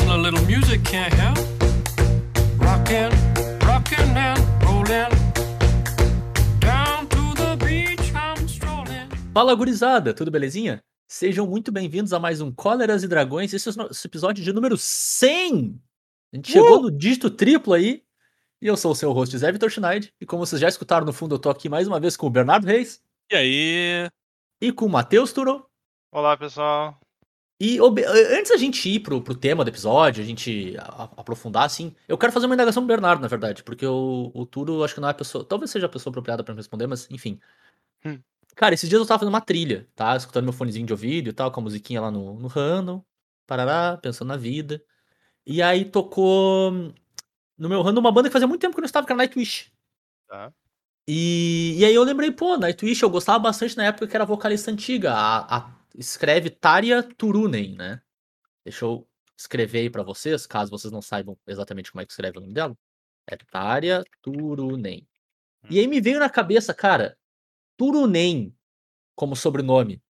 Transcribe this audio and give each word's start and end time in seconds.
a 0.00 0.16
little 0.16 0.40
music 0.46 0.82
can't 0.84 1.12
help. 1.14 1.38
Rockin', 2.58 3.10
rockin' 3.66 4.16
and 4.16 4.38
rollin'. 4.64 5.10
Down 6.60 7.06
to 7.08 7.34
the 7.34 7.56
beach 7.64 8.12
I'm 8.14 8.46
strolling. 8.46 9.08
Fala 9.32 9.54
gurizada, 9.54 10.12
tudo 10.14 10.30
belezinha? 10.30 10.82
Sejam 11.08 11.46
muito 11.46 11.70
bem-vindos 11.70 12.12
a 12.12 12.18
mais 12.18 12.40
um 12.40 12.50
Cóleras 12.52 13.02
e 13.02 13.08
Dragões. 13.08 13.52
Esse 13.52 13.68
é 13.68 13.72
o 13.72 13.76
nosso 13.76 14.06
episódio 14.06 14.42
de 14.42 14.52
número 14.52 14.76
100. 14.76 15.80
A 16.32 16.36
gente 16.36 16.50
chegou 16.52 16.82
no 16.82 16.90
dígito 16.90 17.30
triplo 17.30 17.72
aí. 17.74 18.02
E 18.60 18.66
eu 18.66 18.76
sou 18.76 18.92
o 18.92 18.94
seu 18.96 19.12
host, 19.12 19.36
Zé 19.36 19.52
Vitor 19.52 19.70
Schneid. 19.70 20.12
E 20.20 20.24
como 20.26 20.44
vocês 20.44 20.60
já 20.60 20.68
escutaram 20.68 21.04
no 21.06 21.12
fundo, 21.12 21.34
eu 21.34 21.38
tô 21.38 21.50
aqui 21.50 21.68
mais 21.68 21.86
uma 21.86 22.00
vez 22.00 22.16
com 22.16 22.26
o 22.26 22.30
Bernardo 22.30 22.66
Reis 22.66 23.00
E 23.30 23.36
aí? 23.36 24.08
e 24.60 24.72
com 24.72 24.86
o 24.86 24.88
Matheus 24.88 25.32
Turo. 25.32 25.66
Olá, 26.10 26.36
pessoal. 26.36 26.98
E 27.60 27.78
antes 27.78 28.50
da 28.50 28.56
gente 28.56 28.88
ir 28.88 29.00
pro, 29.00 29.22
pro 29.22 29.34
tema 29.34 29.64
do 29.64 29.68
episódio, 29.70 30.22
a 30.22 30.26
gente 30.26 30.76
a- 30.78 31.10
aprofundar, 31.16 31.64
assim, 31.64 31.94
eu 32.08 32.18
quero 32.18 32.32
fazer 32.32 32.46
uma 32.46 32.54
indagação 32.54 32.82
pro 32.82 32.88
Bernardo, 32.94 33.20
na 33.22 33.28
verdade, 33.28 33.62
porque 33.62 33.86
o, 33.86 34.30
o 34.34 34.44
Turo 34.44 34.82
acho 34.82 34.94
que 34.94 35.00
não 35.00 35.08
é 35.08 35.12
a 35.12 35.14
pessoa. 35.14 35.44
Talvez 35.44 35.70
seja 35.70 35.86
a 35.86 35.88
pessoa 35.88 36.10
apropriada 36.10 36.42
pra 36.42 36.52
me 36.52 36.58
responder, 36.58 36.86
mas 36.86 37.08
enfim. 37.10 37.38
Hum. 38.04 38.18
Cara, 38.56 38.74
esses 38.74 38.88
dias 38.88 39.00
eu 39.00 39.06
tava 39.06 39.20
fazendo 39.20 39.32
uma 39.34 39.40
trilha, 39.40 39.86
tá? 39.94 40.16
Escutando 40.16 40.44
meu 40.44 40.52
fonezinho 40.52 40.86
de 40.86 40.92
ouvido 40.92 41.30
e 41.30 41.32
tal, 41.32 41.50
com 41.50 41.60
a 41.60 41.62
musiquinha 41.62 42.00
lá 42.00 42.10
no, 42.10 42.34
no 42.38 42.48
random, 42.48 43.02
parará, 43.46 43.96
pensando 43.98 44.28
na 44.28 44.36
vida. 44.36 44.82
E 45.46 45.62
aí 45.62 45.84
tocou 45.84 46.72
no 47.56 47.68
meu 47.68 47.82
random 47.82 48.00
uma 48.00 48.12
banda 48.12 48.28
que 48.28 48.32
fazia 48.32 48.48
muito 48.48 48.60
tempo 48.60 48.74
que 48.74 48.80
eu 48.80 48.82
não 48.82 48.86
estava, 48.86 49.06
que 49.06 49.12
era 49.12 49.18
Nightwish. 49.18 49.72
Tá. 50.28 50.52
E, 51.08 51.76
e 51.78 51.84
aí 51.84 51.94
eu 51.94 52.02
lembrei, 52.02 52.30
pô, 52.32 52.56
Nightwish 52.56 53.02
eu 53.02 53.10
gostava 53.10 53.38
bastante 53.38 53.76
na 53.76 53.84
época 53.86 54.06
que 54.06 54.16
era 54.16 54.24
vocalista 54.24 54.70
antiga. 54.70 55.12
A, 55.12 55.56
a- 55.58 55.70
escreve 55.94 56.50
Tarja 56.50 57.02
Turunen, 57.02 57.74
né? 57.76 58.02
Deixa 58.64 58.84
eu 58.84 59.08
escrever 59.36 59.80
aí 59.80 59.90
pra 59.90 60.02
vocês, 60.02 60.46
caso 60.46 60.70
vocês 60.70 60.92
não 60.92 61.02
saibam 61.02 61.38
exatamente 61.46 61.90
como 61.90 62.02
é 62.02 62.06
que 62.06 62.12
escreve 62.12 62.38
o 62.38 62.40
nome 62.40 62.54
dela. 62.54 62.76
É 63.26 63.36
Tarja 63.36 64.04
Turunen. 64.22 65.06
E 65.70 65.78
aí 65.78 65.86
me 65.86 66.00
veio 66.00 66.18
na 66.18 66.28
cabeça, 66.28 66.74
cara, 66.74 67.16
Turunen 67.76 68.54
como 69.14 69.36
sobrenome. 69.36 70.02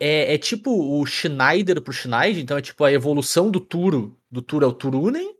É, 0.00 0.34
é 0.34 0.38
tipo 0.38 0.70
o 0.70 1.04
Schneider 1.04 1.82
pro 1.82 1.92
Schneider, 1.92 2.42
então 2.42 2.56
é 2.56 2.62
tipo 2.62 2.84
a 2.84 2.92
evolução 2.92 3.50
do 3.50 3.60
Turo. 3.60 4.20
Do 4.30 4.42
Turo 4.42 4.64
é 4.64 4.68
o 4.68 4.72
Turunen? 4.72 5.36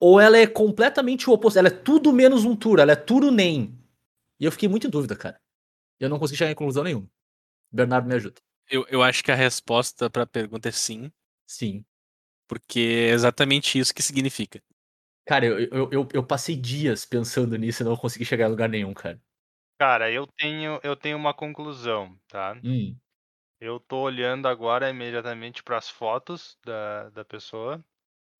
Ou 0.00 0.20
ela 0.20 0.38
é 0.38 0.46
completamente 0.46 1.28
o 1.28 1.32
oposto? 1.32 1.58
Ela 1.58 1.68
é 1.68 1.70
tudo 1.70 2.12
menos 2.12 2.44
um 2.44 2.56
Turo, 2.56 2.80
ela 2.80 2.92
é 2.92 2.96
Turunen. 2.96 3.78
E 4.40 4.44
eu 4.44 4.52
fiquei 4.52 4.68
muito 4.68 4.86
em 4.86 4.90
dúvida, 4.90 5.16
cara. 5.16 5.40
Eu 6.00 6.08
não 6.08 6.18
consegui 6.18 6.38
chegar 6.38 6.50
em 6.50 6.54
conclusão 6.54 6.84
nenhuma. 6.84 7.08
Bernardo 7.70 8.08
me 8.08 8.14
ajuda. 8.14 8.40
Eu, 8.68 8.86
eu 8.88 9.02
acho 9.02 9.22
que 9.24 9.32
a 9.32 9.34
resposta 9.34 10.10
pra 10.10 10.26
pergunta 10.26 10.68
é 10.68 10.72
sim, 10.72 11.10
Sim. 11.46 11.84
porque 12.48 12.80
é 12.80 13.10
exatamente 13.10 13.78
isso 13.78 13.94
que 13.94 14.02
significa. 14.02 14.62
Cara, 15.26 15.46
eu, 15.46 15.58
eu, 15.60 15.90
eu, 15.92 16.08
eu 16.12 16.26
passei 16.26 16.56
dias 16.56 17.04
pensando 17.06 17.56
nisso 17.56 17.82
e 17.82 17.84
não 17.84 17.96
consegui 17.96 18.24
chegar 18.24 18.46
em 18.46 18.50
lugar 18.50 18.68
nenhum, 18.68 18.92
cara. 18.94 19.20
Cara, 19.78 20.10
eu 20.10 20.26
tenho, 20.26 20.80
eu 20.82 20.96
tenho 20.96 21.16
uma 21.16 21.34
conclusão, 21.34 22.18
tá? 22.28 22.56
Hum, 22.64 22.96
Eu 23.60 23.80
tô 23.80 23.98
olhando 24.02 24.46
agora 24.46 24.90
imediatamente 24.90 25.62
para 25.62 25.76
as 25.78 25.88
fotos 25.88 26.58
da, 26.64 27.10
da 27.10 27.24
pessoa 27.24 27.84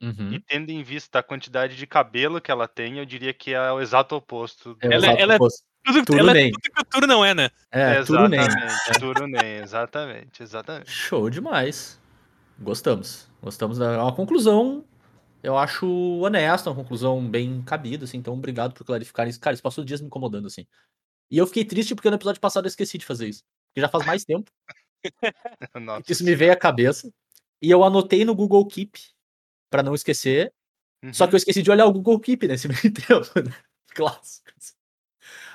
uhum. 0.03 0.35
e 0.35 0.41
tendo 0.41 0.71
em 0.71 0.83
vista 0.83 1.19
a 1.21 1.23
quantidade 1.23 1.77
de 1.77 1.87
cabelo 1.87 2.41
que 2.41 2.51
ela 2.51 2.69
tem, 2.69 2.99
eu 2.99 3.07
diria 3.07 3.35
que 3.35 3.53
é 3.55 3.73
o 3.73 3.81
exato 3.81 4.17
oposto. 4.17 4.77
É 4.81 4.89
o 4.89 4.93
Ela- 4.93 5.07
exato 5.07 5.23
ela 5.23 5.35
é 5.35 5.37
oposto. 5.37 5.65
Tudo, 5.85 6.05
Tudo 6.05 6.19
ela 6.19 6.37
é 6.39 6.51
tudo 6.51 6.61
que 6.61 6.81
o 6.81 6.85
Turo 6.85 7.07
não 7.07 7.25
é, 7.25 7.35
né? 7.35 7.51
É, 7.71 8.03
Turunen. 8.03 8.41
exatamente, 8.41 8.99
Turunen, 9.01 9.57
exatamente, 9.63 10.43
exatamente. 10.43 10.91
Show 10.91 11.29
demais. 11.29 12.01
Gostamos. 12.59 13.29
Gostamos 13.43 13.79
da 13.79 13.93
é 13.93 13.99
uma 13.99 14.15
conclusão, 14.15 14.85
eu 15.43 15.59
acho 15.59 15.87
honesta, 16.21 16.71
uma 16.71 16.77
conclusão 16.77 17.27
bem 17.29 17.63
cabida, 17.63 18.05
assim. 18.05 18.17
Então, 18.17 18.33
obrigado 18.35 18.73
por 18.73 18.85
clarificar 18.85 19.29
isso. 19.29 19.39
Cara, 19.41 19.53
isso 19.55 19.63
passou 19.63 19.85
dias 19.85 20.01
me 20.01 20.07
incomodando, 20.07 20.47
assim. 20.47 20.67
E 21.31 21.37
eu 21.37 21.47
fiquei 21.47 21.65
triste 21.65 21.95
porque 21.95 22.09
no 22.09 22.17
episódio 22.17 22.41
passado 22.41 22.65
eu 22.65 22.69
esqueci 22.69 22.97
de 22.97 23.05
fazer 23.05 23.29
isso. 23.29 23.43
Porque 23.69 23.81
já 23.81 23.89
faz 23.89 24.07
mais 24.07 24.25
tempo 24.25 24.51
isso 26.09 26.25
me 26.25 26.35
veio 26.35 26.53
à 26.53 26.57
cabeça. 26.57 27.11
E 27.61 27.71
eu 27.71 27.85
anotei 27.85 28.25
no 28.25 28.35
Google 28.35 28.67
Keep 28.67 28.99
pra 29.71 29.83
não 29.83 29.95
esquecer. 29.95 30.53
Só 31.13 31.25
Uhum. 31.25 31.31
que 31.31 31.35
eu 31.35 31.39
esqueci 31.39 31.63
de 31.63 31.71
olhar 31.71 31.85
o 31.85 31.93
Google 31.93 32.19
Keep 32.21 32.47
nesse 32.49 32.69
meio 32.69 32.93
tempo, 32.95 33.41
né? 33.43 33.55
Clássicos. 33.95 34.75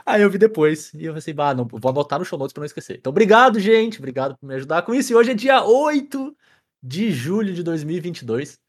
Aí 0.09 0.21
eu 0.21 0.29
vi 0.29 0.37
depois. 0.37 0.93
E 0.93 1.05
eu 1.05 1.13
pensei, 1.13 1.33
bah, 1.33 1.53
não, 1.53 1.65
vou 1.65 1.91
anotar 1.91 2.19
no 2.19 2.25
show 2.25 2.37
notes 2.37 2.53
pra 2.53 2.61
não 2.61 2.65
esquecer. 2.65 2.97
Então, 2.97 3.11
obrigado, 3.11 3.59
gente. 3.59 3.99
Obrigado 3.99 4.35
por 4.37 4.47
me 4.47 4.55
ajudar 4.55 4.81
com 4.81 4.93
isso. 4.93 5.11
E 5.11 5.15
hoje 5.15 5.31
é 5.31 5.33
dia 5.33 5.63
8 5.63 6.35
de 6.81 7.11
julho 7.11 7.53
de 7.53 7.61
2022. 7.63 8.59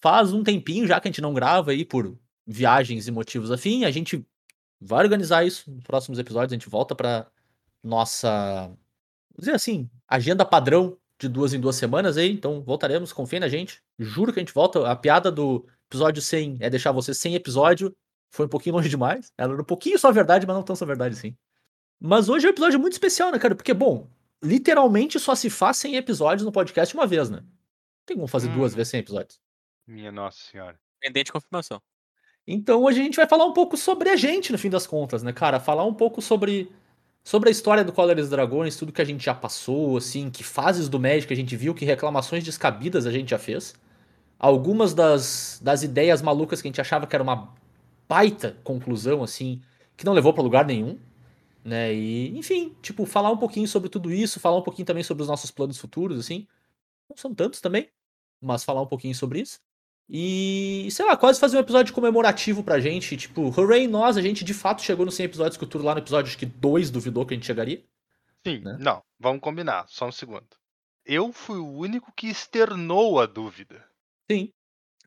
Faz 0.00 0.32
um 0.32 0.42
tempinho 0.42 0.86
já 0.86 1.00
que 1.00 1.08
a 1.08 1.10
gente 1.10 1.20
não 1.20 1.34
grava 1.34 1.70
aí 1.70 1.84
por 1.84 2.18
viagens 2.46 3.06
e 3.06 3.10
motivos 3.10 3.50
afim. 3.50 3.84
A 3.84 3.90
gente 3.90 4.26
vai 4.80 5.04
organizar 5.04 5.44
isso 5.44 5.70
nos 5.70 5.84
próximos 5.84 6.18
episódios. 6.18 6.52
A 6.52 6.56
gente 6.56 6.68
volta 6.68 6.94
pra 6.94 7.26
nossa, 7.82 8.66
vamos 8.66 8.78
dizer 9.38 9.52
assim, 9.52 9.88
agenda 10.08 10.44
padrão 10.44 10.98
de 11.18 11.28
duas 11.28 11.52
em 11.54 11.60
duas 11.60 11.76
semanas 11.76 12.16
aí. 12.16 12.32
Então 12.32 12.62
voltaremos, 12.62 13.12
confiem 13.12 13.40
na 13.40 13.48
gente. 13.48 13.82
Juro 13.98 14.32
que 14.32 14.40
a 14.40 14.42
gente 14.42 14.54
volta. 14.54 14.90
A 14.90 14.96
piada 14.96 15.30
do 15.30 15.66
episódio 15.88 16.22
100 16.22 16.58
é 16.60 16.70
deixar 16.70 16.92
você 16.92 17.14
sem 17.14 17.34
episódio. 17.34 17.94
Foi 18.30 18.46
um 18.46 18.48
pouquinho 18.48 18.76
longe 18.76 18.88
demais. 18.88 19.32
Ela 19.36 19.52
era 19.54 19.62
um 19.62 19.64
pouquinho 19.64 19.98
só 19.98 20.10
verdade, 20.12 20.46
mas 20.46 20.56
não 20.56 20.62
tão 20.62 20.76
só 20.76 20.86
verdade 20.86 21.16
assim. 21.16 21.36
Mas 22.00 22.28
hoje 22.28 22.46
é 22.46 22.48
um 22.48 22.52
episódio 22.52 22.80
muito 22.80 22.92
especial, 22.94 23.30
né, 23.30 23.38
cara? 23.38 23.54
Porque, 23.54 23.74
bom, 23.74 24.08
literalmente 24.42 25.18
só 25.18 25.34
se 25.34 25.50
faz 25.50 25.76
100 25.78 25.96
episódios 25.96 26.44
no 26.44 26.52
podcast 26.52 26.94
uma 26.94 27.06
vez, 27.06 27.28
né? 27.28 27.38
Não 27.38 28.06
tem 28.06 28.16
como 28.16 28.26
fazer 28.28 28.48
duas 28.48 28.72
Hum. 28.72 28.76
vezes 28.76 28.90
100 28.90 29.00
episódios. 29.00 29.40
Minha 29.86 30.12
nossa 30.12 30.38
senhora. 30.50 30.78
Pendente 31.00 31.26
de 31.26 31.32
confirmação. 31.32 31.82
Então 32.46 32.82
hoje 32.82 33.00
a 33.00 33.02
gente 33.04 33.16
vai 33.16 33.26
falar 33.26 33.44
um 33.44 33.52
pouco 33.52 33.76
sobre 33.76 34.08
a 34.08 34.16
gente, 34.16 34.50
no 34.52 34.58
fim 34.58 34.70
das 34.70 34.86
contas, 34.86 35.22
né, 35.22 35.32
cara? 35.32 35.60
Falar 35.60 35.84
um 35.84 35.94
pouco 35.94 36.22
sobre, 36.22 36.70
sobre 37.22 37.48
a 37.48 37.52
história 37.52 37.84
do 37.84 37.92
dos 37.92 38.30
Dragões, 38.30 38.76
tudo 38.76 38.92
que 38.92 39.02
a 39.02 39.04
gente 39.04 39.24
já 39.24 39.34
passou, 39.34 39.96
assim, 39.96 40.30
que 40.30 40.42
fases 40.42 40.88
do 40.88 40.98
Magic 40.98 41.32
a 41.32 41.36
gente 41.36 41.54
viu, 41.56 41.74
que 41.74 41.84
reclamações 41.84 42.42
descabidas 42.44 43.06
a 43.06 43.12
gente 43.12 43.30
já 43.30 43.38
fez. 43.38 43.74
Algumas 44.38 44.94
das, 44.94 45.60
das 45.62 45.82
ideias 45.82 46.22
malucas 46.22 46.62
que 46.62 46.68
a 46.68 46.70
gente 46.70 46.80
achava 46.80 47.06
que 47.06 47.14
era 47.14 47.22
uma 47.22 47.54
baita 48.10 48.58
conclusão, 48.64 49.22
assim, 49.22 49.62
que 49.96 50.04
não 50.04 50.12
levou 50.12 50.34
pra 50.34 50.42
lugar 50.42 50.66
nenhum, 50.66 50.98
né? 51.64 51.94
E, 51.94 52.36
enfim, 52.36 52.74
tipo, 52.82 53.06
falar 53.06 53.30
um 53.30 53.36
pouquinho 53.36 53.68
sobre 53.68 53.88
tudo 53.88 54.12
isso, 54.12 54.40
falar 54.40 54.56
um 54.58 54.62
pouquinho 54.62 54.84
também 54.84 55.04
sobre 55.04 55.22
os 55.22 55.28
nossos 55.28 55.52
planos 55.52 55.78
futuros, 55.78 56.18
assim. 56.18 56.44
Não 57.08 57.16
são 57.16 57.32
tantos 57.32 57.60
também, 57.60 57.88
mas 58.40 58.64
falar 58.64 58.82
um 58.82 58.86
pouquinho 58.86 59.14
sobre 59.14 59.40
isso. 59.40 59.60
E, 60.08 60.88
sei 60.90 61.06
lá, 61.06 61.16
quase 61.16 61.38
fazer 61.38 61.56
um 61.56 61.60
episódio 61.60 61.94
comemorativo 61.94 62.64
pra 62.64 62.80
gente. 62.80 63.16
Tipo, 63.16 63.48
hooray, 63.56 63.86
nós, 63.86 64.16
a 64.16 64.22
gente 64.22 64.44
de 64.44 64.52
fato 64.52 64.82
chegou 64.82 65.06
nos 65.06 65.14
100 65.14 65.26
episódios 65.26 65.56
que 65.56 65.62
o 65.62 65.66
Turo 65.68 65.84
lá 65.84 65.94
no 65.94 66.00
episódio, 66.00 66.28
acho 66.28 66.38
que 66.38 66.46
dois 66.46 66.90
duvidou 66.90 67.24
que 67.24 67.32
a 67.32 67.36
gente 67.36 67.46
chegaria. 67.46 67.84
Sim, 68.44 68.58
Né? 68.58 68.76
não, 68.80 69.02
vamos 69.20 69.40
combinar, 69.40 69.86
só 69.86 70.08
um 70.08 70.12
segundo. 70.12 70.48
Eu 71.04 71.32
fui 71.32 71.58
o 71.58 71.76
único 71.76 72.12
que 72.16 72.26
externou 72.26 73.20
a 73.20 73.26
dúvida. 73.26 73.84
Sim. 74.28 74.50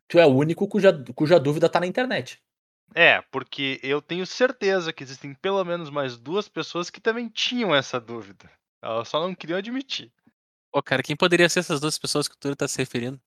Tu 0.08 0.18
é 0.18 0.24
o 0.24 0.30
único 0.30 0.66
cuja, 0.68 0.92
cuja 1.14 1.38
dúvida 1.38 1.68
tá 1.68 1.80
na 1.80 1.86
internet. 1.86 2.40
É, 2.92 3.20
porque 3.22 3.78
eu 3.82 4.02
tenho 4.02 4.26
certeza 4.26 4.92
que 4.92 5.02
existem 5.02 5.32
pelo 5.34 5.64
menos 5.64 5.90
mais 5.90 6.16
duas 6.16 6.48
pessoas 6.48 6.90
que 6.90 7.00
também 7.00 7.28
tinham 7.28 7.74
essa 7.74 8.00
dúvida. 8.00 8.50
Elas 8.82 9.08
só 9.08 9.20
não 9.20 9.34
queriam 9.34 9.58
admitir. 9.58 10.12
Pô, 10.72 10.82
cara, 10.82 11.02
quem 11.02 11.16
poderia 11.16 11.48
ser 11.48 11.60
essas 11.60 11.80
duas 11.80 11.98
pessoas 11.98 12.28
que 12.28 12.34
o 12.34 12.38
Turo 12.38 12.56
tá 12.56 12.66
se 12.68 12.76
referindo? 12.78 13.20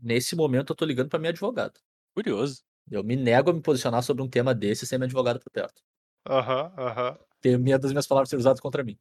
Nesse 0.00 0.36
momento 0.36 0.72
eu 0.72 0.76
tô 0.76 0.84
ligando 0.84 1.08
pra 1.10 1.18
minha 1.18 1.30
advogada. 1.30 1.80
Curioso. 2.14 2.62
Eu 2.90 3.02
me 3.04 3.16
nego 3.16 3.50
a 3.50 3.54
me 3.54 3.62
posicionar 3.62 4.02
sobre 4.02 4.22
um 4.22 4.28
tema 4.28 4.54
desse 4.54 4.86
sem 4.86 4.98
minha 4.98 5.06
advogada 5.06 5.38
por 5.40 5.50
perto. 5.50 5.82
Aham, 6.26 6.72
aham. 6.78 7.18
Tem 7.42 7.56
medo 7.58 7.82
das 7.82 7.92
minhas 7.92 8.06
palavras 8.06 8.28
serem 8.30 8.40
usadas 8.40 8.58
contra 8.60 8.82
mim. 8.82 8.98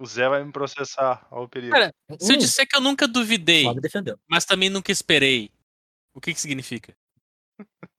O 0.00 0.04
Zé 0.06 0.28
vai 0.28 0.42
me 0.44 0.50
processar 0.52 1.28
ao 1.30 1.48
perigo. 1.48 1.80
Cara, 1.80 1.92
se 2.18 2.32
eu 2.32 2.36
Hum, 2.36 2.36
disser 2.36 2.66
que 2.68 2.76
eu 2.76 2.80
nunca 2.80 3.06
duvidei, 3.08 3.80
mas 4.28 4.44
também 4.44 4.68
nunca 4.70 4.92
esperei, 4.92 5.50
o 6.14 6.20
que 6.20 6.34
que 6.34 6.40
significa? 6.40 6.96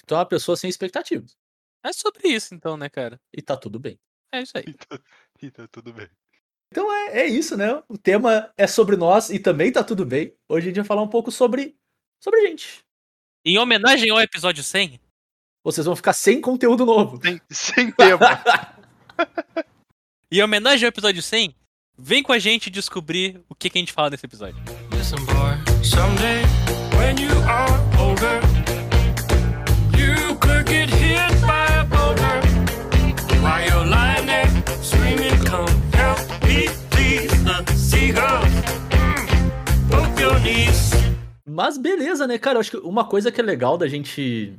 Que 0.00 0.06
tu 0.06 0.14
é 0.14 0.18
uma 0.18 0.26
pessoa 0.26 0.56
sem 0.56 0.70
expectativas. 0.70 1.36
É 1.84 1.92
sobre 1.92 2.28
isso 2.28 2.54
então, 2.54 2.76
né, 2.76 2.88
cara? 2.88 3.20
E 3.32 3.42
tá 3.42 3.56
tudo 3.56 3.78
bem. 3.78 3.98
É 4.32 4.42
isso 4.42 4.56
aí. 4.56 4.64
E 4.74 4.74
tá, 4.74 4.98
e 5.42 5.50
tá 5.50 5.68
tudo 5.68 5.92
bem. 5.92 6.08
Então 6.70 6.92
é, 6.92 7.22
é 7.22 7.26
isso, 7.26 7.56
né? 7.56 7.82
O 7.88 7.98
tema 7.98 8.52
é 8.56 8.66
sobre 8.66 8.96
nós 8.96 9.30
e 9.30 9.38
também 9.38 9.72
tá 9.72 9.82
tudo 9.82 10.04
bem. 10.06 10.34
Hoje 10.48 10.66
a 10.66 10.68
gente 10.68 10.76
vai 10.76 10.84
falar 10.84 11.02
um 11.02 11.08
pouco 11.08 11.32
sobre, 11.32 11.76
sobre 12.22 12.40
a 12.40 12.46
gente. 12.46 12.84
Em 13.44 13.58
homenagem 13.58 14.10
ao 14.10 14.20
episódio 14.20 14.62
100, 14.62 15.00
Vocês 15.64 15.84
vão 15.84 15.96
ficar 15.96 16.12
sem 16.12 16.40
conteúdo 16.40 16.86
novo. 16.86 17.18
Sem, 17.22 17.40
sem 17.50 17.92
tema. 17.92 18.42
em 20.30 20.42
homenagem 20.42 20.86
ao 20.86 20.90
episódio 20.90 21.22
100, 21.22 21.54
vem 21.98 22.22
com 22.22 22.32
a 22.32 22.38
gente 22.38 22.70
descobrir 22.70 23.42
o 23.48 23.54
que, 23.54 23.68
que 23.68 23.78
a 23.78 23.80
gente 23.80 23.92
fala 23.92 24.10
nesse 24.10 24.26
episódio. 24.26 24.62
Listen, 24.92 25.24
boy, 25.24 25.56
someday 25.82 26.44
when 26.98 27.18
you 27.20 27.32
are 27.48 27.72
older, 27.98 28.40
knees. 40.42 40.90
Mas 41.46 41.76
beleza, 41.76 42.26
né, 42.26 42.38
cara? 42.38 42.56
Eu 42.56 42.60
acho 42.60 42.70
que 42.70 42.76
uma 42.78 43.06
coisa 43.06 43.30
que 43.30 43.40
é 43.40 43.44
legal 43.44 43.76
da 43.76 43.88
gente 43.88 44.58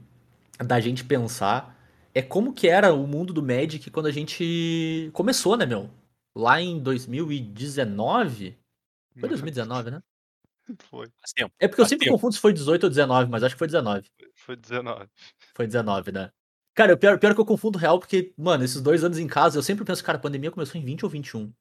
da 0.59 0.79
gente 0.79 1.03
pensar 1.03 1.75
é 2.13 2.21
como 2.21 2.53
que 2.53 2.67
era 2.67 2.93
o 2.93 3.07
mundo 3.07 3.33
do 3.33 3.41
Magic 3.41 3.89
quando 3.89 4.05
a 4.05 4.11
gente 4.11 5.09
começou, 5.13 5.57
né, 5.57 5.65
meu? 5.65 5.89
Lá 6.35 6.61
em 6.61 6.79
2019? 6.79 8.57
Foi 9.19 9.29
2019, 9.29 9.91
né? 9.91 10.03
Foi. 10.89 11.07
É 11.59 11.67
porque 11.67 11.81
eu 11.81 11.85
sempre 11.85 12.05
tempo. 12.05 12.15
confundo 12.15 12.33
se 12.33 12.39
foi 12.39 12.53
18 12.53 12.83
ou 12.83 12.89
19, 12.89 13.29
mas 13.29 13.43
acho 13.43 13.55
que 13.55 13.59
foi 13.59 13.67
19. 13.67 14.09
foi 14.35 14.55
19. 14.55 15.07
Foi 15.53 15.65
19, 15.65 16.11
né? 16.11 16.31
Cara, 16.73 16.93
o 16.93 16.97
pior, 16.97 17.19
pior 17.19 17.33
que 17.33 17.41
eu 17.41 17.45
confundo 17.45 17.77
real, 17.77 17.99
porque, 17.99 18.33
mano, 18.37 18.63
esses 18.63 18.81
dois 18.81 19.03
anos 19.03 19.19
em 19.19 19.27
casa, 19.27 19.57
eu 19.57 19.63
sempre 19.63 19.83
penso, 19.83 20.03
cara, 20.03 20.17
a 20.17 20.21
pandemia 20.21 20.51
começou 20.51 20.79
em 20.79 20.85
20 20.85 21.03
ou 21.03 21.09
21. 21.09 21.51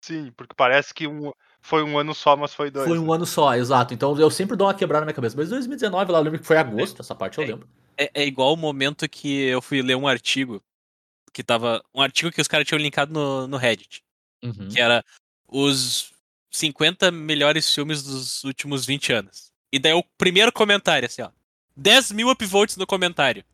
Sim, 0.00 0.32
porque 0.36 0.54
parece 0.56 0.94
que 0.94 1.06
um, 1.06 1.32
foi 1.66 1.82
um 1.82 1.98
ano 1.98 2.14
só, 2.14 2.36
mas 2.36 2.54
foi 2.54 2.70
dois. 2.70 2.86
Foi 2.86 2.98
um 2.98 3.06
né? 3.06 3.14
ano 3.14 3.26
só, 3.26 3.54
exato. 3.54 3.92
Então 3.92 4.16
eu 4.18 4.30
sempre 4.30 4.56
dou 4.56 4.68
uma 4.68 4.74
quebrada 4.74 5.00
na 5.00 5.06
minha 5.06 5.14
cabeça. 5.14 5.36
Mas 5.36 5.48
2019, 5.48 6.12
lá, 6.12 6.18
eu 6.18 6.22
lembro 6.22 6.38
que 6.38 6.46
foi 6.46 6.56
agosto, 6.56 7.02
essa 7.02 7.14
parte 7.14 7.38
eu 7.38 7.44
É. 7.44 7.46
lembro. 7.48 7.68
É, 7.98 8.10
é 8.14 8.26
igual 8.26 8.52
o 8.52 8.56
momento 8.56 9.08
que 9.08 9.42
eu 9.44 9.60
fui 9.60 9.82
ler 9.82 9.96
um 9.96 10.06
artigo 10.06 10.62
que 11.32 11.42
tava. 11.42 11.82
Um 11.94 12.00
artigo 12.00 12.30
que 12.30 12.40
os 12.40 12.46
caras 12.46 12.66
tinham 12.66 12.78
linkado 12.80 13.12
no, 13.12 13.48
no 13.48 13.56
Reddit. 13.56 14.02
Uhum. 14.44 14.68
Que 14.68 14.80
era 14.80 15.04
os 15.48 16.12
50 16.52 17.10
melhores 17.10 17.72
filmes 17.72 18.02
dos 18.02 18.44
últimos 18.44 18.86
20 18.86 19.12
anos. 19.12 19.50
E 19.72 19.78
daí 19.78 19.92
o 19.92 20.04
primeiro 20.16 20.52
comentário, 20.52 21.06
assim, 21.06 21.22
ó. 21.22 21.30
10 21.76 22.12
mil 22.12 22.30
upvotes 22.30 22.76
no 22.76 22.86
comentário. 22.86 23.44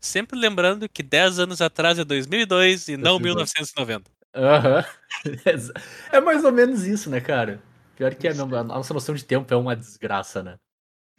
Sempre 0.00 0.38
lembrando 0.38 0.88
que 0.88 1.02
10 1.02 1.40
anos 1.40 1.60
atrás 1.60 1.98
é 1.98 2.04
2002 2.04 2.88
e 2.88 2.96
não 2.96 3.18
2002. 3.18 3.52
1990. 3.52 4.10
Aham. 4.34 4.84
é 6.12 6.20
mais 6.20 6.44
ou 6.44 6.52
menos 6.52 6.84
isso, 6.84 7.10
né, 7.10 7.20
cara? 7.20 7.62
Pior 7.96 8.14
que 8.14 8.28
é 8.28 8.34
mesmo, 8.34 8.54
a 8.54 8.62
nossa 8.62 8.94
noção 8.94 9.14
de 9.14 9.24
tempo 9.24 9.52
é 9.52 9.56
uma 9.56 9.74
desgraça, 9.74 10.42
né? 10.42 10.58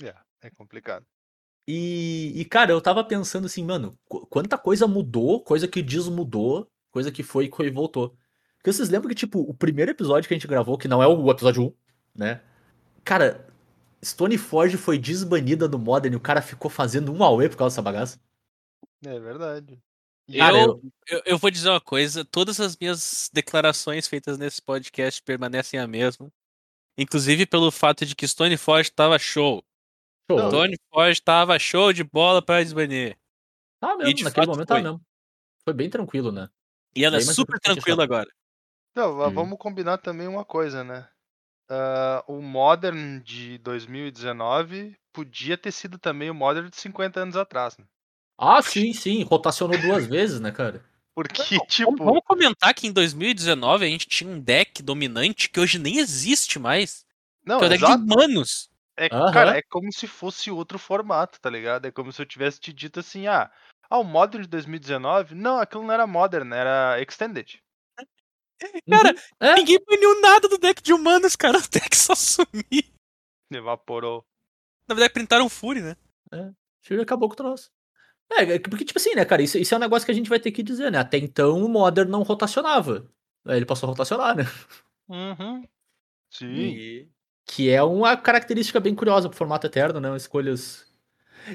É, 0.02 0.16
é 0.42 0.50
complicado. 0.52 1.06
E, 1.68 2.34
e, 2.36 2.46
cara, 2.46 2.72
eu 2.72 2.82
tava 2.82 3.04
pensando 3.04 3.46
assim, 3.46 3.64
mano, 3.64 3.98
qu- 4.08 4.26
quanta 4.28 4.58
coisa 4.58 4.88
mudou, 4.88 5.44
coisa 5.44 5.68
que 5.68 5.82
desmudou, 5.84 6.72
coisa 6.90 7.12
que 7.12 7.22
foi 7.22 7.46
e 7.46 7.70
voltou. 7.70 8.18
Porque 8.58 8.74
vocês 8.74 8.90
lembram 8.90 9.10
que, 9.10 9.16
tipo, 9.16 9.40
o 9.42 9.54
primeiro 9.54 9.92
episódio 9.92 10.28
que 10.28 10.34
a 10.34 10.38
gente 10.38 10.48
gravou, 10.48 10.78
que 10.78 10.88
não 10.88 11.02
é 11.04 11.08
o 11.08 11.30
episódio 11.30 11.64
1, 11.68 11.74
né? 12.16 12.42
Cara, 13.04 13.48
Stoneforge 14.04 14.78
foi 14.78 14.98
desbanida 14.98 15.68
do 15.68 15.80
Modern 15.80 16.14
e 16.14 16.18
o 16.18 16.22
cara 16.22 16.42
ficou 16.42 16.72
fazendo 16.72 17.12
um 17.14 17.24
AUE 17.24 17.50
por 17.50 17.58
causa 17.58 17.74
dessa 17.76 17.82
bagaça. 17.82 18.20
É 19.06 19.20
verdade. 19.20 19.82
Cara, 20.38 20.58
eu, 20.60 20.81
eu- 21.08 21.22
eu, 21.26 21.38
vou 21.38 21.50
dizer 21.50 21.70
uma 21.70 21.81
coisa: 21.81 22.24
todas 22.26 22.60
as 22.60 22.78
minhas 22.78 23.30
declarações 23.34 24.08
feitas 24.08 24.38
nesse 24.38 24.62
podcast 24.62 25.22
permanecem 25.24 25.80
a 25.80 25.88
mesma. 25.88 26.31
Inclusive 26.98 27.46
pelo 27.46 27.72
fato 27.72 28.06
de 28.06 28.16
que 28.16 28.28
Stoneforge 28.28 28.92
tava 28.92 29.18
show. 29.18 29.64
Show. 30.30 30.48
Stoneforge 30.48 31.22
tava 31.22 31.58
show 31.58 31.92
de 31.94 32.04
bola 32.04 32.42
pra 32.42 32.62
desbanir. 32.62 33.18
Tá 33.80 33.96
mesmo, 33.96 34.12
E 34.20 34.24
naquele 34.24 34.46
fato 34.46 34.50
momento 34.50 34.68
foi. 34.68 34.78
tá 34.78 34.84
mesmo. 34.84 35.02
Foi 35.64 35.74
bem 35.74 35.90
tranquilo, 35.90 36.32
né? 36.32 36.50
E 36.96 37.06
ela 37.06 37.16
é 37.16 37.20
Bem 37.20 37.28
super 37.34 37.60
tranquila 37.60 38.04
agora. 38.04 38.30
Não, 38.96 39.16
mas 39.16 39.32
Hum. 39.32 39.36
vamos 39.36 39.58
combinar 39.60 39.98
também 40.00 40.28
uma 40.28 40.44
coisa, 40.44 40.84
né? 40.84 41.08
Ah, 41.70 42.24
o 42.28 42.42
Modern 42.42 43.22
de 43.22 43.58
2019 43.60 44.98
podia 45.14 45.58
ter 45.58 45.72
sido 45.72 45.98
também 45.98 46.30
o 46.30 46.34
Modern 46.36 46.70
de 46.70 46.75
50 46.75 47.20
anos 47.22 47.36
atrás, 47.36 47.78
né? 47.78 47.86
Ah, 48.39 48.62
sim, 48.62 48.94
sim. 48.94 49.21
Rotacionou 49.24 49.77
duas 49.80 50.07
vezes, 50.07 50.39
né, 50.39 50.51
cara? 50.51 50.83
Porque, 51.13 51.44
Vamos- 51.57 51.68
tipo, 51.75 51.95
Vamos 51.97 52.21
comentar 52.25 52.74
que 52.74 52.88
em 52.88 52.94
2019 52.94 53.86
a 53.86 53.89
gente 53.89 54.07
tinha 54.07 54.30
um 54.30 54.39
deck 54.39 54.81
dominante 54.81 55.50
que 55.50 55.59
hoje 55.59 55.77
nem 55.77 55.97
existe 55.97 56.57
mais. 56.57 57.06
não, 57.45 57.57
que 57.59 57.65
é 57.65 57.68
o 57.68 57.69
deck 57.69 57.83
exato. 57.83 58.06
de 58.06 58.13
humanos. 58.13 58.69
É, 58.95 59.07
Aham. 59.12 59.31
Cara, 59.33 59.57
é 59.57 59.62
como 59.62 59.91
se 59.91 60.07
fosse 60.07 60.50
outro 60.51 60.80
formato, 60.80 61.39
tá 61.41 61.50
ligado? 61.50 61.86
É 61.86 61.91
como 61.91 62.12
se 62.13 62.21
eu 62.21 62.25
tivesse 62.25 62.59
te 62.59 62.71
dito 62.71 63.00
assim, 63.00 63.27
ah, 63.27 63.51
ah, 63.89 63.97
o 63.97 64.03
Modern 64.03 64.44
de 64.44 64.50
2019? 64.50 65.36
Não, 65.36 65.59
aquilo 65.59 65.83
não 65.83 65.94
era 65.94 66.07
Modern, 66.07 66.51
era 66.53 67.01
Extended. 67.01 67.62
Cara, 68.89 69.09
Uhum. 69.09 69.15
É. 69.39 69.56
Ninguém 69.56 69.80
baniu 69.86 70.21
nada 70.21 70.47
do 70.50 70.57
deck 70.57 70.81
de 70.81 70.94
humanos, 70.94 71.36
cara. 71.36 71.57
O 71.65 71.69
deck 71.69 71.95
só 71.95 72.13
sumiu. 72.15 72.83
Evaporou. 73.51 74.25
Na 74.88 74.94
verdade, 74.95 75.13
printaram 75.13 75.50
Fury, 75.50 75.81
né? 75.81 75.95
Fury 76.83 77.01
acabou 77.01 77.30
com 77.30 77.33
o 77.33 77.38
troço. 77.38 77.69
É, 78.31 78.44
é 78.44 78.60
que- 78.60 78.70
porque, 78.70 78.86
tipo 78.86 79.00
assim, 79.00 79.16
né, 79.16 79.26
cara, 79.26 79.42
isso, 79.42 79.58
isso 79.58 79.74
é 79.74 79.78
um 79.78 79.81
negócio 79.81 80.06
que 80.06 80.12
a 80.12 80.16
gente 80.16 80.30
vai 80.30 80.40
ter 80.40 80.52
que 80.52 80.64
dizer, 80.64 80.92
né? 80.92 81.00
Até 81.00 81.18
então 81.18 81.64
o 81.64 81.70
Modern 81.70 82.10
não 82.10 82.22
rotacionava. 82.24 83.06
Aí 83.46 83.58
ele 83.58 83.66
passou 83.66 83.88
a 83.88 83.92
rotacionar, 83.92 84.36
né? 84.36 84.44
Uhum. 85.08 85.64
Sim. 86.30 86.46
E- 86.48 87.10
Que 87.46 87.70
é 87.72 87.81
uma 87.81 88.16
característica 88.16 88.80
bem 88.80 88.94
curiosa 88.94 89.28
pro 89.28 89.38
formato 89.38 89.66
eterno, 89.66 90.00
né? 90.00 90.16
Escolhas. 90.16 90.86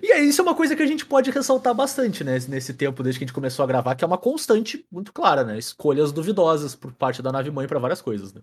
E 0.03 0.11
aí, 0.13 0.29
isso 0.29 0.41
é 0.41 0.45
uma 0.45 0.55
coisa 0.57 0.75
que 0.75 0.83
a 0.83 0.87
gente 0.87 1.07
pode 1.07 1.31
ressaltar 1.31 1.73
bastante, 1.75 2.25
né? 2.25 2.33
Nesse 2.49 2.75
tempo, 2.75 3.03
desde 3.03 3.19
que 3.21 3.25
a 3.25 3.27
gente 3.29 3.35
começou 3.35 3.63
a 3.63 3.67
gravar, 3.69 3.95
que 3.95 4.03
é 4.05 4.07
uma 4.07 4.19
constante 4.19 4.85
muito 4.91 5.13
clara, 5.13 5.45
né? 5.45 5.57
Escolhas 5.59 6.11
duvidosas 6.13 6.75
por 6.75 6.93
parte 6.93 7.23
da 7.23 7.31
nave 7.31 7.51
mãe 7.53 7.69
pra 7.69 7.79
várias 7.79 8.03
coisas, 8.03 8.33
né? 8.35 8.43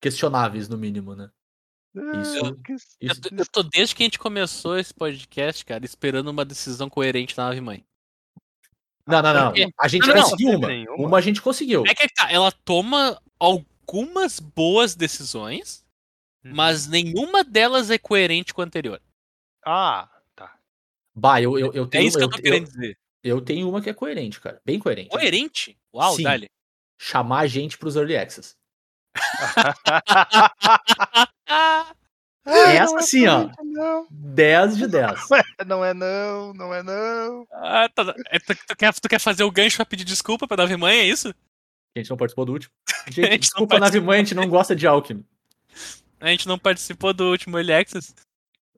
Questionáveis, 0.00 0.68
no 0.68 0.76
mínimo, 0.78 1.14
né? 1.14 1.30
Isso- 1.94 2.46
É, 2.46 2.52
que- 2.64 2.72
Eu, 2.72 2.76
Isso, 3.12 3.20
tô- 3.20 3.34
eu 3.36 3.46
tô 3.46 3.62
desde 3.64 3.94
que 3.94 4.02
a 4.02 4.06
gente 4.06 4.18
começou 4.18 4.78
esse 4.78 4.94
podcast, 4.94 5.64
cara, 5.64 5.84
esperando 5.84 6.28
uma 6.28 6.44
decisão 6.44 6.88
coerente 6.88 7.34
da 7.36 7.44
nave 7.44 7.60
mãe. 7.60 7.84
Não, 9.06 9.20
não, 9.22 9.34
não. 9.34 9.52
A 9.78 9.88
gente 9.88 10.06
Não, 10.06 10.14
não, 10.14 10.22
conseguiu 10.22 10.52
não, 10.52 10.58
uma. 10.58 10.68
nenhuma. 10.68 11.06
Uma 11.08 11.18
a 11.18 11.20
gente 11.20 11.42
conseguiu. 11.42 11.84
É 11.86 11.94
que 11.94 12.06
tá, 12.14 12.30
ela 12.30 12.52
toma 12.52 13.20
algumas 13.40 14.38
boas 14.38 14.94
decisões, 14.94 15.84
Uhum. 16.44 16.52
mas 16.54 16.86
nenhuma 16.86 17.42
delas 17.42 17.90
é 17.90 17.98
coerente 17.98 18.54
com 18.54 18.60
a 18.60 18.64
anterior. 18.64 19.00
Ah, 19.66 20.08
tá. 20.36 20.56
Bah, 21.14 21.40
eu, 21.42 21.58
eu, 21.58 21.72
eu 21.72 21.84
É 21.84 21.88
tenho. 21.88 22.06
isso 22.06 22.16
que 22.16 22.22
eu 22.22 22.26
eu, 22.28 22.30
tô 22.30 22.38
eu, 22.38 22.42
querendo 22.42 22.66
dizer. 22.66 22.98
eu 23.24 23.40
tenho 23.40 23.68
uma 23.68 23.82
que 23.82 23.90
é 23.90 23.94
coerente, 23.94 24.40
cara. 24.40 24.60
Bem 24.64 24.78
coerente. 24.78 25.08
Coerente? 25.10 25.76
Uau, 25.92 26.14
Sim. 26.14 26.22
dale. 26.22 26.48
Chamar 27.00 27.40
a 27.40 27.46
gente 27.48 27.76
pros 27.78 27.96
early 27.96 28.16
access. 28.16 28.54
Essa 32.44 32.96
é 32.98 33.02
sim, 33.02 33.26
ó. 33.26 33.48
Não. 33.62 34.06
10 34.10 34.76
de 34.78 34.86
10. 34.88 35.20
não 35.66 35.84
é 35.84 35.92
não, 35.92 36.52
não 36.54 36.74
é 36.74 36.82
não. 36.82 37.46
ah, 37.52 37.88
tá- 37.94 38.14
é, 38.30 38.38
tu, 38.38 38.54
tu 38.66 38.76
quer, 38.76 38.94
tu 38.94 39.08
quer 39.08 39.18
fazer 39.20 39.44
o 39.44 39.50
gancho 39.50 39.76
pra 39.76 39.84
pedir 39.86 40.04
desculpa 40.04 40.48
pra 40.48 40.56
nave 40.56 40.76
mãe, 40.76 40.98
é 40.98 41.04
isso? 41.04 41.28
A 41.94 41.98
gente 41.98 42.08
não 42.10 42.16
participou 42.16 42.44
do 42.44 42.52
último. 42.52 42.72
A 43.06 43.10
Gente, 43.10 43.16
gente 43.24 43.30
não 43.30 43.38
desculpa, 43.38 43.78
nave 43.78 44.00
mãe, 44.00 44.16
a 44.16 44.22
gente 44.22 44.34
não 44.34 44.48
gosta 44.48 44.74
de 44.76 44.86
Alckmin. 44.86 45.24
A 46.20 46.28
gente 46.28 46.46
não 46.46 46.58
participou 46.58 47.12
do 47.12 47.24
último 47.30 47.58
Early 47.58 47.72
Access. 47.72 48.14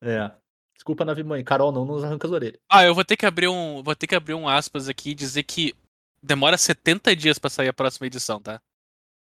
É. 0.01 0.31
Desculpa, 0.75 1.05
nave 1.05 1.23
mãe. 1.23 1.45
Carol, 1.45 1.71
não 1.73 1.85
nos 1.85 2.03
arranca 2.03 2.27
as 2.27 2.33
orelhas. 2.33 2.59
Ah, 2.71 2.85
eu 2.85 2.95
vou 2.95 3.05
ter 3.05 3.17
que 3.17 3.27
abrir 3.27 3.49
um. 3.49 3.83
Vou 3.83 3.95
ter 3.95 4.07
que 4.07 4.15
abrir 4.15 4.35
um 4.35 4.49
aspas 4.49 4.89
aqui 4.89 5.11
e 5.11 5.15
dizer 5.15 5.43
que 5.43 5.75
demora 6.23 6.57
70 6.57 7.15
dias 7.15 7.39
pra 7.39 7.51
sair 7.51 7.69
a 7.69 7.73
próxima 7.73 8.07
edição, 8.07 8.41
tá? 8.41 8.61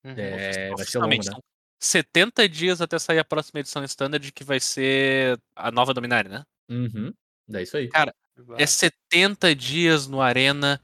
Uhum. 0.05 0.15
É, 0.17 0.71
vai 0.71 0.87
ser 0.87 0.99
longo, 0.99 1.17
né? 1.17 1.23
são 1.23 1.43
70 1.81 2.49
dias 2.49 2.81
até 2.81 2.99
sair 2.99 3.19
a 3.19 3.25
próxima 3.25 3.61
edição 3.61 3.83
standard, 3.85 4.33
que 4.33 4.45
vai 4.45 4.61
ser 4.61 5.41
a 5.57 5.71
nova 5.71 5.95
Dominária, 5.95 6.31
né? 6.31 6.45
Uhum. 6.69 7.13
É 7.53 7.63
isso 7.63 7.77
aí. 7.77 7.89
Cara, 7.89 8.15
É 8.59 8.67
70 8.67 9.55
dias 9.55 10.07
no 10.07 10.21
Arena, 10.21 10.81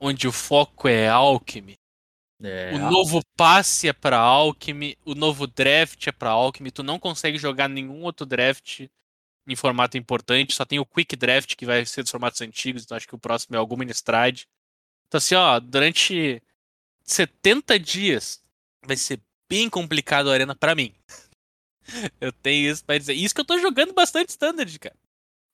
onde 0.00 0.28
o 0.28 0.32
foco 0.32 0.88
é 0.88 1.08
Alchemy. 1.08 1.76
É. 2.42 2.72
O 2.74 2.78
novo 2.90 3.22
passe 3.36 3.88
é 3.88 3.92
pra 3.92 4.18
Alchemy, 4.18 4.96
o 5.04 5.14
novo 5.14 5.46
draft 5.46 6.06
é 6.06 6.12
pra 6.12 6.30
Alchemy. 6.30 6.70
Tu 6.70 6.82
não 6.82 6.98
consegue 6.98 7.38
jogar 7.38 7.68
nenhum 7.68 8.02
outro 8.02 8.26
draft 8.26 8.86
em 9.48 9.56
formato 9.56 9.96
importante, 9.96 10.54
só 10.54 10.64
tem 10.64 10.78
o 10.78 10.86
Quick 10.86 11.14
Draft 11.14 11.54
que 11.54 11.64
vai 11.64 11.86
ser 11.86 12.02
dos 12.02 12.10
formatos 12.10 12.40
antigos, 12.40 12.82
então 12.82 12.96
acho 12.96 13.06
que 13.06 13.14
o 13.14 13.18
próximo 13.18 13.54
é 13.54 13.58
alguma 13.58 13.84
Innistrad. 13.84 14.42
Então 15.06 15.18
assim, 15.18 15.36
ó, 15.36 15.60
durante 15.60 16.42
70 17.04 17.78
dias 17.78 18.42
vai 18.84 18.96
ser 18.96 19.20
bem 19.48 19.68
complicado 19.70 20.28
a 20.30 20.32
Arena 20.32 20.54
pra 20.54 20.74
mim. 20.74 20.94
Eu 22.20 22.32
tenho 22.32 22.70
isso 22.70 22.84
pra 22.84 22.98
dizer. 22.98 23.14
Isso 23.14 23.32
que 23.32 23.40
eu 23.40 23.44
tô 23.44 23.58
jogando 23.60 23.92
bastante 23.92 24.30
Standard, 24.30 24.76
cara. 24.80 24.96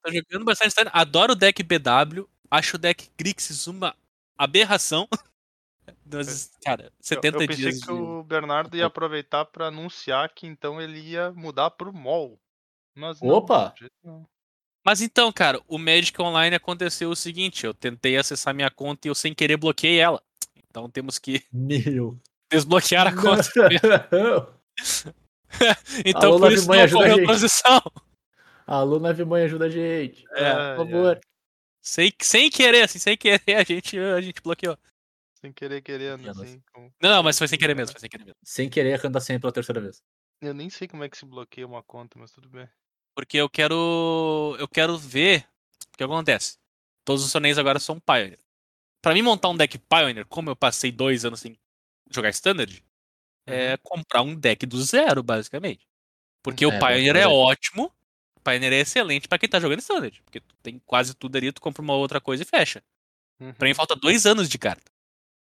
Tô 0.02 0.11
jogando 0.11 0.45
bastante 0.47 0.69
Standard. 0.69 0.97
Adoro 0.99 1.33
o 1.35 1.37
deck 1.37 1.62
BW, 1.62 2.26
acho 2.50 2.76
o 2.76 2.79
deck 2.79 3.11
Grixis 3.19 3.67
uma 3.67 3.95
aberração. 4.38 5.07
Mas, 6.07 6.50
cara, 6.64 6.91
70 7.00 7.37
eu, 7.37 7.43
eu 7.43 7.49
pensei 7.49 7.64
dias. 7.71 7.81
que 7.81 7.87
de- 7.87 7.93
o 7.93 8.23
Bernardo 8.23 8.75
ia 8.76 8.87
aproveitar 8.87 9.45
pra 9.45 9.67
anunciar 9.67 10.33
que 10.33 10.47
então 10.47 10.81
ele 10.81 11.00
ia 11.00 11.33
mudar 11.33 11.71
pro 11.73 11.93
MOL. 11.93 12.41
Mas 12.97 13.21
não, 13.21 13.29
Opa! 13.29 13.75
Mas 14.85 15.00
então, 15.02 15.31
cara, 15.33 15.61
o 15.69 15.79
Magic 15.79 16.21
Online 16.21 16.57
aconteceu 16.57 17.11
o 17.11 17.17
seguinte: 17.17 17.67
eu 17.67 17.75
tentei 17.75 18.17
acessar 18.17 18.55
minha 18.55 18.71
conta 18.71 19.07
e 19.07 19.11
eu 19.11 19.14
sem 19.14 19.35
querer 19.35 19.57
bloqueei 19.57 19.99
ela. 19.99 20.23
Então 20.57 20.88
temos 20.88 21.19
que 21.19 21.45
Meu. 21.52 22.19
Desbloquear 22.52 23.06
a 23.09 23.12
conta. 23.16 23.50
Então 26.04 26.30
Alô, 26.32 26.40
por 26.40 26.52
isso 26.52 26.66
Mãe, 26.66 26.78
não 26.78 26.85
ajuda 26.85 26.99
a 26.99 27.06
ocorreu 27.06 27.16
gente. 27.18 27.26
transição. 27.26 27.82
Alô, 28.66 28.99
nave 28.99 29.25
mãe, 29.25 29.42
ajuda 29.44 29.66
a 29.66 29.68
gente. 29.71 30.25
É, 30.32 30.76
Por 30.76 30.87
favor. 30.87 31.21
Sem, 31.82 32.12
sem 32.23 32.49
querer, 32.50 32.82
assim, 32.85 32.99
sem 32.99 33.16
querer, 33.16 33.56
a 33.56 33.62
gente, 33.64 33.99
a 33.99 34.21
gente 34.21 34.40
bloqueou. 34.40 34.78
Sem 35.40 35.52
querer, 35.52 35.82
querendo, 35.82 36.30
assim. 36.30 36.62
como- 36.73 36.90
Não, 37.02 37.11
não, 37.11 37.23
mas 37.23 37.37
foi 37.37 37.49
sem 37.49 37.59
querer 37.59 37.75
mesmo, 37.75 37.92
foi 37.92 38.00
sem 38.00 38.09
querer 38.09 38.25
mesmo. 38.25 38.38
Sem 38.44 38.71
querer, 38.71 39.00
canta 39.00 39.21
sempre 39.21 39.40
pela 39.42 39.52
terceira 39.52 39.80
vez. 39.80 40.00
Eu 40.40 40.54
nem 40.54 40.71
sei 40.71 40.88
como 40.88 41.04
é 41.04 41.09
que 41.09 41.18
se 41.18 41.26
bloqueia 41.26 41.66
uma 41.66 41.82
conta, 41.82 42.18
mas 42.18 42.30
tudo 42.32 42.49
bem. 42.49 42.68
Porque 43.14 43.37
eu 43.37 43.49
quero. 43.50 44.56
Eu 44.59 44.66
quero 44.68 44.97
ver 44.97 45.44
o 45.92 45.97
que 45.99 46.04
acontece. 46.04 46.56
Todos 47.04 47.25
os 47.25 47.30
torneios 47.32 47.59
agora 47.59 47.78
são 47.78 48.00
Pioneer. 48.00 48.38
Pra 49.02 49.12
mim 49.12 49.23
montar 49.23 49.49
um 49.50 49.56
deck 49.56 49.76
Pioneer, 49.78 50.25
como 50.26 50.49
eu 50.49 50.56
passei 50.56 50.90
dois 50.90 51.25
anos 51.25 51.40
sem 51.40 51.59
jogar 52.16 52.31
Standard, 52.31 52.83
é 53.47 53.76
comprar 53.78 54.23
um 54.23 54.35
deck 54.37 54.66
do 54.66 54.83
zero, 54.83 55.23
basicamente. 55.23 55.87
Porque 56.42 56.64
É, 56.64 56.66
o 56.66 56.73
Pioneer 56.73 57.16
é 57.16 57.28
ótimo. 57.28 57.92
O 58.37 58.40
Pioneer 58.42 58.73
é 58.75 58.81
excelente 58.81 59.28
pra 59.28 59.38
quem 59.38 59.49
tá 59.49 59.61
jogando 59.61 59.81
Standard. 59.81 60.23
Porque 60.25 60.40
tu 60.40 60.57
tem 60.62 60.81
quase 60.87 61.14
tudo 61.14 61.37
ali, 61.38 61.52
tu 61.52 61.61
compra 61.62 61.83
uma 61.83 61.95
outra 61.97 62.21
coisa 62.21 62.42
e 62.45 62.47
fecha. 62.47 62.83
Uhum, 63.40 63.52
Pra 63.59 63.69
mim 63.69 63.75
falta 63.75 63.97
dois 63.97 64.26
anos 64.26 64.49
de 64.49 64.59
carta. 64.59 64.90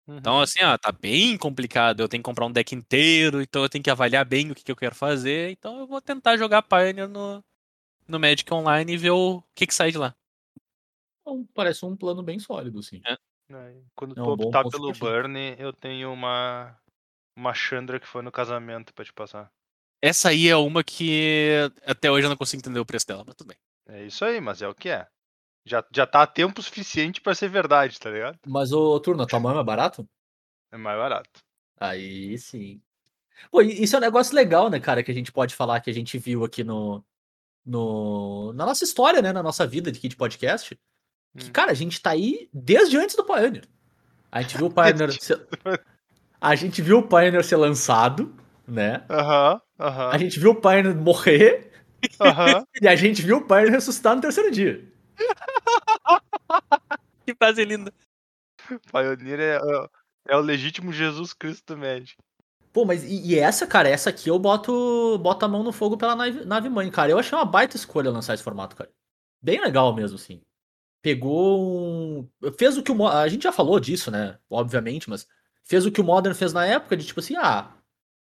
uhum. 0.07 0.19
Então, 0.19 0.41
assim, 0.41 0.63
ó, 0.65 0.77
tá 0.79 0.93
bem 0.93 1.37
complicado. 1.39 2.01
Eu 2.01 2.09
tenho 2.09 2.23
que 2.23 2.27
comprar 2.29 2.47
um 2.47 2.53
deck 2.53 2.75
inteiro, 2.75 3.43
então 3.43 3.63
eu 3.63 3.69
tenho 3.69 3.85
que 3.85 3.91
avaliar 3.91 4.25
bem 4.25 4.51
o 4.51 4.55
que, 4.55 4.65
que 4.65 4.73
eu 4.73 4.77
quero 4.77 4.95
fazer. 4.95 5.51
Então 5.53 5.81
eu 5.81 5.87
vou 5.87 6.01
tentar 6.03 6.37
jogar 6.37 6.63
Pioneer 6.63 7.09
no, 7.09 7.45
no 8.09 8.21
Magic 8.21 8.53
Online 8.55 8.93
e 8.95 8.99
ver 8.99 9.11
o 9.13 9.43
que, 9.55 9.67
que 9.67 9.75
sai 9.75 9.93
de 9.93 9.99
lá. 9.99 10.15
Então, 11.21 11.45
parece 11.55 11.85
um 11.85 11.97
plano 11.97 12.23
bem 12.23 12.39
sólido, 12.39 12.79
assim. 12.79 13.05
É. 13.07 13.17
É, 13.51 13.83
Quando 13.95 14.19
É 14.19 14.23
um 14.23 14.25
tu 14.25 14.31
optar 14.33 14.65
pelo. 14.69 14.93
Burn, 14.93 15.57
eu 15.59 15.73
tenho 15.73 16.13
uma. 16.13 16.77
Uma 17.37 17.53
Chandra 17.53 17.99
que 17.99 18.07
foi 18.07 18.23
no 18.23 18.31
casamento 18.31 18.95
pra 18.95 19.05
te 19.05 19.13
passar. 19.13 19.51
Essa 20.01 20.29
aí 20.29 20.49
é 20.49 20.57
uma 20.57 20.85
que 20.85 21.51
até 21.85 22.11
hoje 22.11 22.27
eu 22.27 22.31
não 22.31 22.37
consigo 22.37 22.61
entender 22.61 22.79
o 22.79 22.87
preço 22.87 23.07
dela, 23.07 23.25
mas 23.27 23.35
tudo 23.35 23.49
bem. 23.49 23.57
É 23.89 24.05
isso 24.05 24.25
aí, 24.25 24.41
mas 24.41 24.63
é 24.63 24.69
o 24.69 24.75
que 24.75 24.89
é. 24.89 25.09
Já, 25.67 25.85
já 25.91 26.07
tá 26.07 26.27
tempo 26.27 26.63
suficiente 26.63 27.21
pra 27.21 27.35
ser 27.35 27.49
verdade, 27.49 27.99
tá 27.99 28.11
ligado? 28.11 28.39
Mas, 28.47 28.71
ô, 28.71 29.01
Turno, 29.01 29.23
a 29.23 29.27
tua 29.27 29.41
mão 29.41 29.59
é 29.59 29.65
barato? 29.65 30.07
É 30.71 30.77
mais 30.77 30.99
barato. 30.99 31.41
Aí 31.79 32.37
sim. 32.39 32.83
Pô, 33.51 33.63
isso 33.63 33.97
é 33.97 33.99
um 33.99 34.03
negócio 34.03 34.35
legal, 34.35 34.71
né, 34.71 34.79
cara, 34.79 35.03
que 35.03 35.11
a 35.11 35.15
gente 35.15 35.33
pode 35.33 35.55
falar 35.55 35.81
que 35.81 35.91
a 35.91 35.95
gente 35.95 36.19
viu 36.19 36.45
aqui 36.45 36.63
no, 36.63 37.05
no 37.65 38.53
na 38.53 38.67
nossa 38.67 38.85
história, 38.85 39.23
né, 39.23 39.33
na 39.33 39.43
nossa 39.43 39.67
vida 39.67 39.91
de 39.91 39.99
Kid 39.99 40.17
Podcast. 40.17 40.79
Que, 41.37 41.47
Hum. 41.49 41.53
cara, 41.53 41.71
a 41.73 41.75
gente 41.75 42.01
tá 42.01 42.11
aí 42.11 42.49
desde 42.53 42.97
antes 42.97 43.17
do 43.17 43.25
Pioneer. 43.25 43.65
A 44.31 44.43
gente 44.43 44.57
viu 44.57 44.67
o 44.67 44.71
Pioneer 44.71 45.13
ser, 45.21 45.47
a 46.41 46.55
gente 46.55 46.83
viu 46.83 46.99
o 46.99 47.03
Pioneer 47.09 47.45
ser 47.45 47.57
lançado, 47.57 48.35
né? 48.67 49.05
Aham, 49.09 49.61
A 49.79 49.87
aham, 49.87 50.19
gente 50.19 50.39
viu 50.41 50.51
o 50.53 50.61
Pioneer 50.61 50.95
morrer 50.97 51.71
aham. 52.21 52.65
e 52.83 52.89
a 52.89 52.97
gente 52.97 53.23
viu 53.23 53.39
o 53.39 53.47
Pioneer 53.47 53.71
ressuscitar 53.71 54.15
no 54.15 54.21
terceiro 54.23 54.51
dia. 54.51 54.85
Que 57.27 57.35
frase 57.35 57.65
linda. 57.65 57.93
Pioneer 58.91 59.41
é, 59.41 59.57
é- 59.57 59.89
é 60.29 60.37
o 60.37 60.41
legítimo 60.41 60.93
Jesus 60.93 61.33
Cristo 61.33 61.75
do 61.75 61.79
Magic. 61.81 62.17
Pô, 62.73 62.85
mas 62.85 63.05
e, 63.05 63.29
e 63.33 63.39
essa, 63.39 63.67
cara, 63.67 63.89
essa 63.89 64.11
aqui 64.11 64.29
eu 64.29 64.39
boto, 64.39 65.19
boto 65.19 65.45
a 65.45 65.49
mão 65.49 65.63
no 65.63 65.73
fogo 65.73 65.97
pela 65.97 66.17
nave, 66.17 66.45
nave 66.45 66.69
mãe, 66.69 66.91
cara. 66.91 67.11
Eu 67.13 67.19
achei 67.19 67.37
uma 67.39 67.45
baita 67.45 67.77
escolha 67.77 68.11
lançar 68.11 68.35
esse 68.35 68.43
formato, 68.43 68.75
cara. 68.77 68.91
Bem 69.43 69.61
legal 69.61 69.95
mesmo, 69.95 70.17
assim. 70.17 70.43
Pegou 71.05 71.61
um. 71.61 72.27
Fez 72.59 72.79
o 72.79 72.83
que 72.83 72.91
o. 72.91 73.07
A 73.07 73.29
gente 73.29 73.43
já 73.43 73.53
falou 73.53 73.79
disso, 73.79 74.11
né? 74.11 74.39
Obviamente, 74.49 75.11
mas 75.11 75.29
fez 75.63 75.85
o 75.85 75.93
que 75.93 76.01
o 76.01 76.05
Modern 76.05 76.35
fez 76.35 76.55
na 76.55 76.65
época, 76.65 76.97
de 76.97 77.05
tipo 77.05 77.21
assim, 77.21 77.37
ah, 77.37 77.71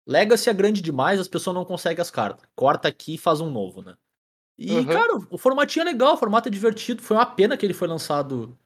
Legacy 0.07 0.51
é 0.51 0.53
grande 0.53 0.83
demais, 0.83 1.19
as 1.19 1.27
pessoas 1.27 1.55
não 1.57 1.65
conseguem 1.65 2.03
as 2.03 2.11
cartas. 2.11 2.47
Corta 2.55 2.87
aqui 2.87 3.15
e 3.15 3.19
faz 3.19 3.41
um 3.41 3.51
novo, 3.51 3.81
né? 3.81 3.97
E, 4.59 4.71
Uhum. 4.73 4.85
cara, 4.85 5.17
o 5.31 5.39
formatinho 5.39 5.83
é 5.83 5.87
legal, 5.87 6.13
o 6.13 6.17
formato 6.19 6.49
é 6.49 6.53
divertido. 6.53 7.01
Foi 7.01 7.17
uma 7.17 7.25
pena 7.25 7.57
que 7.57 7.65
ele 7.65 7.73
foi 7.73 7.89
lançado 7.89 8.59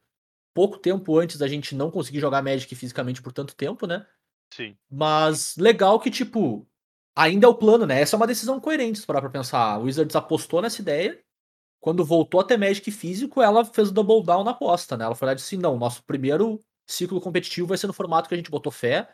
pouco 0.53 0.77
tempo 0.77 1.17
antes 1.17 1.37
da 1.37 1.47
gente 1.47 1.73
não 1.73 1.89
conseguir 1.89 2.19
jogar 2.19 2.41
Magic 2.43 2.75
fisicamente 2.75 3.21
por 3.21 3.31
tanto 3.31 3.55
tempo, 3.55 3.87
né? 3.87 4.05
Sim. 4.53 4.75
Mas 4.91 5.55
legal 5.55 5.97
que, 6.01 6.11
tipo, 6.11 6.67
ainda 7.15 7.45
é 7.47 7.49
o 7.49 7.55
plano, 7.55 7.85
né? 7.85 8.01
Essa 8.01 8.15
é 8.15 8.17
uma 8.17 8.27
decisão 8.27 8.59
coerente, 8.59 8.99
se 8.99 9.05
parar 9.05 9.21
pra 9.21 9.29
pensar. 9.29 9.59
A 9.75 9.77
Wizards 9.77 10.17
apostou 10.17 10.61
nessa 10.61 10.81
ideia. 10.81 11.17
Quando 11.81 12.05
voltou 12.05 12.39
a 12.39 12.43
ter 12.43 12.57
Magic 12.57 12.89
físico, 12.91 13.41
ela 13.41 13.65
fez 13.65 13.89
o 13.89 13.91
double 13.91 14.23
down 14.23 14.43
na 14.43 14.51
aposta, 14.51 14.95
né? 14.95 15.03
Ela 15.03 15.15
foi 15.15 15.25
lá 15.25 15.31
e 15.33 15.35
disse: 15.35 15.57
não, 15.57 15.77
nosso 15.77 16.03
primeiro 16.03 16.59
ciclo 16.87 17.19
competitivo 17.19 17.67
vai 17.67 17.77
ser 17.77 17.87
no 17.87 17.93
formato 17.93 18.29
que 18.29 18.35
a 18.35 18.37
gente 18.37 18.51
botou 18.51 18.71
fé. 18.71 19.09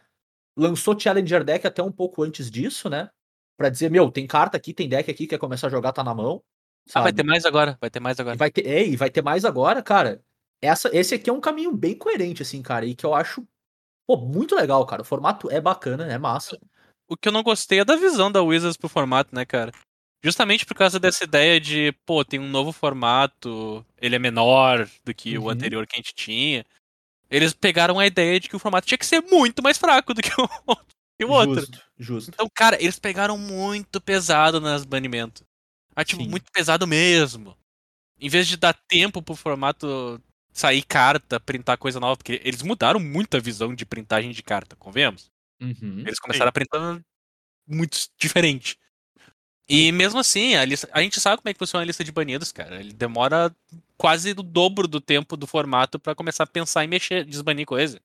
Lançou 0.56 1.00
Challenger 1.00 1.44
Deck 1.44 1.66
até 1.66 1.82
um 1.82 1.92
pouco 1.92 2.24
antes 2.24 2.52
disso, 2.52 2.90
né? 2.90 3.10
Pra 3.58 3.70
dizer, 3.70 3.90
meu, 3.90 4.12
tem 4.12 4.28
carta 4.28 4.58
aqui, 4.58 4.74
tem 4.74 4.90
deck 4.90 5.10
aqui, 5.10 5.26
quer 5.26 5.40
começar 5.40 5.68
a 5.68 5.70
jogar, 5.70 5.94
tá 5.94 6.04
na 6.04 6.14
mão. 6.14 6.44
Ah, 6.94 7.02
vai 7.02 7.12
sabe? 7.12 7.16
ter 7.18 7.24
mais 7.24 7.46
agora, 7.46 7.78
vai 7.80 7.90
ter 7.90 8.00
mais 8.00 8.20
E 8.20 8.22
agora. 8.22 8.36
vai 8.36 8.52
ter, 8.52 8.68
é, 8.68 8.86
e 8.86 8.96
vai 8.96 9.10
ter 9.10 9.24
mais 9.24 9.46
agora, 9.46 9.82
cara. 9.82 10.22
Essa, 10.62 10.90
esse 10.96 11.16
aqui 11.16 11.30
é 11.30 11.34
um 11.34 11.42
caminho 11.42 11.72
bem 11.76 11.98
coerente, 11.98 12.42
assim, 12.42 12.62
cara, 12.62 12.86
e 12.86 12.96
que 12.96 13.06
eu 13.06 13.14
acho, 13.14 13.48
pô, 14.06 14.18
muito 14.18 14.56
legal, 14.56 14.86
cara. 14.86 15.02
O 15.02 15.06
formato 15.06 15.50
é 15.50 15.62
bacana, 15.62 16.06
é 16.06 16.18
massa. 16.18 16.60
O 17.08 17.16
que 17.16 17.30
eu 17.30 17.32
não 17.32 17.44
gostei 17.44 17.80
é 17.80 17.86
da 17.86 17.96
visão 17.96 18.32
da 18.32 18.42
Wizards 18.42 18.78
pro 18.78 18.90
formato, 18.90 19.34
né, 19.34 19.46
cara? 19.46 19.72
Justamente 20.24 20.66
por 20.66 20.76
causa 20.76 21.00
dessa 21.00 21.24
ideia 21.24 21.60
de, 21.60 21.92
pô, 22.06 22.26
tem 22.26 22.40
um 22.40 22.50
novo 22.50 22.72
formato, 22.72 23.86
ele 24.02 24.16
é 24.16 24.20
menor 24.20 24.90
do 25.06 25.14
que 25.14 25.38
Uhum. 25.38 25.46
o 25.46 25.50
anterior 25.50 25.86
que 25.86 25.96
a 25.96 25.98
gente 26.00 26.14
tinha. 26.16 26.66
Eles 27.30 27.54
pegaram 27.54 28.00
a 28.00 28.08
ideia 28.08 28.40
de 28.40 28.50
que 28.50 28.56
o 28.56 28.60
formato 28.60 28.88
tinha 28.88 28.98
que 28.98 29.06
ser 29.06 29.22
muito 29.22 29.62
mais 29.64 29.78
fraco 29.78 30.14
do 30.14 30.22
que 30.22 30.32
o, 30.40 30.48
que 31.20 31.26
o 31.26 31.30
outro. 31.32 31.62
Justo, 31.62 31.82
justo. 32.00 32.32
Então, 32.34 32.50
cara, 32.54 32.78
eles 32.82 33.00
pegaram 33.00 33.38
muito 33.38 34.02
pesado 34.02 34.62
nas 34.62 34.86
banimentos. 34.86 35.44
Ah, 35.96 36.06
tipo, 36.06 36.24
Sim. 36.24 36.30
muito 36.30 36.52
pesado 36.52 36.88
mesmo. 36.88 37.58
Em 38.20 38.30
vez 38.30 38.48
de 38.48 38.58
dar 38.58 38.74
tempo 38.88 39.22
pro 39.22 39.36
formato 39.36 40.22
sair 40.54 40.84
carta, 40.84 41.40
printar 41.40 41.78
coisa 41.78 42.00
nova, 42.00 42.18
porque 42.18 42.42
eles 42.44 42.62
mudaram 42.64 43.00
muito 43.00 43.38
a 43.38 43.40
visão 43.40 43.76
de 43.76 43.86
printagem 43.86 44.32
de 44.32 44.44
carta, 44.44 44.76
convenhamos? 44.76 45.32
Uhum. 45.62 46.00
Eles 46.02 46.20
começaram 46.20 46.50
a 46.50 46.52
printar 46.54 47.02
muito 47.68 47.98
diferente. 48.20 48.78
E 49.70 49.92
mesmo 49.92 50.20
assim, 50.20 50.56
a, 50.56 50.64
lista, 50.64 50.90
a 50.94 51.02
gente 51.02 51.20
sabe 51.20 51.38
como 51.42 51.50
é 51.50 51.54
que 51.54 51.60
funciona 51.60 51.84
a 51.84 51.86
lista 51.86 52.04
de 52.04 52.12
banidos, 52.12 52.52
cara. 52.52 52.80
Ele 52.80 52.94
demora 52.94 53.54
quase 53.98 54.32
o 54.32 54.44
dobro 54.44 54.88
do 54.88 55.02
tempo 55.02 55.36
do 55.36 55.46
formato 55.46 56.00
pra 56.00 56.16
começar 56.16 56.44
a 56.44 56.48
pensar 56.48 56.86
em 56.86 56.88
mexer, 56.88 57.26
desbanir 57.26 57.66
coisa. 57.66 58.00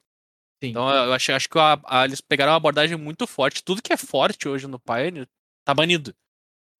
Sim. 0.63 0.71
Então 0.71 0.89
eu 0.91 1.13
acho, 1.13 1.33
acho 1.33 1.49
que 1.51 1.59
a- 1.59 1.81
a- 1.87 2.05
eles 2.07 2.21
pegaram 2.21 2.53
uma 2.53 2.57
abordagem 2.59 2.97
muito 2.97 3.27
forte. 3.27 3.63
Tudo 3.65 3.83
que 3.83 3.93
é 3.93 3.97
forte 3.99 4.49
hoje 4.49 4.67
no 4.69 4.79
Pioneer 4.81 5.29
tá 5.65 5.75
banido. 5.75 6.15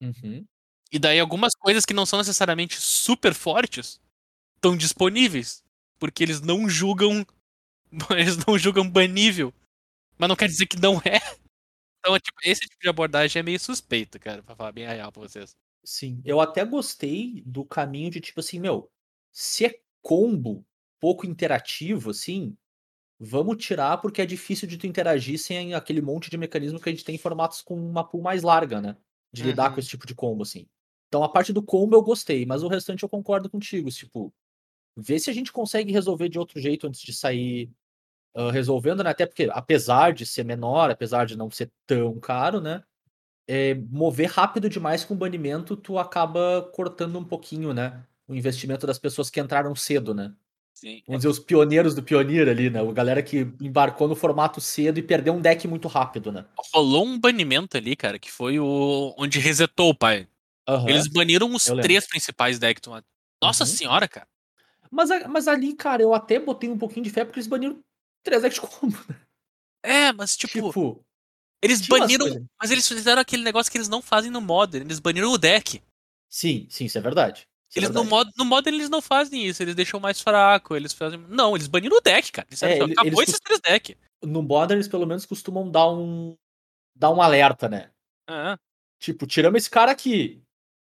Uhum. 0.01 0.45
E 0.91 0.99
daí 0.99 1.19
algumas 1.19 1.55
coisas 1.55 1.85
que 1.85 1.93
não 1.93 2.05
são 2.05 2.19
necessariamente 2.19 2.79
super 2.81 3.33
fortes 3.33 3.99
estão 4.57 4.77
disponíveis. 4.77 5.63
Porque 5.99 6.23
eles 6.23 6.41
não 6.41 6.69
julgam. 6.69 7.25
Eles 8.11 8.37
não 8.47 8.57
julgam 8.59 8.89
banível. 8.89 9.53
Mas 10.17 10.29
não 10.29 10.35
quer 10.35 10.47
dizer 10.49 10.67
que 10.67 10.79
não 10.79 10.97
é. 11.05 11.19
Então, 12.05 12.19
tipo, 12.19 12.37
esse 12.43 12.61
tipo 12.61 12.81
de 12.81 12.89
abordagem 12.89 13.39
é 13.39 13.43
meio 13.43 13.59
suspeito, 13.59 14.19
cara, 14.19 14.43
pra 14.43 14.55
falar 14.55 14.71
bem 14.73 14.85
real 14.85 15.11
pra 15.11 15.21
vocês. 15.21 15.55
Sim. 15.85 16.21
Eu 16.25 16.39
até 16.39 16.63
gostei 16.65 17.41
do 17.45 17.65
caminho 17.65 18.09
de 18.09 18.21
tipo 18.21 18.39
assim, 18.39 18.59
meu, 18.59 18.89
se 19.31 19.65
é 19.65 19.79
combo 20.01 20.65
pouco 20.99 21.25
interativo, 21.25 22.09
assim, 22.11 22.55
vamos 23.19 23.57
tirar 23.65 23.97
porque 23.99 24.21
é 24.21 24.27
difícil 24.27 24.67
de 24.67 24.77
tu 24.77 24.87
interagir 24.87 25.39
sem 25.39 25.73
aquele 25.75 26.01
monte 26.01 26.29
de 26.31 26.37
mecanismo 26.37 26.79
que 26.79 26.89
a 26.89 26.93
gente 26.93 27.05
tem 27.05 27.15
em 27.15 27.19
formatos 27.19 27.61
com 27.61 27.75
uma 27.75 28.03
pool 28.07 28.21
mais 28.23 28.43
larga, 28.43 28.81
né? 28.81 28.97
De 29.33 29.43
lidar 29.43 29.71
Uhum. 29.71 29.73
com 29.73 29.79
esse 29.81 29.89
tipo 29.89 30.07
de 30.07 30.15
combo, 30.15 30.43
assim. 30.43 30.67
Então 31.09 31.23
a 31.23 31.29
parte 31.29 31.53
do 31.53 31.63
combo 31.63 31.95
eu 31.95 32.03
gostei, 32.03 32.45
mas 32.45 32.63
o 32.63 32.69
restante 32.69 33.03
eu 33.03 33.09
concordo 33.09 33.49
contigo. 33.49 33.89
Tipo, 33.91 34.33
vê 34.97 35.19
se 35.19 35.29
a 35.29 35.33
gente 35.33 35.51
consegue 35.53 35.91
resolver 35.93 36.29
de 36.29 36.39
outro 36.39 36.59
jeito 36.61 36.87
antes 36.87 37.01
de 37.01 37.13
sair 37.13 37.71
ah, 38.35 38.51
resolvendo, 38.51 39.03
né? 39.03 39.09
Até 39.11 39.25
porque, 39.25 39.49
apesar 39.51 40.13
de 40.13 40.25
ser 40.25 40.43
menor, 40.43 40.89
apesar 40.91 41.25
de 41.25 41.37
não 41.37 41.49
ser 41.51 41.71
tão 41.87 42.19
caro, 42.19 42.61
né? 42.61 42.83
é, 43.47 43.75
mover 43.75 44.29
rápido 44.29 44.69
demais 44.69 45.03
com 45.03 45.15
banimento, 45.15 45.75
tu 45.75 45.99
acaba 45.99 46.69
cortando 46.73 47.19
um 47.19 47.23
pouquinho, 47.23 47.73
né? 47.73 48.03
O 48.27 48.33
investimento 48.33 48.87
das 48.87 48.97
pessoas 48.97 49.29
que 49.29 49.39
entraram 49.39 49.75
cedo, 49.75 50.13
né? 50.13 50.33
Sim. 50.73 51.01
Vamos 51.05 51.19
dizer, 51.19 51.29
os 51.29 51.39
pioneiros 51.39 51.93
do 51.93 52.01
pioneiro 52.01 52.49
ali, 52.49 52.69
né? 52.69 52.81
O 52.81 52.91
galera 52.91 53.21
que 53.21 53.39
embarcou 53.61 54.07
no 54.07 54.15
formato 54.15 54.59
cedo 54.59 54.97
e 54.97 55.03
perdeu 55.03 55.33
um 55.33 55.41
deck 55.41 55.67
muito 55.67 55.87
rápido, 55.87 56.31
né? 56.31 56.45
Rolou 56.73 57.05
um 57.05 57.19
banimento 57.19 57.77
ali, 57.77 57.95
cara, 57.95 58.17
que 58.17 58.31
foi 58.31 58.59
o 58.59 59.13
onde 59.17 59.39
resetou 59.39 59.89
o 59.89 59.95
pai. 59.95 60.27
Aham. 60.67 60.89
Eles 60.89 61.07
baniram 61.07 61.53
os 61.53 61.67
eu 61.67 61.75
lembro. 61.75 61.87
três 61.87 62.07
principais 62.07 62.57
decks. 62.57 62.81
Nossa 63.41 63.63
Uhum. 63.65 63.69
senhora, 63.69 64.07
cara. 64.07 64.27
Mas, 64.89 65.11
a- 65.11 65.27
mas 65.27 65.47
ali, 65.47 65.73
cara, 65.73 66.01
eu 66.01 66.13
até 66.13 66.39
botei 66.39 66.69
um 66.69 66.77
pouquinho 66.77 67.03
de 67.03 67.09
fé 67.09 67.25
porque 67.25 67.39
eles 67.39 67.47
baniram 67.47 67.79
três 68.23 68.41
decks 68.41 68.59
de 68.59 68.67
combo. 68.67 68.97
né? 69.09 69.19
É, 69.83 70.13
mas 70.13 70.35
tipo, 70.37 70.53
Tipo, 70.67 71.05
eles 71.61 71.85
baniram. 71.87 72.47
Mas 72.61 72.71
eles 72.71 72.87
fizeram 72.87 73.21
aquele 73.21 73.43
negócio 73.43 73.71
que 73.71 73.77
eles 73.77 73.89
não 73.89 74.01
fazem 74.01 74.31
no 74.31 74.41
Modern. 74.41 74.85
Eles 74.85 74.99
baniram 74.99 75.31
o 75.31 75.37
deck. 75.37 75.81
sim, 76.29 76.67
sim, 76.69 76.85
isso 76.85 76.97
é 76.97 77.01
verdade. 77.01 77.47
Isso 77.69 77.79
é 77.79 77.79
Eles 77.79 77.89
no, 77.89 78.01
verdade. 78.03 78.25
mod, 78.25 78.31
no 78.37 78.45
Modern 78.45 78.75
eles 78.75 78.89
não 78.89 79.01
fazem 79.01 79.45
isso, 79.47 79.61
eles 79.63 79.73
deixam 79.75 79.99
mais 79.99 80.21
fraco, 80.21 80.75
eles 80.75 80.93
fazem. 80.93 81.19
Não, 81.27 81.55
eles 81.55 81.67
baniram 81.67 81.97
o 81.97 82.01
deck, 82.01 82.31
cara. 82.31 82.47
Eles 82.49 82.61
É, 82.63 82.73
assim, 82.81 82.91
acabou 82.91 83.05
eles 83.21 83.29
esses 83.29 83.39
três 83.39 83.59
decks. 83.59 83.95
No 84.23 84.41
Modern, 84.43 84.77
eles 84.77 84.87
pelo 84.87 85.05
menos 85.07 85.25
costumam 85.25 85.69
dar 85.69 85.89
um. 85.89 86.37
dar 86.95 87.09
um 87.11 87.21
alerta, 87.21 87.67
né? 87.67 87.91
Ah, 88.29 88.57
Tipo, 88.99 89.25
tiramos 89.27 89.57
esse 89.57 89.69
cara 89.69 89.91
aqui. 89.91 90.41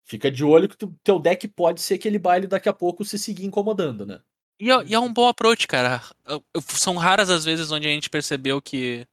Fica 0.03 0.29
de 0.31 0.43
olho 0.43 0.67
que 0.67 0.75
tu- 0.75 0.93
teu 1.03 1.17
deck 1.19 1.47
pode 1.47 1.79
ser 1.81 1.97
que 1.97 2.07
ele 2.07 2.19
baile 2.19 2.45
daqui 2.47 2.67
a 2.67 2.73
pouco 2.73 3.05
se 3.05 3.17
seguir 3.17 3.45
incomodando, 3.45 4.05
né? 4.05 4.21
E 4.61 4.69
é, 4.71 4.83
e 4.85 4.93
é 4.93 4.99
um 4.99 5.11
bom 5.11 5.27
approach, 5.27 5.67
cara. 5.67 6.01
São 6.67 6.95
raras 6.95 7.29
as 7.31 7.43
vezes 7.43 7.71
onde 7.71 7.87
a 7.87 7.89
gente 7.91 8.09
percebeu 8.09 8.61
que. 8.61 9.07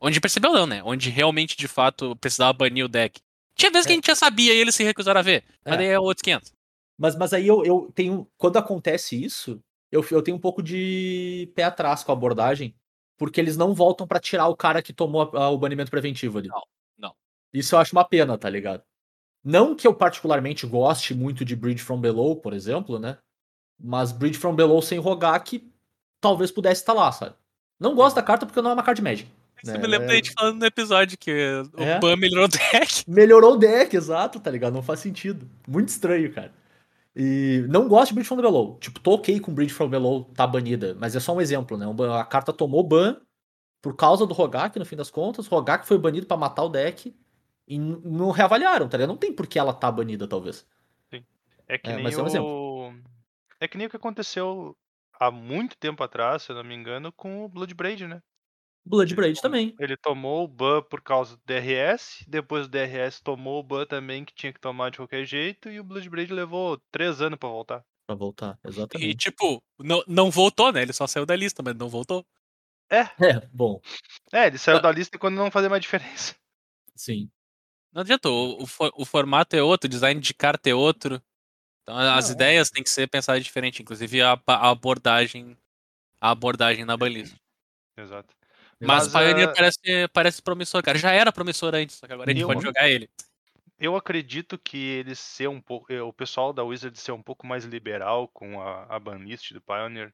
Onde 0.00 0.20
percebeu 0.20 0.52
não, 0.52 0.66
né? 0.66 0.82
Onde 0.82 1.10
realmente, 1.10 1.56
de 1.56 1.68
fato, 1.68 2.16
precisava 2.16 2.52
banir 2.52 2.84
o 2.84 2.88
deck. 2.88 3.20
Tinha 3.54 3.70
vezes 3.70 3.86
que 3.86 3.92
É. 3.92 3.94
a 3.94 3.96
gente 3.96 4.06
já 4.06 4.14
sabia 4.16 4.52
e 4.52 4.56
eles 4.56 4.74
se 4.74 4.82
recusaram 4.82 5.20
a 5.20 5.22
ver. 5.22 5.44
Mas 5.64 5.74
É. 5.74 5.76
daí 5.76 5.86
é 5.86 5.98
outros 6.00 6.22
500. 6.22 6.52
Mas, 6.98 7.14
mas 7.16 7.32
aí 7.32 7.46
eu, 7.46 7.64
eu 7.64 7.92
tenho. 7.94 8.26
Quando 8.36 8.56
acontece 8.56 9.22
isso, 9.22 9.62
eu, 9.92 10.04
eu 10.10 10.22
tenho 10.22 10.36
um 10.36 10.40
pouco 10.40 10.62
de 10.62 11.50
pé 11.54 11.64
atrás 11.64 12.02
com 12.02 12.10
a 12.10 12.14
abordagem, 12.14 12.74
porque 13.16 13.40
eles 13.40 13.56
não 13.56 13.74
voltam 13.74 14.06
pra 14.08 14.18
tirar 14.18 14.48
o 14.48 14.56
cara 14.56 14.82
que 14.82 14.92
tomou 14.92 15.22
a- 15.22 15.44
a- 15.44 15.50
o 15.50 15.58
banimento 15.58 15.90
preventivo 15.90 16.38
ali. 16.38 16.48
Não, 16.48 16.62
não. 16.98 17.14
Isso 17.52 17.74
eu 17.74 17.78
acho 17.78 17.94
uma 17.94 18.04
pena, 18.04 18.36
tá 18.36 18.50
ligado? 18.50 18.82
Não 19.44 19.74
que 19.76 19.86
eu 19.86 19.94
particularmente 19.94 20.66
goste 20.66 21.14
muito 21.14 21.44
de 21.44 21.54
Bridge 21.54 21.82
from 21.82 22.00
Below, 22.00 22.36
por 22.36 22.52
exemplo, 22.52 22.98
né? 22.98 23.18
Mas 23.82 24.12
Bridge 24.12 24.38
from 24.38 24.54
Below 24.54 24.82
sem 24.82 24.98
Rogak 24.98 25.64
talvez 26.20 26.50
pudesse 26.50 26.82
estar 26.82 26.92
lá, 26.92 27.10
sabe? 27.12 27.34
Não 27.78 27.94
gosto 27.94 28.16
da 28.16 28.22
carta 28.22 28.44
porque 28.44 28.60
não 28.60 28.70
é 28.70 28.74
uma 28.74 28.82
card 28.82 29.00
Magic. 29.02 29.28
Você 29.62 29.72
né? 29.72 29.78
me 29.78 29.86
lembra 29.86 30.12
é- 30.12 30.16
gente 30.16 30.32
falando 30.32 30.58
no 30.60 30.66
episódio 30.66 31.18
que 31.18 31.30
o 31.74 31.82
É. 31.82 31.98
Ban 31.98 32.16
melhorou 32.16 32.46
o 32.46 32.48
deck. 32.48 33.04
Melhorou 33.08 33.54
o 33.54 33.56
deck, 33.56 33.94
exato, 33.96 34.40
tá 34.40 34.50
ligado? 34.50 34.72
Não 34.74 34.82
faz 34.82 35.00
sentido. 35.00 35.48
Muito 35.68 35.88
estranho, 35.88 36.32
cara. 36.32 36.52
E 37.14 37.64
não 37.68 37.88
gosto 37.88 38.08
de 38.08 38.14
Bridge 38.14 38.28
from 38.28 38.36
Below. 38.36 38.78
Tipo, 38.80 39.00
tô 39.00 39.12
ok 39.14 39.40
com 39.40 39.52
Bridge 39.52 39.74
from 39.74 39.88
Below 39.88 40.24
tá 40.34 40.46
banida, 40.46 40.96
mas 40.98 41.14
é 41.16 41.20
só 41.20 41.34
um 41.34 41.40
exemplo, 41.40 41.76
né? 41.76 41.86
A 42.18 42.24
carta 42.24 42.52
tomou 42.52 42.82
ban 42.82 43.16
por 43.82 43.96
causa 43.96 44.26
do 44.26 44.32
Rogak, 44.34 44.78
no 44.78 44.84
fim 44.84 44.96
das 44.96 45.10
contas. 45.10 45.46
O 45.46 45.50
Rogak 45.50 45.86
foi 45.86 45.98
banido 45.98 46.26
pra 46.26 46.36
matar 46.36 46.64
o 46.64 46.68
deck 46.68 47.14
e 47.66 47.78
não 47.78 48.30
reavaliaram, 48.30 48.88
tá 48.88 48.96
ligado? 48.96 49.10
Não 49.10 49.16
tem 49.16 49.32
por 49.32 49.46
que 49.46 49.58
ela 49.58 49.72
tá 49.74 49.90
banida, 49.90 50.26
talvez. 50.26 50.66
É 51.70 51.78
que 51.78 51.88
É, 51.88 51.94
nem 51.94 52.02
mas 52.02 52.34
é 52.34 52.40
um 52.40 52.44
o. 52.44 52.69
É 53.60 53.68
que 53.68 53.76
nem 53.78 53.86
o 53.86 53.90
que 53.90 53.96
aconteceu 53.96 54.76
há 55.18 55.30
muito 55.30 55.76
tempo 55.78 56.02
atrás, 56.02 56.42
se 56.42 56.50
eu 56.52 56.56
não 56.56 56.64
me 56.64 56.74
engano, 56.74 57.12
com 57.12 57.44
o 57.44 57.48
Bloodbraid, 57.48 58.06
né? 58.06 58.22
Bloodbraid 58.84 59.38
Ele 59.38 59.40
também. 59.40 59.74
Ele 59.78 59.96
tomou 59.96 60.44
o 60.44 60.48
ban 60.48 60.82
por 60.82 61.00
causa 61.02 61.36
do 61.36 61.42
DRS, 61.44 62.24
depois 62.28 62.66
do 62.66 62.70
DRS 62.70 63.22
tomou 63.22 63.60
o 63.60 63.62
ban 63.62 63.86
também 63.86 64.24
que 64.24 64.34
tinha 64.34 64.52
que 64.52 64.60
tomar 64.60 64.90
de 64.90 64.98
qualquer 64.98 65.24
jeito, 65.24 65.68
e 65.70 65.80
o 65.80 65.84
Bloodbraid 65.84 66.32
levou 66.32 66.78
três 66.92 67.20
anos 67.20 67.38
pra 67.38 67.48
voltar. 67.48 67.84
Pra 68.06 68.14
voltar, 68.16 68.58
E, 68.94 69.14
exatamente. 69.14 69.14
tipo, 69.14 69.62
não, 69.78 70.02
não 70.06 70.30
voltou, 70.30 70.72
né? 70.72 70.82
Ele 70.82 70.92
só 70.92 71.06
saiu 71.06 71.26
da 71.26 71.36
lista, 71.36 71.62
mas 71.62 71.74
não 71.76 71.88
voltou. 71.88 72.24
É, 72.90 73.04
bom, 73.52 73.80
É, 74.32 74.46
ele 74.46 74.58
saiu 74.58 74.78
Ah. 74.78 74.80
da 74.80 74.90
lista 74.90 75.18
quando 75.18 75.36
não 75.36 75.50
fazia 75.50 75.68
mais 75.70 75.82
diferença. 75.82 76.34
sim. 76.96 77.30
Não 77.92 78.02
adiantou. 78.02 78.60
O, 78.60 78.64
o, 78.64 79.02
o 79.02 79.06
formato 79.06 79.56
é 79.56 79.62
outro, 79.62 79.86
o 79.88 79.90
design 79.90 80.20
de 80.20 80.34
carta 80.34 80.70
é 80.70 80.74
outro. 80.74 81.22
Então 81.90 81.98
as 82.14 82.24
Não, 82.26 82.30
é. 82.30 82.34
ideias 82.34 82.70
têm 82.70 82.82
que 82.82 82.90
ser 82.90 83.08
pensadas 83.08 83.42
diferente, 83.44 83.82
inclusive 83.82 84.22
a, 84.22 84.40
a 84.46 84.70
abordagem 84.70 85.56
a 86.20 86.30
abordagem 86.30 86.84
na 86.84 86.96
balista. 86.96 87.38
Exato. 87.96 88.34
Mas, 88.80 89.08
Mas, 89.08 89.12
Pioneer 89.12 89.48
ah, 89.48 89.52
parece, 89.54 90.08
parece 90.12 90.42
promissor, 90.42 90.82
cara. 90.82 90.98
Já 90.98 91.10
era 91.12 91.32
promissor 91.32 91.74
antes, 91.74 91.96
só 91.96 92.06
que 92.06 92.12
agora 92.12 92.30
a 92.30 92.32
gente 92.32 92.42
Eu- 92.42 92.48
pode 92.48 92.62
jogar 92.62 92.88
ele. 92.88 93.08
Eu 93.78 93.96
acredito 93.96 94.58
que 94.58 94.76
ele 94.76 95.14
ser 95.14 95.48
um 95.48 95.60
pouco. 95.60 95.90
eh, 95.90 96.02
O 96.02 96.12
pessoal 96.12 96.52
da 96.52 96.62
Wizard 96.62 96.98
ser 96.98 97.12
um 97.12 97.22
pouco 97.22 97.46
mais 97.46 97.64
liberal 97.64 98.28
com 98.28 98.60
a, 98.60 98.84
a 98.84 98.98
banlist 99.00 99.52
do 99.52 99.60
Pioneer 99.62 100.12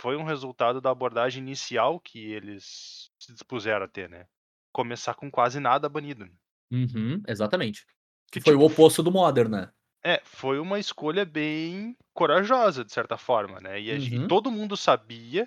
foi 0.00 0.16
um 0.16 0.22
resultado 0.22 0.80
da 0.80 0.90
abordagem 0.90 1.42
inicial 1.42 1.98
que 1.98 2.30
eles 2.30 3.10
se 3.18 3.32
dispuseram 3.32 3.84
a 3.84 3.88
ter, 3.88 4.08
né? 4.08 4.26
Começar 4.72 5.14
com 5.14 5.28
quase 5.28 5.58
nada 5.58 5.88
banido. 5.88 6.24
né? 6.26 6.32
Uhum, 6.70 7.20
exatamente. 7.26 7.84
Que 8.30 8.38
Que 8.38 8.40
foi 8.42 8.52
tipo, 8.52 8.62
o 8.62 8.66
oposto 8.66 9.02
do 9.02 9.10
Modern, 9.10 9.50
né? 9.50 9.72
É, 10.02 10.20
foi 10.24 10.58
uma 10.60 10.78
escolha 10.78 11.24
bem 11.24 11.96
corajosa, 12.14 12.84
de 12.84 12.92
certa 12.92 13.16
forma, 13.18 13.60
né? 13.60 13.80
E, 13.80 13.90
a 13.90 13.98
gen- 13.98 14.14
e 14.14 14.18
Uhum. 14.20 14.28
todo 14.28 14.50
mundo 14.50 14.76
sabia 14.76 15.46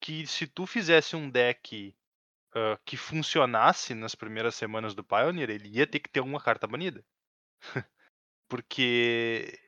que 0.00 0.26
se 0.26 0.46
tu 0.46 0.66
fizesse 0.66 1.16
um 1.16 1.30
deck 1.30 1.94
ah, 2.54 2.78
que 2.84 2.96
funcionasse 2.96 3.94
nas 3.94 4.14
primeiras 4.14 4.54
semanas 4.56 4.94
do 4.94 5.04
Pioneer, 5.04 5.50
ele 5.50 5.68
ia 5.70 5.86
ter 5.86 6.00
que 6.00 6.10
ter 6.10 6.20
uma 6.20 6.40
carta 6.40 6.66
banida. 6.66 7.04
Porque 8.48 9.58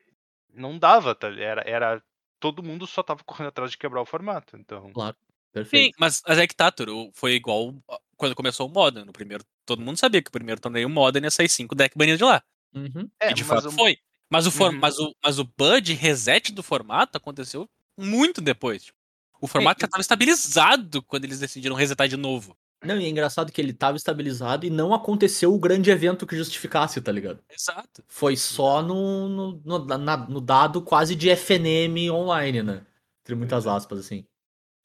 não 0.53 0.77
dava, 0.79 1.15
tá? 1.15 1.27
Era, 1.29 1.63
era. 1.67 2.03
Todo 2.39 2.63
mundo 2.63 2.87
só 2.87 3.03
tava 3.03 3.23
correndo 3.25 3.49
atrás 3.49 3.71
de 3.71 3.77
quebrar 3.77 4.01
o 4.01 4.05
formato. 4.05 4.55
Então. 4.57 4.87
Sim, 4.87 5.13
Perfeito. 5.51 5.95
mas, 5.99 6.21
mas 6.27 6.37
é 6.37 6.47
que 6.47 6.55
tá, 6.55 6.71
Turo, 6.71 7.09
foi 7.13 7.33
igual 7.33 7.73
quando 8.15 8.35
começou 8.35 8.67
o 8.67 8.71
Modern. 8.71 9.05
No 9.05 9.11
primeiro, 9.13 9.43
todo 9.65 9.81
mundo 9.81 9.97
sabia 9.97 10.21
que 10.21 10.29
o 10.29 10.31
primeiro 10.31 10.61
torneio 10.61 10.89
Modern 10.89 11.25
ia 11.25 11.31
sair 11.31 11.49
5 11.49 11.75
deck 11.75 11.97
banidos 11.97 12.19
de 12.19 12.23
lá. 12.23 12.41
Uhum. 12.73 13.09
É, 13.19 13.31
e 13.31 13.33
de 13.33 13.43
mas 13.43 13.63
fato 13.63 13.69
o- 13.69 13.71
foi. 13.75 13.97
Mas 14.29 14.45
o, 14.45 14.51
for, 14.51 14.71
Uhum. 14.71 14.79
mas, 14.79 14.97
o, 14.99 15.13
mas 15.23 15.39
o 15.39 15.43
Bud 15.43 15.93
reset 15.93 16.51
do 16.51 16.61
formato 16.63 17.17
aconteceu 17.17 17.67
muito 17.97 18.41
depois. 18.41 18.83
tipo. 18.85 18.97
O 19.41 19.47
formato 19.47 19.79
e- 19.79 19.81
já 19.81 19.85
estava 19.87 20.01
estabilizado 20.01 21.01
quando 21.03 21.23
eles 21.25 21.39
decidiram 21.39 21.75
resetar 21.75 22.07
de 22.07 22.17
novo. 22.17 22.55
Não, 22.83 22.97
e 22.97 23.05
é 23.05 23.09
engraçado 23.09 23.51
que 23.51 23.59
ele 23.59 23.73
tava 23.73 23.97
estabilizado 23.97 24.65
e 24.65 24.69
não 24.69 24.93
aconteceu 24.93 25.53
o 25.53 25.59
grande 25.59 25.89
evento 25.91 26.25
que 26.25 26.35
justificasse, 26.37 27.01
tá 27.01 27.11
ligado? 27.11 27.43
Exato. 27.49 28.03
Foi 28.07 28.37
só 28.37 28.81
no, 28.81 29.27
no, 29.27 29.61
no, 29.65 29.85
na- 29.97 30.17
no 30.27 30.39
dado 30.39 30.81
quase 30.81 31.13
de 31.15 31.29
FNM 31.29 32.09
online, 32.11 32.63
né? 32.63 32.85
Entre 33.21 33.35
muitas 33.35 33.65
é. 33.65 33.69
aspas, 33.69 33.99
assim. 33.99 34.25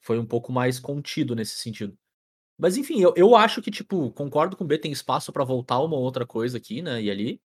Foi 0.01 0.19
um 0.19 0.25
pouco 0.25 0.51
mais 0.51 0.77
contido 0.79 1.35
nesse 1.35 1.55
sentido. 1.57 1.97
Mas 2.57 2.75
enfim, 2.77 2.99
eu, 3.01 3.13
eu 3.15 3.35
acho 3.35 3.61
que, 3.61 3.71
tipo, 3.71 4.11
concordo 4.11 4.55
com 4.57 4.63
o 4.63 4.67
B, 4.67 4.77
tem 4.77 4.91
espaço 4.91 5.31
pra 5.31 5.43
voltar 5.45 5.79
uma 5.79 5.95
outra 5.97 6.25
coisa 6.25 6.57
aqui, 6.57 6.81
né? 6.81 7.01
E 7.01 7.09
ali. 7.11 7.41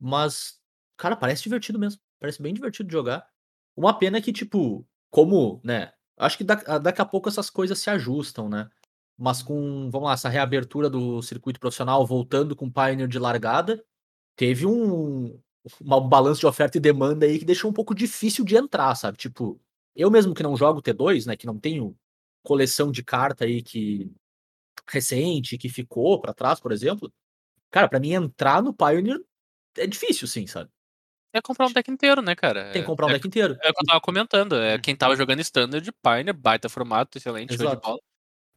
Mas, 0.00 0.58
cara, 1.02 1.16
parece 1.16 1.42
divertido 1.42 1.78
mesmo. 1.78 2.00
Parece 2.20 2.40
bem 2.42 2.54
divertido 2.54 2.88
de 2.88 2.92
jogar. 2.92 3.26
Uma 3.76 3.98
pena 3.98 4.20
que, 4.22 4.32
tipo, 4.32 4.86
como, 5.10 5.60
né? 5.64 5.92
Acho 6.18 6.38
que 6.38 6.44
da- 6.44 6.78
daqui 6.78 7.00
a 7.02 7.06
pouco 7.06 7.28
essas 7.28 7.50
coisas 7.50 7.78
se 7.80 7.90
ajustam, 7.90 8.48
né? 8.48 8.68
Mas 9.18 9.42
com, 9.42 9.90
vamos 9.90 10.08
lá, 10.08 10.14
essa 10.14 10.28
reabertura 10.28 10.88
do 10.90 11.22
circuito 11.22 11.60
profissional 11.60 12.06
voltando 12.06 12.54
com 12.56 12.66
o 12.66 12.72
Pioneer 12.72 13.08
de 13.08 13.18
largada, 13.18 13.84
teve 14.36 14.66
um, 14.66 15.38
um 15.82 16.08
balanço 16.08 16.40
de 16.40 16.46
oferta 16.46 16.78
e 16.78 16.80
demanda 16.80 17.26
aí 17.26 17.38
que 17.38 17.44
deixou 17.44 17.70
um 17.70 17.74
pouco 17.74 17.94
difícil 17.94 18.44
de 18.44 18.56
entrar, 18.56 18.94
sabe? 18.96 19.18
Tipo, 19.18 19.60
eu 19.96 20.10
mesmo 20.10 20.34
que 20.34 20.42
não 20.42 20.56
jogo 20.56 20.82
T2, 20.82 21.26
né, 21.26 21.36
que 21.36 21.46
não 21.46 21.58
tenho 21.58 21.96
coleção 22.44 22.90
de 22.92 23.02
carta 23.04 23.44
aí 23.44 23.62
que 23.62 24.10
recente, 24.88 25.58
que 25.58 25.68
ficou 25.68 26.20
pra 26.20 26.34
trás, 26.34 26.60
por 26.60 26.72
exemplo, 26.72 27.12
cara, 27.70 27.88
pra 27.88 28.00
mim 28.00 28.12
entrar 28.12 28.62
no 28.62 28.74
Pioneer 28.74 29.20
é 29.78 29.86
difícil, 29.86 30.28
sim, 30.28 30.46
sabe? 30.46 30.70
É 31.32 31.40
comprar 31.40 31.66
um 31.66 31.72
deck 31.72 31.90
inteiro, 31.90 32.20
né, 32.20 32.34
cara? 32.34 32.70
Tem 32.72 32.82
que 32.82 32.86
comprar 32.86 33.06
um 33.06 33.10
é, 33.10 33.14
deck 33.14 33.26
inteiro. 33.26 33.56
É 33.62 33.70
o 33.70 33.74
que 33.74 33.82
eu 33.82 33.86
tava 33.86 34.00
comentando. 34.00 34.54
É, 34.56 34.78
quem 34.78 34.94
tava 34.94 35.16
jogando 35.16 35.40
Standard, 35.40 35.90
Pioneer, 36.02 36.36
baita 36.36 36.68
formato, 36.68 37.16
excelente, 37.16 37.56
show 37.56 37.74
de 37.74 37.80
bola. 37.80 37.98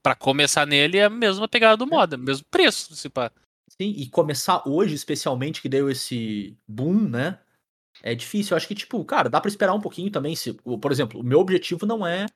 Pra 0.03 0.13
começar 0.13 0.67
nele 0.67 0.97
é 0.97 1.05
a 1.05 1.09
mesma 1.09 1.47
pegada 1.47 1.77
do 1.77 1.87
Modern, 1.87 2.21
mesmo 2.21 2.45
preço, 2.51 2.95
se 2.95 3.09
pá. 3.09 3.31
Sim, 3.69 3.93
e 3.97 4.07
começar 4.09 4.61
hoje, 4.67 4.93
especialmente, 4.93 5.61
que 5.61 5.69
deu 5.69 5.89
esse 5.89 6.57
boom, 6.67 7.09
né? 7.09 7.39
É 8.03 8.13
difícil. 8.13 8.53
Eu 8.53 8.57
acho 8.57 8.67
que, 8.67 8.75
tipo, 8.75 9.03
cara, 9.03 9.29
dá 9.29 9.41
pra 9.41 9.49
esperar 9.49 9.73
um 9.73 9.81
pouquinho 9.81 10.11
também. 10.11 10.35
Se, 10.35 10.53
por 10.53 10.91
exemplo, 10.91 11.19
o 11.19 11.23
meu 11.23 11.39
objetivo 11.39 11.85
não 11.85 12.05
é 12.05 12.27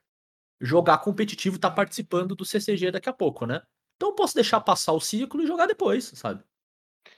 jogar 0.59 0.97
competitivo 0.99 1.55
e 1.55 1.57
estar 1.57 1.71
participando 1.71 2.35
do 2.35 2.45
CCG 2.45 2.91
daqui 2.91 3.09
a 3.09 3.13
pouco, 3.13 3.45
né? 3.45 3.61
Então 3.95 4.09
eu 4.09 4.15
posso 4.15 4.33
deixar 4.33 4.61
passar 4.61 4.93
o 4.93 4.99
ciclo 4.99 5.41
e 5.41 5.47
jogar 5.47 5.67
depois, 5.67 6.05
sabe? 6.15 6.43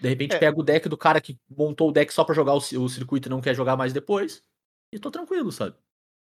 De 0.02 0.10
repente 0.10 0.36
É. 0.36 0.40
pega 0.40 0.60
o 0.60 0.64
deck 0.64 0.90
do 0.90 0.98
cara 0.98 1.22
que 1.22 1.40
montou 1.50 1.90
o 1.90 1.92
deck 1.92 2.12
só 2.14 2.24
pra 2.24 2.36
jogar 2.36 2.54
o, 2.54 2.58
o 2.58 2.90
circuito 2.90 3.28
e 3.28 3.32
não 3.32 3.42
quer 3.42 3.56
jogar 3.56 3.78
mais 3.78 3.94
depois. 3.94 4.44
E 4.92 5.00
tô 5.00 5.12
tranquilo, 5.12 5.52
sabe? 5.52 5.76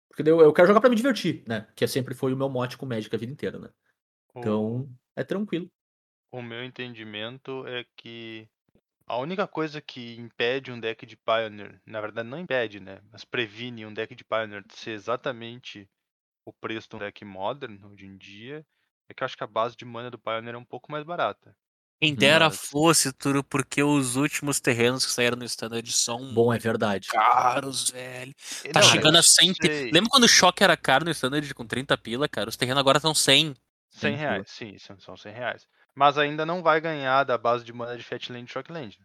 Porque 0.10 0.30
eu, 0.30 0.42
eu 0.42 0.54
quero 0.54 0.68
jogar 0.68 0.82
pra 0.82 0.89
me 0.89 0.96
divertir, 0.96 1.44
né? 1.48 1.68
Que 1.76 1.88
sempre 1.88 2.13
foi 2.13 2.34
o 2.34 2.38
meu 2.38 2.50
mote 2.50 2.78
com 2.78 2.86
Magic 2.86 3.13
a 3.15 3.20
vida 3.20 3.32
inteira, 3.32 3.60
né? 3.60 3.70
o- 4.36 4.39
Então, 4.39 4.89
é 5.15 5.24
tranquilo. 5.24 5.70
O 6.32 6.42
meu 6.42 6.63
entendimento 6.63 7.65
é 7.68 7.86
que 7.96 8.48
a 9.08 9.18
única 9.18 9.48
coisa 9.48 9.82
que 9.82 10.15
impede 10.18 10.72
um 10.72 10.80
deck 10.80 11.06
de 11.06 11.18
Pioneer, 11.18 11.82
na 11.86 12.02
verdade 12.02 12.30
não 12.30 12.39
impede, 12.39 12.80
né? 12.80 13.02
Mas 13.12 13.26
previne 13.26 13.86
um 13.86 13.94
deck 13.94 14.15
de 14.15 14.24
Pioneer 14.26 14.63
de 14.65 14.76
ser 14.76 14.92
exatamente 14.92 15.89
o 16.46 16.54
preço 16.54 16.89
de 16.89 16.96
um 16.98 17.00
deck 17.00 17.26
Modern 17.26 17.84
hoje 17.86 18.06
em 18.06 18.18
dia, 18.18 18.65
é 19.10 19.13
que 19.13 19.24
eu 19.24 19.26
acho 19.26 19.38
que 19.38 19.44
a 19.44 19.48
base 19.48 19.76
de 19.78 19.86
mana 19.86 20.12
do 20.12 20.20
Pioneer 20.20 20.56
é 20.56 20.58
um 20.60 20.65
pouco 20.65 20.92
mais 20.92 21.04
barata. 21.06 21.56
Quem 22.01 22.15
dera 22.15 22.45
Mas- 22.47 22.57
fosse, 22.57 23.12
Turo, 23.12 23.43
porque 23.43 23.83
os 23.83 24.15
últimos 24.15 24.59
terrenos 24.62 25.05
que 25.05 25.12
saíram 25.12 25.35
no 25.35 25.43
Standard 25.43 25.91
são 25.91 26.33
Bom, 26.33 26.53
é 26.53 26.57
verdade. 26.57 27.09
caros, 27.09 27.89
velho. 27.89 28.33
E 28.63 28.69
Tá 28.69 28.79
não, 28.79 28.88
chegando 28.88 29.17
a 29.17 29.23
100 29.23 29.53
pi- 29.53 29.67
sei, 29.67 29.91
Lembra 29.91 30.09
quando 30.09 30.23
o 30.23 30.27
choque 30.29 30.63
era 30.63 30.77
caro 30.77 31.03
no 31.03 31.12
Standard 31.12 31.53
com 31.53 31.65
30 31.67 31.97
pila, 31.97 32.27
cara? 32.29 32.47
Os 32.49 32.55
terrenos 32.55 32.79
agora 32.79 32.99
estão 32.99 33.13
100. 33.13 33.53
100 33.89 34.15
reais, 34.15 34.45
sim, 34.49 34.77
são 34.77 34.97
são 34.99 35.17
100 35.17 35.33
reais. 35.33 35.67
Mas 35.93 36.17
ainda 36.17 36.45
não 36.45 36.63
vai 36.63 36.79
ganhar 36.79 37.25
da 37.25 37.38
base 37.38 37.65
de 37.65 37.73
mana 37.73 37.97
de 37.97 38.03
Fatland 38.03 38.45
e 38.49 38.53
Shockland. 38.53 38.97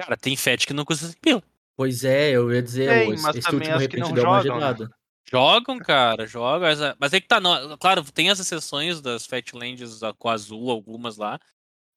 Cara, 0.00 0.16
tem 0.16 0.34
FET 0.34 0.66
que 0.66 0.72
não 0.72 0.84
custa 0.86 1.06
100 1.08 1.16
pila. 1.20 1.42
Pois 1.76 2.04
é, 2.04 2.30
eu 2.30 2.50
ia 2.52 2.62
dizer, 2.62 2.88
Tem, 2.88 3.08
mas 3.20 3.36
esse 3.36 3.42
também 3.50 3.68
último 3.68 3.74
as 3.76 3.86
que 3.86 3.96
repente 3.96 4.00
não 4.00 4.12
deu 4.14 4.24
uma 4.24 4.40
jogam, 4.42 4.54
né? 4.54 4.60
gelada. 4.60 4.90
Jogam, 5.30 5.78
cara, 5.78 6.26
jogam. 6.26 6.60
Mas, 6.68 6.80
é- 6.80 6.94
mas 6.98 7.12
é 7.12 7.20
que 7.20 7.28
tá, 7.28 7.38
não, 7.38 7.76
claro, 7.76 8.02
tem 8.10 8.30
as 8.30 8.40
exceções 8.40 9.02
das 9.02 9.26
Fatlands 9.26 10.00
com 10.18 10.28
azul, 10.30 10.70
algumas 10.70 11.18
lá. 11.18 11.38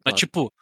Mas, 0.06 0.14
Claro. 0.14 0.18
tipo, 0.18 0.54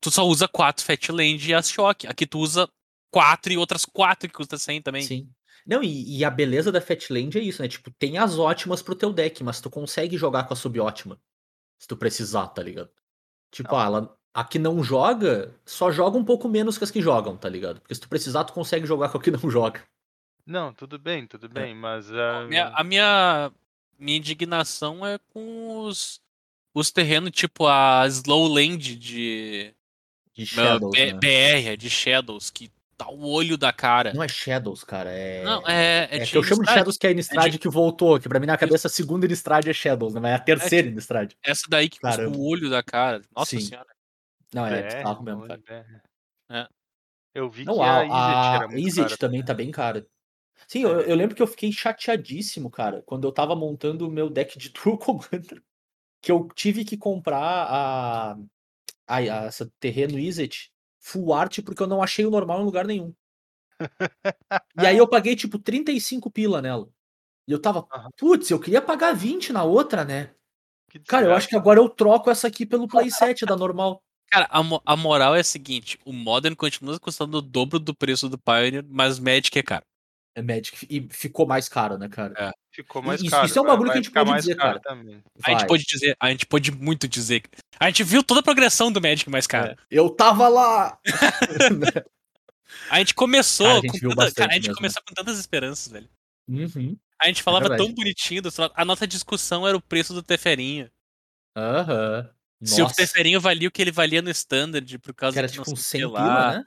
tu 0.00 0.10
só 0.10 0.26
usa 0.26 0.48
4 0.48 0.84
Fatland 0.84 1.48
e 1.48 1.54
as 1.54 1.70
choque. 1.70 2.06
Aqui 2.06 2.26
tu 2.26 2.38
usa 2.38 2.68
4 3.10 3.52
e 3.52 3.56
outras 3.56 3.84
4 3.84 4.28
que 4.28 4.34
custa 4.34 4.58
100 4.58 4.82
também. 4.82 5.02
Sim. 5.02 5.28
Não, 5.66 5.82
e, 5.82 6.18
e 6.18 6.24
a 6.24 6.30
beleza 6.30 6.72
da 6.72 6.80
Fatland 6.80 7.36
é 7.38 7.42
isso, 7.42 7.60
né? 7.60 7.68
Tipo, 7.68 7.90
tem 7.90 8.18
as 8.18 8.38
ótimas 8.38 8.82
pro 8.82 8.94
teu 8.94 9.12
deck, 9.12 9.44
mas 9.44 9.60
tu 9.60 9.68
consegue 9.68 10.16
jogar 10.16 10.44
com 10.44 10.54
a 10.54 10.56
subótima. 10.56 11.20
Se 11.78 11.86
tu 11.86 11.96
precisar, 11.96 12.48
tá 12.48 12.62
ligado? 12.62 12.90
Tipo, 13.50 13.72
Não. 13.72 13.78
ah, 13.78 13.84
ela, 13.84 14.18
a 14.32 14.44
que 14.44 14.58
não 14.58 14.82
joga, 14.82 15.54
só 15.64 15.90
joga 15.90 16.16
um 16.16 16.24
pouco 16.24 16.48
menos 16.48 16.78
que 16.78 16.84
as 16.84 16.90
que 16.90 17.00
jogam, 17.00 17.36
tá 17.36 17.48
ligado? 17.48 17.80
Porque 17.80 17.94
se 17.94 18.00
tu 18.00 18.08
precisar, 18.08 18.44
tu 18.44 18.52
consegue 18.52 18.86
jogar 18.86 19.08
com 19.10 19.18
a 19.18 19.20
que 19.20 19.30
não 19.30 19.50
joga. 19.50 19.82
Não, 20.46 20.72
tudo 20.72 20.98
bem, 20.98 21.26
tudo 21.26 21.48
bem, 21.48 21.74
mas. 21.74 22.10
A 22.12 22.38
ah, 22.38 22.46
minha, 22.46 22.68
a 22.68 22.84
minha, 22.84 23.52
minha 23.98 24.16
indignação 24.18 25.06
é 25.06 25.18
com 25.32 25.84
os, 25.84 26.20
os 26.74 26.90
terrenos, 26.90 27.30
tipo 27.32 27.66
a 27.66 28.06
Slow 28.06 28.46
Land 28.46 28.96
de 28.96 29.74
De 30.34 30.42
uh, 30.42 30.46
Shadows, 30.46 30.92
B- 30.92 31.12
né? 31.12 31.18
BR, 31.18 31.76
de 31.76 31.90
Shadows, 31.90 32.50
que 32.50 32.70
tá 32.96 33.08
o 33.08 33.26
olho 33.28 33.56
da 33.56 33.72
cara. 33.72 34.12
Não 34.12 34.22
é 34.22 34.28
Shadows, 34.28 34.84
cara, 34.84 35.10
é... 35.10 35.42
Não, 35.42 35.66
é. 35.66 36.08
É, 36.10 36.16
É, 36.18 36.26
que 36.26 36.36
eu 36.36 36.42
chamo 36.42 36.62
de. 36.62 36.70
Shadows 36.70 36.96
que 36.98 37.06
é 37.06 37.10
a 37.10 37.12
Innistrad 37.12 37.56
que 37.58 37.68
voltou, 37.68 38.20
que 38.20 38.28
pra 38.28 38.38
mim 38.38 38.46
na 38.46 38.58
cabeça 38.58 38.88
a 38.88 38.90
segunda 38.90 39.24
Innistrad 39.26 39.66
é 39.66 39.72
Shadows, 39.72 40.14
né? 40.14 40.20
Mas 40.20 40.32
é 40.32 40.34
a 40.34 40.38
terceira 40.38 40.88
Innistrad. 40.88 41.32
Essa 41.42 41.66
daí 41.68 41.88
que 41.88 41.98
custa 41.98 42.28
o 42.28 42.46
olho 42.46 42.68
da 42.68 42.82
cara. 42.82 43.22
Nossa 43.34 43.50
Sim. 43.50 43.60
senhora. 43.60 43.88
Não, 44.52 44.66
é, 44.66 44.82
BR, 44.82 44.96
bizarro 44.96 45.22
mesmo, 45.24 45.46
cara. 45.46 45.60
BR. 45.66 46.00
É. 46.50 46.68
Eu 47.34 47.48
vi 47.48 47.64
Não, 47.64 47.76
que 47.76 47.80
a, 47.80 48.00
a 48.00 48.58
cara. 48.94 49.16
também 49.16 49.44
tá 49.44 49.54
bem 49.54 49.70
cara. 49.70 50.06
Sim, 50.66 50.82
eu, 50.82 51.00
eu 51.00 51.16
lembro 51.16 51.34
que 51.34 51.42
eu 51.42 51.46
fiquei 51.46 51.72
chateadíssimo, 51.72 52.70
cara, 52.70 53.02
quando 53.06 53.26
eu 53.26 53.32
tava 53.32 53.56
montando 53.56 54.06
o 54.06 54.10
meu 54.10 54.28
deck 54.28 54.58
de 54.58 54.70
True 54.70 54.98
Commander, 54.98 55.62
que 56.22 56.30
eu 56.30 56.48
tive 56.54 56.84
que 56.84 56.96
comprar 56.96 57.38
a, 57.40 58.32
a, 58.32 59.16
a 59.16 59.20
essa 59.20 59.70
terreno 59.80 60.18
Izzet 60.18 60.70
full 61.00 61.32
art 61.32 61.60
porque 61.64 61.82
eu 61.82 61.86
não 61.86 62.02
achei 62.02 62.26
o 62.26 62.30
normal 62.30 62.60
em 62.60 62.64
lugar 62.64 62.86
nenhum. 62.86 63.14
E 64.78 64.86
aí 64.86 64.96
eu 64.96 65.08
paguei 65.08 65.34
tipo 65.36 65.58
35 65.58 66.30
pila 66.30 66.60
nela. 66.60 66.88
E 67.48 67.52
eu 67.52 67.60
tava, 67.60 67.86
putz, 68.16 68.50
eu 68.50 68.60
queria 68.60 68.82
pagar 68.82 69.12
20 69.12 69.52
na 69.52 69.64
outra, 69.64 70.04
né? 70.04 70.34
Que 70.90 70.98
Cara, 71.00 71.26
eu 71.26 71.34
acho 71.34 71.48
que 71.48 71.56
agora 71.56 71.78
eu 71.80 71.88
troco 71.88 72.30
essa 72.30 72.48
aqui 72.48 72.66
pelo 72.66 72.88
playset 72.88 73.46
da 73.46 73.56
normal. 73.56 74.02
Cara, 74.30 74.46
a, 74.50 74.62
mo- 74.62 74.82
a 74.84 74.96
moral 74.96 75.34
é 75.34 75.40
a 75.40 75.44
seguinte: 75.44 75.98
o 76.04 76.12
Modern 76.12 76.54
continua 76.54 76.98
custando 77.00 77.38
o 77.38 77.42
dobro 77.42 77.78
do 77.78 77.94
preço 77.94 78.28
do 78.28 78.38
Pioneer, 78.38 78.84
mas 78.88 79.18
Magic 79.18 79.56
é 79.58 79.62
caro. 79.62 79.84
É 80.40 80.42
Magic. 80.42 80.86
E 80.88 81.06
ficou 81.10 81.46
mais 81.46 81.68
caro, 81.68 81.98
né, 81.98 82.08
cara? 82.08 82.34
É. 82.38 82.50
Ficou 82.72 83.02
mais 83.02 83.20
isso- 83.20 83.30
caro. 83.30 83.46
isso 83.46 83.58
é 83.58 83.62
um 83.62 83.66
bagulho 83.66 83.90
que 83.92 83.98
a 83.98 84.02
gente 84.02 84.10
pode 84.12 84.32
dizer, 84.36 84.54
cara. 84.56 84.80
A 85.44 85.50
gente 85.50 85.66
pode 85.66 85.84
dizer, 85.84 86.16
a 86.20 86.30
gente 86.30 86.46
pode 86.46 86.70
muito 86.72 87.06
dizer. 87.08 87.42
A 87.78 87.86
gente 87.88 88.04
viu 88.04 88.22
toda 88.22 88.40
a 88.40 88.42
progressão 88.42 88.90
do 88.92 89.00
Magic 89.00 89.28
mais 89.28 89.46
caro. 89.46 89.72
É. 89.72 89.76
Eu 89.90 90.08
tava 90.10 90.48
lá! 90.48 90.98
A 92.88 92.98
gente 92.98 93.14
começou 93.14 93.66
Cara, 93.66 93.78
a 93.78 93.82
gente 93.82 94.00
com 94.00 94.08
tanta- 94.10 94.32
cara, 94.34 94.50
a 94.50 94.54
gente 94.54 94.62
mesmo. 94.68 94.76
começou 94.76 95.02
com 95.06 95.14
tantas 95.14 95.38
esperanças, 95.38 95.90
velho. 95.92 96.08
Uhum. 96.48 96.96
A 97.20 97.26
gente 97.26 97.42
falava 97.42 97.68
verdade. 97.68 97.84
tão 97.84 97.92
bonitinho, 97.94 98.42
a 98.74 98.84
nossa 98.84 99.06
discussão 99.06 99.66
era 99.66 99.76
o 99.76 99.80
preço 99.82 100.14
do 100.14 100.22
Teferinho. 100.22 100.88
Aham. 101.56 102.30
Se 102.62 102.80
o 102.82 102.88
Teferinho 102.88 103.40
valia 103.40 103.68
o 103.68 103.70
que 103.70 103.80
ele 103.82 103.90
valia 103.92 104.22
no 104.22 104.30
Standard, 104.30 104.98
por 104.98 105.14
causa 105.14 105.34
que 105.34 105.38
era 105.38 105.48
tipo 105.48 105.62
uns 105.70 105.80
sei 105.84 106.00
100 106.00 106.04
o 106.04 106.10
que 106.12 106.16
pila, 106.16 106.28
lá. 106.28 106.52
né? 106.58 106.64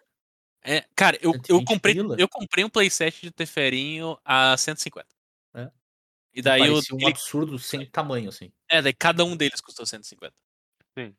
É, 0.63 0.85
cara, 0.95 1.17
eu, 1.21 1.31
eu, 1.33 1.59
120 1.59 1.65
comprei, 1.67 1.93
pila. 1.93 2.15
eu 2.17 2.27
comprei 2.29 2.63
um 2.63 2.69
playset 2.69 3.21
de 3.21 3.31
Teferinho 3.31 4.17
a 4.23 4.55
150. 4.57 5.07
É. 5.53 5.69
E 6.33 6.41
daí 6.41 6.67
eu, 6.67 6.75
um 6.75 6.97
ele- 6.99 7.07
absurdo 7.07 7.59
sem 7.59 7.85
tamanho, 7.85 8.29
assim. 8.29 8.51
é, 8.69 8.81
daí 8.81 8.93
cada 8.93 9.23
um 9.25 9.35
deles 9.35 9.59
custou 9.61 9.85
150. 9.85 10.33
Não, 10.95 11.11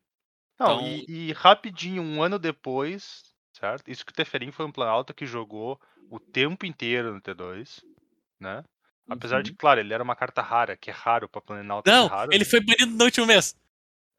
Então- 0.79 0.87
e, 0.87 1.29
e 1.29 1.31
rapidinho, 1.33 2.01
um 2.01 2.23
ano 2.23 2.39
depois, 2.39 3.23
certo? 3.53 3.89
Isso 3.91 4.05
que 4.05 4.11
o 4.11 4.15
Teferin 4.15 4.51
foi 4.51 4.65
um 4.65 4.71
planalto 4.71 5.13
que 5.13 5.25
jogou 5.25 5.79
o 6.09 6.19
tempo 6.19 6.65
inteiro 6.65 7.13
no 7.13 7.21
T2, 7.21 7.81
né? 8.39 8.63
Apesar 9.07 9.43
de, 9.43 9.51
Uhum. 9.51 9.57
claro, 9.59 9.79
ele 9.81 9.93
era 9.93 10.03
uma 10.03 10.15
carta 10.15 10.41
rara, 10.41 10.75
que 10.77 10.89
é 10.89 10.93
raro 10.93 11.27
pra 11.29 11.41
planalto 11.41 11.89
Não, 11.89 12.05
ser 12.07 12.09
raro. 12.13 12.31
ele 12.33 12.43
né? 12.43 12.49
foi 12.49 12.59
banido 12.61 12.97
no 12.97 13.03
último 13.05 13.27
mês. 13.27 13.55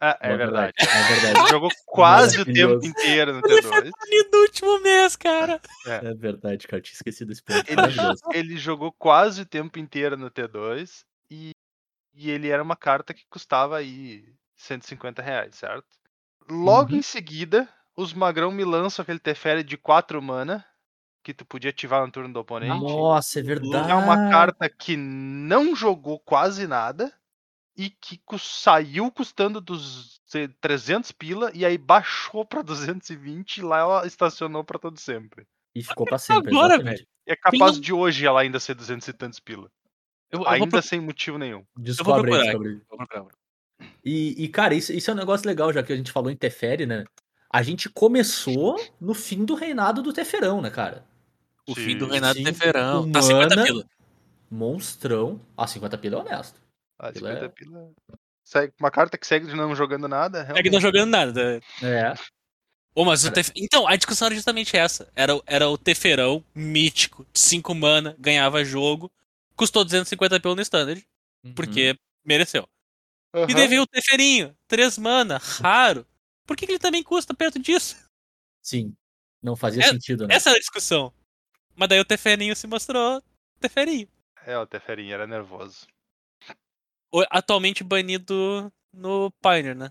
É, 0.01 0.09
é 0.21 0.33
É 0.33 0.37
verdade. 0.37 0.75
É 0.81 1.15
verdade. 1.15 1.39
Ele 1.41 1.49
jogou 1.49 1.71
quase 1.87 2.41
o 2.41 2.45
tempo 2.45 2.85
inteiro 2.85 3.33
no 3.33 3.39
Ele 3.39 3.63
foi 3.63 3.81
T2. 3.83 3.91
banido 3.99 4.31
no 4.33 4.39
último 4.41 4.81
mês, 4.81 5.17
cara. 5.17 5.61
É 5.87 6.15
verdade, 6.15 6.67
cara. 6.69 6.83
Tinha 6.83 6.95
esquecido 6.95 7.33
esse 7.33 7.43
ponto. 7.43 7.65
Ele, 7.67 7.83
ele 8.35 8.57
jogou 8.57 8.93
quase 8.93 9.43
o 9.43 9.47
tempo 9.47 9.79
inteiro 9.79 10.17
no 10.17 10.31
T2 10.31 11.05
e, 11.31 11.51
e 12.15 12.31
ele 12.31 12.49
era 12.49 12.63
uma 12.63 12.77
carta 12.77 13.15
que 13.15 13.25
custava 13.31 13.79
aí 13.79 14.25
150 14.57 15.23
reais, 15.23 15.55
certo? 15.57 15.87
Logo 16.49 16.93
Uhum. 16.93 16.99
em 16.99 17.03
seguida, 17.03 17.69
os 17.97 18.13
magrão 18.13 18.51
me 18.53 18.65
lançam 18.65 19.03
aquele 19.03 19.19
Teferi 19.19 19.65
de 19.65 19.77
4 19.77 20.21
mana 20.23 20.65
que 21.25 21.35
tu 21.35 21.45
podia 21.45 21.71
ativar 21.71 22.05
no 22.07 22.13
turno 22.13 22.33
do 22.33 22.39
oponente. 22.39 22.79
Nossa, 22.81 23.41
é 23.41 23.43
verdade. 23.43 23.91
É 23.91 23.95
uma 23.95 24.31
carta 24.31 24.69
que 24.69 24.97
não 24.97 25.75
jogou 25.75 26.21
quase 26.21 26.69
nada 26.69 27.13
e 27.77 27.91
que 27.91 28.19
saiu 28.39 29.11
custando 29.11 29.61
dos 29.61 30.21
sei, 30.27 30.49
300 30.49 31.13
pila 31.13 31.51
e 31.55 31.65
aí 31.65 31.77
baixou 31.79 32.45
pra 32.45 32.63
220 32.63 33.59
e 33.59 33.63
lá 33.63 33.79
ela 33.81 34.07
estacionou 34.07 34.65
pra 34.65 34.79
todo 34.79 34.99
sempre. 34.99 35.47
E 35.75 35.83
ficou 35.83 36.07
pra 36.07 36.19
sempre. 36.19 36.51
Agora, 36.51 36.75
exatamente. 36.75 36.97
velho. 36.99 37.09
E 37.27 37.33
é 37.33 37.37
capaz 37.37 37.75
não- 37.75 37.81
de 37.81 37.93
hoje 37.93 38.25
ela 38.27 38.41
ainda 38.41 38.59
ser 38.59 38.75
200 38.75 39.07
e 39.09 39.13
tantos 39.13 39.39
pila. 39.41 39.71
Eu, 40.31 40.39
eu 40.41 40.45
vou 40.45 40.49
Ainda 40.49 40.67
pro- 40.79 40.83
sem 40.83 41.01
motivo 41.01 41.39
nenhum. 41.39 41.65
Descobre 41.77 42.31
procurar. 42.31 42.45
descobre. 42.45 43.35
E, 44.05 44.43
e, 44.45 44.49
cara, 44.49 44.75
isso, 44.75 44.93
isso 44.93 45.11
é 45.11 45.15
um 45.15 45.17
negócio 45.17 45.47
legal, 45.47 45.73
já 45.73 45.83
que 45.83 45.93
a 45.93 45.97
gente 45.97 46.11
falou 46.11 46.31
em 46.31 46.37
Teferi, 46.37 46.87
né? 46.87 47.05
A 47.53 47.63
gente 47.63 47.89
começou 47.91 48.77
no 49.01 49.13
fim 49.15 49.45
do 49.45 49.55
reinado 49.55 50.03
do 50.03 50.13
Teferão, 50.13 50.61
né, 50.63 50.71
cara? 50.71 51.05
O 51.69 51.75
Sim, 51.75 51.85
fim 51.85 51.99
do 51.99 52.07
Reinado 52.07 52.39
sim. 52.39 52.45
Teferão. 52.45 53.11
Tá 53.11 53.21
50 53.23 53.55
Humana. 53.55 53.65
pila. 53.67 53.85
Monstrão. 54.51 55.41
Ah, 55.57 55.67
50 55.67 55.99
pila 55.99 56.17
é 56.19 56.21
honesto. 56.21 56.61
Ah, 56.99 57.13
Pila 57.13 57.31
50 57.31 57.45
é- 57.45 57.49
pila. 57.49 57.93
Segue, 58.45 58.73
uma 58.79 58.91
carta 58.91 59.19
que 59.19 59.27
segue 59.27 59.47
de 59.47 59.55
não 59.57 59.75
jogando 59.75 60.07
nada. 60.07 60.39
É 60.39 60.43
que 60.43 60.47
realmente. 60.53 60.71
não 60.73 60.81
jogando 60.81 61.11
nada. 61.11 61.61
É. 61.83 62.15
Ô, 62.95 63.05
mas 63.05 63.25
o 63.25 63.31
Tef... 63.33 63.51
Então, 63.57 63.87
a 63.89 63.97
discussão 63.97 64.27
era 64.27 64.35
justamente 64.35 64.77
essa. 64.77 65.11
Era, 65.17 65.35
o- 65.35 65.43
era 65.47 65.69
o 65.69 65.77
Teferão, 65.77 66.45
mítico, 66.55 67.27
de 67.33 67.41
5 67.41 67.75
mana, 67.75 68.15
ganhava 68.19 68.65
jogo, 68.65 69.13
custou 69.57 69.85
250 69.85 70.39
pelo 70.41 70.55
no 70.55 70.63
Standard, 70.63 71.05
porque 71.55 71.99
mereceu. 72.25 72.69
E 73.35 73.39
Aham. 73.41 73.47
daí 73.55 73.69
veio 73.69 73.83
o 73.83 73.87
Teferinho, 73.87 74.57
3 74.69 74.97
mana, 74.97 75.39
raro. 75.39 76.07
Por 76.47 76.57
que, 76.57 76.65
que 76.67 76.73
ele 76.73 76.79
também 76.79 77.03
custa 77.03 77.35
perto 77.35 77.59
disso? 77.59 77.97
Sim. 78.63 78.95
Não 79.43 79.57
fazia 79.57 79.83
É- 79.85 79.89
sentido, 79.89 80.27
né? 80.27 80.35
Essa 80.37 80.51
era 80.51 80.57
a 80.57 80.61
discussão. 80.61 81.13
Mas 81.75 81.89
daí 81.89 82.01
o 82.01 82.05
Teferinho 82.05 82.55
se 82.57 82.67
mostrou 82.67 83.21
Teferinho. 83.61 84.09
É, 84.47 84.57
o 84.57 84.67
Teferinho 84.67 85.13
era 85.13 85.27
nervoso. 85.27 85.87
Atualmente 87.31 87.85
banido 87.85 88.73
no 88.93 89.31
Pioneer, 89.43 89.77
né? 89.77 89.91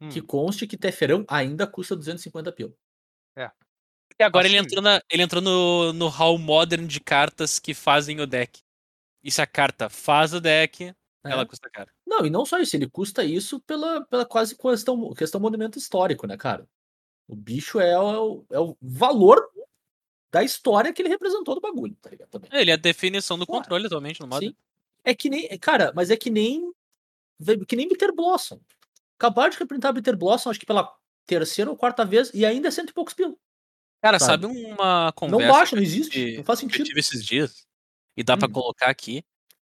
Hum. 0.00 0.08
Que 0.08 0.22
conste 0.22 0.66
que 0.66 0.78
Teferão 0.78 1.24
ainda 1.28 1.66
custa 1.66 1.94
250 1.94 2.50
pila. 2.52 2.72
E 4.18 4.22
agora 4.22 4.46
ele 4.46 4.58
entrou, 4.58 4.82
na, 4.82 5.00
ele 5.10 5.22
entrou 5.22 5.40
no, 5.40 5.94
no 5.94 6.08
hall 6.08 6.36
modern 6.36 6.86
de 6.86 7.00
cartas 7.00 7.58
que 7.58 7.72
fazem 7.72 8.20
o 8.20 8.26
deck. 8.26 8.60
E 9.24 9.30
se 9.30 9.40
a 9.40 9.46
carta 9.46 9.88
faz 9.88 10.34
o 10.34 10.40
deck, 10.40 10.84
É. 10.84 10.94
ela 11.24 11.46
custa 11.46 11.70
caro. 11.70 11.90
Não, 12.06 12.26
e 12.26 12.30
não 12.30 12.44
só 12.44 12.58
isso, 12.58 12.76
ele 12.76 12.86
custa 12.88 13.24
isso 13.24 13.60
pela, 13.60 14.04
pela 14.06 14.26
quase 14.26 14.54
questão, 14.56 15.10
questão 15.14 15.40
movimento 15.40 15.78
histórico, 15.78 16.26
né, 16.26 16.36
cara? 16.36 16.68
O 17.26 17.34
bicho 17.34 17.80
é 17.80 17.98
o, 17.98 18.44
é 18.50 18.60
o 18.60 18.76
valor 18.82 19.48
da 20.30 20.44
história 20.44 20.92
que 20.92 21.00
ele 21.00 21.08
representou 21.08 21.54
do 21.54 21.60
bagulho, 21.60 21.96
tá 22.00 22.10
ligado? 22.10 22.28
Também. 22.28 22.50
Ele 22.52 22.70
é 22.70 22.74
a 22.74 22.76
definição 22.76 23.38
do 23.38 23.46
Claro. 23.46 23.62
controle 23.62 23.86
atualmente 23.86 24.20
no 24.20 24.26
modern. 24.26 24.52
Sim. 24.52 24.56
É 25.04 25.14
que 25.14 25.28
nem. 25.30 25.48
Cara, 25.58 25.92
mas 25.94 26.10
é 26.10 26.16
que 26.16 26.30
nem. 26.30 26.72
Que 27.66 27.76
nem 27.76 27.88
Bitter 27.88 28.14
Blossom. 28.14 28.60
Acabaram 29.18 29.50
de 29.50 29.58
representar 29.58 29.92
Bitter 29.92 30.16
Blossom, 30.16 30.50
acho 30.50 30.60
que 30.60 30.66
pela 30.66 30.90
terceira 31.26 31.70
ou 31.70 31.76
quarta 31.76 32.04
vez, 32.04 32.30
e 32.34 32.44
ainda 32.44 32.68
é 32.68 32.70
cento 32.70 32.90
e 32.90 32.92
poucos 32.94 33.14
pila. 33.14 33.34
Cara, 34.02 34.18
Sabe? 34.18 34.44
sabe 34.44 34.46
uma 34.46 35.04
Não 35.06 35.12
conversa 35.12 35.48
baixa, 35.52 35.76
não 35.76 35.82
que 35.82 35.88
eu 35.88 35.92
existe. 35.92 36.36
Não 36.38 36.44
faz 36.44 36.58
que 36.60 36.66
eu 36.66 36.70
sentido. 36.70 36.86
tive 36.86 37.00
esses 37.00 37.24
dias? 37.24 37.66
E 38.16 38.22
dá 38.22 38.36
pra 38.36 38.48
Hum. 38.48 38.52
colocar 38.52 38.88
aqui. 38.88 39.22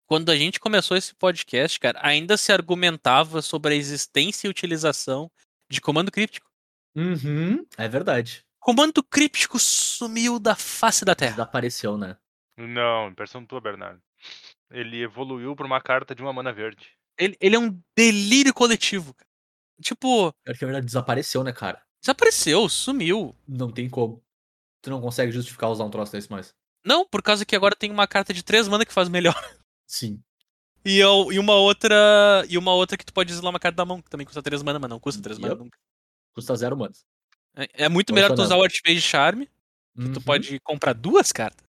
Quando 0.06 0.30
a 0.30 0.37
gente 0.37 0.58
começou 0.60 0.96
esse 0.96 1.14
podcast, 1.14 1.78
cara, 1.80 1.98
ainda 2.02 2.37
se 2.37 2.52
argumentava 2.52 3.40
sobre 3.40 3.74
a 3.74 3.76
existência 3.76 4.46
e 4.46 4.50
utilização 4.50 5.30
de 5.70 5.80
comando 5.80 6.10
críptico. 6.10 6.50
Uhum, 6.94 7.66
é 7.76 7.88
verdade. 7.88 8.44
Comando 8.60 9.02
críptico 9.02 9.58
sumiu 9.58 10.38
da 10.38 10.54
face 10.54 11.04
da 11.04 11.14
Terra. 11.14 11.32
Desapareceu, 11.32 11.96
né? 11.98 12.16
Não, 12.56 13.08
impressão 13.08 13.44
tua, 13.44 13.60
Bernardo. 13.60 14.00
Ele 14.70 15.03
evoluiu 15.03 15.55
pra 15.55 15.66
uma 15.66 15.81
carta 15.81 16.14
de 16.14 16.22
uma 16.22 16.33
mana 16.33 16.53
verde. 16.53 16.90
Ele, 17.18 17.37
ele 17.40 17.57
é 17.57 17.59
um 17.59 17.81
delírio 17.96 18.53
coletivo. 18.53 19.14
cara. 19.14 19.29
Tipo, 19.83 20.33
Pior 20.44 20.57
que 20.57 20.64
a 20.64 20.66
verdade 20.68 20.87
desapareceu, 20.87 21.42
né, 21.44 21.53
cara? 21.53 21.83
desapareceu, 22.03 22.68
sumiu. 22.68 23.35
Não 23.48 23.70
tem 23.72 23.88
como. 23.88 24.22
Tu 24.83 24.90
não 24.90 25.00
consegue 25.00 25.33
justificar 25.33 25.70
usar 25.70 25.85
um 25.85 25.90
troço 25.90 26.12
desse 26.12 26.31
mais. 26.31 26.55
Não, 26.85 27.07
por 27.09 27.22
causa 27.22 27.46
que 27.46 27.57
agora 27.57 27.74
tem 27.74 27.90
uma 27.90 28.07
carta 28.07 28.33
de 28.35 28.42
3 28.42 28.68
mana 28.68 28.85
que 28.85 28.92
faz 28.92 29.09
melhor. 29.09 29.35
Sim. 29.88 30.22
E, 30.85 30.98
eu- 30.98 31.33
e 31.33 31.38
uma 31.38 31.55
outra. 31.55 32.44
E 32.48 32.59
uma 32.59 32.74
outra 32.74 32.98
que 32.98 33.05
tu 33.07 33.12
pode 33.12 33.33
isolar 33.33 33.50
uma 33.55 33.59
carta 33.61 33.77
da 33.77 33.87
mão, 33.87 34.03
que 34.03 34.11
também 34.11 34.27
custa 34.27 34.42
3 34.42 34.62
mana, 34.62 34.79
mas 34.79 34.90
não 34.90 35.00
custa 35.00 35.22
3 35.22 35.38
mana 35.38 35.55
Yep. 35.55 35.64
nunca. 35.64 35.79
Custa 36.35 36.55
zero 36.57 36.77
manos. 36.77 37.05
É, 37.57 37.85
é 37.85 37.88
muito 37.88 38.12
melhor 38.12 38.35
tu 38.35 38.42
usar 38.42 38.57
o 38.57 38.62
Archmage 38.62 39.00
Charme, 39.00 39.46
que 39.46 40.09
tu 40.11 40.16
Uhum. 40.18 40.22
pode 40.24 40.61
comprar 40.61 40.92
duas 40.92 41.33
cartas. 41.33 41.63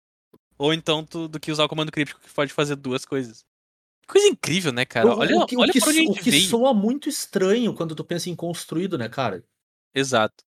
Ou 0.58 0.74
então 0.74 1.04
tu, 1.04 1.28
do 1.28 1.40
que 1.40 1.52
usar 1.52 1.66
o 1.66 1.70
comando 1.70 1.92
críptico, 1.92 2.22
que 2.22 2.34
pode 2.34 2.54
fazer 2.54 2.76
duas 2.76 3.06
coisas. 3.06 3.46
Coisa 4.08 4.28
incrível, 4.28 4.72
né, 4.72 4.86
cara? 4.86 5.08
O- 5.08 5.20
Olha, 5.20 5.36
o 5.38 5.46
que, 5.46 5.56
o 5.58 5.60
olha 5.62 5.72
que 5.72 5.80
a 5.80 5.82
so- 5.82 5.90
o 5.90 6.14
que 6.16 6.30
veio. 6.32 6.48
soa 6.48 6.74
muito 6.74 7.10
estranho 7.10 7.74
quando 7.74 7.96
tu 7.96 8.04
pensa 8.04 8.30
em 8.30 8.36
construído, 8.36 8.98
né, 8.98 9.10
cara? 9.10 9.44
Exato. 9.94 10.44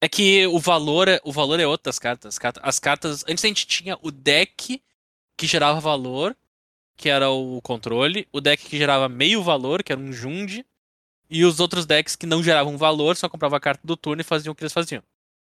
É 0.00 0.08
que 0.08 0.46
o 0.48 0.58
valor 0.58 1.08
é, 1.08 1.20
o 1.24 1.32
valor 1.32 1.58
é 1.60 1.66
outro 1.66 1.84
das 1.84 1.98
cartas. 1.98 2.34
As 2.34 2.38
cartas. 2.38 2.62
As 2.64 2.78
cartas. 2.78 3.24
Antes 3.28 3.44
a 3.44 3.48
gente 3.48 3.66
tinha 3.66 3.98
o 4.02 4.10
deck 4.10 4.82
que 5.36 5.46
gerava 5.46 5.80
valor, 5.80 6.36
que 6.96 7.08
era 7.08 7.30
o 7.30 7.60
controle, 7.62 8.26
o 8.32 8.40
deck 8.40 8.64
que 8.68 8.76
gerava 8.76 9.08
meio 9.08 9.42
valor, 9.42 9.82
que 9.82 9.92
era 9.92 10.00
um 10.00 10.12
Jund, 10.12 10.64
e 11.30 11.44
os 11.44 11.60
outros 11.60 11.86
decks 11.86 12.16
que 12.16 12.26
não 12.26 12.42
geravam 12.42 12.76
valor, 12.76 13.16
só 13.16 13.28
comprava 13.28 13.56
a 13.56 13.60
carta 13.60 13.80
do 13.86 13.96
turno 13.96 14.20
e 14.20 14.24
faziam 14.24 14.52
o 14.52 14.54
que 14.54 14.62
eles 14.64 14.72
faziam. 14.72 15.02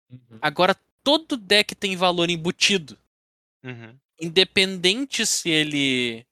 Uhum. 0.09 0.37
Agora 0.41 0.75
todo 1.03 1.35
deck 1.35 1.73
tem 1.75 1.95
valor 1.95 2.29
embutido. 2.29 2.97
Uhum. 3.63 3.95
Independente 4.19 5.25
se 5.25 5.49
ele. 5.49 6.25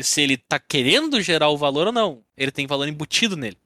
Se 0.00 0.20
ele 0.22 0.36
tá 0.36 0.58
querendo 0.60 1.20
gerar 1.20 1.48
o 1.48 1.56
valor 1.58 1.88
ou 1.88 1.92
não. 1.92 2.24
Ele 2.36 2.52
tem 2.52 2.66
valor 2.66 2.86
embutido 2.88 3.36
nele. 3.36 3.58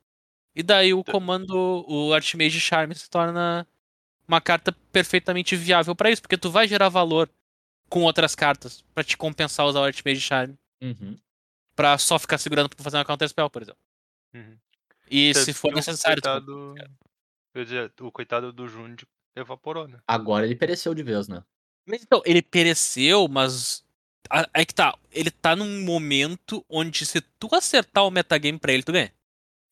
E 0.55 0.62
daí 0.62 0.95
o 0.95 1.05
comando, 1.05 1.85
o 1.88 2.12
Archmage 2.15 2.61
Charm 2.61 2.93
se 2.93 3.09
torna 3.09 3.67
uma 4.27 4.41
carta 4.41 4.73
perfeitamente 4.91 5.55
viável 5.57 5.95
pra 5.95 6.11
isso, 6.11 6.23
porque 6.23 6.38
tu 6.38 6.51
vai 6.51 6.67
gerar 6.69 6.88
valor 6.88 7.29
com 7.88 8.03
outras 8.03 8.35
cartas 8.35 8.83
pra 8.95 9.05
te 9.05 9.17
compensar 9.17 9.67
usar 9.67 9.81
o 9.81 9.85
Archmage 9.85 10.21
Charm, 10.21 10.55
Uhum. 10.83 11.19
pra 11.77 11.99
só 11.99 12.19
ficar 12.19 12.38
segurando 12.38 12.69
pra 12.71 12.83
fazer 12.83 12.97
uma 12.97 13.05
counter 13.05 13.29
spell, 13.29 13.51
por 13.51 13.62
exemplo. 13.62 13.81
Uhum. 14.35 14.57
E 15.11 15.35
Você 15.35 15.45
se 15.47 15.53
for 15.53 15.73
o 15.73 15.77
necessário, 15.77 16.23
tu- 16.23 16.29
Coitado, 16.29 16.75
dizer, 17.55 17.93
o 18.01 18.11
coitado 18.12 18.53
do 18.53 18.67
Jund 18.69 19.05
evaporou, 19.37 19.87
né? 19.87 20.01
Agora 20.07 20.47
ele 20.47 20.55
pereceu 20.57 20.95
de 20.95 21.03
vez, 21.03 21.29
né? 21.29 21.43
Mas 21.87 22.03
então, 22.03 22.23
ele 22.25 22.42
pereceu, 22.42 23.29
mas. 23.29 23.85
Aí 24.55 24.64
que 24.64 24.75
tá. 24.75 24.97
Ele 25.11 25.31
tá 25.31 25.55
num 25.57 25.83
momento 25.83 26.64
onde 26.68 27.05
se 27.05 27.21
tu 27.38 27.49
acertar 27.55 28.07
o 28.07 28.11
metagame 28.11 28.59
pra 28.59 28.73
ele, 28.73 28.83
tu 28.83 28.92
ganha. 28.92 29.12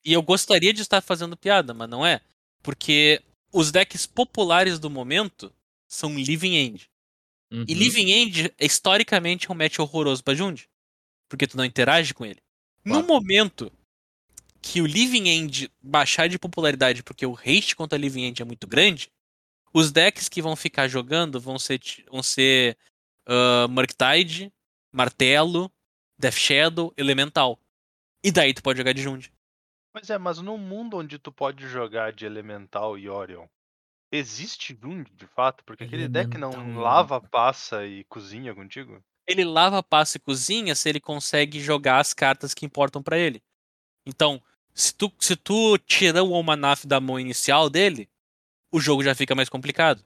E 0.04 0.12
eu 0.12 0.22
gostaria 0.22 0.72
de 0.72 0.82
estar 0.82 1.00
fazendo 1.02 1.36
piada, 1.36 1.74
mas 1.74 1.88
não 1.88 2.04
é. 2.06 2.20
Porque 2.62 3.22
os 3.52 3.70
decks 3.72 4.06
populares 4.06 4.78
do 4.78 4.90
momento 4.90 5.52
são 5.88 6.14
Living 6.18 6.54
End. 6.56 6.90
Uhum. 7.52 7.64
E 7.68 7.74
Living 7.74 8.10
End, 8.10 8.52
historicamente, 8.60 9.48
é 9.48 9.52
um 9.52 9.56
match 9.56 9.78
horroroso 9.78 10.24
pra 10.24 10.34
Jund. 10.34 10.68
Porque 11.28 11.46
tu 11.46 11.56
não 11.56 11.64
interage 11.64 12.14
com 12.14 12.24
ele. 12.26 12.40
No 12.84 13.02
Claro. 13.04 13.08
momento 13.08 13.72
que 14.62 14.80
o 14.82 14.86
Living 14.86 15.28
End 15.28 15.70
baixar 15.82 16.28
de 16.28 16.38
popularidade, 16.38 17.02
porque 17.02 17.26
o 17.26 17.34
haste 17.36 17.76
contra 17.76 17.98
Living 17.98 18.24
End 18.24 18.42
é 18.42 18.44
muito 18.44 18.66
grande, 18.66 19.10
os 19.72 19.92
decks 19.92 20.28
que 20.28 20.42
vão 20.42 20.56
ficar 20.56 20.88
jogando 20.88 21.40
vão 21.40 21.58
ser, 21.58 21.80
vão 22.10 22.22
ser 22.22 22.76
ah, 23.26 23.66
Murktide, 23.68 24.52
Martelo, 24.92 25.70
Death 26.18 26.34
Shadow, 26.34 26.92
Elemental. 26.96 27.58
E 28.22 28.30
daí 28.30 28.52
tu 28.52 28.62
pode 28.62 28.78
jogar 28.78 28.92
de 28.92 29.02
Jund. 29.02 29.32
Pois 29.92 30.10
é, 30.10 30.18
mas 30.18 30.38
no 30.38 30.56
mundo 30.58 30.98
onde 30.98 31.18
tu 31.18 31.32
pode 31.32 31.66
jogar 31.66 32.12
de 32.12 32.26
Elemental 32.26 32.98
e 32.98 33.08
Orion, 33.08 33.46
existe 34.12 34.78
Jund 34.80 35.10
de 35.14 35.26
fato? 35.26 35.64
Porque 35.64 35.84
aquele 35.84 36.08
deck 36.08 36.36
não 36.36 36.52
Elemental 36.52 36.82
lava, 36.82 37.20
passa 37.20 37.86
e 37.86 38.04
cozinha 38.04 38.54
contigo? 38.54 39.02
ele 39.30 39.44
lava, 39.44 39.82
passa 39.82 40.16
e 40.16 40.20
cozinha 40.20 40.74
se 40.74 40.88
ele 40.88 41.00
consegue 41.00 41.60
jogar 41.60 41.98
as 41.98 42.12
cartas 42.12 42.52
que 42.52 42.66
importam 42.66 43.00
pra 43.02 43.16
ele. 43.16 43.40
Então, 44.04 44.42
se 44.74 44.92
tu, 44.92 45.12
se 45.20 45.36
tu 45.36 45.78
tirar 45.78 46.22
o 46.22 46.34
Almanaf 46.34 46.84
da 46.84 47.00
mão 47.00 47.18
inicial 47.18 47.70
dele, 47.70 48.08
o 48.72 48.80
jogo 48.80 49.02
já 49.02 49.14
fica 49.14 49.34
mais 49.34 49.48
complicado. 49.48 50.04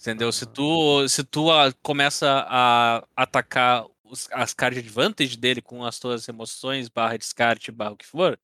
Entendeu? 0.00 0.30
Se 0.32 0.46
tu, 0.46 1.08
se 1.08 1.24
tu 1.24 1.50
ah, 1.50 1.72
começa 1.82 2.46
a 2.48 3.04
atacar 3.16 3.86
os- 4.04 4.28
as 4.32 4.52
card 4.54 4.78
advantage 4.78 5.36
dele 5.36 5.62
com 5.62 5.84
as 5.84 5.98
tuas 5.98 6.28
emoções, 6.28 6.88
barra 6.88 7.16
descarte, 7.16 7.72
barra 7.72 7.92
o 7.92 7.96
que 7.96 8.06
for, 8.06 8.38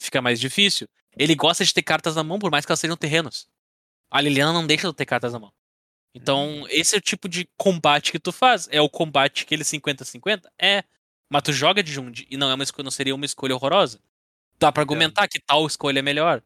fica 0.00 0.20
mais 0.22 0.38
difícil. 0.38 0.88
Ele 1.16 1.34
gosta 1.34 1.64
de 1.64 1.72
ter 1.72 1.82
cartas 1.82 2.16
na 2.16 2.22
mão, 2.24 2.38
por 2.38 2.50
mais 2.50 2.64
que 2.66 2.72
elas 2.72 2.80
sejam 2.80 2.96
terrenos. 2.96 3.48
A 4.10 4.20
Liliana 4.20 4.52
não 4.52 4.66
deixa 4.66 4.88
de 4.88 4.94
ter 4.94 5.06
cartas 5.06 5.32
na 5.32 5.38
mão. 5.38 5.52
Então, 6.14 6.66
esse 6.68 6.94
é 6.94 6.98
o 6.98 7.02
tipo 7.02 7.28
de 7.28 7.48
combate 7.56 8.12
que 8.12 8.18
tu 8.18 8.32
faz. 8.32 8.68
É 8.70 8.80
o 8.80 8.88
combate 8.88 9.46
que 9.46 9.54
ele 9.54 9.64
50-50? 9.64 10.50
É. 10.60 10.84
Mas 11.30 11.42
tu 11.42 11.52
joga 11.52 11.82
de 11.82 11.90
Jund 11.90 12.26
e 12.30 12.36
não, 12.36 12.50
é 12.50 12.54
uma 12.54 12.64
escolha, 12.64 12.84
não 12.84 12.90
seria 12.90 13.14
uma 13.14 13.24
escolha 13.24 13.54
horrorosa. 13.54 13.98
Dá 14.58 14.70
pra 14.70 14.82
argumentar 14.82 15.26
que 15.28 15.40
tal 15.40 15.66
escolha 15.66 16.00
é 16.00 16.02
melhor. 16.02 16.42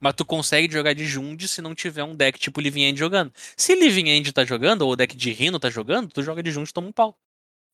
Mas 0.00 0.14
tu 0.14 0.24
consegue 0.24 0.72
jogar 0.72 0.94
de 0.94 1.04
Jund 1.04 1.46
se 1.48 1.60
não 1.60 1.74
tiver 1.74 2.04
um 2.04 2.14
deck 2.14 2.38
tipo 2.38 2.60
Living 2.60 2.82
End 2.82 2.98
jogando. 2.98 3.32
Se 3.56 3.74
Living 3.74 4.08
End 4.08 4.32
tá 4.32 4.44
jogando, 4.44 4.82
ou 4.82 4.92
o 4.92 4.96
deck 4.96 5.16
de 5.16 5.32
Rhino 5.32 5.58
tá 5.58 5.70
jogando, 5.70 6.08
tu 6.08 6.22
joga 6.22 6.42
de 6.42 6.50
Jund 6.50 6.68
e 6.68 6.72
toma 6.72 6.88
um 6.88 6.92
pau. 6.92 7.16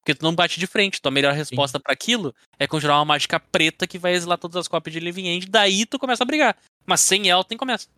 Porque 0.01 0.15
tu 0.15 0.23
não 0.23 0.35
bate 0.35 0.61
de 0.61 0.67
frente. 0.67 1.01
Tua 1.01 1.11
melhor 1.11 1.33
resposta 1.33 1.81
pra 1.81 1.93
aquilo 1.93 2.35
é 2.59 2.67
conjurar 2.67 2.99
uma 2.99 3.05
mágica 3.07 3.41
preta 3.41 3.87
que 3.87 3.99
vai 3.99 4.13
exilar 4.13 4.39
todas 4.39 4.57
as 4.57 4.69
cópias 4.69 4.93
de 4.93 5.01
Living 5.01 5.27
End. 5.27 5.47
Daí 5.47 5.87
tu 5.87 5.99
começa 5.99 6.23
a 6.23 6.27
brigar. 6.27 6.57
Mas 6.87 7.01
sem 7.01 7.29
ela, 7.31 7.43
tu 7.43 7.51
nem 7.51 7.59
começa. 7.59 7.89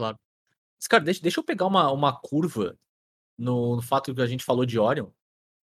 Mas, 0.00 0.88
cara, 0.88 1.04
deixa, 1.04 1.20
deixa 1.20 1.38
eu 1.38 1.44
pegar 1.44 1.66
uma, 1.66 1.90
uma 1.92 2.18
curva 2.18 2.74
no, 3.38 3.76
no 3.76 3.82
fato 3.82 4.14
que 4.14 4.22
a 4.22 4.26
gente 4.26 4.44
falou 4.44 4.64
de 4.64 4.78
Orion 4.78 5.08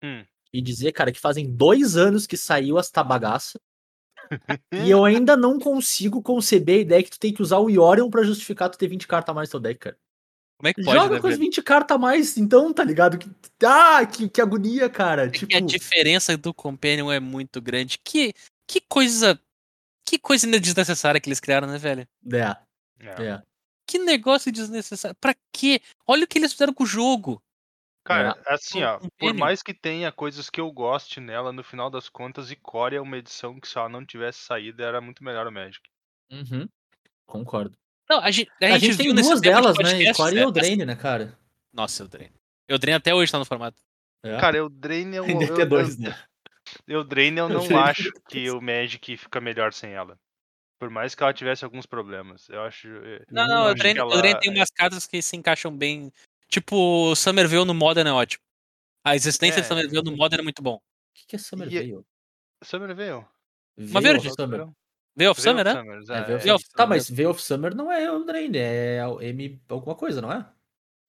Hum. 0.04 0.24
e 0.52 0.60
dizer, 0.60 0.92
cara, 0.92 1.10
que 1.10 1.18
fazem 1.18 1.50
dois 1.50 1.96
anos 1.96 2.26
que 2.26 2.36
saiu 2.36 2.78
esta 2.78 3.02
bagaça 3.02 3.58
e 4.72 4.90
eu 4.90 5.04
ainda 5.04 5.36
não 5.36 5.58
consigo 5.58 6.22
conceber 6.22 6.78
a 6.78 6.82
ideia 6.82 7.02
que 7.02 7.10
tu 7.10 7.18
tem 7.18 7.32
que 7.32 7.42
usar 7.42 7.58
o 7.58 7.80
Orion 7.80 8.10
pra 8.10 8.22
justificar 8.22 8.68
tu 8.68 8.78
ter 8.78 8.88
20 8.88 9.06
cartas 9.06 9.32
a 9.32 9.34
mais 9.34 9.48
no 9.48 9.52
teu 9.52 9.60
deck, 9.60 9.80
cara. 9.80 9.98
Como 10.58 10.68
é 10.68 10.74
que 10.74 10.82
pode, 10.82 10.96
Joga 10.96 11.14
né, 11.14 11.20
com 11.20 11.26
as 11.26 11.34
velho? 11.34 11.44
20 11.44 11.62
cartas 11.62 11.94
a 11.94 11.98
mais, 11.98 12.38
então, 12.38 12.72
tá 12.72 12.82
ligado? 12.82 13.18
Que, 13.18 13.30
ah, 13.64 14.06
que, 14.06 14.28
que 14.28 14.40
agonia, 14.40 14.88
cara. 14.88 15.26
É 15.26 15.30
que 15.30 15.40
Tipo, 15.40 15.56
a 15.56 15.60
diferença 15.60 16.36
do 16.36 16.54
Companion 16.54 17.12
é 17.12 17.20
muito 17.20 17.60
grande. 17.60 17.98
Que, 18.02 18.32
que 18.66 18.80
coisa. 18.80 19.38
Que 20.04 20.18
coisa 20.18 20.46
desnecessária 20.58 21.20
que 21.20 21.28
eles 21.28 21.40
criaram, 21.40 21.66
né, 21.66 21.78
velho? 21.78 22.08
é, 22.32 22.56
É. 23.00 23.26
é. 23.26 23.42
Que 23.86 23.98
negócio 23.98 24.50
desnecessário. 24.50 25.16
Pra 25.20 25.34
quê? 25.52 25.80
Olha 26.06 26.24
o 26.24 26.26
que 26.26 26.38
eles 26.38 26.52
fizeram 26.52 26.72
com 26.72 26.84
o 26.84 26.86
jogo. 26.86 27.42
Cara, 28.06 28.36
assim, 28.46 28.82
ó, 28.82 29.00
por 29.18 29.34
mais 29.34 29.62
que 29.62 29.74
tenha 29.74 30.12
coisas 30.12 30.48
que 30.48 30.60
eu 30.60 30.70
goste 30.70 31.18
nela, 31.20 31.52
no 31.52 31.64
final 31.64 31.90
das 31.90 32.08
contas, 32.08 32.50
Icória 32.50 32.98
é 32.98 33.00
uma 33.00 33.16
edição 33.18 33.58
que 33.60 33.66
se 33.66 33.76
ela 33.76 33.88
não 33.88 34.04
tivesse 34.06 34.38
saído, 34.40 34.82
era 34.82 35.00
muito 35.00 35.24
melhor 35.24 35.46
o 35.46 35.52
Magic. 35.52 35.80
Uhum. 36.30 36.68
Concordo. 37.26 37.76
Não, 38.08 38.20
a 38.20 38.30
gente, 38.30 38.50
a 38.62 38.66
A, 38.66 38.70
gente, 38.78 38.86
gente 38.92 38.96
tem 38.98 39.12
duas 39.14 39.26
tempo 39.26 39.34
de 39.40 39.40
delas, 39.50 39.76
né? 39.78 39.82
podcast, 39.90 40.16
Core 40.16 40.34
e 40.36 40.38
é, 40.38 40.42
Eldraine, 40.42 40.84
né, 40.84 40.94
cara? 40.94 41.36
Nossa, 41.72 42.02
Eldraine. 42.04 42.32
Eldraine 42.68 42.96
até 42.96 43.14
hoje 43.14 43.32
tá 43.32 43.38
no 43.38 43.44
formato. 43.44 43.76
É. 44.22 44.38
Cara, 44.38 44.56
Eldraine 44.58 45.16
eu, 45.16 45.24
Tem 45.26 45.42
eu, 45.42 45.48
DT2, 45.56 45.98
né? 45.98 46.16
eu, 46.86 47.00
Eldraine 47.00 47.38
eu 47.38 47.48
não 47.50 47.62
Eldraine 47.62 47.82
acho 47.90 48.12
que 48.28 48.50
o 48.50 48.60
Magic 48.60 49.16
fica 49.16 49.40
melhor 49.40 49.72
sem 49.72 49.92
ela. 49.92 50.16
Por 50.78 50.90
mais 50.90 51.14
que 51.14 51.22
ela 51.22 51.32
tivesse 51.32 51.64
alguns 51.64 51.86
problemas. 51.86 52.48
Eu 52.50 52.62
acho. 52.62 52.86
eh, 52.88 53.24
Não, 53.30 53.42
eu 53.42 53.48
não, 53.48 53.68
Eldraine, 53.70 53.94
que 53.94 54.00
ela- 54.00 54.14
Eldraine 54.14 54.40
tem 54.40 54.50
umas 54.54 54.70
cartas 54.70 55.06
que 55.06 55.20
se 55.22 55.36
encaixam 55.36 55.76
bem. 55.76 56.12
Tipo, 56.48 57.14
Somerville 57.16 57.64
no 57.64 57.74
Modern 57.74 58.08
é 58.08 58.12
ótimo. 58.12 58.42
A 59.04 59.14
existência 59.14 59.58
É. 59.58 59.62
de 59.62 59.68
Somerville 59.68 60.02
no 60.04 60.16
Modern 60.16 60.40
é 60.40 60.44
muito 60.44 60.62
bom. 60.62 60.74
O 60.76 60.80
que, 61.14 61.26
que 61.28 61.36
é 61.36 61.38
Summer 61.38 61.68
E- 61.68 61.78
Veil? 61.78 62.06
Summer 62.64 62.94
veio. 62.94 63.26
Uma 63.78 64.00
verde. 64.00 64.28
of 64.28 64.36
Summer. 64.40 64.66
Veil 65.16 65.30
of 65.30 65.40
Summer, 65.40 65.64
né? 65.64 65.72
É, 66.10 66.48
é. 66.50 66.56
Tá, 66.74 66.86
mas 66.86 67.08
Veil 67.10 67.30
of 67.30 67.40
Summer 67.42 67.74
não 67.74 67.90
é 67.90 68.04
Eldraine, 68.04 68.58
é 68.58 69.06
o 69.06 69.20
M 69.20 69.60
alguma 69.68 69.94
coisa, 69.94 70.20
não 70.20 70.32
é? 70.32 70.46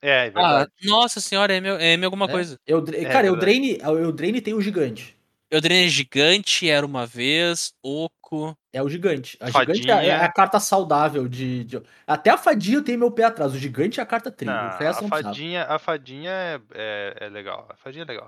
É, 0.01 0.09
é 0.09 0.27
Ah, 0.27 0.29
verdade. 0.59 0.71
nossa 0.83 1.19
senhora, 1.19 1.53
é 1.53 1.57
M, 1.57 1.67
é 1.69 1.93
M 1.93 2.05
alguma 2.05 2.25
É? 2.25 2.31
coisa. 2.31 2.59
É 2.65 2.71
cara, 2.73 2.83
verdade. 2.83 3.27
Eldraine, 3.27 3.77
o 3.83 3.97
Eldraine 3.99 4.41
tem 4.41 4.53
o 4.53 4.61
gigante. 4.61 5.15
Eldraine 5.49 5.85
é 5.85 5.89
gigante, 5.89 6.69
era 6.69 6.85
uma 6.85 7.05
vez, 7.05 7.73
Oco. 7.81 8.55
É 8.77 8.83
o 8.83 8.89
gigante. 8.89 9.37
A 9.41 9.47
gigante 9.47 9.89
é, 9.89 9.93
Fadinha. 9.95 10.13
é 10.13 10.15
a 10.23 10.31
carta 10.31 10.59
saudável 10.59 11.27
de, 11.27 11.63
de- 11.63 11.81
Até 12.05 12.29
a 12.29 12.37
fadinha 12.37 12.77
eu 12.77 12.83
tenho 12.83 12.99
meu 12.99 13.11
pé 13.11 13.23
atrás. 13.25 13.53
O 13.53 13.57
gigante 13.57 13.99
é 13.99 14.03
a 14.03 14.05
carta 14.05 14.31
tri. 14.31 14.45
Não, 14.45 14.53
o 14.53 14.77
resto 14.77 15.05
a 15.05 15.07
fadinha, 15.07 15.63
a 15.63 15.79
fadinha 15.79 16.31
é, 16.31 16.61
é, 16.73 17.17
é 17.25 17.29
legal. 17.29 17.67
A 17.69 17.75
fadinha 17.75 18.03
é 18.03 18.07
legal. 18.07 18.27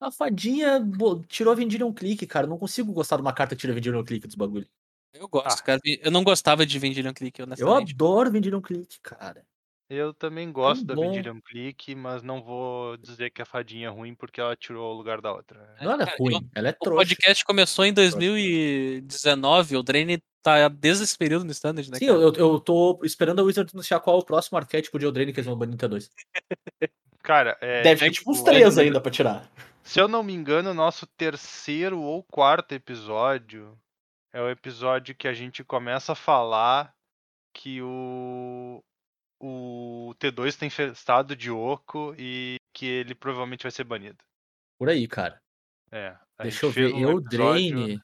A 0.00 0.10
fadinha 0.12 0.78
bo- 0.78 1.24
tirou 1.28 1.52
a 1.52 1.56
Vendilion 1.56 1.92
Clique, 1.92 2.26
cara. 2.26 2.46
Eu 2.46 2.50
não 2.50 2.58
consigo 2.58 2.92
gostar 2.92 3.16
de 3.16 3.22
uma 3.22 3.32
carta 3.32 3.54
que 3.56 3.60
tira 3.60 3.72
Vendilion 3.72 4.04
Clique 4.04 4.26
dos 4.26 4.36
bagulho. 4.36 4.66
Eu 5.12 5.26
gosto, 5.28 5.58
Ah. 5.60 5.62
cara. 5.64 5.80
Eu 5.84 6.10
não 6.10 6.22
gostava 6.22 6.64
de 6.64 6.78
Vendilion 6.78 7.12
Click, 7.12 7.40
Eu 7.40 7.46
honestamente. 7.46 7.92
adoro 7.94 8.30
Vendilion 8.30 8.60
Clique, 8.60 9.00
cara. 9.02 9.42
Eu 9.90 10.12
também 10.12 10.52
gosto 10.52 10.84
da 10.84 10.94
bom. 10.94 11.10
Vendilion 11.10 11.40
Click, 11.40 11.94
mas 11.94 12.22
não 12.22 12.42
vou 12.42 12.96
dizer 12.98 13.30
que 13.30 13.40
a 13.40 13.46
fadinha 13.46 13.86
é 13.86 13.90
ruim 13.90 14.14
porque 14.14 14.38
ela 14.40 14.54
tirou 14.54 14.92
o 14.92 14.96
lugar 14.96 15.20
da 15.20 15.32
outra. 15.32 15.74
Não, 15.80 15.92
ela 15.92 16.02
é 16.02 16.06
cara, 16.06 16.16
ruim. 16.20 16.34
eu- 16.34 16.40
Ela 16.54 16.68
é 16.68 16.72
O 16.72 16.84
trouxa. 16.84 16.98
podcast 17.00 17.44
começou 17.44 17.84
em 17.86 17.92
2019, 17.92 19.76
o 19.76 19.82
Draine 19.82 20.22
tá 20.42 20.68
desde 20.68 21.04
esse 21.04 21.16
período 21.16 21.44
no 21.44 21.52
standard, 21.52 21.90
né? 21.90 21.98
Sim, 21.98 22.06
eu, 22.06 22.32
eu 22.34 22.60
tô 22.60 23.00
esperando 23.02 23.40
a 23.40 23.42
Wizard 23.42 23.70
anunciar 23.72 24.00
qual 24.00 24.16
é 24.18 24.20
o 24.20 24.24
próximo 24.24 24.58
arquétipo 24.58 24.98
de 24.98 25.06
Eldraine 25.06 25.32
que 25.32 25.40
eles 25.40 25.46
vão 25.46 25.56
banir 25.56 25.72
no 25.72 25.78
T2. 25.78 26.10
Cara, 27.22 27.56
é. 27.60 27.82
Deve 27.82 28.04
ter 28.06 28.10
tipo 28.12 28.30
uns 28.30 28.38
tipo, 28.38 28.50
três 28.50 28.78
ainda 28.78 29.00
pra 29.00 29.10
tirar. 29.10 29.50
Se 29.82 29.98
eu 30.00 30.06
não 30.08 30.22
me 30.22 30.34
engano, 30.34 30.70
o 30.70 30.74
nosso 30.74 31.06
terceiro 31.06 32.00
ou 32.00 32.22
quarto 32.22 32.72
episódio 32.72 33.78
é 34.32 34.40
o 34.42 34.50
episódio 34.50 35.14
que 35.14 35.26
a 35.26 35.32
gente 35.32 35.64
começa 35.64 36.12
a 36.12 36.16
falar 36.16 36.92
que 37.54 37.80
o. 37.82 38.82
O 39.40 40.14
T2 40.18 40.56
tem 40.56 40.68
estado 40.90 41.36
de 41.36 41.50
oco 41.50 42.14
e 42.18 42.56
que 42.72 42.86
ele 42.86 43.14
provavelmente 43.14 43.62
vai 43.62 43.70
ser 43.70 43.84
banido. 43.84 44.18
Por 44.78 44.88
aí, 44.88 45.06
cara. 45.06 45.40
É. 45.90 46.16
Deixa 46.42 46.66
eu 46.66 46.70
ver. 46.70 46.92
um 46.92 47.18
episódio- 47.18 47.18
Eldraine. 47.18 48.00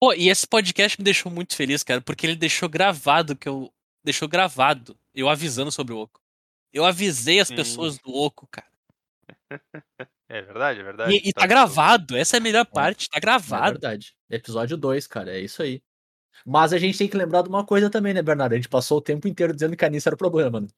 Pô, 0.00 0.14
e 0.14 0.28
esse 0.30 0.46
podcast 0.46 0.98
me 0.98 1.04
deixou 1.04 1.30
muito 1.30 1.54
feliz, 1.54 1.82
cara, 1.82 2.00
porque 2.00 2.26
ele 2.26 2.36
deixou 2.36 2.68
gravado 2.68 3.36
que 3.36 3.48
eu 3.48 3.70
deixou 4.02 4.26
gravado 4.26 4.98
eu 5.14 5.28
avisando 5.28 5.70
sobre 5.70 5.92
o 5.92 5.98
Oco. 5.98 6.20
Eu 6.72 6.86
avisei 6.86 7.38
as 7.40 7.48
Sim. 7.48 7.56
pessoas 7.56 7.98
do 7.98 8.10
Oco, 8.14 8.46
cara. 8.50 8.68
É 10.32 10.42
verdade, 10.42 10.78
é 10.78 10.82
verdade. 10.84 11.12
E, 11.12 11.28
e 11.30 11.32
tá 11.32 11.44
gravado, 11.44 12.16
essa 12.16 12.36
é 12.36 12.38
a 12.38 12.40
melhor 12.40 12.64
parte, 12.64 13.08
tá 13.08 13.18
É 13.18 13.20
gravado. 13.20 13.72
verdade. 13.72 14.14
Episódio 14.30 14.76
2, 14.76 15.04
cara, 15.08 15.32
é 15.36 15.40
isso 15.40 15.60
aí. 15.60 15.82
Mas 16.46 16.72
a 16.72 16.78
gente 16.78 16.96
tem 16.98 17.08
que 17.08 17.16
lembrar 17.16 17.42
de 17.42 17.48
uma 17.48 17.64
coisa 17.64 17.90
também, 17.90 18.14
né, 18.14 18.22
Bernardo? 18.22 18.52
A 18.52 18.56
gente 18.56 18.68
passou 18.68 18.98
o 18.98 19.02
tempo 19.02 19.28
inteiro 19.28 19.52
dizendo 19.52 19.76
que 19.76 19.84
a 19.84 19.88
Anissa 19.88 20.08
era 20.08 20.14
o 20.14 20.18
problema, 20.18 20.60
né? 20.60 20.68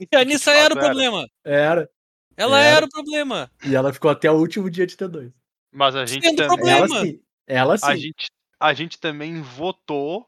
E 0.00 0.16
a 0.16 0.20
Anissa 0.20 0.50
era 0.50 0.74
o 0.74 0.78
problema. 0.78 1.26
Era. 1.44 1.90
Ela 2.36 2.60
Era. 2.60 2.76
era 2.78 2.86
o 2.86 2.88
problema. 2.88 3.50
E 3.64 3.74
ela 3.76 3.92
ficou 3.92 4.10
até 4.10 4.30
o 4.30 4.34
último 4.38 4.68
dia 4.68 4.86
de 4.86 4.96
T2. 4.96 5.32
Mas 5.72 5.94
a 5.94 6.04
gente 6.06 6.24
Sendo 6.24 6.36
também. 6.36 6.56
problema. 6.56 6.78
Ela 6.86 7.00
sim. 7.06 7.20
Ela 7.46 7.78
sim. 7.78 7.86
A 7.86 7.96
gente, 7.96 8.26
a 8.58 8.74
gente 8.74 8.98
também 8.98 9.40
votou 9.40 10.26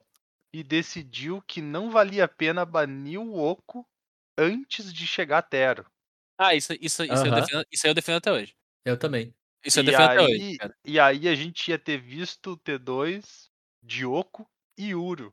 e 0.53 0.63
decidiu 0.63 1.43
que 1.47 1.61
não 1.61 1.91
valia 1.91 2.25
a 2.25 2.29
pena 2.29 2.65
banir 2.65 3.21
o 3.21 3.37
Oco 3.37 3.87
antes 4.39 4.93
de 4.93 5.07
chegar 5.07 5.39
a 5.39 5.43
Tero. 5.43 5.85
Ah, 6.39 6.55
isso, 6.55 6.73
isso, 6.75 7.03
isso, 7.03 7.13
eu 7.13 7.33
Aham. 7.33 7.41
defendo, 7.41 7.65
isso 7.73 7.87
aí 7.87 7.91
eu 7.91 7.95
defendo 7.95 8.17
até 8.17 8.31
hoje. 8.33 8.55
Eu 8.85 8.97
também. 8.99 9.35
Isso 9.65 9.81
eu 9.81 9.83
E 9.83 9.87
defendo 9.87 10.05
até 10.05 10.19
aí- 10.21 10.25
hoje, 10.25 10.57
cara. 10.59 10.77
E 10.85 11.01
aí 11.01 11.29
a 11.29 11.35
gente 11.35 11.69
ia 11.71 11.79
ter 11.79 11.99
visto 11.99 12.53
o 12.53 12.57
T2 12.59 13.49
de 13.83 14.05
Oco 14.07 14.49
e 14.77 14.95
Uro. 14.95 15.33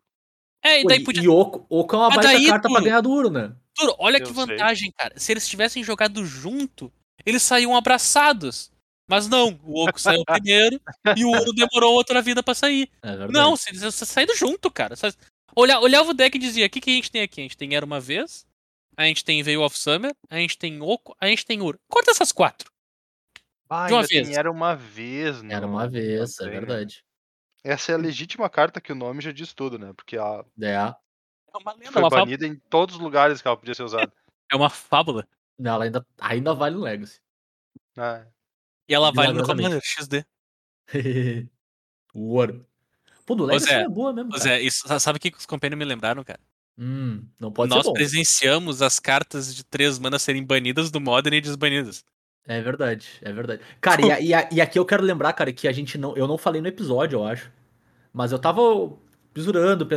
É, 0.64 0.80
e 0.80 0.84
Pô, 0.84 0.90
daí 0.90 1.00
e, 1.00 1.04
podia. 1.04 1.24
e 1.24 1.28
Oco, 1.28 1.66
Oco 1.70 1.96
é 1.96 2.00
uma 2.00 2.08
Mas 2.10 2.16
baita 2.18 2.32
daí, 2.32 2.48
carta 2.48 2.62
pra 2.70 2.70
Turo, 2.78 2.84
ganhar 2.84 3.02
duro, 3.02 3.30
né? 3.30 3.56
Turo, 3.76 3.96
olha 4.00 4.18
Eu 4.18 4.22
que 4.22 4.34
sei. 4.34 4.36
vantagem, 4.36 4.92
cara. 4.98 5.14
Se 5.20 5.32
eles 5.34 5.48
tivessem 5.48 5.84
jogado 5.84 6.26
junto, 6.26 6.92
eles 7.26 7.44
saíam 7.44 7.76
abraçados. 7.76 8.72
Mas 9.10 9.28
não, 9.28 9.60
o 9.64 9.84
Oco 9.84 10.00
saiu 10.00 10.24
primeiro 10.26 10.80
e 11.18 11.26
o 11.26 11.30
Uro 11.32 11.52
demorou 11.54 11.94
outra 11.94 12.22
vida 12.22 12.42
pra 12.42 12.56
sair. 12.56 12.90
É. 13.02 13.28
Não, 13.28 13.56
se 13.58 13.70
eles 13.70 13.80
tivessem 13.82 14.08
saído 14.08 14.36
junto, 14.36 14.72
cara. 14.72 14.96
Olha, 15.56 15.80
olhava 15.80 16.12
o 16.12 16.14
deck 16.14 16.36
e 16.38 16.40
dizia: 16.40 16.66
o 16.66 16.70
que, 16.70 16.80
que 16.80 16.90
a 16.92 16.94
gente 16.94 17.12
tem 17.12 17.22
aqui? 17.22 17.42
A 17.42 17.44
gente 17.44 17.58
tem 17.58 17.76
Era 17.76 17.86
uma 17.86 18.00
vez, 18.00 18.46
a 18.96 19.04
gente 19.04 19.26
tem 19.26 19.44
Veil 19.44 19.62
of 19.62 19.78
Summer, 19.78 20.16
a 20.30 20.38
gente 20.38 20.58
tem 20.58 20.82
Oco, 20.82 21.14
a 21.20 21.28
gente 21.28 21.46
tem 21.46 21.62
Uro. 21.62 21.78
Corta 21.90 22.12
essas 22.12 22.32
quatro. 22.32 22.72
Ah, 23.70 23.88
De 23.88 23.94
uma 23.94 24.04
vez. 24.04 24.30
Era 24.30 24.50
uma 24.52 24.76
vez, 24.76 25.44
Era 25.44 25.62
no- 25.68 25.74
uma 25.74 25.88
vez, 25.90 26.40
é 26.40 26.46
né? 26.46 26.50
verdade. 26.52 27.04
Essa 27.64 27.92
é 27.94 27.96
a 27.96 27.98
legítima 27.98 28.50
carta 28.50 28.82
que 28.82 28.92
o 28.92 28.96
nome 28.96 29.22
já 29.22 29.32
diz 29.32 29.54
tudo, 29.54 29.80
né? 29.80 29.94
Porque 29.94 30.18
ela 30.18 30.46
É, 30.62 30.74
É 30.74 30.96
uma 31.62 31.74
lenda, 31.74 31.92
foi 31.92 32.02
uma 32.02 32.10
fábula. 32.10 32.26
banida 32.26 32.46
em 32.48 32.56
todos 32.70 32.96
os 32.96 33.02
lugares 33.02 33.42
que 33.42 33.48
ela 33.48 33.58
podia 33.58 33.74
ser 33.76 33.84
usada. 33.84 34.12
É 34.52 34.56
uma 34.56 34.70
fábula. 34.70 35.26
ela 35.64 35.86
ainda, 35.86 36.06
ainda 36.20 36.54
vale 36.54 36.76
um 36.76 36.82
Legacy. 36.82 37.20
Ah, 37.98 38.24
E 38.88 38.94
ela 38.94 39.12
vale 39.12 39.34
no. 39.34 39.44
Commander 39.46 39.82
XD. 39.82 40.24
ouro. 42.14 42.66
Pô, 43.26 43.36
do 43.36 43.46
Legacy 43.46 43.66
Zé, 43.68 43.82
é 43.84 43.90
boa 43.90 44.14
mesmo, 44.14 44.30
cara. 44.32 44.44
Zé, 44.44 44.62
isso, 44.62 44.88
sabe 45.00 45.18
o 45.18 45.20
que 45.20 45.34
os 45.36 45.46
companheiros 45.46 45.80
me 45.80 45.86
lembraram, 45.86 46.24
cara? 46.24 46.40
Hum, 46.78 47.26
não 47.40 47.52
pode 47.52 47.70
Nós 47.70 47.84
ser 47.84 47.90
bom. 47.90 47.94
presenciamos 47.94 48.82
as 48.82 49.00
cartas 49.00 49.56
de 49.56 49.64
três 49.64 49.98
manas 49.98 50.22
serem 50.22 50.44
banidas 50.46 50.92
do 50.92 51.00
Modern 51.00 51.36
e 51.36 51.42
desbanidas. 51.42 52.04
É 52.46 52.62
verdade, 52.62 53.08
é 53.22 53.32
verdade. 53.32 53.62
Cara, 53.80 54.02
e, 54.20 54.32
e, 54.32 54.56
e 54.56 54.62
aqui 54.62 54.78
eu 54.78 54.86
quero 54.86 55.04
lembrar, 55.04 55.34
cara, 55.34 55.54
que 55.54 55.68
a 55.68 55.72
gente 55.72 55.98
não. 55.98 56.16
Eu 56.16 56.28
não 56.28 56.38
falei 56.38 56.62
no 56.62 56.68
episódio, 56.68 57.20
eu 57.20 57.26
acho. 57.26 57.52
Mas 58.12 58.32
eu 58.32 58.40
tava 58.40 58.62
pisurando, 59.34 59.88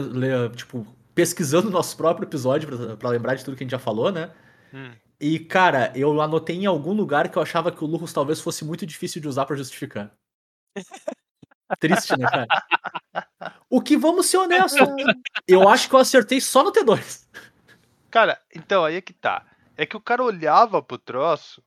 tipo, 0.54 0.86
pesquisando 1.14 1.68
o 1.68 1.72
nosso 1.72 1.96
próprio 1.96 2.26
episódio 2.26 2.68
pra, 2.68 2.96
pra 2.96 3.10
lembrar 3.10 3.34
de 3.34 3.44
tudo 3.44 3.56
que 3.56 3.62
a 3.62 3.64
gente 3.64 3.72
já 3.72 3.78
falou, 3.78 4.12
né? 4.12 4.30
hum. 4.72 4.92
E, 5.18 5.38
cara, 5.38 5.92
eu 5.94 6.20
anotei 6.20 6.56
em 6.56 6.66
algum 6.66 6.92
lugar 6.92 7.30
que 7.30 7.38
eu 7.38 7.42
achava 7.42 7.72
que 7.72 7.82
o 7.82 7.86
Lurus 7.86 8.12
talvez 8.12 8.38
fosse 8.38 8.64
muito 8.66 8.86
difícil 8.86 9.20
de 9.20 9.26
usar 9.26 9.46
pra 9.46 9.56
justificar. 9.56 10.12
Triste, 11.80 12.16
né, 12.18 12.28
cara? 12.28 12.46
O 13.68 13.80
que, 13.80 13.96
vamos 13.96 14.26
ser 14.26 14.36
honestos, 14.36 14.78
eu 15.48 15.68
acho 15.68 15.88
que 15.88 15.94
eu 15.94 15.98
acertei 15.98 16.40
só 16.40 16.62
no 16.62 16.70
T2. 16.70 17.26
Cara, 18.10 18.38
então 18.54 18.84
aí 18.84 18.96
é 18.96 19.00
que 19.00 19.14
tá. 19.14 19.44
É 19.74 19.86
que 19.86 19.96
o 19.96 20.00
cara 20.00 20.22
olhava 20.22 20.82
pro 20.82 20.98
troço 20.98 21.62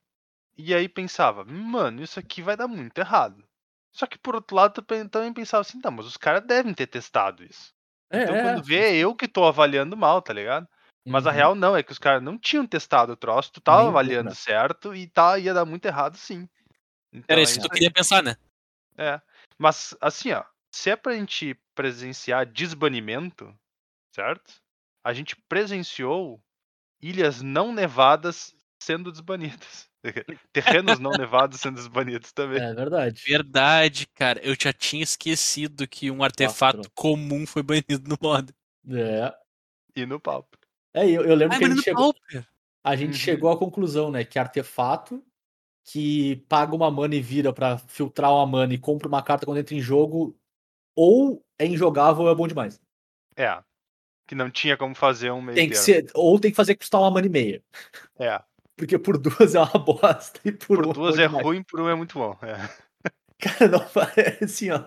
e 0.60 0.74
aí 0.74 0.88
pensava, 0.88 1.44
mano, 1.44 2.02
isso 2.02 2.18
aqui 2.18 2.42
vai 2.42 2.56
dar 2.56 2.68
muito 2.68 2.98
errado. 2.98 3.44
Só 3.92 4.06
que 4.06 4.18
por 4.18 4.34
outro 4.34 4.56
lado, 4.56 4.82
também 4.82 5.32
pensava 5.32 5.62
assim, 5.62 5.80
tá, 5.80 5.90
mas 5.90 6.06
os 6.06 6.16
caras 6.16 6.44
devem 6.46 6.72
ter 6.72 6.86
testado 6.86 7.44
isso. 7.44 7.72
É, 8.10 8.22
Então 8.22 8.36
é. 8.36 8.42
quando 8.42 8.62
vê, 8.62 8.76
é 8.76 8.96
eu 8.96 9.14
que 9.14 9.28
tô 9.28 9.44
avaliando 9.44 9.96
mal, 9.96 10.22
tá 10.22 10.32
ligado? 10.32 10.68
Mas 11.06 11.26
a 11.26 11.30
Uhum. 11.30 11.36
real 11.36 11.54
não, 11.54 11.76
é 11.76 11.82
que 11.82 11.92
os 11.92 11.98
caras 11.98 12.22
não 12.22 12.38
tinham 12.38 12.66
testado 12.66 13.12
o 13.12 13.16
troço, 13.16 13.52
tu 13.52 13.60
tava 13.60 13.78
Nem 13.78 13.88
avaliando 13.88 14.28
né? 14.28 14.34
certo 14.34 14.94
e 14.94 15.08
tá, 15.08 15.38
ia 15.38 15.54
dar 15.54 15.64
muito 15.64 15.84
errado 15.86 16.16
sim. 16.16 16.48
Então, 17.12 17.24
Era 17.28 17.42
isso 17.42 17.54
que 17.54 17.60
tu 17.60 17.72
aí. 17.72 17.78
queria 17.78 17.90
pensar, 17.92 18.22
né? 18.22 18.36
É. 18.96 19.20
Mas, 19.58 19.96
assim, 20.00 20.32
ó, 20.32 20.44
se 20.72 20.90
é 20.90 20.96
pra 20.96 21.14
gente 21.14 21.54
presenciar 21.74 22.46
desbanimento, 22.46 23.52
certo? 24.14 24.60
A 25.02 25.12
gente 25.12 25.34
presenciou 25.48 26.40
ilhas 27.00 27.42
não 27.42 27.72
nevadas 27.72 28.54
sendo 28.82 29.10
desbanidas. 29.10 29.89
Terrenos 30.52 30.98
não 30.98 31.10
nevados 31.10 31.60
sendo 31.60 31.76
desbanidos 31.76 32.32
também. 32.32 32.60
É 32.60 32.72
verdade. 32.74 33.22
Verdade, 33.26 34.06
cara. 34.14 34.40
Eu 34.42 34.54
já 34.60 34.72
tinha 34.72 35.02
esquecido 35.02 35.86
que 35.86 36.10
um 36.10 36.22
artefato 36.22 36.78
Quatro. 36.78 36.92
comum 36.94 37.46
foi 37.46 37.62
banido 37.62 38.08
no 38.08 38.16
Modern. 38.20 38.54
É. 38.90 39.34
E 39.94 40.06
no 40.06 40.18
papo. 40.20 40.48
É, 40.94 41.04
eu, 41.08 41.24
eu 41.24 41.34
lembro 41.34 41.54
Ai, 41.54 41.58
que 41.58 41.64
a 41.64 41.68
gente, 41.68 41.82
chegou, 41.82 42.14
a 42.84 42.96
gente 42.96 43.08
Uhum. 43.12 43.18
chegou 43.18 43.50
à 43.52 43.58
conclusão, 43.58 44.10
né? 44.10 44.24
Que 44.24 44.38
artefato 44.38 45.22
que 45.84 46.36
paga 46.48 46.74
uma 46.74 46.90
mana 46.90 47.14
e 47.16 47.20
vira 47.22 47.52
pra 47.52 47.78
filtrar 47.78 48.32
uma 48.32 48.46
mana 48.46 48.74
e 48.74 48.78
compra 48.78 49.08
uma 49.08 49.22
carta 49.22 49.44
quando 49.46 49.58
entra 49.58 49.74
em 49.74 49.80
jogo, 49.80 50.36
ou 50.96 51.44
é 51.58 51.66
injogável 51.66 52.24
ou 52.24 52.30
é 52.30 52.34
bom 52.34 52.46
demais. 52.46 52.80
É. 53.36 53.62
Que 54.28 54.34
não 54.34 54.50
tinha 54.50 54.76
como 54.76 54.94
fazer 54.94 55.32
um 55.32 55.42
meio 55.42 55.56
Tem 55.56 55.68
que 55.68 55.74
termo. 55.74 55.84
ser, 55.84 56.12
ou 56.14 56.38
tem 56.38 56.50
que 56.52 56.56
fazer 56.56 56.76
custar 56.76 57.00
uma 57.00 57.10
mana 57.10 57.26
e 57.26 57.30
meia. 57.30 57.64
É. 58.18 58.40
Porque 58.80 58.98
por 58.98 59.18
duas 59.18 59.54
é 59.54 59.60
uma 59.60 59.78
bosta 59.78 60.40
e 60.42 60.52
por, 60.52 60.78
Por 60.78 60.86
uma 60.86 60.94
duas 60.94 61.16
bom 61.16 61.22
é 61.22 61.26
demais. 61.26 61.44
ruim, 61.44 61.62
por 61.62 61.80
um 61.82 61.88
é 61.90 61.94
muito 61.94 62.14
bom. 62.18 62.34
É, 62.40 62.56
Cara, 63.38 63.68
não 63.68 63.80
parece 63.80 64.42
assim, 64.44 64.70
ó. 64.70 64.84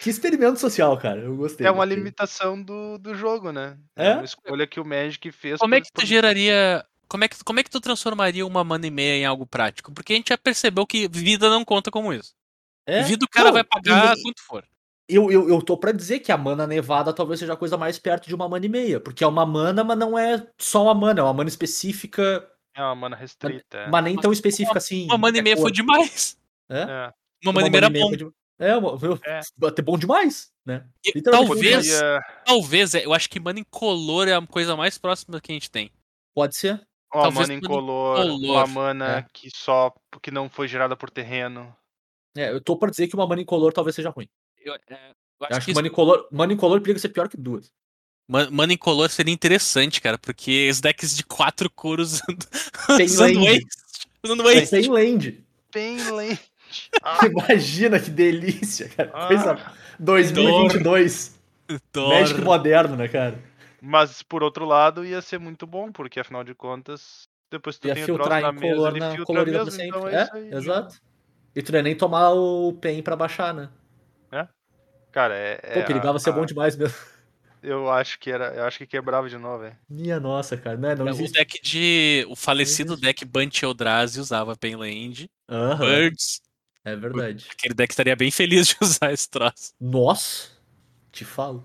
Que 0.00 0.08
experimento 0.08 0.58
social, 0.58 0.96
cara. 0.96 1.20
Eu 1.20 1.36
gostei. 1.36 1.66
é 1.66 1.70
uma 1.70 1.84
gostei. 1.84 1.96
limitação 1.96 2.62
do, 2.62 2.96
do 2.98 3.14
jogo, 3.14 3.52
né? 3.52 3.76
É? 3.94 4.14
uma 4.14 4.24
escolha 4.24 4.66
que 4.66 4.80
o 4.80 4.84
Magic 4.86 5.30
fez. 5.32 5.58
Como 5.60 5.74
é 5.74 5.80
que 5.82 5.92
tu 5.92 6.06
geraria. 6.06 6.82
Como 7.08 7.24
é 7.24 7.28
que, 7.28 7.42
como 7.44 7.60
é 7.60 7.62
que 7.62 7.70
tu 7.70 7.80
transformaria 7.80 8.46
uma 8.46 8.62
mana 8.64 8.86
e 8.86 8.90
meia 8.90 9.16
em 9.18 9.26
algo 9.26 9.44
prático? 9.46 9.92
Porque 9.92 10.12
a 10.14 10.16
gente 10.16 10.28
já 10.28 10.38
percebeu 10.38 10.86
que 10.86 11.08
vida 11.08 11.50
não 11.50 11.64
conta 11.64 11.90
como 11.90 12.12
isso. 12.12 12.32
É? 12.86 13.02
Vida 13.02 13.24
o 13.24 13.28
cara 13.28 13.46
Não, 13.46 13.52
vai 13.54 13.64
pagar 13.64 14.16
e- 14.16 14.22
quanto 14.22 14.42
for. 14.42 14.64
Eu, 15.10 15.30
eu, 15.30 15.48
eu 15.48 15.60
tô 15.62 15.76
pra 15.76 15.90
dizer 15.90 16.20
que 16.20 16.30
a 16.30 16.36
mana 16.38 16.66
nevada 16.66 17.12
talvez 17.14 17.40
seja 17.40 17.54
a 17.54 17.56
coisa 17.56 17.76
mais 17.78 17.98
perto 17.98 18.28
de 18.28 18.34
uma 18.34 18.46
mana 18.48 18.66
e 18.66 18.68
meia. 18.68 19.00
Porque 19.00 19.24
é 19.24 19.26
uma 19.26 19.44
mana, 19.46 19.82
mas 19.84 19.98
não 19.98 20.18
é 20.18 20.46
só 20.58 20.84
uma 20.84 20.94
mana, 20.94 21.20
é 21.20 21.22
uma 21.22 21.32
mana 21.32 21.48
específica, 21.48 22.46
É 22.78 22.82
uma 22.82 22.94
mana 22.94 23.16
restrita. 23.16 23.76
é. 23.78 23.88
mas 23.88 24.04
nem 24.04 24.16
tão 24.16 24.30
específica 24.32 24.78
assim. 24.78 25.04
Uma 25.06 25.18
mana 25.18 25.36
e 25.36 25.40
é 25.40 25.42
meia 25.42 25.56
foi 25.56 25.72
demais. 25.72 26.38
É? 26.70 26.80
É. 26.82 27.12
Uma 27.44 27.52
mana 27.52 27.66
e 27.66 27.70
meia 27.70 27.78
era 27.86 27.90
bom. 27.90 28.10
de- 28.12 28.30
É, 28.60 28.70
É. 29.30 29.66
até 29.66 29.82
bom 29.82 29.96
demais, 29.98 30.52
né? 30.66 30.84
E 31.04 31.20
talvez- 31.22 31.48
Poderia- 31.48 32.20
Talvez, 32.44 32.94
é, 32.94 33.04
eu 33.06 33.12
acho 33.14 33.28
que 33.30 33.38
mana 33.40 33.60
incolor 33.60 34.26
é 34.28 34.34
a 34.34 34.46
coisa 34.46 34.76
mais 34.76 34.98
próxima 34.98 35.40
que 35.40 35.52
a 35.52 35.54
gente 35.54 35.70
tem. 35.70 35.90
Pode 36.34 36.56
ser. 36.56 36.74
Uma 37.14 37.22
Talvez 37.22 37.34
mana 37.34 37.46
mana 37.46 37.54
incolor, 37.54 38.16
uma 38.18 38.34
incolor, 38.34 38.68
mana 38.68 39.18
é. 39.18 39.26
que 39.32 39.48
só 39.54 39.94
que 40.22 40.30
não 40.30 40.48
foi 40.48 40.68
gerada 40.68 40.94
por 40.96 41.08
terreno. 41.08 41.74
É, 42.36 42.50
eu 42.52 42.60
tô 42.60 42.76
pra 42.76 42.90
dizer 42.90 43.08
que 43.08 43.14
uma 43.14 43.26
mana 43.26 43.40
incolor 43.42 43.72
talvez 43.72 43.94
seja 43.96 44.10
ruim. 44.10 44.28
Eu, 44.58 44.74
é, 44.74 44.78
eu 44.78 44.96
Eu 45.40 45.46
acho, 45.46 45.56
acho 45.56 45.60
que 45.66 45.72
que 45.72 45.74
mana 45.76 45.88
incolor, 45.88 46.28
mana 46.30 46.52
incolor 46.52 46.80
periga 46.80 46.98
ser 46.98 47.08
pior 47.08 47.28
que 47.28 47.36
duas. 47.36 47.72
Man- 48.28 48.48
mana 48.50 48.72
incolor 48.72 49.08
seria 49.10 49.32
interessante, 49.34 50.00
cara, 50.00 50.18
porque 50.18 50.68
os 50.70 50.80
decks 50.80 51.16
de 51.16 51.24
quatro 51.24 51.68
cores 51.70 52.12
usando, 52.22 52.46
Tem 52.96 53.06
usando 53.06 53.34
land. 53.40 53.46
waste. 53.46 53.68
Usando 54.24 54.44
Tem, 54.44 54.54
waste. 54.60 54.70
tem 54.70 54.88
land. 54.90 55.44
Bem 55.72 56.10
lente. 56.12 56.50
Ah, 57.02 57.18
Imagina 57.26 57.98
que 57.98 58.10
delícia, 58.10 58.88
cara. 58.90 59.10
Ah. 59.14 59.26
Coisa 59.28 59.58
2022. 59.98 61.38
Dor. 61.92 62.08
Magic 62.08 62.40
moderno, 62.40 62.96
né, 62.96 63.08
cara? 63.08 63.38
Mas 63.80 64.22
por 64.22 64.42
outro 64.42 64.64
lado 64.64 65.04
ia 65.04 65.20
ser 65.22 65.38
muito 65.38 65.66
bom, 65.66 65.92
porque 65.92 66.18
afinal 66.18 66.42
de 66.42 66.54
contas, 66.54 67.28
depois 67.50 67.78
tu 67.78 67.86
Ia 67.88 67.94
tem 67.94 68.02
o 68.04 68.06
troço 68.06 68.20
filtrar 68.22 68.40
na 68.42 68.48
em 68.50 68.52
mesa, 68.60 68.74
color 68.74 68.90
ele 68.90 69.00
na 69.00 69.08
filtra 69.10 69.24
colorida 69.26 69.58
mesmo, 69.64 69.70
sempre. 69.70 69.88
então 69.98 70.08
é, 70.08 70.14
é, 70.14 70.28
aí. 70.32 70.54
exato. 70.54 70.96
E 71.54 71.62
tu 71.62 71.72
não 71.72 71.78
ia 71.78 71.82
nem 71.82 71.94
tomar 71.96 72.30
o 72.32 72.72
PEN 72.74 73.02
pra 73.02 73.16
baixar, 73.16 73.52
né? 73.54 73.68
Cara, 75.10 75.34
é. 75.34 75.56
Pô, 75.56 75.80
é 75.80 75.82
perigava 75.82 76.16
a- 76.16 76.20
ser 76.20 76.32
bom 76.32 76.42
a- 76.42 76.46
demais 76.46 76.76
mesmo. 76.76 76.94
Eu 77.62 77.90
acho 77.90 78.18
que 78.18 78.30
era. 78.30 78.54
Eu 78.54 78.64
acho 78.64 78.78
que 78.78 78.86
quebrava 78.86 79.28
de 79.28 79.36
novo, 79.36 79.60
velho. 79.64 79.76
Minha 79.88 80.18
nossa, 80.20 80.56
cara. 80.56 80.76
Né? 80.76 80.94
Não 80.94 81.06
o 81.06 81.08
existe. 81.10 81.32
deck 81.38 81.60
de. 81.62 82.24
O 82.28 82.36
falecido 82.36 82.92
existe. 82.94 83.04
deck 83.06 83.24
Bunch 83.24 83.62
Eldrazi 83.64 84.20
usava 84.20 84.56
Penland. 84.56 85.28
Aham, 85.48 85.78
Birds. 85.86 86.40
é 86.84 86.94
verdade. 86.96 87.46
Aquele 87.50 87.74
deck 87.74 87.92
estaria 87.92 88.14
bem 88.16 88.30
feliz 88.30 88.68
de 88.68 88.76
usar 88.82 89.12
esse 89.12 89.28
troço. 89.28 89.72
Nossa, 89.80 90.48
te 91.12 91.24
falo. 91.24 91.64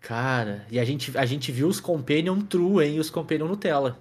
Cara, 0.00 0.66
e 0.70 0.80
a 0.80 0.84
gente, 0.84 1.16
a 1.16 1.24
gente 1.24 1.52
viu 1.52 1.68
os 1.68 1.78
Companion 1.80 2.40
True, 2.40 2.84
hein? 2.84 2.96
E 2.96 3.00
os 3.00 3.08
Companion 3.08 3.46
Nutella. 3.46 3.98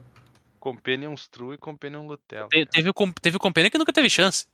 Companions 0.59 1.27
True 1.27 1.55
e 1.55 1.57
Companion 1.57 2.05
Lutella. 2.07 2.47
Te- 2.49 2.65
Teve, 2.65 2.89
o 2.89 2.93
teve 3.21 3.37
o 3.37 3.39
Companion 3.39 3.69
que 3.69 3.77
nunca 3.77 3.93
teve 3.93 4.09
chance. 4.09 4.45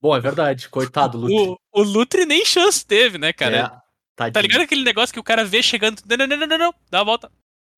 Bom, 0.00 0.16
é 0.16 0.20
verdade. 0.20 0.68
Coitado, 0.68 1.16
Lutri. 1.18 1.56
O, 1.72 1.80
o 1.80 1.82
Lutri 1.82 2.26
nem 2.26 2.44
chance 2.44 2.84
teve, 2.84 3.18
né, 3.18 3.32
cara? 3.32 3.81
É, 4.28 4.30
tadinho. 4.30 4.32
Tá 4.32 4.40
ligado 4.42 4.60
aquele 4.64 4.84
negócio 4.84 5.12
que 5.12 5.20
o 5.20 5.24
cara 5.24 5.44
vê 5.44 5.62
chegando. 5.62 6.00
Não, 6.08 6.16
não, 6.16 6.26
não, 6.26 6.36
não, 6.36 6.46
não, 6.46 6.58
não. 6.58 6.74
Dá 6.90 7.00
a 7.00 7.04
volta. 7.04 7.30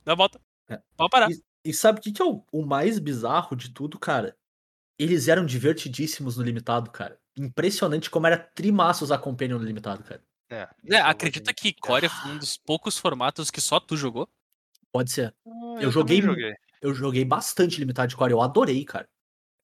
Dá 0.04 0.12
a 0.12 0.16
volta. 0.16 0.40
É. 0.68 0.78
Pode 0.96 1.10
parar. 1.10 1.28
E 1.64 1.72
sabe 1.72 1.98
o 1.98 2.02
que, 2.02 2.12
que 2.12 2.20
é 2.20 2.24
o, 2.24 2.44
o 2.52 2.64
mais 2.66 2.98
bizarro 2.98 3.56
de 3.56 3.70
tudo, 3.70 3.98
cara? 3.98 4.36
Eles 4.98 5.28
eram 5.28 5.44
divertidíssimos 5.46 6.36
no 6.36 6.42
limitado, 6.44 6.90
cara. 6.90 7.18
Impressionante 7.36 8.08
como 8.10 8.26
era 8.26 8.36
trimaço 8.38 9.02
usar 9.04 9.18
Companion 9.18 9.58
no 9.58 9.64
limitado, 9.64 10.02
cara. 10.04 10.22
É, 10.50 10.68
É, 10.90 11.00
eu 11.00 11.06
acredita 11.06 11.52
que 11.54 11.72
Coreia 11.72 12.10
foi 12.10 12.30
um 12.32 12.38
dos 12.38 12.56
poucos 12.56 12.98
formatos 12.98 13.50
que 13.50 13.60
só 13.60 13.80
tu 13.80 13.96
jogou? 13.96 14.28
Pode 14.92 15.10
ser. 15.10 15.34
Ah, 15.46 15.50
eu 15.80 15.90
joguei 15.90 16.20
também 16.20 16.34
mu- 16.36 16.40
joguei. 16.40 16.54
Eu 16.80 16.94
joguei 16.94 17.24
bastante 17.24 17.80
limitado 17.80 18.08
de 18.08 18.16
core, 18.16 18.32
eu 18.32 18.42
adorei, 18.42 18.84
cara. 18.84 19.08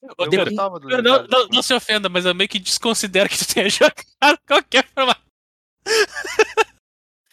Eu 0.02 0.14
do 0.16 0.30
Pedro, 0.30 0.54
não, 1.02 1.26
não, 1.26 1.48
não 1.48 1.62
se 1.62 1.74
ofenda, 1.74 2.08
mas 2.08 2.24
eu 2.24 2.34
meio 2.34 2.48
que 2.48 2.58
desconsidero 2.58 3.28
que 3.28 3.36
tu 3.36 3.46
tenha 3.46 3.68
jogado 3.68 4.38
qualquer 4.48 4.79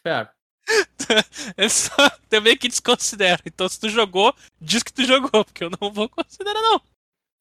Fair. 0.08 0.34
É 1.56 1.70
só, 1.70 1.94
eu 2.32 2.42
meio 2.42 2.58
que 2.58 2.68
desconsidero. 2.68 3.42
Então 3.46 3.68
se 3.70 3.80
tu 3.80 3.88
jogou, 3.90 4.36
diz 4.60 4.84
que 4.84 4.92
tu 4.94 5.04
jogou, 5.06 5.46
porque 5.46 5.64
eu 5.64 5.70
não 5.82 5.92
vou 5.92 6.10
considerar, 6.10 6.62
não. 6.62 6.82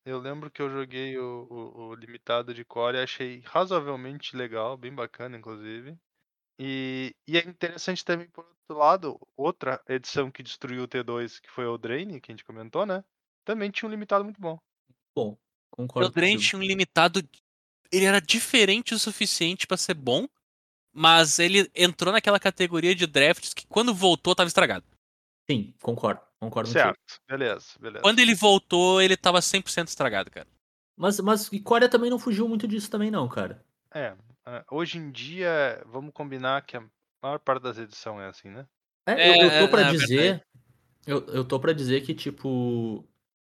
Eu 0.05 0.21
lembro 0.21 0.49
que 0.51 0.63
eu 0.63 0.71
joguei 0.71 1.19
o, 1.19 1.47
o- 1.51 1.81
o 1.89 1.95
limitado 1.95 2.55
de 2.55 2.65
core 2.65 2.97
e 2.99 3.03
achei 3.03 3.43
razoavelmente 3.45 4.37
legal, 4.37 4.77
bem 4.77 4.95
bacana, 4.95 5.37
inclusive. 5.37 5.97
E, 6.61 7.13
e 7.29 7.37
é 7.37 7.41
interessante 7.47 8.05
também, 8.05 8.29
por 8.29 8.45
outro 8.45 8.79
lado, 8.79 9.21
outra 9.37 9.83
edição 9.89 10.31
que 10.31 10.43
destruiu 10.45 10.85
o 10.85 10.89
T2, 10.89 11.41
que 11.41 11.51
foi 11.51 11.67
o 11.67 11.77
Drain, 11.77 12.21
que 12.21 12.31
a 12.31 12.35
gente 12.35 12.45
comentou, 12.45 12.87
né? 12.87 13.03
Também 13.45 13.71
tinha 13.71 13.89
um 13.89 13.91
limitado 13.91 14.23
muito 14.25 14.41
bom. 14.41 14.57
Bom, 15.15 15.33
O 15.73 15.77
concordo. 15.77 16.11
Drain 16.11 16.35
contigo. 16.37 16.51
tinha 16.51 16.61
um 16.61 16.65
limitado. 16.65 17.21
Ele 17.93 18.05
era 18.05 18.21
diferente 18.21 18.95
o 18.95 18.99
suficiente 18.99 19.67
pra 19.67 19.77
ser 19.77 19.95
bom, 19.95 20.29
mas 20.97 21.39
ele 21.39 21.71
entrou 21.75 22.11
naquela 22.11 22.41
categoria 22.41 22.95
de 22.95 23.07
drafts 23.07 23.53
que 23.53 23.67
quando 23.67 23.95
voltou 23.95 24.35
tava 24.35 24.49
estragado. 24.49 24.85
Sim, 25.49 25.75
concordo. 25.83 26.23
Concordo. 26.41 26.71
Certo, 26.71 26.99
beleza, 27.29 27.67
beleza. 27.79 28.03
Quando 28.03 28.19
ele 28.19 28.35
voltou, 28.35 29.01
ele 29.03 29.17
tava 29.17 29.41
100% 29.41 29.89
estragado, 29.89 30.31
cara. 30.31 30.47
Mas, 30.97 31.21
mas 31.21 31.53
e 31.53 31.61
Coreia 31.61 31.89
também 31.89 32.11
não 32.11 32.19
fugiu 32.19 32.49
muito 32.49 32.67
disso 32.67 32.91
também, 32.91 33.11
não, 33.11 33.29
cara. 33.29 33.63
É, 33.93 34.15
é, 34.47 34.65
hoje 34.71 34.99
em 34.99 35.11
dia, 35.11 35.83
vamos 35.87 36.13
combinar 36.15 36.63
que 36.63 36.77
a 36.77 36.83
maior 37.23 37.39
parte 37.39 37.63
das 37.63 37.77
edições 37.77 38.23
é 38.23 38.29
assim, 38.29 38.49
né? 38.49 38.67
É, 39.07 39.13
É, 39.13 39.45
eu, 39.45 39.51
eu 39.51 39.67
tô 39.67 39.71
pra 39.71 39.83
é, 39.83 39.85
é 39.85 39.91
dizer. 39.91 40.47
Eu, 41.07 41.27
eu 41.27 41.45
tô 41.45 41.61
pra 41.61 41.73
dizer 41.73 42.01
que, 42.01 42.15
tipo. 42.15 43.07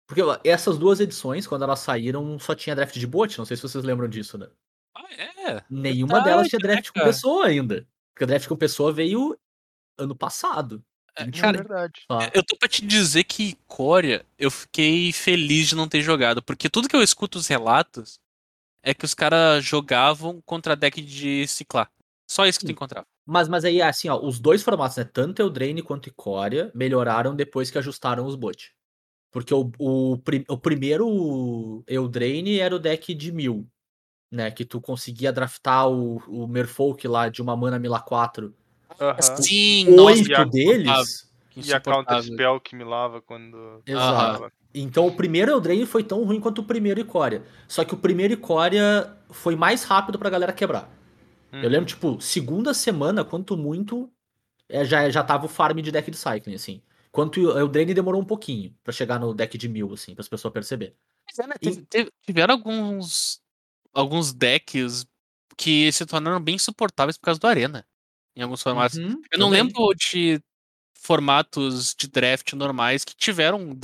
Porque 0.06 0.22
essas 0.44 0.78
duas 0.78 1.00
edições, 1.00 1.48
quando 1.48 1.64
elas 1.64 1.80
saíram, 1.80 2.38
só 2.40 2.54
tinha 2.54 2.76
draft 2.76 2.98
de 2.98 3.08
bot. 3.08 3.38
Não 3.38 3.46
sei 3.46 3.56
se 3.56 3.64
vocês 3.64 3.84
lembram 3.84 4.10
disso, 4.10 4.38
né? 4.38 4.50
Ah, 4.96 5.14
é. 5.14 5.64
Nenhuma 5.70 6.22
delas 6.22 6.48
tinha 6.48 6.60
Verdade, 6.60 6.68
né, 6.68 6.74
draft 6.76 6.88
com 6.90 6.94
cara? 6.96 7.06
pessoa 7.08 7.46
ainda. 7.46 7.88
Porque 8.14 8.24
o 8.24 8.28
draft 8.28 8.48
com 8.48 8.56
pessoa 8.56 8.92
veio 8.92 9.38
ano 9.98 10.16
passado. 10.16 10.84
É, 11.16 11.26
21, 11.26 11.38
É 11.38 11.42
cara, 11.42 11.58
verdade. 11.58 12.06
Eu 12.34 12.44
tô 12.44 12.58
pra 12.58 12.68
te 12.70 12.86
dizer 12.86 13.24
que 13.24 13.58
Coreia, 13.68 14.26
eu 14.38 14.50
fiquei 14.52 15.12
feliz 15.12 15.68
de 15.68 15.76
não 15.76 15.88
ter 15.88 16.02
jogado, 16.02 16.42
porque 16.42 16.70
tudo 16.70 16.88
que 16.88 16.96
eu 16.96 17.04
escuto 17.04 17.38
os 17.38 17.48
relatos 17.48 18.20
é 18.84 18.94
que 18.94 19.06
os 19.06 19.14
caras 19.14 19.64
jogavam 19.64 20.42
contra 20.46 20.76
deck 20.76 21.02
de 21.02 21.46
ciclar. 21.48 21.92
Só 22.30 22.46
isso 22.46 22.60
que 22.60 22.66
tu 22.66 22.70
Sim. 22.70 22.74
encontrava. 22.74 23.06
Mas, 23.26 23.48
mas 23.48 23.66
aí, 23.66 23.82
assim, 23.82 24.08
ó, 24.10 24.20
os 24.24 24.40
dois 24.40 24.64
formatos, 24.64 24.98
né? 24.98 25.04
Tanto 25.04 25.42
Eldraine 25.42 25.82
quanto 25.82 26.10
Ikoria 26.10 26.72
melhoraram 26.74 27.36
depois 27.36 27.70
que 27.70 27.78
ajustaram 27.78 28.26
os 28.26 28.36
bot. 28.36 28.74
Porque 29.32 29.54
o, 29.54 29.72
o, 29.78 30.14
o 30.48 30.58
primeiro 30.58 31.84
Eldraine 31.88 32.60
era 32.60 32.76
o 32.76 32.80
deck 32.80 33.14
de 33.14 33.32
mil, 33.32 33.68
né? 34.32 34.52
Que 34.52 34.66
tu 34.66 34.80
conseguia 34.82 35.32
draftar 35.32 35.88
o, 35.90 36.18
o 36.28 36.48
Merfolk 36.48 37.08
lá 37.08 37.30
de 37.30 37.42
uma 37.42 37.56
mana 37.56 37.80
Mila 37.80 38.00
4. 38.00 38.54
Aham. 39.00 39.22
Sim, 39.22 39.88
Oito 40.00 40.32
e 40.32 40.46
deles. 40.50 41.30
que 41.50 41.62
E 41.68 41.74
a 41.74 41.80
counter 41.80 42.22
spell 42.24 42.60
que 42.60 42.76
me 42.76 42.84
lava 42.84 43.22
quando. 43.22 43.82
Exato. 43.86 44.52
Então 44.74 45.08
o 45.08 45.16
primeiro 45.16 45.52
Eldraine 45.52 45.86
foi 45.86 46.04
tão 46.04 46.24
ruim 46.24 46.40
quanto 46.40 46.60
o 46.60 46.64
primeiro 46.64 47.00
Ikoria. 47.00 47.44
Só 47.68 47.84
que 47.84 47.94
o 47.94 47.98
primeiro 47.98 48.34
Ikoria 48.34 49.16
foi 49.30 49.56
mais 49.56 49.84
rápido 49.84 50.20
pra 50.20 50.30
galera 50.30 50.54
quebrar. 50.54 50.90
Uhum. 51.52 51.64
Eu 51.64 51.70
lembro, 51.70 51.88
tipo, 51.88 52.22
segunda 52.22 52.74
semana, 52.74 53.24
quanto 53.26 53.58
muito, 53.58 54.12
é, 54.68 54.86
já, 54.86 55.10
já 55.10 55.24
tava 55.24 55.46
o 55.46 55.50
farm 55.50 55.80
de 55.80 55.92
deck 55.92 56.12
de 56.12 56.18
cycling, 56.18 56.54
assim. 56.54 56.82
Quanto 57.12 57.42
o 57.42 57.58
Eldraine 57.58 57.94
demorou 57.96 58.22
um 58.22 58.26
pouquinho 58.26 58.76
pra 58.84 58.94
chegar 58.94 59.20
no 59.20 59.34
deck 59.34 59.58
de 59.58 59.68
mil, 59.68 59.92
assim, 59.94 60.14
para 60.14 60.22
as 60.22 60.28
pessoas 60.30 60.54
perceber. 60.54 60.96
Mas 61.26 61.40
é, 61.40 61.48
né, 61.48 61.56
teve- 61.90 62.12
tiveram 62.24 62.54
alguns 62.54 63.42
alguns 64.00 64.34
decks 64.34 65.06
que 65.58 65.92
se 65.92 66.06
tornaram 66.06 66.42
bem 66.42 66.56
insuportáveis 66.56 67.18
por 67.18 67.26
causa 67.26 67.40
do 67.40 67.48
Arena. 67.48 67.86
Em 68.36 68.42
alguns 68.42 68.62
formatos. 68.64 68.98
Uhum, 68.98 69.22
Eu 69.32 69.40
não 69.40 69.48
também. 69.48 69.64
lembro 69.64 69.94
de 69.96 70.42
formatos 70.96 71.96
de 71.98 72.08
draft 72.08 72.54
normais 72.54 73.04
que 73.04 73.16
tiveram 73.16 73.76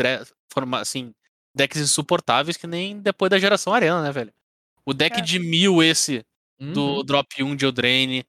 forma, 0.51 0.79
assim, 0.79 1.13
decks 1.55 1.81
insuportáveis 1.81 2.57
que 2.57 2.67
nem 2.67 2.99
depois 2.99 3.29
da 3.29 3.39
geração 3.39 3.73
Arena, 3.73 4.01
né, 4.01 4.11
velho? 4.11 4.33
O 4.85 4.93
deck 4.93 5.19
É. 5.19 5.21
de 5.21 5.39
mil, 5.39 5.81
esse, 5.83 6.23
do 6.59 6.97
Uhum. 6.97 7.03
Drop 7.05 7.43
1 7.43 7.55
de 7.55 7.65
Eldraine. 7.65 8.25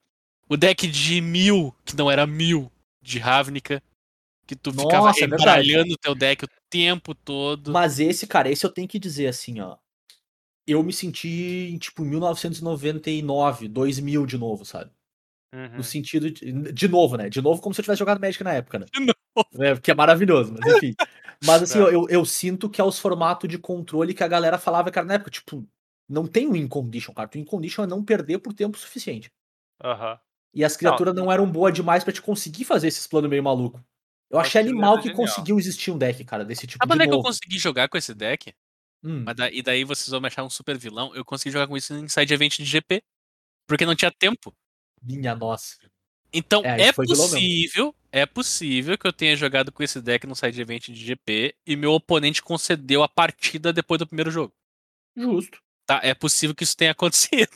O 0.49 0.57
deck 0.57 0.87
de 0.87 1.21
mil, 1.21 1.73
que 1.85 1.95
não 1.95 2.09
era 2.09 2.25
mil, 2.27 2.71
de 3.01 3.19
Ravnica. 3.19 3.81
Que 4.47 4.55
tu 4.55 4.71
ficava 4.71 5.07
Nossa, 5.07 5.19
é 5.23 5.27
verdade. 5.27 5.43
embaralhando 5.43 5.93
o 5.93 5.97
teu 5.97 6.15
deck 6.15 6.45
o 6.45 6.49
tempo 6.69 7.13
todo. 7.13 7.71
Mas 7.73 7.99
esse, 7.99 8.25
cara, 8.25 8.49
esse 8.49 8.65
eu 8.65 8.71
tenho 8.71 8.87
que 8.87 8.97
dizer 8.99 9.27
assim, 9.27 9.59
ó. 9.59 9.77
Eu 10.67 10.83
me 10.83 10.91
senti 10.91 11.69
em, 11.73 11.77
tipo, 11.77 12.03
1999, 12.03 13.67
2000 13.67 14.25
de 14.25 14.37
novo, 14.37 14.65
sabe? 14.65 14.91
Uhum. 15.53 15.77
No 15.77 15.83
sentido 15.83 16.29
de. 16.29 16.51
De 16.73 16.87
novo, 16.87 17.15
né? 17.17 17.29
De 17.29 17.41
novo, 17.41 17.61
como 17.61 17.73
se 17.73 17.79
eu 17.81 17.83
tivesse 17.83 17.99
jogado 17.99 18.19
Magic 18.19 18.43
na 18.43 18.53
época, 18.53 18.79
né? 18.79 18.85
De 18.93 18.99
novo. 18.99 19.13
É, 19.61 19.75
porque 19.75 19.91
é 19.91 19.93
maravilhoso, 19.93 20.51
mas 20.51 20.77
enfim. 20.77 20.95
Mas 21.45 21.61
assim, 21.61 21.77
É. 21.77 21.81
eu, 21.83 21.91
eu, 21.91 22.09
eu 22.09 22.25
sinto 22.25 22.67
que 22.67 22.81
é 22.81 22.83
os 22.83 22.97
formatos 22.97 23.47
de 23.47 23.59
controle 23.59 24.11
que 24.15 24.23
a 24.23 24.27
galera 24.27 24.57
falava, 24.57 24.89
cara, 24.89 25.05
na 25.05 25.13
época, 25.13 25.29
tipo, 25.29 25.63
não 26.09 26.25
tem 26.25 26.51
win 26.51 26.67
condition, 26.67 27.13
cara. 27.13 27.29
O 27.29 27.37
win 27.37 27.43
condition 27.45 27.83
é 27.83 27.87
não 27.87 28.03
perder 28.03 28.39
por 28.39 28.51
tempo 28.51 28.79
suficiente. 28.79 29.29
Aham. 29.83 30.19
E 30.55 30.65
as 30.65 30.75
criaturas 30.75 31.13
não, 31.13 31.31
eram 31.31 31.49
boas 31.51 31.71
demais 31.71 32.03
pra 32.03 32.11
te 32.11 32.19
conseguir 32.19 32.65
fazer 32.65 32.87
esses 32.87 33.05
planos 33.05 33.29
meio 33.29 33.43
maluco. 33.43 33.79
Eu 34.31 34.39
achei 34.39 34.59
animal 34.59 34.93
era 34.93 35.01
que 35.03 35.09
genial. 35.09 35.27
conseguiu 35.27 35.59
existir 35.59 35.91
um 35.91 35.97
deck, 35.99 36.23
cara, 36.25 36.43
desse 36.43 36.65
tipo 36.65 36.83
Sabe 36.83 36.93
onde 36.93 37.03
de 37.03 37.05
é 37.05 37.07
que 37.11 37.13
eu 37.15 37.21
consegui 37.21 37.59
jogar 37.59 37.87
com 37.89 37.97
esse 37.99 38.15
deck? 38.15 38.51
Hum, 39.03 39.23
Mas 39.25 39.35
da- 39.35 39.51
e 39.51 39.61
daí 39.61 39.83
vocês 39.83 40.09
vão 40.09 40.19
me 40.19 40.27
achar 40.27 40.43
um 40.43 40.49
super 40.49 40.77
vilão. 40.77 41.13
Eu 41.15 41.23
consegui 41.23 41.51
jogar 41.53 41.67
com 41.67 41.77
isso 41.77 41.93
em 41.93 42.07
side 42.07 42.33
event 42.33 42.57
de 42.57 42.65
GP. 42.65 43.01
Porque 43.67 43.85
não 43.85 43.95
tinha 43.95 44.11
tempo. 44.11 44.53
minha 45.01 45.35
nossa. 45.35 45.77
Então 46.33 46.61
É, 46.65 46.87
é, 46.87 46.93
foi 46.93 47.05
mesmo. 47.07 47.23
possível, 47.23 47.95
é 48.11 48.25
possível 48.25 48.97
que 48.97 49.07
eu 49.07 49.13
tenha 49.13 49.35
jogado 49.35 49.71
com 49.71 49.81
esse 49.83 50.01
deck 50.01 50.25
no 50.27 50.35
side 50.35 50.59
event 50.59 50.85
de 50.89 50.95
GP 50.95 51.55
e 51.65 51.75
meu 51.75 51.91
oponente 51.93 52.41
concedeu 52.41 53.01
a 53.03 53.07
partida 53.07 53.71
depois 53.71 53.99
do 53.99 54.07
primeiro 54.07 54.29
jogo. 54.31 54.53
Justo. 55.15 55.59
Tá? 55.85 55.99
É 56.03 56.13
possível 56.13 56.53
que 56.55 56.63
isso 56.63 56.75
tenha 56.75 56.91
acontecido. 56.97 57.55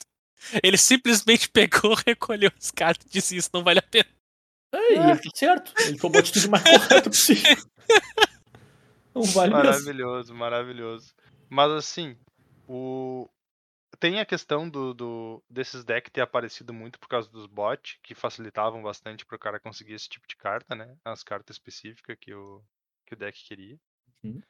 Ele 0.64 0.78
simplesmente 0.78 1.50
pegou, 1.50 1.94
recolheu 2.08 2.52
as 2.58 2.72
cartas 2.72 3.06
e 3.08 3.10
disse 3.12 3.36
isso 3.36 3.50
não 3.54 3.64
vale 3.64 3.80
a 3.80 3.84
pena. 3.84 4.10
É, 4.74 4.78
e 4.94 4.98
ele 4.98 5.20
tá 5.20 5.30
certo. 5.36 5.74
Ele 5.82 5.98
tomou 5.98 6.18
a 6.18 6.22
atitude 6.22 6.48
mais 6.50 6.64
correta 6.64 7.10
possível. 7.10 7.58
Não 9.14 9.24
vale 9.24 9.54
mesmo. 9.54 9.66
Maravilhoso, 9.70 10.34
maravilhoso. 10.34 11.14
Mas 11.52 11.70
assim, 11.70 12.18
o... 12.66 13.30
tem 14.00 14.22
a 14.22 14.26
questão 14.26 14.70
do, 14.70 14.94
do- 14.94 15.44
desses 15.50 15.84
decks 15.84 16.10
ter 16.10 16.22
aparecido 16.22 16.74
muito 16.74 16.98
por 16.98 17.10
causa 17.10 17.30
dos 17.30 17.46
bots, 17.46 18.00
que 18.02 18.16
facilitavam 18.16 18.82
bastante 18.82 19.26
para 19.26 19.36
o 19.36 19.40
cara 19.40 19.60
conseguir 19.60 19.92
esse 19.96 20.08
tipo 20.08 20.26
de 20.26 20.38
carta, 20.38 20.74
né? 20.74 20.98
As 21.04 21.24
cartas 21.24 21.56
específicas 21.58 22.18
que 22.22 22.34
o, 22.34 22.64
que 23.06 23.16
o 23.16 23.18
deck 23.18 23.38
queria. 23.44 23.78
Uhum. 24.24 24.42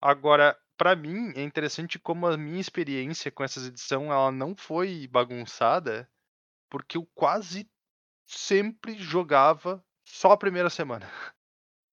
Agora, 0.00 0.58
pra 0.78 0.96
mim, 0.96 1.30
é 1.36 1.42
interessante 1.42 1.98
como 1.98 2.26
a 2.26 2.38
minha 2.38 2.60
experiência 2.60 3.30
com 3.30 3.44
essas 3.44 3.66
edições 3.66 4.08
ela 4.08 4.32
não 4.32 4.56
foi 4.56 5.06
bagunçada, 5.08 6.10
porque 6.70 6.96
eu 6.96 7.06
quase 7.14 7.70
sempre 8.24 8.98
jogava 8.98 9.84
só 10.06 10.32
a 10.32 10.38
primeira 10.38 10.70
semana. 10.70 11.06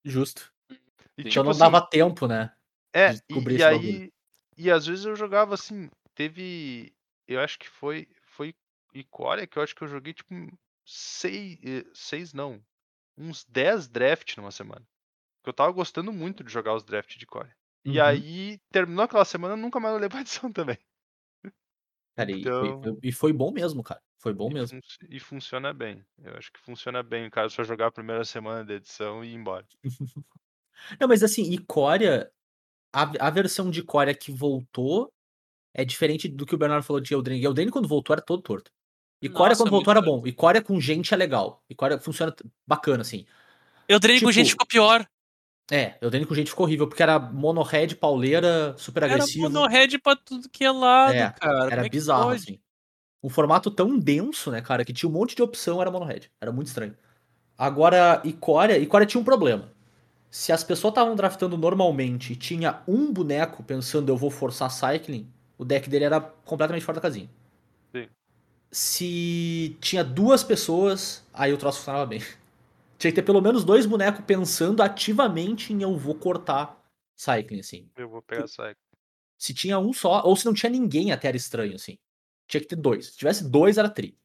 Justo. 0.06 0.54
E, 0.70 0.76
tipo 1.18 1.28
então 1.28 1.44
não 1.44 1.52
assim, 1.52 1.60
dava 1.60 1.86
tempo, 1.86 2.28
né? 2.28 2.56
É, 2.94 3.14
de 3.14 3.24
e, 3.30 3.58
e 3.58 3.64
aí. 3.64 3.78
bagulho. 3.78 4.13
E 4.58 4.70
às 4.72 4.86
vezes 4.86 5.06
eu 5.06 5.16
jogava 5.16 5.54
assim. 5.54 5.90
Teve. 6.16 6.94
Eu 7.28 7.40
acho 7.40 7.58
que 7.60 7.70
foi. 7.70 8.08
Foi 8.24 8.54
Icória 8.94 9.48
que 9.48 9.58
eu 9.58 9.64
acho 9.64 9.76
que 9.76 9.84
eu 9.84 9.88
joguei 9.88 10.14
tipo. 10.14 10.34
Seis. 10.86 11.58
eh, 11.64 11.86
Seis 11.94 12.34
não. 12.34 12.64
Uns 13.18 13.44
10 13.46 13.88
draft 13.88 14.36
numa 14.38 14.52
semana. 14.52 14.86
Porque 15.42 15.50
eu 15.50 15.54
tava 15.54 15.72
gostando 15.72 16.12
muito 16.12 16.44
de 16.44 16.52
jogar 16.52 16.74
os 16.76 16.84
drafts 16.84 17.18
de 17.18 17.26
Core. 17.26 17.52
E 17.86 18.00
Uhum. 18.00 18.06
aí, 18.06 18.60
terminou 18.72 19.04
aquela 19.04 19.26
semana, 19.26 19.56
nunca 19.58 19.80
mais 19.80 19.94
olhei 19.96 20.10
pra 20.18 20.22
edição 20.22 20.52
também. 20.52 20.78
Cara, 22.16 22.32
e, 22.32 22.40
então- 22.42 22.60
foi, 22.60 22.92
foi- 22.92 23.00
e 23.04 23.12
foi 23.12 23.34
bom 23.34 23.52
mesmo, 23.52 23.84
cara. 23.84 24.02
Foi 24.20 24.34
bom 24.34 24.50
e, 24.50 24.54
mesmo. 24.54 24.80
fun- 24.82 25.08
e 25.10 25.20
funciona 25.20 25.74
bem. 25.74 26.04
Eu 26.20 26.36
acho 26.38 26.52
que 26.52 26.60
funciona 26.60 27.04
bem, 27.04 27.30
cara, 27.30 27.50
só 27.50 27.64
jogar 27.64 27.88
a 27.88 27.92
primeira 27.92 28.24
semana 28.24 28.64
da 28.64 28.76
edição 28.76 29.24
e 29.24 29.30
ir 29.30 29.34
embora. 29.36 29.68
Não, 31.00 31.08
mas 31.08 31.24
assim, 31.24 31.44
e 31.52 31.58
Corea, 31.58 32.32
a, 32.94 33.28
a 33.28 33.30
versão 33.30 33.70
de 33.72 33.82
Corea 33.84 34.14
que 34.14 34.32
voltou 34.32 35.12
é 35.74 35.84
diferente 35.84 36.28
do 36.28 36.46
que 36.46 36.54
o 36.54 36.58
Bernardo 36.58 36.84
falou 36.84 37.02
de 37.02 37.14
Eldraine. 37.14 37.44
Eldraine 37.44 37.72
quando 37.72 37.88
voltou 37.88 38.14
era 38.14 38.22
todo 38.22 38.42
torto. 38.44 38.72
E 39.22 39.28
Corea 39.28 39.56
quando 39.56 39.70
voltou 39.72 39.92
era 39.92 40.02
bom. 40.02 40.22
E 40.28 40.32
Corea 40.32 40.62
com 40.62 40.80
gente 40.80 41.14
é 41.14 41.18
legal. 41.18 41.64
E 41.70 41.74
Corea 41.74 41.98
funciona 42.00 42.34
bacana, 42.68 43.02
assim. 43.02 43.26
Eu 43.88 44.00
treinei 44.00 44.20
com 44.22 44.28
Tipo- 44.28 44.32
gente 44.34 44.52
ficou 44.52 44.68
pior. 44.68 45.06
É, 45.72 45.98
dei 46.12 46.26
com 46.26 46.36
gente 46.36 46.50
ficou 46.50 46.66
horrível, 46.66 46.88
porque 46.88 47.02
era 47.02 47.18
mono-red, 47.18 47.96
pauleira, 47.96 48.76
super 48.78 49.04
Era 49.04 49.14
agressivo. 49.14 49.50
mono-red 49.50 49.98
pra 49.98 50.14
tudo 50.16 50.50
que 50.50 50.64
é 50.66 50.70
lado, 50.72 51.14
É, 51.14 51.32
cara. 51.32 51.72
Era 51.72 51.86
é 51.86 51.90
bizarro, 51.90 52.26
pode? 52.26 52.44
assim. 52.44 52.60
Um 53.24 53.30
formato 53.30 53.72
tão 53.72 53.98
denso, 53.98 54.52
né, 54.52 54.62
cara, 54.62 54.84
que 54.84 54.92
tinha 54.92 55.10
um 55.10 55.14
monte 55.14 55.34
de 55.36 55.42
opção, 55.42 55.82
era 55.82 55.90
mono-red. 55.90 56.30
Era 56.42 56.52
muito 56.52 56.68
estranho. 56.68 56.96
Agora, 57.58 58.22
Icória, 58.26 58.78
Icória 58.78 59.08
tinha 59.08 59.22
um 59.22 59.24
problema. 59.24 59.73
Se 60.34 60.52
as 60.52 60.64
pessoas 60.64 60.94
estavam 60.94 61.16
draftando 61.16 61.56
normalmente 61.56 62.34
e 62.34 62.36
tinha 62.36 62.82
um 62.88 63.14
boneco 63.14 63.62
pensando 63.62 64.10
eu 64.10 64.18
vou 64.18 64.32
forçar 64.32 64.72
cycling, 64.72 65.32
o 65.60 65.64
deck 65.64 65.88
dele 65.88 66.06
era 66.06 66.20
completamente 66.20 66.84
fora 66.84 66.96
da 66.96 67.02
casinha. 67.04 67.30
Sim. 67.92 68.10
Se 68.72 69.78
tinha 69.80 70.04
duas 70.04 70.44
pessoas, 70.44 71.24
aí 71.32 71.54
o 71.54 71.58
troço 71.58 71.78
funcionava 71.78 72.08
bem. 72.08 72.20
Tinha 72.98 73.12
que 73.12 73.16
ter 73.16 73.22
pelo 73.22 73.42
menos 73.42 73.64
dois 73.64 73.86
bonecos 73.86 74.26
pensando 74.26 74.82
ativamente 74.82 75.72
em 75.72 75.84
eu 75.84 75.96
vou 75.96 76.16
cortar 76.16 76.82
cycling, 77.16 77.60
assim. 77.60 77.88
Eu 77.96 78.10
vou 78.10 78.22
pegar 78.22 78.48
Cycle. 78.48 78.76
Se 79.38 79.54
tinha 79.54 79.78
um 79.78 79.94
só, 79.94 80.24
ou 80.26 80.36
se 80.36 80.46
não 80.46 80.54
tinha 80.54 80.70
ninguém, 80.70 81.12
até 81.12 81.28
era 81.28 81.38
estranho, 81.38 81.76
assim. 81.76 82.00
Tinha 82.48 82.62
que 82.62 82.68
ter 82.68 82.78
dois. 82.78 83.08
Se 83.08 83.18
tivesse 83.18 83.48
dois, 83.48 83.78
era 83.78 83.90
tri. 83.90 84.18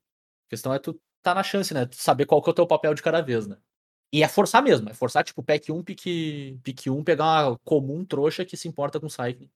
A 0.47 0.51
questão 0.51 0.73
é 0.73 0.79
tu 0.79 0.99
tá 1.21 1.35
na 1.35 1.43
chance, 1.43 1.75
né? 1.75 1.85
Tu 1.85 1.97
saber 1.97 2.25
qual 2.25 2.41
que 2.41 2.49
é 2.49 2.53
o 2.53 2.55
teu 2.55 2.67
papel 2.67 2.95
de 2.95 3.03
cada 3.03 3.21
vez, 3.21 3.47
né? 3.47 3.59
E 4.13 4.23
é 4.23 4.29
forçar 4.29 4.63
mesmo. 4.63 4.89
É 4.89 4.95
forçar, 4.95 5.23
tipo, 5.23 5.43
pack 5.43 5.71
1, 5.71 5.83
pick, 5.83 6.03
pick 6.63 6.87
1, 6.87 7.05
pegar 7.05 7.49
uma 7.49 7.59
comum 7.65 8.05
trouxa 8.05 8.45
que 8.45 8.57
se 8.57 8.69
importa 8.69 8.99
com 8.99 9.09
cycling. 9.09 9.51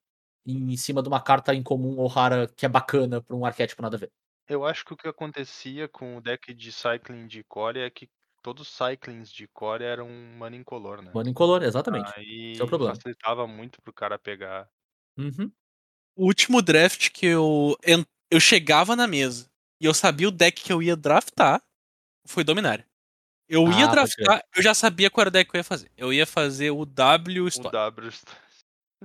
Em 0.46 0.76
cima 0.76 1.03
de 1.03 1.09
uma 1.09 1.20
carta 1.20 1.55
incomum 1.55 1.98
ou 1.98 2.07
rara 2.07 2.48
que 2.57 2.66
é 2.66 2.68
bacana 2.68 3.22
pra 3.22 3.36
um 3.36 3.46
arquétipo 3.46 3.80
nada 3.80 3.96
a 3.96 4.00
ver. 4.00 4.11
Eu 4.48 4.66
acho 4.66 4.84
que 4.84 4.92
o 4.92 4.96
que 4.96 5.09
acontecia 5.09 5.88
com 5.88 6.16
o 6.16 6.20
deck 6.20 6.53
de 6.53 6.72
Cycling 6.72 7.26
de 7.26 7.44
Core 7.44 7.78
é 7.80 7.88
que 7.88 8.11
todos 8.42 8.68
os 8.68 8.76
Cyclings 8.76 9.32
de 9.32 9.46
Core 9.46 9.84
eram 9.84 10.09
mana 10.36 10.57
incolor, 10.57 11.00
né? 11.00 11.12
Mano 11.14 11.30
incolor, 11.30 11.62
exatamente. 11.62 12.12
Aí 12.16 12.53
esse 12.53 12.61
é 12.61 12.64
o 12.64 12.66
problema. 12.66 12.94
facilitava 12.94 13.46
muito 13.46 13.80
pro 13.80 13.92
cara 13.92 14.18
pegar. 14.18 14.68
Uhum. 15.16 15.50
O 16.16 16.26
último 16.26 16.61
draft 16.61 17.11
que 17.11 17.26
eu. 17.26 17.76
Eu 18.30 18.40
chegava 18.40 18.96
na 18.96 19.07
mesa 19.07 19.50
e 19.80 19.84
eu 19.84 19.94
sabia 19.94 20.28
o 20.28 20.32
deck 20.32 20.62
que 20.62 20.72
eu 20.72 20.82
ia 20.82 20.96
draftar 20.96 21.62
foi 22.26 22.42
Dominária. 22.42 22.86
Eu 23.49 23.64
ia 23.70 23.86
Ah, 23.86 23.90
crer. 23.90 23.90
draftar, 23.90 24.45
eu 24.57 24.62
já 24.62 24.74
sabia 24.74 25.11
qual 25.11 25.22
era 25.22 25.28
o 25.28 25.32
deck 25.32 25.51
que 25.51 25.57
eu 25.57 25.61
ia 25.61 25.64
fazer. 25.64 25.90
Eu 25.97 26.12
ia 26.12 26.26
fazer 26.26 26.70
o 26.70 26.84
W 26.86 27.45
O 27.45 27.49
Story. 27.49 27.72
W. 27.72 28.11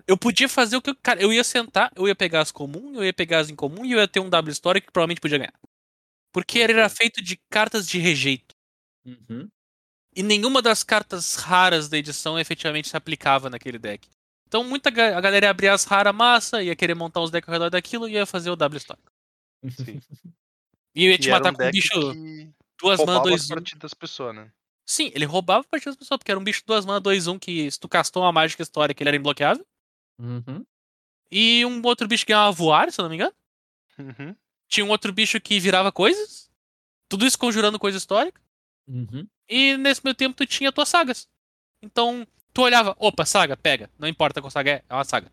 Eu 0.07 0.17
podia 0.17 0.47
fazer 0.47 0.77
o 0.77 0.81
que 0.81 0.91
eu. 0.91 0.95
Cara, 1.01 1.21
eu 1.21 1.33
ia 1.33 1.43
sentar, 1.43 1.91
eu 1.95 2.07
ia 2.07 2.15
pegar 2.15 2.41
as 2.41 2.51
comuns, 2.51 2.95
eu 2.95 3.03
ia 3.03 3.13
pegar 3.13 3.39
as 3.39 3.49
incomum 3.49 3.83
e 3.83 3.91
eu 3.93 3.99
ia 3.99 4.07
ter 4.07 4.19
um 4.19 4.29
W 4.29 4.51
Story 4.51 4.79
que 4.81 4.91
provavelmente 4.91 5.19
podia 5.21 5.39
ganhar. 5.39 5.53
Porque 6.31 6.59
ele 6.59 6.73
era 6.73 6.87
feito 6.87 7.21
de 7.21 7.37
cartas 7.49 7.87
de 7.87 7.97
rejeito. 7.97 8.55
Uhum. 9.05 9.49
E 10.15 10.21
nenhuma 10.23 10.61
das 10.61 10.83
cartas 10.83 11.35
raras 11.35 11.89
da 11.89 11.97
edição 11.97 12.37
efetivamente 12.39 12.87
se 12.89 12.97
aplicava 12.97 13.49
naquele 13.49 13.79
deck. 13.79 14.07
Então 14.47 14.63
muita 14.63 14.89
ga- 14.91 15.17
a 15.17 15.21
galera 15.21 15.47
ia 15.47 15.49
abrir 15.49 15.67
as 15.69 15.83
raras 15.83 16.13
massa, 16.15 16.61
ia 16.63 16.75
querer 16.75 16.93
montar 16.95 17.21
os 17.21 17.31
decks 17.31 17.49
ao 17.49 17.53
redor 17.53 17.69
daquilo 17.69 18.07
e 18.07 18.13
ia 18.13 18.25
fazer 18.25 18.49
o 18.51 18.55
W 18.55 18.77
Story. 18.77 18.99
Sim. 19.71 19.99
E 20.95 21.05
eu 21.05 21.11
ia 21.11 21.17
te 21.17 21.27
E 21.27 21.31
matar 21.31 21.51
um 21.51 21.53
com 21.55 21.61
um 21.63 21.65
deck 21.65 21.71
bicho 21.71 22.13
que 22.13 22.49
duas 22.79 22.99
mana, 22.99 23.11
roubava 23.13 23.29
dois 23.29 23.41
as 23.41 23.47
um. 23.47 23.53
partidas 23.55 23.79
das 23.79 23.93
pessoas, 23.93 24.35
né? 24.35 24.51
Sim, 24.85 25.11
ele 25.13 25.25
roubava 25.25 25.61
a 25.61 25.69
partida 25.69 25.91
das 25.91 25.97
pessoas, 25.97 26.17
porque 26.17 26.31
era 26.31 26.39
um 26.39 26.43
bicho 26.43 26.63
duas 26.65 26.85
mana, 26.85 26.99
dois 26.99 27.27
um, 27.27 27.37
que 27.37 27.69
se 27.69 27.79
tu 27.79 27.89
castou 27.89 28.23
uma 28.23 28.31
mágica 28.31 28.63
história 28.63 28.95
que 28.95 29.03
ele 29.03 29.09
era 29.09 29.17
imbloqueável. 29.17 29.65
Uhum. 30.19 30.65
E 31.31 31.65
um 31.65 31.81
outro 31.85 32.07
bicho 32.07 32.25
que 32.25 32.31
ganhava 32.31 32.51
voar, 32.51 32.91
se 32.91 32.99
eu 32.99 33.03
não 33.03 33.09
me 33.09 33.15
engano. 33.15 33.33
Uhum. 33.99 34.35
Tinha 34.67 34.85
um 34.85 34.89
outro 34.89 35.11
bicho 35.11 35.39
que 35.41 35.59
virava 35.59 35.91
coisas. 35.91 36.49
Tudo 37.09 37.25
isso 37.25 37.37
conjurando 37.37 37.79
coisa 37.79 37.97
histórica. 37.97 38.41
Uhum. 38.87 39.27
E 39.49 39.75
nesse 39.77 40.01
meio 40.03 40.15
tempo 40.15 40.35
tu 40.35 40.45
tinha 40.45 40.71
tuas 40.71 40.89
sagas. 40.89 41.27
Então, 41.81 42.25
tu 42.53 42.61
olhava, 42.61 42.95
opa, 42.97 43.25
saga, 43.25 43.55
pega. 43.55 43.89
Não 43.97 44.07
importa 44.07 44.41
qual 44.41 44.51
saga 44.51 44.71
é, 44.71 44.83
é 44.87 44.93
uma 44.93 45.03
saga. 45.03 45.31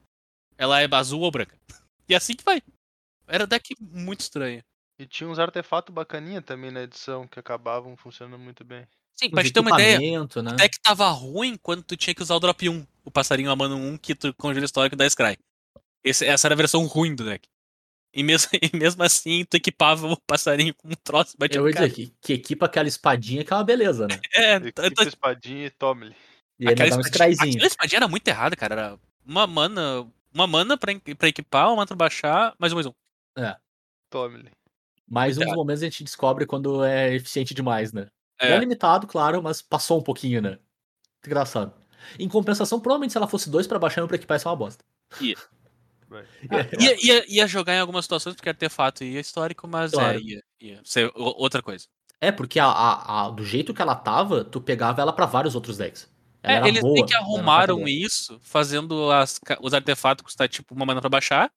Ela 0.58 0.80
é 0.80 0.88
azul 0.92 1.20
ou 1.20 1.30
branca. 1.30 1.58
E 2.06 2.14
assim 2.14 2.34
que 2.34 2.44
vai. 2.44 2.60
Era 3.26 3.46
deck 3.46 3.74
muito 3.80 4.20
estranho. 4.20 4.62
E 4.98 5.06
tinha 5.06 5.28
uns 5.28 5.38
artefatos 5.38 5.92
bacaninha 5.94 6.40
também 6.40 6.70
na 6.70 6.82
edição 6.82 7.26
que 7.26 7.38
acabavam 7.40 7.96
funcionando 7.96 8.38
muito 8.40 8.64
bem. 8.64 8.86
Sim, 9.16 9.30
pra 9.30 9.42
te 9.42 9.52
ter 9.52 9.60
uma 9.60 9.70
ideia, 9.80 9.98
né? 9.98 10.18
o 10.52 10.56
deck 10.56 10.80
tava 10.80 11.08
ruim 11.10 11.56
quando 11.56 11.82
tu 11.82 11.96
tinha 11.96 12.14
que 12.14 12.22
usar 12.22 12.34
o 12.34 12.40
drop 12.40 12.68
1. 12.68 12.86
O 13.04 13.10
passarinho 13.10 13.50
a 13.50 13.56
mano 13.56 13.76
1 13.76 13.96
que 13.98 14.14
tu 14.14 14.32
congela 14.34 14.64
histórico 14.64 14.96
da 14.96 15.08
Scry. 15.08 15.36
Esse- 16.02 16.26
essa 16.26 16.46
era 16.46 16.54
a 16.54 16.56
versão 16.56 16.84
ruim 16.86 17.14
do 17.14 17.24
deck. 17.24 17.48
E 18.12 18.22
mesmo, 18.22 18.50
e 18.62 18.76
mesmo 18.76 19.02
assim, 19.02 19.44
tu 19.44 19.56
equipava 19.56 20.06
o 20.06 20.16
passarinho 20.26 20.74
com 20.74 20.88
um 20.88 20.94
troço, 21.02 21.36
batia 21.38 21.58
Eu 21.60 21.66
ia 21.68 21.74
cara. 21.74 21.88
dizer 21.88 22.06
que, 22.08 22.14
que 22.20 22.32
equipa 22.34 22.66
aquela 22.66 22.86
espadinha 22.88 23.44
que 23.44 23.52
é 23.52 23.56
uma 23.56 23.64
beleza, 23.64 24.06
né? 24.06 24.20
É, 24.32 24.56
Equipa 24.56 24.82
t- 24.82 24.90
t- 24.94 25.08
espadinha 25.08 25.66
e 25.66 25.70
tome-lhe. 25.70 26.14
E 26.58 26.66
um 26.68 26.70
espadinha, 26.70 26.94
aquela 27.34 27.66
espadinha 27.66 27.98
era 27.98 28.08
muito 28.08 28.28
errada, 28.28 28.54
cara. 28.56 28.74
Era 28.74 28.98
uma 29.24 29.46
mana, 29.46 30.08
uma 30.32 30.46
mana 30.46 30.76
pra, 30.78 30.92
pra 31.18 31.28
equipar, 31.28 31.72
uma 31.72 31.84
pra 31.86 31.96
baixar, 31.96 32.54
mais 32.58 32.72
um, 32.72 32.76
mais 32.76 32.86
um. 32.86 32.92
Tome-lhe. 34.10 34.44
Mais 34.44 34.63
um 35.08 35.40
dos 35.40 35.44
Cuidado. 35.44 35.56
momentos 35.56 35.82
a 35.82 35.86
gente 35.86 36.04
descobre 36.04 36.46
quando 36.46 36.84
é 36.84 37.14
eficiente 37.14 37.52
demais, 37.54 37.92
né? 37.92 38.08
É. 38.40 38.52
É, 38.52 38.58
limitado, 38.58 39.06
claro, 39.06 39.42
mas 39.42 39.62
passou 39.62 39.98
um 39.98 40.02
pouquinho, 40.02 40.40
né? 40.42 40.50
Muito 40.50 41.26
engraçado. 41.26 41.72
Em 42.18 42.28
compensação, 42.28 42.80
provavelmente 42.80 43.12
se 43.12 43.16
ela 43.18 43.28
fosse 43.28 43.48
dois 43.48 43.66
pra 43.66 43.78
baixar 43.78 44.00
e 44.00 44.04
um 44.04 44.06
pra 44.08 44.16
equipar, 44.16 44.36
isso 44.36 44.46
é 44.48 44.50
uma 44.50 44.56
bosta. 44.56 44.84
Vai. 46.08 46.24
ia, 46.78 47.06
ia, 47.06 47.24
ia 47.28 47.46
jogar 47.46 47.74
em 47.74 47.80
algumas 47.80 48.04
situações 48.04 48.34
porque 48.36 48.48
artefato 48.48 49.04
ia 49.04 49.20
histórico, 49.20 49.66
mas 49.66 49.92
Claro. 49.92 50.18
é, 50.18 50.22
ia, 50.22 50.42
ia 50.60 50.80
ser 50.84 51.10
outra 51.14 51.62
coisa. 51.62 51.86
É, 52.20 52.30
porque 52.32 52.58
a, 52.58 52.66
a- 52.66 53.26
a- 53.26 53.30
do 53.30 53.44
jeito 53.44 53.72
que 53.74 53.82
ela 53.82 53.94
tava, 53.94 54.44
tu 54.44 54.60
pegava 54.60 55.00
ela 55.02 55.12
pra 55.12 55.26
vários 55.26 55.54
outros 55.54 55.76
decks. 55.78 56.08
Ela 56.42 56.54
É, 56.54 56.56
era 56.58 56.68
eles 56.68 56.80
boa. 56.82 56.92
meio 56.94 57.06
que 57.06 57.14
arrumaram 57.14 57.88
isso, 57.88 58.38
fazendo 58.42 59.10
as 59.10 59.40
os 59.60 59.72
artefatos 59.74 60.24
custar 60.24 60.48
tipo 60.48 60.74
uma 60.74 60.84
mana 60.86 61.00
pra 61.00 61.08
baixar. 61.10 61.50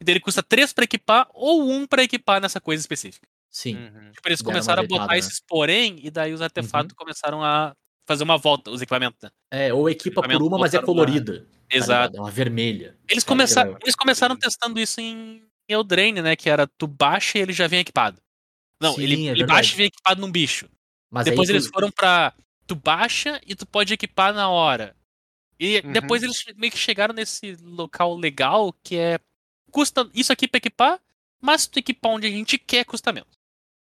E 0.00 0.04
dele 0.04 0.20
custa 0.20 0.42
três 0.42 0.72
pra 0.72 0.84
equipar 0.84 1.28
ou 1.34 1.68
um 1.70 1.86
pra 1.86 2.02
equipar 2.02 2.40
nessa 2.40 2.60
coisa 2.60 2.80
específica. 2.80 3.26
Sim. 3.50 3.74
Uhum. 3.76 4.12
Tipo, 4.12 4.28
eles 4.28 4.40
Deram 4.40 4.52
começaram 4.52 4.82
a 4.82 4.86
botar 4.86 5.06
né? 5.08 5.18
esses 5.18 5.40
porém, 5.40 5.98
e 6.02 6.10
daí 6.10 6.32
os 6.32 6.40
artefatos 6.42 6.92
começaram 6.94 7.42
a 7.42 7.74
fazer 8.06 8.22
uma 8.24 8.38
volta, 8.38 8.70
os 8.70 8.80
equipamentos. 8.80 9.18
Né? 9.22 9.30
É, 9.50 9.72
ou 9.74 9.88
equipa 9.90 10.22
por 10.22 10.42
uma, 10.42 10.58
mas 10.58 10.72
é 10.74 10.78
botaram 10.80 10.94
uma- 10.94 11.04
colorida. 11.06 11.40
tá 11.40 11.76
Exato. 11.76 12.16
É 12.16 12.20
uma 12.20 12.30
vermelha. 12.30 12.96
Eles, 13.08 13.24
começaram, 13.24 13.74
que 13.74 13.84
eles 13.84 13.96
começaram 13.96 14.36
testando 14.36 14.78
isso 14.78 15.00
em 15.00 15.42
Eldraine, 15.68 16.22
né? 16.22 16.36
Que 16.36 16.48
era 16.48 16.66
tu 16.66 16.86
baixa 16.86 17.36
e 17.38 17.42
ele 17.42 17.52
já 17.52 17.66
vem 17.66 17.80
equipado. 17.80 18.20
Não, 18.80 18.94
Sim, 18.94 19.02
ele, 19.02 19.28
é 19.28 19.30
ele 19.32 19.44
baixa 19.46 19.74
e 19.74 19.76
vem 19.76 19.86
equipado 19.86 20.20
num 20.20 20.30
bicho. 20.30 20.68
Mas 21.10 21.24
depois 21.24 21.48
aí 21.48 21.56
eles 21.56 21.66
tu- 21.66 21.72
foram 21.72 21.90
pra. 21.90 22.32
Tu 22.66 22.74
baixa 22.74 23.40
e 23.46 23.54
tu 23.54 23.66
pode 23.66 23.92
equipar 23.92 24.32
na 24.32 24.48
hora. 24.48 24.94
E 25.58 25.80
Uhum. 25.84 25.92
depois 25.92 26.22
eles 26.22 26.44
meio 26.56 26.70
que 26.70 26.78
chegaram 26.78 27.12
nesse 27.14 27.56
local 27.62 28.14
legal 28.16 28.72
que 28.84 28.96
é. 28.96 29.18
Custa 29.70 30.08
isso 30.14 30.32
aqui 30.32 30.48
pra 30.48 30.58
equipar, 30.58 31.00
mas 31.40 31.62
se 31.62 31.70
tu 31.70 31.78
equipar 31.78 32.12
onde 32.12 32.26
a 32.26 32.30
gente 32.30 32.58
quer, 32.58 32.84
custa 32.84 33.12
menos. 33.12 33.38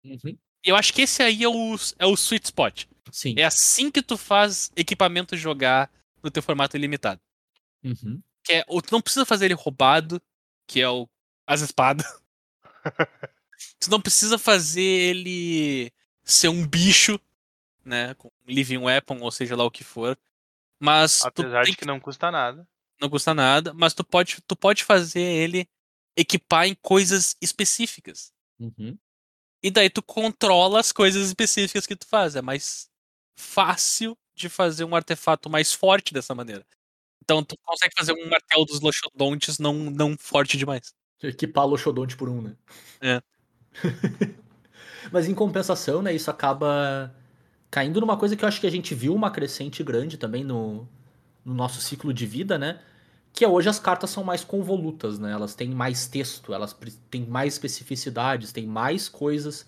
Uhum. 0.04 0.38
Eu 0.64 0.76
acho 0.76 0.94
que 0.94 1.02
esse 1.02 1.22
aí 1.22 1.44
é 1.44 1.48
o, 1.48 1.76
é 2.00 2.06
o 2.06 2.14
sweet 2.14 2.46
spot. 2.46 2.86
Sim. 3.12 3.36
É 3.38 3.44
assim 3.44 3.92
que 3.92 4.02
tu 4.02 4.18
faz 4.18 4.72
equipamento 4.76 5.36
jogar 5.36 5.92
no 6.22 6.32
teu 6.32 6.42
formato 6.42 6.78
ilimitado. 6.78 7.22
Uhum. 7.84 8.22
Que 8.44 8.54
é, 8.54 8.66
ou 8.68 8.82
tu 8.82 8.92
não 8.92 9.02
precisa 9.02 9.26
fazer 9.26 9.46
ele 9.46 9.54
roubado, 9.54 10.22
que 10.68 10.82
é 10.82 10.90
o 10.90 11.08
as 11.46 11.62
espadas. 11.62 12.06
tu 13.80 13.92
não 13.92 14.02
precisa 14.02 14.38
fazer 14.38 14.82
ele 14.82 15.92
ser 16.24 16.48
um 16.48 16.66
bicho, 16.66 17.20
né, 17.84 18.14
com 18.16 18.30
um 18.30 18.52
living 18.52 18.78
weapon, 18.78 19.20
ou 19.20 19.32
seja 19.32 19.56
lá 19.56 19.64
o 19.66 19.72
que 19.72 19.84
for. 19.84 20.18
Mas 20.80 21.24
Apesar 21.26 21.64
de 21.64 21.76
que 21.76 21.86
não 21.86 22.00
custa 22.00 22.32
nada. 22.32 22.68
Não 23.04 23.10
custa 23.10 23.34
nada, 23.34 23.74
mas 23.74 23.94
tu 23.94 24.04
pode 24.04 24.38
tu 24.48 24.56
pode 24.56 24.84
fazer 24.84 25.22
ele 25.22 25.68
equipar 26.16 26.68
em 26.68 26.76
coisas 26.76 27.36
específicas. 27.42 28.32
Uhum. 28.60 28.98
E 29.62 29.70
daí 29.70 29.90
tu 29.90 30.02
controla 30.02 30.80
as 30.80 30.92
coisas 30.92 31.28
específicas 31.28 31.86
que 31.86 31.96
tu 31.96 32.08
faz. 32.08 32.36
É 32.36 32.42
mais 32.42 32.90
fácil 33.38 34.18
de 34.36 34.50
fazer 34.50 34.86
um 34.86 34.96
artefato 34.96 35.50
mais 35.50 35.74
forte 35.74 36.14
dessa 36.14 36.34
maneira. 36.34 36.66
Então 37.22 37.44
tu 37.44 37.58
consegue 37.62 37.94
fazer 37.98 38.14
um 38.14 38.30
martelo 38.30 38.66
dos 38.66 38.80
Loxodontes 38.80 39.60
não, 39.60 39.74
não 39.74 40.18
forte 40.18 40.58
demais. 40.58 40.94
Equipar 41.22 41.66
Loxodonte 41.66 42.18
por 42.18 42.30
um, 42.30 42.42
né? 42.42 42.56
É. 43.02 43.22
Mas 45.12 45.28
em 45.28 45.34
compensação, 45.34 46.02
né, 46.02 46.14
isso 46.14 46.30
acaba 46.32 47.14
caindo 47.70 48.00
numa 48.00 48.18
coisa 48.18 48.36
que 48.36 48.44
eu 48.44 48.48
acho 48.48 48.60
que 48.60 48.68
a 48.68 48.72
gente 48.72 48.94
viu 48.96 49.14
uma 49.14 49.32
crescente 49.32 49.84
grande 49.84 50.18
também 50.18 50.44
no, 50.44 50.88
no 51.44 51.54
nosso 51.54 51.82
ciclo 51.82 52.14
de 52.14 52.26
vida, 52.26 52.58
né? 52.58 52.82
Que 53.34 53.44
é 53.44 53.48
hoje 53.48 53.68
as 53.68 53.80
cartas 53.80 54.12
são 54.12 54.24
mais 54.24 54.44
convolutas, 54.44 55.18
né? 55.18 55.32
Elas 55.32 55.56
têm 55.56 55.70
mais 55.70 56.08
texto, 56.08 56.54
elas 56.54 56.78
têm 57.10 57.26
mais 57.26 57.54
especificidades, 57.56 58.52
têm 58.52 58.68
mais 58.68 59.10
coisas 59.10 59.68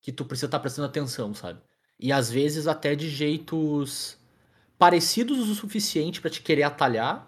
que 0.00 0.12
tu 0.12 0.24
precisa 0.24 0.46
estar 0.46 0.60
prestando 0.60 0.88
atenção, 0.88 1.34
sabe? 1.34 1.60
E 1.98 2.12
às 2.12 2.30
vezes 2.30 2.66
até 2.68 2.94
de 2.94 3.08
jeitos 3.10 4.16
parecidos 4.78 5.48
o 5.48 5.54
suficiente 5.54 6.20
pra 6.20 6.30
te 6.30 6.42
querer 6.42 6.62
atalhar, 6.62 7.26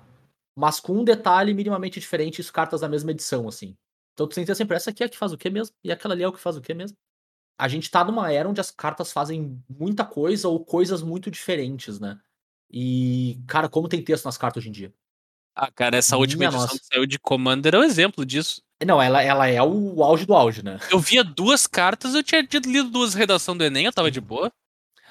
mas 0.57 0.81
com 0.81 0.95
um 0.99 1.05
detalhe 1.05 1.53
minimamente 1.53 2.01
diferente, 2.01 2.41
isso 2.41 2.53
cartas 2.53 2.81
da 2.81 2.89
mesma 2.89 3.11
edição, 3.11 3.49
assim. 3.49 3.77
Então 4.15 4.27
tu 4.29 4.35
ter 4.35 4.55
sempre 4.55 4.77
essa 4.77 4.91
aqui 4.91 5.03
é 5.03 5.07
a 5.07 5.09
que 5.09 5.19
faz 5.19 5.33
o 5.33 5.39
que 5.39 5.51
mesmo, 5.51 5.75
e 5.85 5.91
aquela 5.93 6.15
ali 6.15 6.23
é 6.23 6.29
o 6.29 6.33
que 6.33 6.41
faz 6.41 6.57
o 6.57 6.63
que 6.63 6.75
mesmo. 6.75 6.97
A 7.59 7.69
gente 7.69 7.91
tá 7.91 8.05
numa 8.05 8.33
era 8.33 8.49
onde 8.49 8.61
as 8.61 8.71
cartas 8.71 9.13
fazem 9.13 9.63
muita 9.69 10.05
coisa 10.05 10.49
ou 10.49 10.65
coisas 10.65 11.03
muito 11.03 11.31
diferentes, 11.31 12.01
né? 12.01 12.21
E, 12.71 13.41
cara, 13.47 13.69
como 13.69 13.89
tem 13.89 14.03
texto 14.05 14.25
nas 14.27 14.39
cartas 14.39 14.63
hoje 14.63 14.71
em 14.71 14.73
dia. 14.73 14.95
Ah, 15.55 15.71
cara, 15.71 15.97
essa 15.97 16.17
última 16.17 16.39
Minha 16.41 16.49
edição 16.49 16.63
nossa. 16.67 16.79
que 16.79 16.87
saiu 16.87 17.07
de 17.07 17.19
Commander 17.19 17.75
é 17.75 17.79
um 17.79 17.85
exemplo 17.85 18.25
disso. 18.25 18.63
Não, 18.85 19.01
ela, 19.01 19.23
ela 19.23 19.47
é 19.47 19.63
o 19.63 20.03
auge 20.03 20.25
do 20.27 20.35
auge, 20.35 20.65
né? 20.65 20.79
Eu 20.91 20.99
via 20.99 21.23
duas 21.23 21.67
cartas, 21.67 22.15
eu 22.15 22.23
tinha 22.23 22.43
lido 22.65 22.91
duas 22.91 23.15
redações 23.15 23.57
do 23.59 23.65
Enem, 23.65 23.85
eu 23.85 23.93
tava 23.93 24.11
de 24.11 24.21
boa. 24.21 24.51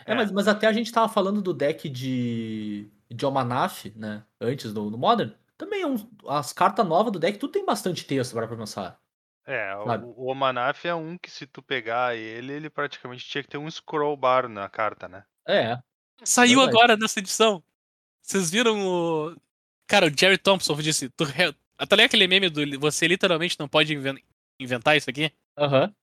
É, 0.06 0.14
mas, 0.16 0.32
mas 0.32 0.48
até 0.48 0.68
a 0.68 0.74
gente 0.74 0.92
tava 0.92 1.08
falando 1.08 1.42
do 1.42 1.54
deck 1.54 1.88
de, 1.88 2.90
de 3.10 3.24
Almanaf, 3.24 3.86
né? 3.96 4.24
Antes 4.42 4.74
do, 4.74 4.90
do 4.90 4.98
Modern. 4.98 5.32
Também 5.58 5.84
é 5.84 5.88
um- 5.88 6.10
as 6.28 6.52
cartas 6.52 6.86
novas 6.86 7.14
do 7.14 7.20
deck, 7.20 7.38
tudo 7.38 7.52
tem 7.54 7.64
bastante 7.66 8.04
texto 8.04 8.34
para 8.34 8.48
pensar. 8.48 9.00
É, 9.46 9.74
Sabe? 9.86 10.06
o, 10.06 10.14
o 10.18 10.32
Omanaf 10.32 10.86
é 10.86 10.94
um 10.94 11.18
que 11.18 11.30
se 11.30 11.46
tu 11.48 11.62
pegar 11.62 12.16
ele, 12.16 12.52
ele 12.54 12.70
praticamente 12.70 13.26
tinha 13.26 13.44
que 13.44 13.50
ter 13.50 13.58
um 13.58 13.70
scroll 13.70 14.16
bar 14.18 14.48
na 14.50 14.68
carta, 14.70 15.08
né? 15.08 15.24
É, 15.48 15.78
Saiu 16.24 16.60
Verdade. 16.60 16.78
agora 16.78 16.98
nessa 16.98 17.20
edição. 17.20 17.64
Vocês 18.22 18.52
viram 18.52 18.80
o. 18.88 19.36
Cara, 19.92 20.08
o 20.08 20.18
Jerry 20.18 20.38
Thompson 20.38 20.74
disse. 20.76 21.10
Tu 21.10 21.24
re... 21.26 21.52
Tá 21.52 21.96
ligado 21.98 22.06
aquele 22.06 22.26
meme 22.28 22.50
do 22.50 22.80
você 22.80 23.08
literalmente 23.08 23.60
não 23.60 23.68
pode 23.68 23.94
inven- 23.94 24.24
inventar 24.60 24.96
isso 24.96 25.10
aqui? 25.10 25.32
aham. 25.58 25.94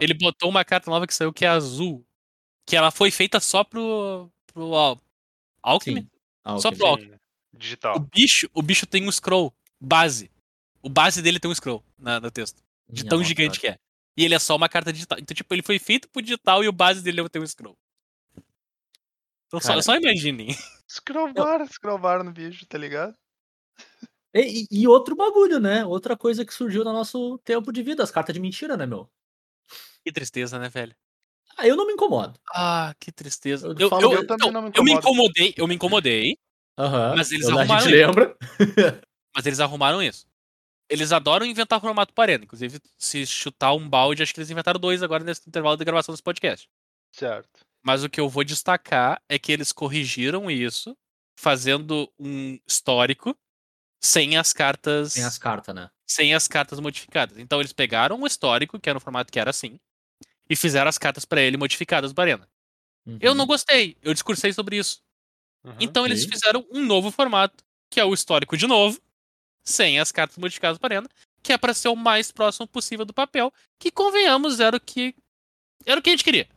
Ele 0.00 0.14
botou 0.14 0.48
uma 0.50 0.64
carta 0.64 0.90
nova 0.90 1.06
que 1.06 1.14
saiu 1.14 1.32
que 1.32 1.44
é 1.44 1.48
azul. 1.48 2.04
Que 2.66 2.74
ela 2.74 2.90
foi 2.90 3.10
feita 3.10 3.38
só 3.38 3.62
pro. 3.62 4.28
pro 4.46 4.74
Al- 4.74 5.00
Alchemy? 5.62 6.00
Sim. 6.00 6.10
Ah, 6.42 6.58
Só 6.58 6.72
pro- 6.72 6.94
O 6.94 7.18
Digital. 7.58 8.00
bicho, 8.12 8.48
o 8.54 8.62
bicho 8.62 8.86
tem 8.86 9.06
um 9.06 9.12
scroll 9.12 9.54
base. 9.80 10.30
O 10.82 10.88
base 10.88 11.20
dele 11.22 11.38
tem 11.38 11.50
um 11.50 11.54
scroll 11.54 11.84
na, 11.98 12.18
no 12.18 12.30
texto. 12.30 12.60
De 12.88 13.02
Minha 13.02 13.10
tão 13.10 13.18
nossa, 13.18 13.28
gigante 13.28 13.60
cara. 13.60 13.74
que 13.74 13.80
é. 13.80 13.86
E 14.16 14.24
ele 14.24 14.34
é 14.34 14.38
só 14.38 14.56
uma 14.56 14.68
carta 14.68 14.92
digital. 14.92 15.18
Então, 15.20 15.34
tipo, 15.34 15.52
ele 15.54 15.62
foi 15.62 15.78
feito 15.78 16.08
pro 16.08 16.22
digital 16.22 16.64
e 16.64 16.68
o 16.68 16.72
base 16.72 17.02
dele 17.02 17.28
tem 17.28 17.40
um 17.42 17.46
scroll. 17.46 17.76
Então, 19.46 19.60
só, 19.60 19.68
Cara. 19.68 19.82
só 19.82 19.94
imaginem. 19.94 20.48
Scroll 20.88 21.32
bar, 21.32 21.66
scroll 21.70 21.98
bar 21.98 22.22
no 22.24 22.32
bicho, 22.32 22.64
tá 22.66 22.78
ligado? 22.78 23.14
E, 24.34 24.66
e- 24.70 24.86
outro 24.88 25.16
bagulho, 25.16 25.58
né? 25.58 25.84
Outra 25.86 26.14
coisa 26.16 26.44
que 26.44 26.52
surgiu 26.52 26.84
no 26.84 26.92
nosso 26.92 27.38
tempo 27.38 27.72
de 27.72 27.82
vida, 27.82 28.02
as 28.02 28.10
cartas 28.10 28.34
de 28.34 28.40
mentira, 28.40 28.76
né, 28.76 28.84
meu? 28.84 29.08
Que 30.04 30.12
tristeza, 30.12 30.58
né, 30.58 30.68
velho? 30.68 30.94
Ah, 31.56 31.66
eu 31.66 31.74
não 31.74 31.86
me 31.86 31.94
incomodo. 31.94 32.38
Ah, 32.54 32.94
que 33.00 33.10
tristeza. 33.10 33.68
Eu 33.68 33.74
Eu, 33.78 33.88
falo- 33.88 34.02
eu- 34.12 34.12
eu 34.20 34.26
também 34.26 34.52
não, 34.52 34.60
não 34.60 34.68
me 34.68 34.72
eu 34.76 34.84
me 34.84 34.92
incomodo. 34.92 35.08
incomodei, 35.30 35.54
eu 35.56 35.66
me 35.66 35.74
incomodei, 35.74 36.38
Aham. 36.78 37.14
Mas 37.16 37.32
eles 37.32 37.46
eu- 37.48 37.56
A 37.56 37.60
arrumaram 37.62 37.80
gente 37.80 37.94
isso. 37.96 38.06
lembra. 38.06 38.36
mas 39.34 39.46
eles 39.46 39.60
arrumaram 39.60 40.02
isso. 40.02 40.26
Eles 40.90 41.10
adoram 41.12 41.46
inventar 41.46 41.80
formato 41.80 42.12
parede. 42.12 42.44
Inclusive, 42.44 42.78
se 42.98 43.24
chutar 43.26 43.72
um 43.72 43.88
balde, 43.88 44.22
acho 44.22 44.34
que 44.34 44.40
eles 44.40 44.50
inventaram 44.50 44.78
dois 44.78 45.02
agora 45.02 45.24
nesse 45.24 45.48
intervalo 45.48 45.78
de 45.78 45.84
gravação 45.86 46.12
desse 46.12 46.22
podcast. 46.22 46.68
Certo. 47.12 47.48
Mas 47.82 48.04
o 48.04 48.10
que 48.10 48.20
eu 48.20 48.28
vou 48.28 48.44
destacar 48.44 49.20
é 49.28 49.38
que 49.38 49.50
eles 49.50 49.72
corrigiram 49.72 50.50
isso, 50.50 50.94
fazendo 51.40 52.12
um 52.18 52.58
histórico 52.68 53.34
sem 54.00 54.36
as 54.36 54.52
cartas. 54.52 55.14
Tem 55.14 55.24
as 55.24 55.38
cartas, 55.38 55.74
né? 55.74 55.90
sem 56.08 56.34
as 56.34 56.46
cartas 56.46 56.78
modificadas. 56.78 57.36
Então 57.38 57.58
eles 57.60 57.72
pegaram 57.72 58.20
o 58.20 58.26
histórico, 58.26 58.78
que 58.78 58.88
era 58.88 58.96
um 58.96 59.00
formato 59.00 59.32
que 59.32 59.40
era 59.40 59.50
assim, 59.50 59.78
e 60.48 60.54
fizeram 60.54 60.88
as 60.88 60.98
cartas 60.98 61.24
pra 61.24 61.40
ele 61.40 61.56
modificadas 61.56 62.12
do 62.12 62.20
Arena. 62.20 62.48
Eu 63.20 63.32
Uhum. 63.32 63.36
não 63.38 63.46
gostei, 63.46 63.96
eu 64.02 64.12
discursei 64.14 64.52
sobre 64.52 64.76
isso. 64.78 65.00
Uhum. 65.64 65.76
Então 65.80 66.06
eles 66.06 66.24
ok. 66.24 66.32
fizeram 66.32 66.66
um 66.72 66.84
novo 66.84 67.10
formato, 67.10 67.64
que 67.90 67.98
é 68.00 68.04
o 68.04 68.14
histórico 68.14 68.56
de 68.56 68.66
novo, 68.66 69.00
sem 69.64 69.98
as 69.98 70.12
cartas 70.12 70.36
modificadas 70.38 70.78
do 70.78 70.84
Arena, 70.84 71.08
que 71.42 71.52
é 71.52 71.58
pra 71.58 71.74
ser 71.74 71.88
o 71.88 71.96
mais 71.96 72.30
próximo 72.30 72.66
possível 72.68 73.04
do 73.04 73.12
papel, 73.14 73.52
que 73.80 73.90
convenhamos 73.90 74.60
era 74.60 74.76
o 74.76 74.80
que 74.80 75.14
era 75.84 75.98
o 76.00 76.02
que 76.02 76.10
a 76.10 76.12
gente 76.12 76.24
queria. 76.24 76.48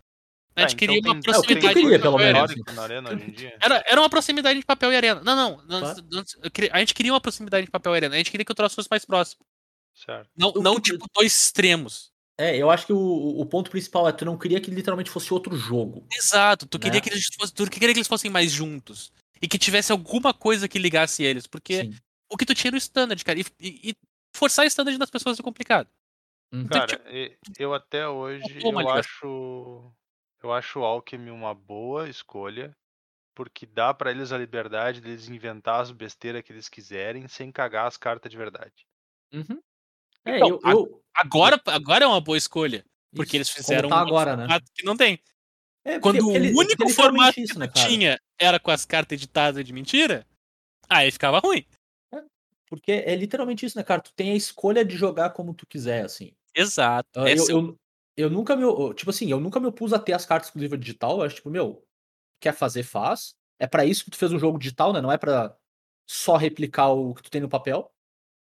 A 0.56 0.62
gente 0.62 0.74
Ah, 0.74 0.78
queria 0.78 0.98
então 0.98 1.14
uma 1.14 1.22
tem- 1.22 1.34
É, 1.34 1.38
o 1.38 1.42
que 1.42 1.48
tu 1.48 1.54
proximidade 1.60 1.74
queria, 1.82 2.00
pelo 2.00 2.18
menos. 2.18 2.42
arena. 2.42 2.46
Histórico 2.54 2.74
na 2.74 2.82
arena 2.84 3.10
hoje 3.14 3.24
em 3.24 3.32
dia. 3.32 3.58
Era, 3.62 3.84
era 3.88 4.02
uma 4.02 4.10
proximidade 4.10 4.60
de 4.60 4.66
papel 4.66 4.92
e 4.92 4.96
arena. 4.96 5.22
Não, 5.24 5.36
não. 5.66 5.96
eu 6.44 6.52
queria- 6.52 6.72
a 6.74 6.80
gente 6.80 6.94
queria 6.94 7.14
uma 7.14 7.22
proximidade 7.22 7.66
de 7.66 7.72
papel 7.72 7.94
e 7.94 7.96
arena. 7.96 8.16
A 8.16 8.18
gente 8.18 8.32
queria 8.32 8.44
que 8.46 8.52
o 8.52 8.56
troço 8.56 8.76
fosse 8.76 8.90
mais 8.92 9.06
próximo. 9.06 9.42
Certo. 9.96 10.30
Não, 10.36 10.52
Eu- 10.56 10.62
não 10.62 10.74
eu- 10.76 10.80
tipo, 10.82 11.06
dois 11.16 11.34
extremos. 11.34 12.12
É, 12.38 12.56
eu 12.58 12.70
acho 12.70 12.86
que 12.86 12.94
o, 12.94 12.98
o 13.40 13.46
ponto 13.46 13.70
principal 13.70 14.08
é 14.08 14.12
tu 14.14 14.24
não 14.26 14.38
queria 14.38 14.62
que 14.62 14.72
literalmente 14.72 15.10
fosse 15.10 15.34
outro 15.34 15.56
jogo. 15.58 16.06
Exato, 16.14 16.66
tu 16.66 16.78
Né? 16.78 16.84
queria 16.86 17.02
que 17.02 17.10
eles 17.10 17.26
fossem, 17.38 17.54
tu 17.56 17.70
queria 17.70 17.94
que 17.94 18.00
eles 18.00 18.08
fossem 18.08 18.32
mais 18.32 18.52
juntos. 18.52 19.12
E 19.42 19.48
que 19.48 19.58
tivesse 19.58 19.92
alguma 19.92 20.34
coisa 20.34 20.68
que 20.68 20.80
ligasse 20.80 21.24
eles. 21.24 21.46
Porque 21.48 21.84
Sim. 21.84 21.96
o 22.32 22.38
que 22.38 22.46
tu 22.46 22.54
tinha 22.56 22.70
era 22.70 22.76
o 22.76 22.78
standard, 22.78 23.24
cara. 23.26 23.40
E, 23.40 23.46
e- 23.62 23.94
forçar 24.36 24.66
standard 24.68 24.98
das 24.98 25.10
pessoas 25.10 25.40
é 25.40 25.44
complicado. 25.44 25.88
Uhum. 26.54 26.62
Então, 26.62 26.80
Cara, 26.88 27.02
e- 27.14 27.38
eu 27.58 27.74
até 27.74 28.08
hoje 28.08 28.44
eu 28.64 28.72
ligação. 28.72 28.90
acho 28.90 29.92
eu 30.46 30.54
acho 30.54 30.80
o 30.80 30.84
Alchemy 30.86 31.32
uma 31.32 31.54
boa 31.54 32.10
escolha, 32.10 32.72
porque 33.36 33.66
dá 33.66 33.94
pra 33.94 34.12
eles 34.12 34.32
a 34.32 34.38
liberdade 34.38 35.02
deles 35.02 35.28
inventar 35.30 35.82
as 35.82 35.92
besteiras 35.92 36.42
que 36.42 36.52
eles 36.52 36.70
quiserem 36.70 37.28
sem 37.28 37.52
cagar 37.52 37.88
as 37.88 37.98
cartas 37.98 38.32
de 38.32 38.38
verdade. 38.38 38.86
Uhum. 39.34 39.62
É, 40.26 40.38
Então, 40.38 40.60
eu, 40.64 40.70
eu- 40.72 41.04
Agora, 41.16 41.60
agora 41.66 42.06
é 42.06 42.08
uma 42.08 42.22
boa 42.22 42.38
escolha. 42.38 42.86
Porque 43.14 43.36
eles 43.36 43.50
isso, 43.50 43.58
fizeram 43.58 43.90
como 43.90 44.02
tá 44.02 44.06
um 44.06 44.08
agora, 44.08 44.36
né? 44.38 44.44
formato 44.44 44.72
que 44.74 44.86
não 44.86 44.96
tem. 44.96 45.20
É, 45.84 46.00
Quando 46.00 46.16
ele- 46.18 46.24
o 46.24 46.26
porque 46.26 46.38
único 46.38 46.84
literalmente 46.86 46.94
formato 46.96 47.40
isso, 47.40 47.54
que 47.54 47.60
né, 47.60 47.68
cara? 47.68 47.88
tinha 47.90 48.20
era 48.40 48.60
com 48.60 48.72
as 48.72 48.86
cartas 48.86 49.18
editadas 49.18 49.66
de 49.66 49.74
mentira, 49.74 50.26
aí 50.88 51.12
ficava 51.12 51.40
ruim. 51.40 51.66
Porque 52.68 52.92
é 52.92 53.16
literalmente 53.16 53.66
isso, 53.66 53.76
né, 53.78 53.84
cara? 53.84 54.00
Tu 54.00 54.14
tem 54.14 54.32
a 54.32 54.36
escolha 54.36 54.86
de 54.86 54.96
jogar 54.96 55.32
como 55.32 55.56
tu 55.56 55.66
quiser, 55.66 56.06
assim. 56.06 56.32
Exato. 56.54 57.10
Ah, 57.20 57.30
Eu, 57.32 57.44
é 57.48 57.52
eu, 57.52 57.80
eu 58.22 58.30
nunca 58.30 58.56
me. 58.56 58.64
Tipo 58.96 59.10
assim, 59.10 59.30
eu 59.30 59.40
nunca 59.40 59.60
me 59.60 59.68
opus 59.68 59.94
a 59.94 60.00
ter 60.00 60.14
as 60.14 60.26
cartas 60.26 60.48
exclusivas 60.48 60.80
digital. 60.80 61.18
Eu 61.18 61.24
acho, 61.24 61.36
tipo, 61.36 61.50
meu, 61.50 61.86
quer 62.40 62.54
fazer, 62.54 62.84
faz. 62.84 63.36
É 63.60 63.68
pra 63.68 63.86
isso 63.86 64.06
que 64.06 64.12
tu 64.12 64.18
fez 64.18 64.32
um 64.32 64.40
jogo 64.40 64.58
digital, 64.58 64.94
né? 64.94 65.02
Não 65.02 65.12
é 65.12 65.18
pra 65.18 65.56
só 66.10 66.38
replicar 66.38 66.90
o 66.90 67.14
que 67.14 67.24
tu 67.24 67.32
tem 67.32 67.42
no 67.42 67.50
papel. 67.50 67.92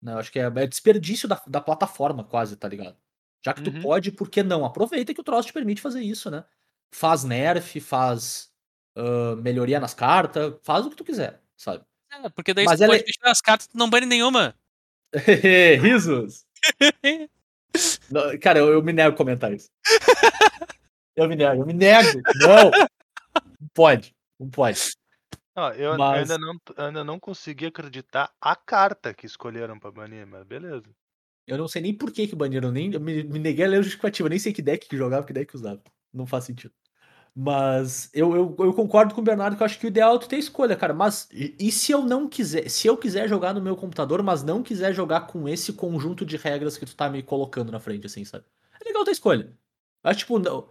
Né? 0.02 0.12
Eu 0.12 0.18
acho 0.18 0.32
que 0.32 0.38
é, 0.38 0.44
é 0.44 0.66
desperdício 0.66 1.28
da, 1.28 1.40
da 1.46 1.60
plataforma, 1.60 2.24
quase, 2.24 2.56
tá 2.56 2.66
ligado? 2.68 2.96
Já 3.44 3.52
que 3.52 3.62
tu 3.62 3.70
Uhum. 3.70 3.80
pode, 3.82 4.12
por 4.12 4.28
que 4.30 4.42
não? 4.42 4.64
Aproveita 4.64 5.12
que 5.14 5.20
o 5.20 5.24
troço 5.24 5.48
te 5.48 5.52
permite 5.52 5.80
fazer 5.80 6.00
isso, 6.00 6.30
né? 6.30 6.44
Faz 6.94 7.24
nerf, 7.24 7.80
faz 7.80 8.50
ah, 8.96 9.36
melhoria 9.36 9.78
nas 9.80 9.94
cartas, 9.94 10.54
faz 10.62 10.84
o 10.86 10.90
que 10.90 10.96
tu 10.96 11.04
quiser, 11.04 11.40
sabe? 11.56 11.84
É, 12.12 12.28
porque 12.28 12.52
daí 12.52 12.64
Mas 12.64 12.78
você 12.78 12.84
ela 12.84 12.94
pode 12.98 13.04
é- 13.08 13.28
nas 13.28 13.40
cartas 13.40 13.68
e 13.72 13.76
não 13.76 13.88
bane 13.88 14.06
nenhuma. 14.06 14.54
Risos! 15.80 16.44
Cara, 18.40 18.58
eu, 18.58 18.68
eu 18.68 18.82
me 18.82 18.92
nego 18.92 19.14
a 19.14 19.16
comentar 19.16 19.52
isso. 19.52 19.68
Eu 21.16 21.28
me 21.28 21.36
nego, 21.36 21.62
eu 21.62 21.66
me 21.66 21.74
nego. 21.74 22.20
Não! 22.36 22.70
Não 23.60 23.68
pode, 23.74 24.14
não 24.38 24.48
pode. 24.48 24.80
Não, 25.54 25.70
eu 25.72 25.98
Mas- 25.98 26.30
ainda, 26.30 26.38
não, 26.38 26.54
ainda 26.78 27.04
não 27.04 27.20
consegui 27.20 27.66
acreditar 27.66 28.32
a 28.40 28.56
carta 28.56 29.12
que 29.12 29.26
escolheram 29.26 29.78
pra 29.78 29.90
banir, 29.90 30.26
mas 30.26 30.44
beleza. 30.44 30.88
Eu 31.46 31.58
não 31.58 31.68
sei 31.68 31.82
nem 31.82 31.92
por 31.94 32.10
que 32.10 32.26
que 32.26 32.36
baniram, 32.36 32.70
nem, 32.70 32.92
eu 32.94 33.00
me, 33.00 33.22
me 33.24 33.38
neguei 33.38 33.66
a 33.66 33.68
ler 33.68 33.80
a 33.80 33.82
justificativa, 33.82 34.28
nem 34.30 34.38
sei 34.38 34.52
que 34.52 34.62
deck 34.62 34.88
que 34.88 34.96
jogava, 34.96 35.26
que 35.26 35.32
deck 35.32 35.50
que 35.50 35.56
usava. 35.56 35.82
Não 36.10 36.26
faz 36.26 36.44
sentido. 36.44 36.72
Mas 37.34 38.10
eu, 38.12 38.34
eu, 38.34 38.56
eu 38.58 38.72
concordo 38.74 39.14
com 39.14 39.20
o 39.20 39.24
Bernardo 39.24 39.56
que 39.56 39.62
eu 39.62 39.64
acho 39.64 39.78
que 39.78 39.86
o 39.86 39.88
ideal 39.88 40.16
é 40.16 40.18
tu 40.18 40.28
ter 40.28 40.38
escolha, 40.38 40.76
cara. 40.76 40.92
Mas 40.92 41.28
e, 41.32 41.70
se 41.70 41.92
eu 41.92 42.02
não 42.02 42.28
quiser, 42.28 42.68
se 42.68 42.86
eu 42.86 42.96
quiser 42.96 43.28
jogar 43.28 43.54
no 43.54 43.60
meu 43.62 43.76
computador, 43.76 44.22
mas 44.22 44.42
não 44.42 44.62
quiser 44.62 44.92
jogar 44.92 45.22
com 45.22 45.48
esse 45.48 45.72
conjunto 45.72 46.24
de 46.26 46.36
regras 46.36 46.76
que 46.76 46.84
tu 46.86 46.94
tá 46.94 47.08
me 47.08 47.22
colocando 47.22 47.70
na 47.72 47.78
frente, 47.80 48.06
assim, 48.06 48.24
sabe? 48.24 48.44
É 48.80 48.84
legal 48.84 49.04
ter 49.04 49.12
escolha. 49.12 49.52
Mas, 50.02 50.16
tipo, 50.16 50.38
não- 50.38 50.68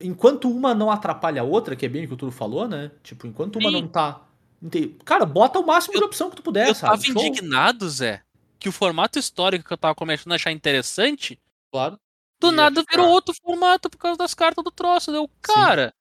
enquanto 0.00 0.50
uma 0.50 0.74
não 0.74 0.90
atrapalha 0.90 1.42
a 1.42 1.44
outra, 1.44 1.76
que 1.76 1.84
é 1.84 1.88
bem 1.88 2.04
o 2.04 2.08
que 2.08 2.14
o 2.14 2.16
Turo 2.16 2.32
falou, 2.32 2.66
né? 2.66 2.90
Tipo, 3.02 3.26
enquanto 3.26 3.56
uma 3.56 3.68
Sim. 3.70 3.82
não 3.82 3.88
tá. 3.88 4.26
Cara, 5.04 5.24
bota 5.26 5.58
o 5.58 5.66
máximo 5.66 5.94
de 5.94 6.00
Eu- 6.00 6.06
opção 6.06 6.30
que 6.30 6.36
tu 6.36 6.42
puder, 6.42 6.68
eu 6.68 6.74
sabe? 6.74 6.92
tava 7.02 7.02
Show. 7.04 7.22
indignado, 7.26 7.88
Zé, 7.88 8.22
que 8.58 8.68
o 8.68 8.72
formato 8.72 9.18
histórico 9.18 9.66
que 9.66 9.72
eu 9.72 9.78
tava 9.78 9.94
começando 9.94 10.32
a 10.32 10.36
achar 10.36 10.50
interessante, 10.52 11.38
Claro. 11.72 11.98
Do 12.40 12.50
nada 12.50 12.82
virou 12.88 13.08
outro 13.08 13.34
formato 13.34 13.90
por 13.90 13.98
causa 13.98 14.18
das 14.18 14.34
cartas 14.34 14.64
do 14.64 14.70
troço. 14.70 15.10
Eu, 15.14 15.30
cara, 15.42 15.94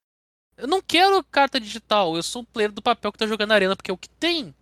eu 0.57 0.67
não 0.67 0.81
quero 0.81 1.23
carta 1.25 1.59
digital, 1.59 2.15
eu 2.15 2.23
sou 2.23 2.41
o 2.41 2.45
player 2.45 2.71
do 2.71 2.81
papel 2.81 3.11
que 3.11 3.17
tá 3.17 3.27
jogando 3.27 3.49
na 3.49 3.55
arena 3.55 3.75
porque 3.75 3.91
é 3.91 3.93
o 3.93 3.97
que 3.97 4.09
tem. 4.09 4.55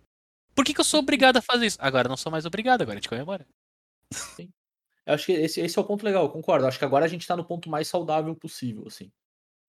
Por 0.54 0.64
que, 0.64 0.74
que 0.74 0.80
eu 0.80 0.84
sou 0.84 1.00
obrigado 1.00 1.36
a 1.36 1.42
fazer 1.42 1.66
isso? 1.66 1.78
Agora 1.80 2.06
eu 2.06 2.10
não 2.10 2.16
sou 2.16 2.32
mais 2.32 2.44
obrigado, 2.44 2.82
agora 2.82 2.98
a 2.98 3.00
gente 3.00 3.08
comemora. 3.08 3.46
Eu 5.06 5.14
acho 5.14 5.26
que 5.26 5.32
esse, 5.32 5.60
esse 5.60 5.78
é 5.78 5.80
o 5.80 5.84
ponto 5.84 6.04
legal, 6.04 6.24
eu 6.24 6.30
concordo. 6.30 6.64
Eu 6.64 6.68
acho 6.68 6.78
que 6.78 6.84
agora 6.84 7.04
a 7.04 7.08
gente 7.08 7.26
tá 7.26 7.36
no 7.36 7.44
ponto 7.44 7.70
mais 7.70 7.88
saudável 7.88 8.34
possível, 8.34 8.84
assim. 8.86 9.10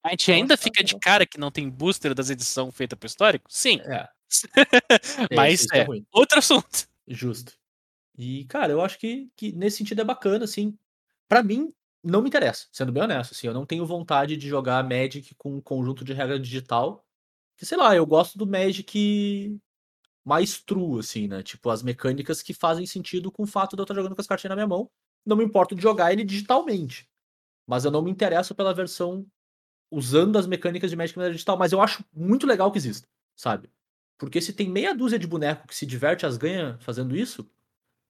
A 0.02 0.10
gente 0.10 0.32
ainda 0.32 0.56
fica 0.56 0.82
de 0.82 0.98
cara 0.98 1.26
que 1.26 1.38
não 1.38 1.50
tem 1.50 1.68
booster 1.68 2.14
das 2.14 2.30
edições 2.30 2.74
feitas 2.74 2.98
pro 2.98 3.06
histórico? 3.06 3.46
Sim. 3.48 3.80
É. 3.80 4.08
Mas 5.34 5.60
isso 5.60 5.74
é, 5.74 5.82
ruim. 5.82 6.06
outro 6.12 6.38
assunto. 6.38 6.88
Justo. 7.06 7.52
E, 8.16 8.44
cara, 8.46 8.72
eu 8.72 8.80
acho 8.80 8.98
que, 8.98 9.30
que 9.36 9.52
nesse 9.52 9.78
sentido 9.78 10.00
é 10.00 10.04
bacana, 10.04 10.44
assim. 10.44 10.76
Pra 11.28 11.42
mim, 11.42 11.72
não 12.02 12.22
me 12.22 12.28
interessa, 12.28 12.66
sendo 12.72 12.92
bem 12.92 13.02
honesto, 13.02 13.32
assim. 13.32 13.46
Eu 13.46 13.54
não 13.54 13.66
tenho 13.66 13.84
vontade 13.86 14.36
de 14.36 14.48
jogar 14.48 14.82
Magic 14.82 15.34
com 15.36 15.56
um 15.56 15.60
conjunto 15.60 16.04
de 16.04 16.12
regra 16.12 16.38
digital. 16.38 17.04
Que, 17.56 17.66
sei 17.66 17.76
lá, 17.76 17.94
eu 17.94 18.06
gosto 18.06 18.38
do 18.38 18.46
Magic 18.46 19.58
mais 20.24 20.62
true, 20.62 21.00
assim, 21.00 21.28
né? 21.28 21.42
Tipo, 21.42 21.70
as 21.70 21.82
mecânicas 21.82 22.42
que 22.42 22.54
fazem 22.54 22.86
sentido 22.86 23.30
com 23.30 23.42
o 23.42 23.46
fato 23.46 23.76
de 23.76 23.80
eu 23.80 23.84
estar 23.84 23.94
jogando 23.94 24.14
com 24.14 24.20
as 24.20 24.26
cartinhas 24.26 24.50
na 24.50 24.56
minha 24.56 24.66
mão. 24.66 24.90
Não 25.24 25.36
me 25.36 25.44
importo 25.44 25.74
de 25.74 25.82
jogar 25.82 26.12
ele 26.12 26.24
digitalmente. 26.24 27.08
Mas 27.66 27.84
eu 27.84 27.90
não 27.90 28.02
me 28.02 28.10
interesso 28.10 28.54
pela 28.54 28.74
versão 28.74 29.26
usando 29.90 30.38
as 30.38 30.46
mecânicas 30.46 30.90
de 30.90 30.96
Magic 30.96 31.16
maneira 31.18 31.34
digital. 31.34 31.56
Mas 31.58 31.72
eu 31.72 31.80
acho 31.80 32.04
muito 32.12 32.46
legal 32.46 32.72
que 32.72 32.78
exista, 32.78 33.08
sabe? 33.36 33.70
Porque 34.18 34.40
se 34.40 34.52
tem 34.52 34.68
meia 34.68 34.94
dúzia 34.94 35.18
de 35.18 35.26
boneco 35.26 35.66
que 35.66 35.74
se 35.74 35.86
diverte 35.86 36.26
as 36.26 36.36
ganha 36.36 36.78
fazendo 36.80 37.16
isso, 37.16 37.50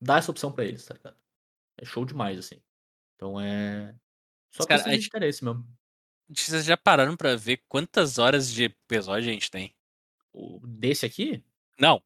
dá 0.00 0.18
essa 0.18 0.30
opção 0.30 0.52
pra 0.52 0.64
eles, 0.64 0.84
tá 0.84 0.94
ligado? 0.94 1.16
É 1.76 1.84
show 1.84 2.04
demais, 2.04 2.38
assim. 2.38 2.60
Então 3.20 3.38
é. 3.38 3.94
Só 4.50 4.64
Cara, 4.64 4.78
questão 4.78 4.92
a 4.92 4.96
de 4.96 5.02
gente- 5.02 5.08
interesse 5.08 5.44
mesmo. 5.44 5.66
Vocês 6.34 6.64
já 6.64 6.76
pararam 6.76 7.16
pra 7.16 7.36
ver 7.36 7.62
quantas 7.68 8.16
horas 8.18 8.50
de 8.50 8.64
episódio 8.64 9.28
a 9.28 9.32
gente 9.32 9.50
tem? 9.50 9.74
O 10.32 10.60
desse 10.66 11.04
aqui, 11.04 11.44
Não, 11.78 12.00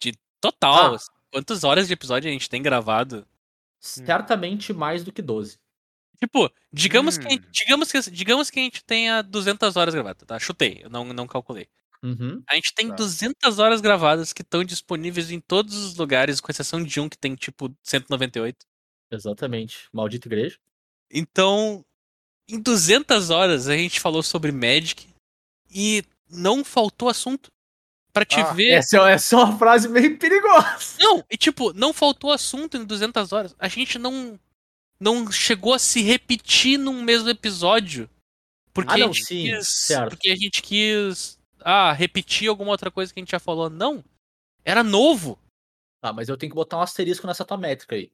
de 0.00 0.12
total. 0.40 0.92
Ah. 0.92 0.96
assim, 0.96 1.10
Quantas 1.32 1.62
horas 1.64 1.86
de 1.86 1.94
episódio 1.94 2.28
a 2.28 2.32
gente 2.32 2.48
tem 2.48 2.60
gravado? 2.62 3.26
certamente 3.78 4.72
mais 4.72 5.02
do 5.04 5.10
que 5.12 5.22
12. 5.22 5.58
Tipo, 6.18 6.50
digamos, 6.72 7.16
que, 7.16 7.26
a 7.26 7.30
gente- 7.30 7.46
Hum. 7.46 7.50
digamos, 7.50 7.90
que, 7.92 8.10
digamos 8.10 8.50
que 8.50 8.60
a 8.60 8.62
gente 8.62 8.84
tenha 8.84 9.22
200 9.22 9.76
horas 9.76 9.94
gravadas, 9.94 10.26
tá? 10.26 10.38
Chutei, 10.38 10.80
eu 10.84 10.90
não, 10.90 11.04
não 11.14 11.26
calculei. 11.26 11.66
Uhum. 12.02 12.42
A 12.48 12.54
gente 12.56 12.74
tem 12.74 12.88
Tá. 12.88 12.94
200 12.96 13.58
horas 13.58 13.80
gravadas 13.80 14.32
que 14.32 14.42
estão 14.42 14.62
disponíveis 14.64 15.30
em 15.30 15.40
todos 15.40 15.74
os 15.76 15.96
lugares, 15.96 16.40
com 16.40 16.50
exceção 16.52 16.82
de 16.84 17.00
um 17.00 17.08
que 17.08 17.16
tem, 17.16 17.34
tipo, 17.36 17.74
198. 17.82 18.66
Exatamente. 19.10 19.88
Maldita 19.92 20.28
igreja. 20.28 20.58
Então, 21.10 21.84
em 22.48 22.60
200 22.60 23.30
horas 23.30 23.68
a 23.68 23.76
gente 23.76 24.00
falou 24.00 24.22
sobre 24.22 24.52
Magic 24.52 25.08
e 25.70 26.04
não 26.28 26.64
faltou 26.64 27.08
assunto 27.08 27.50
pra 28.12 28.24
te 28.24 28.40
Ah, 28.40 28.52
ver. 28.52 28.70
Essa 28.70 29.08
é, 29.08 29.12
essa 29.12 29.34
é 29.36 29.38
uma 29.38 29.58
frase 29.58 29.88
meio 29.88 30.16
perigosa. 30.18 30.96
Não, 30.98 31.24
e 31.30 31.36
tipo, 31.36 31.72
não 31.72 31.92
faltou 31.92 32.30
assunto 32.32 32.76
em 32.76 32.84
200 32.84 33.32
horas. 33.32 33.54
A 33.58 33.68
gente 33.68 33.98
não 33.98 34.38
não 35.02 35.32
chegou 35.32 35.72
a 35.72 35.78
se 35.78 36.02
repetir 36.02 36.78
num 36.78 37.02
mesmo 37.02 37.28
episódio. 37.30 38.08
Porque 38.72 38.92
Ah, 38.94 38.98
não, 38.98 39.10
a 39.10 39.12
gente 39.12 39.24
sim, 39.24 39.44
quis, 39.46 39.68
certo. 39.68 40.10
porque 40.10 40.28
a 40.28 40.36
gente 40.36 40.62
quis 40.62 41.38
ah, 41.60 41.92
repetir 41.92 42.48
alguma 42.48 42.70
outra 42.70 42.90
coisa 42.90 43.12
que 43.12 43.18
a 43.18 43.22
gente 43.22 43.30
já 43.30 43.40
falou. 43.40 43.68
Não. 43.70 44.04
Era 44.64 44.84
novo. 44.84 45.38
Ah, 46.02 46.12
mas 46.12 46.28
eu 46.28 46.36
tenho 46.36 46.50
que 46.50 46.56
botar 46.56 46.76
um 46.78 46.82
asterisco 46.82 47.26
nessa 47.26 47.44
tua 47.44 47.56
métrica 47.56 47.96
aí. 47.96 48.12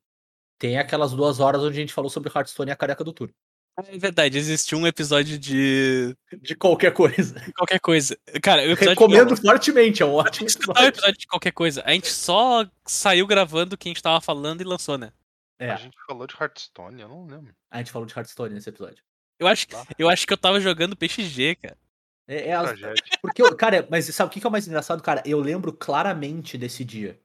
Tem 0.59 0.79
aquelas 0.79 1.13
duas 1.13 1.41
horas 1.41 1.63
onde 1.63 1.77
a 1.77 1.81
gente 1.81 1.93
falou 1.93 2.11
sobre 2.11 2.31
Hearthstone 2.35 2.71
e 2.71 2.73
a 2.73 2.77
careca 2.77 3.05
do 3.05 3.13
Tour. 3.13 3.31
É 3.79 3.99
verdade, 3.99 4.39
existe 4.39 4.75
um 4.75 4.87
episódio 4.87 5.39
de 5.39 6.17
De 6.41 6.55
qualquer 6.57 6.93
coisa. 6.95 7.35
qualquer 7.55 7.79
coisa. 7.79 8.17
Cara, 8.43 8.63
episódio 8.65 8.89
Recomendo 8.91 9.37
fortemente, 9.37 10.03
é 10.03 10.07
um 10.07 10.15
ótimo 10.15 10.47
que 10.47 10.51
escutar 10.53 10.71
o 10.71 10.73
episódio. 10.73 10.89
episódio 10.99 11.19
de 11.21 11.27
qualquer 11.27 11.53
coisa. 11.53 11.83
A 11.85 11.93
gente 11.93 12.09
só 12.09 12.67
saiu 12.87 13.27
gravando 13.27 13.75
o 13.75 13.79
que 13.79 13.89
a 13.89 13.91
gente 13.91 14.03
tava 14.03 14.19
falando 14.23 14.63
e 14.63 14.65
lançou, 14.65 14.97
né? 14.97 15.13
É, 15.59 15.71
A 15.71 15.77
gente 15.77 15.97
falou 16.07 16.27
de 16.27 16.35
Hearthstone, 16.41 17.03
eu 17.03 17.09
não 17.09 17.27
lembro. 17.27 17.55
a 17.71 17.79
gente 17.79 17.91
falou 17.91 18.07
de 18.07 18.15
Hearthstone 18.17 18.55
nesse 18.55 18.69
episódio. 18.71 19.03
Eu 19.39 19.47
acho, 19.47 19.67
eu 19.99 20.09
acho 20.09 20.27
que 20.27 20.33
eu 20.33 20.39
tava 20.39 20.59
jogando 20.59 20.97
PXG, 20.97 21.57
cara. 21.57 21.77
É, 22.27 22.49
é 22.49 22.53
as-. 22.55 22.81
Porque, 23.21 23.43
eu- 23.43 23.55
cara, 23.55 23.87
mas 23.91 24.07
sabe 24.07 24.29
o 24.29 24.33
que 24.33 24.41
que 24.41 24.47
é 24.47 24.49
o 24.49 24.53
mais 24.53 24.67
engraçado, 24.67 25.03
cara? 25.03 25.23
Eu 25.27 25.39
lembro 25.39 25.71
claramente 25.73 26.57
desse 26.57 26.83
dia. 26.83 27.21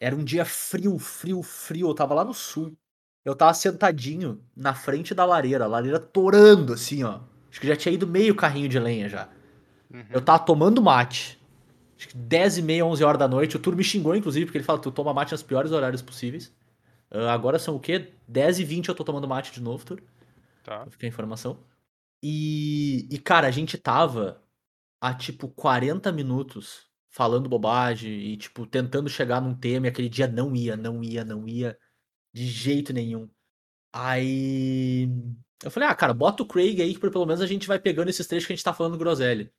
Era 0.00 0.14
um 0.14 0.24
dia 0.24 0.44
frio, 0.44 0.98
frio, 0.98 1.42
frio. 1.42 1.88
Eu 1.88 1.94
tava 1.94 2.14
lá 2.14 2.24
no 2.24 2.34
sul. 2.34 2.76
Eu 3.24 3.34
tava 3.34 3.54
sentadinho 3.54 4.40
na 4.54 4.74
frente 4.74 5.14
da 5.14 5.24
lareira, 5.24 5.64
a 5.64 5.68
lareira 5.68 5.98
torando, 5.98 6.72
assim, 6.72 7.02
ó. 7.02 7.20
Acho 7.50 7.60
que 7.60 7.66
já 7.66 7.74
tinha 7.74 7.94
ido 7.94 8.06
meio 8.06 8.34
carrinho 8.34 8.68
de 8.68 8.78
lenha 8.78 9.08
já. 9.08 9.28
Uhum. 9.92 10.04
Eu 10.10 10.20
tava 10.20 10.38
tomando 10.40 10.82
mate. 10.82 11.40
Acho 11.98 12.08
que 12.08 12.16
10 12.16 12.58
e 12.58 12.62
meia, 12.62 12.84
11 12.84 13.02
horas 13.02 13.18
da 13.18 13.26
noite. 13.26 13.56
O 13.56 13.58
Tur 13.58 13.74
me 13.74 13.82
xingou, 13.82 14.14
inclusive, 14.14 14.46
porque 14.46 14.58
ele 14.58 14.64
fala: 14.64 14.78
tu 14.78 14.92
toma 14.92 15.14
mate 15.14 15.32
nos 15.32 15.42
piores 15.42 15.72
horários 15.72 16.02
possíveis. 16.02 16.54
Ah, 17.10 17.32
agora 17.32 17.58
são 17.58 17.74
o 17.76 17.80
quê? 17.80 18.12
10 18.28 18.60
e 18.60 18.64
20 18.64 18.88
eu 18.88 18.94
tô 18.94 19.02
tomando 19.02 19.26
mate 19.26 19.52
de 19.52 19.60
novo, 19.60 19.84
Tur. 19.84 20.02
Tá. 20.62 20.80
Pra 20.80 20.90
ficar 20.90 21.06
a 21.06 21.08
informação. 21.08 21.58
E, 22.22 23.08
e, 23.10 23.18
cara, 23.18 23.46
a 23.46 23.50
gente 23.50 23.78
tava 23.78 24.42
há, 25.00 25.14
tipo, 25.14 25.48
40 25.48 26.10
minutos 26.12 26.86
falando 27.16 27.48
bobagem 27.48 28.12
e, 28.12 28.36
tipo, 28.36 28.66
tentando 28.66 29.08
chegar 29.08 29.40
num 29.40 29.54
tema 29.56 29.86
e 29.86 29.88
aquele 29.88 30.08
dia 30.08 30.28
não 30.28 30.54
ia, 30.54 30.76
não 30.76 31.02
ia, 31.02 31.24
não 31.24 31.48
ia. 31.48 31.78
De 32.32 32.46
jeito 32.46 32.92
nenhum. 32.92 33.30
Aí. 33.92 35.08
Eu 35.64 35.70
falei, 35.70 35.88
ah, 35.88 35.94
cara, 35.94 36.12
bota 36.14 36.42
o 36.42 36.46
Craig 36.46 36.82
aí, 36.82 36.94
que 36.94 37.00
pelo 37.00 37.26
menos 37.26 37.40
a 37.40 37.46
gente 37.46 37.66
vai 37.66 37.78
pegando 37.78 38.10
esses 38.10 38.26
trechos 38.26 38.46
que 38.46 38.52
a 38.52 38.56
gente 38.56 38.64
tá 38.64 38.74
falando 38.74 38.98
groselha. 38.98 39.50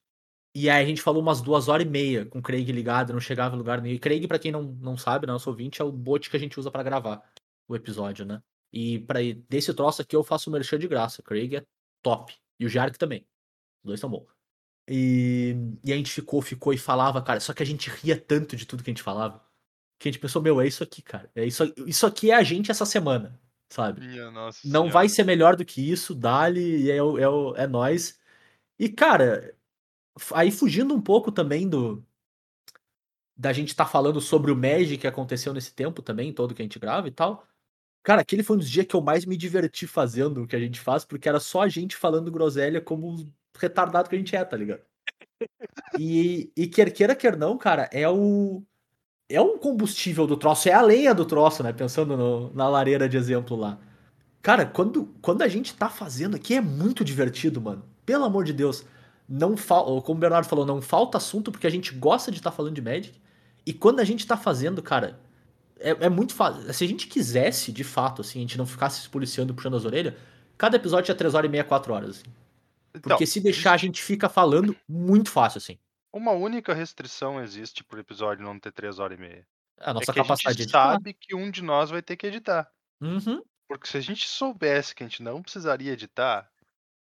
E 0.55 0.69
aí 0.69 0.83
a 0.83 0.87
gente 0.87 1.01
falou 1.01 1.21
umas 1.21 1.41
duas 1.41 1.67
horas 1.67 1.85
e 1.87 1.89
meia 1.89 2.25
com 2.27 2.39
o 2.39 2.41
Craig 2.43 2.71
ligado, 2.71 3.13
não 3.13 3.19
chegava 3.19 3.55
em 3.55 3.57
lugar 3.59 3.81
nenhum. 3.81 3.95
E 3.95 3.99
Craig, 3.99 4.27
pra 4.27 4.39
quem 4.39 4.51
não, 4.51 4.63
não 4.63 4.97
sabe, 4.97 5.27
né, 5.27 5.33
nosso 5.33 5.49
ouvinte, 5.49 5.81
é 5.81 5.85
o 5.85 5.91
bot 5.91 6.29
que 6.29 6.37
a 6.37 6.39
gente 6.39 6.59
usa 6.59 6.71
pra 6.71 6.83
gravar 6.83 7.23
o 7.67 7.75
episódio, 7.75 8.25
né? 8.25 8.41
E 8.71 8.99
para 8.99 9.19
desse 9.49 9.73
troço 9.73 10.01
aqui 10.01 10.15
eu 10.15 10.23
faço 10.23 10.49
o 10.49 10.53
merchan 10.53 10.79
de 10.79 10.87
graça. 10.87 11.23
Craig 11.23 11.55
é 11.57 11.65
top. 12.03 12.35
E 12.59 12.65
o 12.65 12.69
Jark 12.69 12.97
também. 12.99 13.27
Os 13.83 13.87
dois 13.87 13.99
são 13.99 14.09
bons. 14.09 14.36
E, 14.89 15.55
e 15.83 15.91
a 15.91 15.95
gente 15.97 16.11
ficou, 16.11 16.41
ficou 16.41 16.73
e 16.73 16.77
falava, 16.77 17.21
cara. 17.21 17.39
Só 17.39 17.53
que 17.53 17.61
a 17.63 17.65
gente 17.65 17.89
ria 17.89 18.19
tanto 18.19 18.55
de 18.55 18.65
tudo 18.65 18.83
que 18.83 18.89
a 18.89 18.93
gente 18.93 19.03
falava. 19.03 19.43
Que 19.99 20.07
a 20.09 20.11
gente 20.11 20.21
pensou, 20.21 20.41
meu, 20.41 20.61
é 20.61 20.67
isso 20.67 20.83
aqui, 20.83 21.01
cara. 21.01 21.29
É 21.35 21.45
isso, 21.45 21.63
isso 21.85 22.05
aqui 22.05 22.31
é 22.31 22.35
a 22.35 22.43
gente 22.43 22.71
essa 22.71 22.85
semana, 22.85 23.39
sabe? 23.69 24.01
Minha 24.01 24.31
nossa 24.31 24.59
Não 24.63 24.83
senhora. 24.83 24.91
vai 24.91 25.09
ser 25.09 25.23
melhor 25.25 25.55
do 25.55 25.65
que 25.65 25.81
isso, 25.91 26.15
dali, 26.15 26.83
e 26.83 26.91
é, 26.91 26.97
é, 26.97 27.63
é 27.63 27.67
nós. 27.67 28.19
E, 28.79 28.89
cara, 28.89 29.55
aí 30.33 30.51
fugindo 30.51 30.93
um 30.95 31.01
pouco 31.01 31.31
também 31.31 31.67
do. 31.67 32.05
Da 33.35 33.53
gente 33.53 33.75
tá 33.75 33.85
falando 33.85 34.19
sobre 34.19 34.51
o 34.51 34.55
Magic 34.55 34.97
que 34.97 35.07
aconteceu 35.07 35.53
nesse 35.53 35.73
tempo 35.73 36.01
também, 36.01 36.33
todo 36.33 36.55
que 36.55 36.61
a 36.61 36.65
gente 36.65 36.79
grava 36.79 37.07
e 37.07 37.11
tal. 37.11 37.47
Cara, 38.03 38.21
aquele 38.21 38.43
foi 38.43 38.55
um 38.55 38.59
dos 38.59 38.69
dias 38.69 38.85
que 38.87 38.95
eu 38.95 39.01
mais 39.01 39.25
me 39.25 39.37
diverti 39.37 39.85
fazendo 39.85 40.43
o 40.43 40.47
que 40.47 40.55
a 40.55 40.59
gente 40.59 40.79
faz, 40.79 41.05
porque 41.05 41.27
era 41.29 41.39
só 41.39 41.61
a 41.63 41.67
gente 41.69 41.95
falando 41.95 42.31
groselha 42.31 42.81
como 42.81 43.31
retardado 43.59 44.09
que 44.09 44.15
a 44.15 44.19
gente 44.19 44.35
é, 44.35 44.43
tá 44.43 44.55
ligado? 44.57 44.81
E, 45.99 46.51
e 46.55 46.67
quer 46.67 46.91
queira, 46.91 47.15
quer 47.15 47.37
não, 47.37 47.57
cara, 47.57 47.89
é 47.91 48.07
o. 48.09 48.63
É 49.29 49.41
um 49.41 49.57
combustível 49.57 50.25
do 50.25 50.37
troço, 50.37 50.69
é 50.69 50.73
a 50.73 50.81
lenha 50.81 51.13
do 51.13 51.25
troço, 51.25 51.61
né? 51.61 51.73
Pensando 51.73 52.15
no- 52.15 52.53
na 52.53 52.69
lareira 52.69 53.09
de 53.09 53.17
exemplo 53.17 53.57
lá. 53.57 53.77
Cara, 54.41 54.65
quando, 54.65 55.07
quando 55.21 55.41
a 55.41 55.47
gente 55.49 55.75
tá 55.75 55.89
fazendo 55.89 56.35
aqui 56.37 56.55
é 56.55 56.61
muito 56.61 57.03
divertido, 57.03 57.61
mano. 57.61 57.83
Pelo 58.05 58.23
amor 58.25 58.45
de 58.45 58.53
Deus. 58.53 58.85
Não 59.29 59.57
falta, 59.57 60.01
como 60.05 60.17
o 60.17 60.21
Bernardo 60.21 60.47
falou, 60.47 60.65
não 60.65 60.81
falta 60.81 61.17
assunto 61.17 61.51
porque 61.51 61.67
a 61.67 61.69
gente 61.69 61.93
gosta 61.93 62.31
de 62.31 62.37
estar 62.37 62.51
falando 62.51 62.75
de 62.75 62.81
Magic. 62.81 63.19
E 63.65 63.73
quando 63.73 63.99
a 63.99 64.05
gente 64.05 64.25
tá 64.25 64.37
fazendo, 64.37 64.81
cara, 64.81 65.19
é, 65.79 65.89
é 66.05 66.09
muito 66.09 66.33
fácil. 66.33 66.73
Se 66.73 66.85
a 66.85 66.87
gente 66.87 67.07
quisesse, 67.07 67.71
de 67.73 67.83
fato, 67.83 68.21
assim, 68.21 68.39
a 68.39 68.41
gente 68.43 68.57
não 68.57 68.65
ficasse 68.65 69.01
se 69.01 69.09
policiando 69.09 69.53
puxando 69.53 69.75
as 69.75 69.83
orelhas, 69.85 70.13
cada 70.57 70.77
episódio 70.77 71.05
tinha 71.05 71.15
3 71.15 71.33
horas 71.35 71.49
e 71.49 71.51
meia, 71.51 71.63
4 71.65 71.93
horas. 71.93 72.09
Assim. 72.11 72.23
Então, 72.97 73.09
Porque 73.11 73.25
se 73.25 73.39
deixar, 73.39 73.73
a 73.73 73.77
gente 73.77 74.01
fica 74.01 74.27
falando 74.29 74.75
muito 74.87 75.29
fácil, 75.31 75.57
assim. 75.59 75.79
uma 76.13 76.31
única 76.31 76.73
restrição 76.73 77.41
existe 77.41 77.83
pro 77.83 77.99
episódio 77.99 78.43
não 78.43 78.59
ter 78.59 78.71
3 78.71 78.99
horas 78.99 79.17
e 79.17 79.21
meia. 79.21 79.47
A 79.79 79.91
É 79.91 79.93
nossa 79.93 80.11
a 80.11 80.15
capacidade 80.15 80.57
de 80.57 80.63
gente 80.63 80.69
editar. 80.69 80.91
sabe 80.93 81.13
que 81.13 81.35
um 81.35 81.51
de 81.51 81.61
nós 81.63 81.89
vai 81.89 82.01
ter 82.01 82.17
que 82.17 82.25
editar. 82.27 82.69
Uhum. 83.01 83.41
Porque 83.69 83.87
se 83.87 83.97
a 83.97 84.01
gente 84.01 84.27
soubesse 84.27 84.95
que 84.95 85.03
a 85.03 85.07
gente 85.07 85.21
não 85.21 85.41
precisaria 85.41 85.91
editar, 85.93 86.49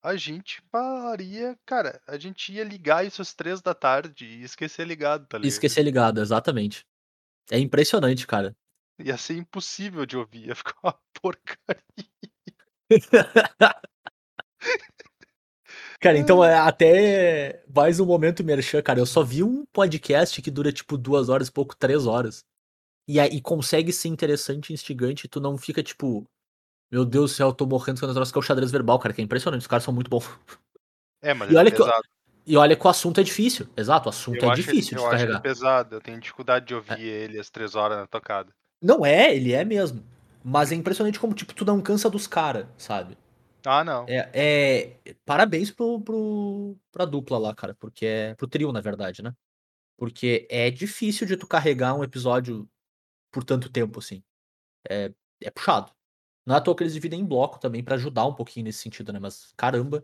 a 0.04 0.16
gente 0.16 0.62
faria. 0.72 1.58
Cara, 1.66 2.02
a 2.08 2.18
gente 2.18 2.54
ia 2.54 2.64
ligar 2.64 3.06
isso 3.06 3.22
às 3.22 3.34
três 3.34 3.62
da 3.62 3.74
tarde 3.74 4.26
e 4.26 4.44
esquecer 4.44 4.86
ligado, 4.88 5.28
tá 5.28 5.38
ligado? 5.38 5.50
esquecer 5.50 5.84
ligado, 5.84 6.22
exatamente. 6.22 6.86
É 7.52 7.60
impressionante, 7.60 8.26
cara. 8.26 8.56
Ia 9.00 9.18
ser 9.18 9.36
impossível 9.36 10.06
de 10.06 10.16
ouvir, 10.16 10.48
ia 10.48 10.56
ficar 10.56 10.76
uma 10.84 10.98
porcaria. 11.22 11.82
Cara, 16.02 16.18
então 16.18 16.44
é 16.44 16.56
até 16.58 17.64
mais 17.74 18.00
um 18.00 18.06
momento 18.08 18.44
merchan, 18.44 18.82
cara. 18.82 19.00
Eu 19.00 19.06
só 19.06 19.24
vi 19.24 19.44
um 19.44 19.64
podcast 19.72 20.42
que 20.42 20.50
dura 20.50 20.72
tipo 20.72 20.98
duas 20.98 21.30
horas 21.30 21.48
e 21.48 21.52
pouco, 21.52 21.76
três 21.76 22.08
horas. 22.08 22.44
E 23.08 23.20
aí 23.20 23.40
consegue 23.40 23.94
ser 23.94 24.08
interessante 24.08 24.70
e 24.70 24.74
instigante. 24.74 25.26
E 25.26 25.30
tu 25.30 25.40
não 25.40 25.58
fica 25.60 25.84
tipo, 25.84 26.26
meu 26.92 27.06
Deus 27.06 27.32
do 27.32 27.36
céu, 27.36 27.48
eu 27.50 27.54
tô 27.54 27.68
morrendo 27.68 28.02
com 28.02 28.12
troço 28.14 28.32
que 28.32 28.38
é 28.38 28.42
o 28.42 28.42
xadrez 28.42 28.72
verbal, 28.72 28.98
cara. 28.98 29.14
Que 29.14 29.22
é 29.22 29.24
impressionante. 29.24 29.62
Os 29.62 29.68
caras 29.68 29.84
são 29.84 29.94
muito 29.94 30.10
bons. 30.10 30.28
É, 31.22 31.36
mas 31.36 31.52
E 31.52 31.56
é 31.56 31.60
olha 31.60 31.70
que 31.70 31.80
eu- 31.80 31.86
pesado. 31.86 32.04
E 32.48 32.58
olha 32.58 32.76
que 32.76 32.88
o 32.88 32.90
assunto 32.90 33.22
é 33.22 33.24
difícil. 33.24 33.68
Exato, 33.78 34.08
o 34.08 34.10
assunto 34.10 34.38
Eu 34.44 34.50
é 34.50 34.54
acho 34.54 34.62
ele- 34.62 34.68
difícil 34.72 34.98
eu 34.98 35.02
de 35.04 35.06
acho 35.06 35.16
ele 35.18 35.22
carregar. 35.26 35.42
pesado, 35.42 35.96
eu 35.96 36.02
tenho 36.02 36.20
dificuldade 36.20 36.66
de 36.66 36.74
ouvir 36.74 37.00
ele 37.00 37.40
às 37.40 37.52
três 37.52 37.76
horas 37.76 38.00
na 38.00 38.08
tocada. 38.08 38.52
Não 38.82 39.06
é, 39.06 39.36
ele 39.36 39.54
é 39.54 39.64
mesmo. 39.64 40.04
Mas 40.44 40.72
é 40.72 40.76
impressionante 40.76 41.20
como, 41.20 41.36
tipo, 41.36 41.54
tu 41.54 41.64
não 41.64 41.80
cansa 41.80 42.10
dos 42.10 42.26
caras, 42.26 42.66
sabe? 42.76 43.16
Ah, 43.66 43.84
não. 43.84 44.06
É, 44.08 44.30
é- 45.06 45.14
Parabéns 45.26 45.72
pro, 45.72 46.02
pro, 46.02 46.76
pra 46.92 47.06
dupla 47.06 47.38
lá, 47.38 47.54
cara. 47.56 47.76
Porque 47.76 48.06
é. 48.06 48.36
Pro 48.36 48.48
trio, 48.48 48.72
na 48.72 48.82
verdade, 48.82 49.22
né? 49.22 49.34
Porque 49.98 50.48
é 50.50 50.72
difícil 50.72 51.28
de 51.28 51.38
tu 51.38 51.48
carregar 51.48 51.94
um 51.94 52.04
episódio 52.04 52.68
por 53.32 53.44
tanto 53.44 53.70
tempo, 53.70 54.00
assim. 54.00 54.24
É, 54.90 55.12
é 55.42 55.52
puxado. 55.52 55.92
Não 56.46 56.56
é 56.56 56.58
à 56.58 56.62
toa 56.62 56.76
que 56.76 56.84
eles 56.84 56.94
dividem 56.94 57.20
em 57.22 57.26
bloco 57.26 57.60
também 57.60 57.84
pra 57.84 57.96
ajudar 57.96 58.26
um 58.26 58.34
pouquinho 58.34 58.66
nesse 58.66 58.80
sentido, 58.80 59.14
né? 59.14 59.20
Mas 59.20 59.54
caramba. 59.56 60.04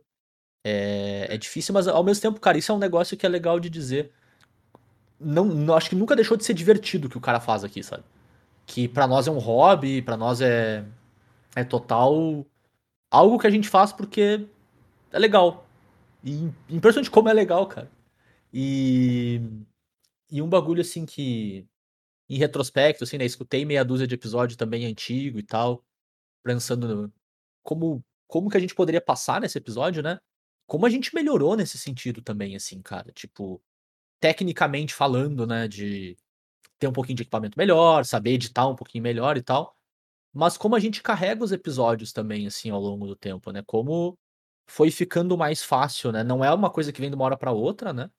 É, 0.64 1.28
é 1.34 1.38
difícil, 1.38 1.74
mas 1.74 1.88
ao 1.88 2.03
mesmo 2.03 2.22
tempo, 2.22 2.39
cara, 2.39 2.58
isso 2.58 2.72
é 2.72 2.76
um 2.76 2.80
negócio 2.80 3.16
que 3.18 3.26
é 3.26 3.30
legal 3.30 3.60
de 3.60 3.70
dizer. 3.70 4.12
Não, 5.20 5.45
não- 5.45 5.76
acho 5.76 5.89
que 5.89 5.95
nunca 5.95 6.16
deixou 6.16 6.38
de 6.38 6.43
ser 6.45 6.53
divertido 6.53 7.08
o 7.08 7.10
que 7.10 7.18
o 7.18 7.22
cara 7.22 7.39
faz 7.39 7.64
aqui, 7.64 7.82
sabe? 7.84 8.03
Que 8.66 8.88
pra 8.88 9.08
nós 9.08 9.28
é 9.28 9.32
um 9.32 9.39
hobby, 9.39 10.01
pra 10.01 10.18
nós 10.18 10.41
é, 10.41 10.86
é 11.55 11.64
total 11.64 12.45
algo 13.18 13.39
que 13.39 13.47
a 13.47 13.49
gente 13.49 13.68
faz 13.70 13.91
porque 13.93 14.47
é 15.11 15.20
legal. 15.20 15.68
E 16.24 16.49
impressionante 16.70 17.11
como 17.11 17.30
é 17.30 17.34
legal, 17.34 17.68
cara. 17.68 17.91
E 18.53 19.41
e 20.32 20.41
um 20.41 20.49
bagulho 20.49 20.82
assim 20.82 21.05
que, 21.05 21.68
em 22.30 22.38
retrospecto, 22.38 23.03
assim, 23.03 23.18
né, 23.18 23.26
escutei 23.26 23.65
meia 23.65 23.86
dúzia 23.86 24.07
de 24.07 24.15
episódio 24.15 24.57
também 24.57 24.86
antigo 24.86 25.39
e 25.39 25.43
tal, 25.43 25.84
pensando 26.43 26.88
no 27.07 27.13
como 27.63 28.03
como 28.28 28.49
que 28.49 28.57
a 28.57 28.61
gente 28.61 28.76
poderia 28.76 29.01
passar 29.01 29.41
nesse 29.41 29.57
episódio, 29.59 30.03
né, 30.03 30.20
como 30.68 30.86
a 30.88 30.91
gente 30.91 31.15
melhorou 31.15 31.55
nesse 31.57 31.78
sentido 31.80 32.22
também, 32.24 32.55
assim, 32.57 32.82
cara, 32.82 33.11
tipo, 33.13 33.61
tecnicamente 34.22 34.93
falando, 34.95 35.47
né, 35.47 35.68
de 35.70 36.18
ter 36.80 36.88
um 36.89 36.93
pouquinho 36.93 37.18
de 37.18 37.24
equipamento 37.24 37.57
melhor, 37.59 38.05
saber 38.05 38.34
editar 38.34 38.68
um 38.68 38.76
pouquinho 38.78 39.03
melhor 39.03 39.38
e 39.38 39.43
tal, 39.43 39.76
mas 40.34 40.57
como 40.57 40.75
a 40.75 40.80
gente 40.80 41.01
carrega 41.03 41.43
os 41.43 41.51
episódios 41.51 42.13
também, 42.13 42.47
assim, 42.47 42.69
ao 42.69 42.82
longo 42.82 43.07
do 43.07 43.15
tempo, 43.15 43.51
né, 43.51 43.63
como 43.65 44.17
foi 44.69 44.91
ficando 44.91 45.38
mais 45.38 45.63
fácil, 45.63 46.11
né, 46.11 46.23
não 46.23 46.43
é 46.43 46.53
uma 46.53 46.69
coisa 46.69 46.91
que 46.93 47.01
vem 47.01 47.09
de 47.09 47.15
uma 47.15 47.25
hora 47.25 47.38
pra 47.38 47.51
outra, 47.51 47.93
né, 47.93 48.09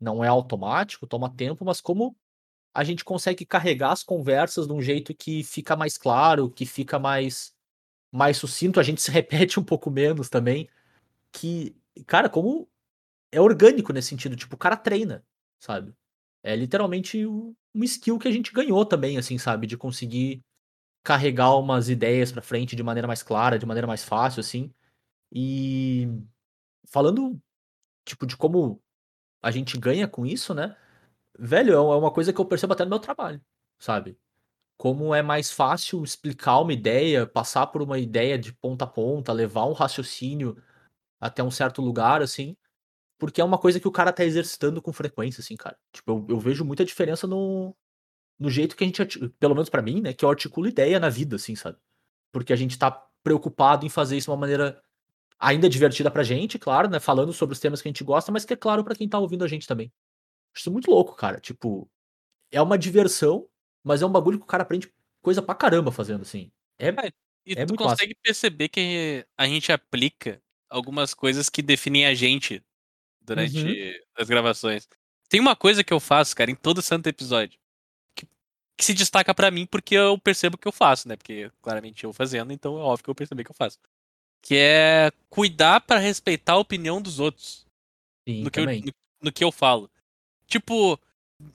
não 0.00 0.24
é 0.24 0.28
automático, 0.28 1.06
toma 1.06 1.34
tempo, 1.34 1.64
mas 1.64 1.80
como 1.80 2.16
a 2.74 2.84
gente 2.84 3.04
consegue 3.04 3.46
carregar 3.46 3.92
as 3.92 4.02
conversas 4.02 4.66
de 4.66 4.72
um 4.72 4.82
jeito 4.82 5.14
que 5.14 5.42
fica 5.44 5.76
mais 5.76 5.98
claro, 5.98 6.50
que 6.50 6.66
fica 6.66 6.98
mais 6.98 7.54
mais 8.12 8.38
sucinto, 8.38 8.80
a 8.80 8.82
gente 8.82 9.02
se 9.02 9.10
repete 9.12 9.60
um 9.60 9.64
pouco 9.64 9.90
menos 9.90 10.28
também, 10.28 10.68
que, 11.32 11.76
cara, 12.06 12.28
como 12.28 12.68
é 13.32 13.40
orgânico 13.40 13.92
nesse 13.92 14.08
sentido, 14.08 14.36
tipo, 14.36 14.54
o 14.54 14.58
cara 14.58 14.76
treina, 14.76 15.24
sabe. 15.60 15.94
É 16.42 16.56
literalmente 16.56 17.26
um 17.26 17.54
skill 17.84 18.18
que 18.18 18.28
a 18.28 18.32
gente 18.32 18.52
ganhou 18.52 18.84
também, 18.86 19.18
assim, 19.18 19.38
sabe, 19.38 19.66
de 19.66 19.76
conseguir 19.76 20.42
carregar 21.06 21.54
umas 21.56 21.88
ideias 21.88 22.32
pra 22.32 22.42
frente 22.42 22.74
de 22.74 22.82
maneira 22.82 23.06
mais 23.06 23.22
clara, 23.22 23.60
de 23.60 23.64
maneira 23.64 23.86
mais 23.86 24.02
fácil, 24.02 24.40
assim. 24.40 24.74
E 25.32 26.08
falando, 26.88 27.40
tipo, 28.04 28.26
de 28.26 28.36
como 28.36 28.82
a 29.42 29.50
gente 29.50 29.78
ganha 29.78 30.08
com 30.08 30.26
isso, 30.26 30.54
né, 30.54 30.76
velho, 31.38 31.74
é 31.74 31.80
uma 31.80 32.12
coisa 32.12 32.32
que 32.32 32.40
eu 32.40 32.46
percebo 32.46 32.74
até 32.74 32.84
no 32.84 32.90
meu 32.90 33.00
trabalho, 33.00 33.40
sabe. 33.78 34.18
Como 34.78 35.14
é 35.14 35.22
mais 35.22 35.50
fácil 35.52 36.04
explicar 36.04 36.60
uma 36.60 36.72
ideia, 36.72 37.26
passar 37.26 37.68
por 37.68 37.82
uma 37.82 37.98
ideia 37.98 38.38
de 38.38 38.52
ponta 38.54 38.84
a 38.86 38.88
ponta, 38.88 39.32
levar 39.32 39.66
um 39.66 39.72
raciocínio 39.74 40.56
até 41.20 41.42
um 41.42 41.50
certo 41.50 41.82
lugar, 41.82 42.22
assim, 42.22 42.56
porque 43.18 43.40
é 43.40 43.44
uma 43.44 43.58
coisa 43.58 43.80
que 43.80 43.88
o 43.88 43.92
cara 43.92 44.12
tá 44.12 44.24
exercitando 44.24 44.82
com 44.82 44.92
frequência, 44.92 45.40
assim, 45.42 45.56
cara. 45.56 45.78
Tipo, 45.92 46.12
eu 46.12 46.26
eu 46.36 46.40
vejo 46.40 46.64
muita 46.64 46.84
diferença 46.84 47.26
no 47.26 47.76
no 48.38 48.50
jeito 48.50 48.76
que 48.76 48.84
a 48.84 48.86
gente 48.86 49.04
pelo 49.40 49.54
menos 49.54 49.70
pra 49.70 49.82
mim, 49.82 50.00
né, 50.02 50.12
que 50.12 50.24
eu 50.24 50.30
articulo 50.30 50.68
ideia 50.68 51.00
na 51.00 51.08
vida, 51.08 51.36
assim, 51.36 51.56
sabe. 51.56 51.78
Porque 52.32 52.52
a 52.52 52.56
gente 52.56 52.78
tá 52.78 52.90
preocupado 53.24 53.86
em 53.86 53.90
fazer 53.90 54.16
isso 54.18 54.26
de 54.26 54.30
uma 54.32 54.38
maneira 54.38 54.82
ainda 55.40 55.68
divertida 55.68 56.10
pra 56.10 56.22
gente, 56.24 56.58
claro, 56.58 56.88
né, 56.90 57.00
falando 57.00 57.32
sobre 57.32 57.54
os 57.54 57.60
temas 57.60 57.82
que 57.82 57.88
a 57.88 57.92
gente 57.92 58.04
gosta, 58.04 58.32
mas 58.32 58.44
que 58.46 58.54
é 58.54 58.56
claro 58.56 58.84
pra 58.84 58.94
quem 58.96 59.08
tá 59.08 59.18
ouvindo 59.18 59.44
a 59.44 59.48
gente 59.48 59.66
também. 59.68 59.92
Isso 60.56 60.68
é 60.70 60.72
muito 60.72 60.90
louco, 60.90 61.14
cara, 61.16 61.40
tipo, 61.40 61.90
é 62.52 62.62
uma 62.62 62.78
diversão, 62.78 63.48
mas 63.84 64.02
é 64.02 64.06
um 64.06 64.12
bagulho 64.12 64.38
que 64.38 64.44
o 64.44 64.48
cara 64.48 64.62
aprende 64.64 64.92
coisa 65.22 65.42
pra 65.42 65.54
caramba 65.54 65.92
fazendo, 65.92 66.22
assim. 66.22 66.50
É 66.78 66.92
É, 67.04 67.10
e 67.46 67.54
é 67.54 67.66
tu 67.66 67.66
muito 67.66 67.84
massa. 67.84 68.00
consegue 68.00 68.14
perceber 68.22 68.68
que 68.68 69.26
a 69.36 69.46
gente 69.46 69.70
aplica 69.72 70.42
algumas 70.68 71.14
coisas 71.14 71.48
que 71.48 71.62
definem 71.62 72.06
a 72.06 72.14
gente 72.14 72.62
durante 73.20 73.64
Uhum. 73.64 73.76
as 74.16 74.28
gravações. 74.28 74.88
Tem 75.28 75.40
uma 75.40 75.56
coisa 75.56 75.84
que 75.84 75.92
eu 75.92 76.00
faço, 76.00 76.36
cara, 76.36 76.50
em 76.50 76.56
todo 76.56 76.82
santo 76.82 77.08
episódio, 77.08 77.58
que 78.76 78.84
se 78.84 78.94
destaca 78.94 79.34
pra 79.34 79.50
mim, 79.50 79.66
porque 79.66 79.94
eu 79.94 80.18
percebo 80.18 80.58
que 80.58 80.68
eu 80.68 80.72
faço, 80.72 81.08
né, 81.08 81.16
porque 81.16 81.50
claramente 81.62 82.04
eu 82.04 82.12
fazendo, 82.12 82.52
então 82.52 82.78
é 82.78 82.82
óbvio 82.82 83.04
que 83.04 83.10
eu 83.10 83.14
percebi 83.14 83.44
que 83.44 83.50
eu 83.50 83.54
faço. 83.54 83.78
Que 84.42 84.56
é 84.56 85.12
cuidar 85.30 85.80
pra 85.82 85.98
respeitar 85.98 86.54
a 86.54 86.58
opinião 86.58 87.02
dos 87.02 87.18
outros. 87.20 87.66
Sim, 88.28 88.44
No 88.44 88.50
que 88.50 88.60
eu 88.60 88.66
no 88.66 88.92
no 89.22 89.32
que 89.32 89.44
eu 89.44 89.52
falo. 89.52 89.90
Tipo, 90.48 90.98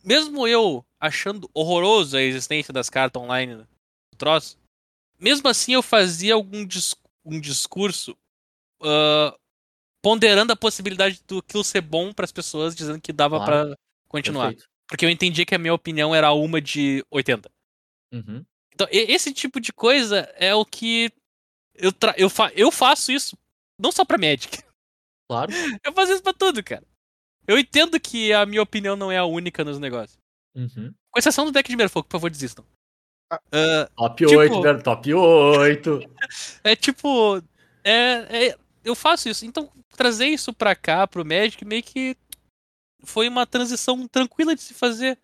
mesmo 0.03 0.47
eu 0.47 0.85
achando 0.99 1.49
horroroso 1.53 2.17
a 2.17 2.21
existência 2.23 2.73
das 2.73 2.89
cartas 2.89 3.21
online 3.21 3.55
do 3.57 3.67
troço, 4.17 4.57
mesmo 5.19 5.47
assim 5.49 5.73
eu 5.73 5.83
fazia 5.83 6.33
algum 6.35 6.65
dis 6.65 6.95
um 7.25 7.39
discurso, 7.41 8.17
hã, 8.83 9.33
ponderando 10.01 10.53
a 10.53 10.57
possibilidade 10.57 11.21
do 11.27 11.39
aquilo 11.39 11.63
ser 11.63 11.81
bom 11.81 12.13
pras 12.13 12.31
pessoas, 12.31 12.75
dizendo 12.75 13.01
que 13.01 13.13
dava 13.13 13.37
Claro. 13.39 13.69
pra 13.69 13.77
continuar. 14.09 14.47
Perfeito. 14.49 14.70
Porque 14.91 15.05
eu 15.05 15.09
entendia 15.09 15.45
que 15.45 15.55
a 15.55 15.57
minha 15.57 15.73
opinião 15.73 16.13
era 16.13 16.33
uma 16.33 16.59
de 16.59 17.01
80. 17.09 17.49
Uhum. 18.13 18.43
Então, 18.73 18.85
esse 18.91 19.33
tipo 19.33 19.61
de 19.61 19.71
coisa 19.71 20.29
é 20.35 20.53
o 20.53 20.65
que 20.65 21.09
eu 21.75 21.93
tra 21.93 22.13
eu 22.17 22.29
fa 22.29 22.51
eu 22.57 22.69
faço 22.69 23.09
isso, 23.09 23.37
não 23.79 23.89
só 23.89 24.03
pra 24.03 24.17
Magic. 24.17 24.61
Claro. 25.29 25.49
Eu 25.85 25.93
faço 25.93 26.11
isso 26.11 26.21
pra 26.21 26.33
tudo, 26.33 26.61
cara. 26.61 26.83
Eu 27.47 27.57
entendo 27.57 27.97
que 28.01 28.33
a 28.33 28.45
minha 28.45 28.61
opinião 28.61 28.97
não 28.97 29.09
é 29.09 29.17
a 29.17 29.23
única 29.23 29.63
nos 29.63 29.79
negócios. 29.79 30.17
Uhum. 30.53 30.93
Com 31.09 31.17
exceção 31.19 31.45
do 31.45 31.53
deck 31.53 31.69
de 31.69 31.77
Merfolk, 31.77 32.09
por 32.09 32.17
favor, 32.17 32.29
desistam. 32.29 32.65
Hã, 33.53 33.87
Top 33.95 34.25
Tipo- 34.25 34.37
8, 34.37 34.61
velho, 34.61 34.83
top 34.83 35.13
8. 35.13 35.99
é 36.65 36.75
tipo. 36.75 37.41
É, 37.81 38.47
é- 38.49 38.57
eu 38.83 38.93
faço 38.93 39.29
isso. 39.29 39.45
Então, 39.45 39.71
trazer 39.95 40.27
isso 40.27 40.51
pra 40.51 40.75
cá, 40.75 41.07
pro 41.07 41.23
Magic, 41.25 41.63
meio 41.63 41.81
que 41.81 42.17
foi 43.03 43.27
uma 43.27 43.45
transição 43.45 44.07
tranquila 44.07 44.55
de 44.55 44.61
se 44.61 44.73
fazer. 44.73 45.17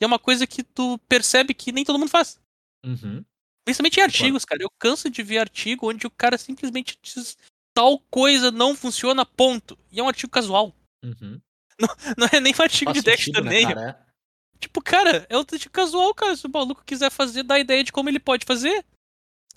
E 0.00 0.04
é 0.04 0.06
uma 0.06 0.18
coisa 0.18 0.46
que 0.46 0.62
tu 0.62 0.98
percebe 1.08 1.54
que 1.54 1.72
nem 1.72 1.84
todo 1.84 1.98
mundo 1.98 2.10
faz. 2.10 2.40
Uhum. 2.84 3.24
Principalmente 3.64 4.00
em 4.00 4.02
artigos, 4.02 4.44
cara. 4.44 4.62
Eu 4.62 4.70
canso 4.78 5.10
de 5.10 5.22
ver 5.22 5.38
artigo 5.38 5.88
onde 5.88 6.06
o 6.06 6.10
cara 6.10 6.38
simplesmente 6.38 6.98
diz 7.02 7.36
tal 7.74 7.98
coisa 8.10 8.50
não 8.50 8.74
funciona, 8.74 9.24
ponto. 9.24 9.78
E 9.92 10.00
é 10.00 10.02
um 10.02 10.08
artigo 10.08 10.32
casual. 10.32 10.74
Uhum. 11.04 11.40
Não 12.18 12.28
é 12.30 12.40
nem 12.40 12.52
um 12.52 12.62
artigo 12.62 12.92
Faz 12.92 13.02
de 13.02 13.10
deck 13.10 13.32
de 13.32 13.40
né, 13.40 13.62
cara? 13.62 13.90
É. 13.90 14.10
Tipo, 14.58 14.82
cara, 14.82 15.26
é 15.30 15.36
um 15.36 15.40
artigo 15.40 15.72
casual, 15.72 16.14
cara. 16.14 16.36
Se 16.36 16.46
o 16.46 16.50
maluco 16.50 16.84
quiser 16.84 17.10
fazer, 17.10 17.42
dá 17.42 17.58
ideia 17.58 17.82
de 17.82 17.90
como 17.90 18.10
ele 18.10 18.20
pode 18.20 18.44
fazer. 18.44 18.84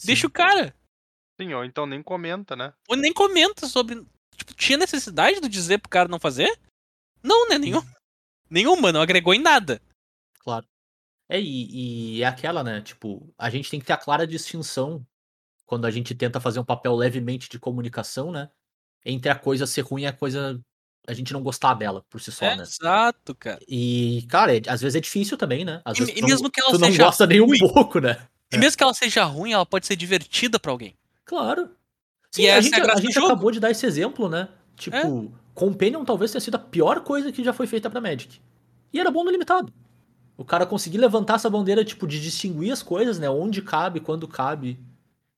Deixa 0.05 0.21
Sim. 0.21 0.27
o 0.27 0.31
cara. 0.31 0.73
Sim, 1.39 1.53
ou 1.53 1.65
então 1.65 1.85
nem 1.85 2.01
comenta, 2.01 2.55
né? 2.55 2.73
Ou 2.87 2.95
nem 2.95 3.11
comenta 3.11 3.67
sobre. 3.67 4.05
Tipo, 4.37 4.53
tinha 4.53 4.77
necessidade 4.77 5.41
de 5.41 5.49
dizer 5.49 5.79
pro 5.79 5.89
cara 5.89 6.07
não 6.07 6.19
fazer? 6.19 6.57
Não, 7.23 7.47
né? 7.49 7.57
Nenhum. 7.57 7.81
Nenhuma, 8.49 8.91
não 8.91 9.01
agregou 9.01 9.33
em 9.33 9.41
nada. 9.41 9.81
Claro. 10.39 10.65
É, 11.29 11.39
e, 11.39 12.17
e 12.17 12.23
é 12.23 12.25
aquela, 12.27 12.63
né? 12.63 12.81
Tipo, 12.81 13.33
a 13.37 13.49
gente 13.49 13.69
tem 13.69 13.79
que 13.79 13.85
ter 13.85 13.93
a 13.93 13.97
clara 13.97 14.27
distinção 14.27 15.05
quando 15.65 15.85
a 15.85 15.91
gente 15.91 16.13
tenta 16.13 16.39
fazer 16.39 16.59
um 16.59 16.65
papel 16.65 16.93
levemente 16.95 17.49
de 17.49 17.57
comunicação, 17.57 18.31
né? 18.31 18.49
Entre 19.05 19.29
a 19.31 19.35
coisa 19.35 19.65
ser 19.65 19.81
ruim 19.81 20.03
e 20.03 20.07
a 20.07 20.13
coisa. 20.13 20.59
a 21.05 21.13
gente 21.13 21.33
não 21.33 21.43
gostar 21.43 21.73
dela 21.73 22.05
por 22.09 22.21
si 22.21 22.31
só, 22.31 22.45
É, 22.45 22.55
né? 22.55 22.63
Exato, 22.63 23.35
cara. 23.35 23.59
E, 23.67 24.25
cara, 24.29 24.55
é- 24.55 24.61
às 24.69 24.79
vezes 24.81 24.95
é 24.95 25.01
difícil 25.01 25.37
também, 25.37 25.65
né? 25.65 25.81
Às 25.83 25.97
E- 25.97 25.99
vezes 26.05 26.15
e 26.17 26.21
mesmo 26.25 26.43
não, 26.43 26.49
que 26.49 26.61
ela 26.61 26.71
tu 26.71 26.79
não 26.79 26.87
seja 26.87 27.03
gosta 27.05 27.27
nem 27.27 27.41
um 27.41 27.45
ruim. 27.45 27.59
pouco, 27.59 27.99
né? 27.99 28.25
E 28.53 28.57
mesmo 28.57 28.77
que 28.77 28.83
ela 28.83 28.93
seja 28.93 29.23
ruim, 29.25 29.51
ela 29.51 29.65
pode 29.65 29.85
ser 29.85 29.97
divertida 29.97 30.57
pra 30.59 30.71
alguém. 30.71 30.95
Claro. 31.25 31.75
Sim, 32.31 32.43
E 32.43 32.49
a 32.49 32.61
gente, 32.61 32.73
é 32.75 32.77
a 32.77 32.83
graça 32.83 32.99
a 32.99 33.01
gente 33.01 33.19
acabou 33.19 33.51
de 33.51 33.59
dar 33.59 33.69
esse 33.71 33.85
exemplo, 33.85 34.29
né? 34.29 34.47
Tipo, 34.77 35.33
Companion 35.53 36.03
talvez 36.03 36.31
tenha 36.31 36.41
sido 36.41 36.55
a 36.55 36.59
pior 36.59 37.01
coisa 37.01 37.31
que 37.31 37.43
já 37.43 37.53
foi 37.53 37.67
feita 37.67 37.89
pra 37.89 38.01
Magic. 38.01 38.41
E 38.91 38.99
era 38.99 39.11
bom 39.11 39.23
no 39.23 39.31
limitado. 39.31 39.71
O 40.35 40.43
cara 40.43 40.65
conseguir 40.65 40.97
levantar 40.97 41.35
essa 41.35 41.49
bandeira, 41.49 41.85
tipo, 41.85 42.07
de 42.07 42.19
distinguir 42.19 42.71
as 42.71 42.81
coisas, 42.81 43.19
né? 43.19 43.29
Onde 43.29 43.61
cabe, 43.61 43.99
quando 43.99 44.27
cabe. 44.27 44.79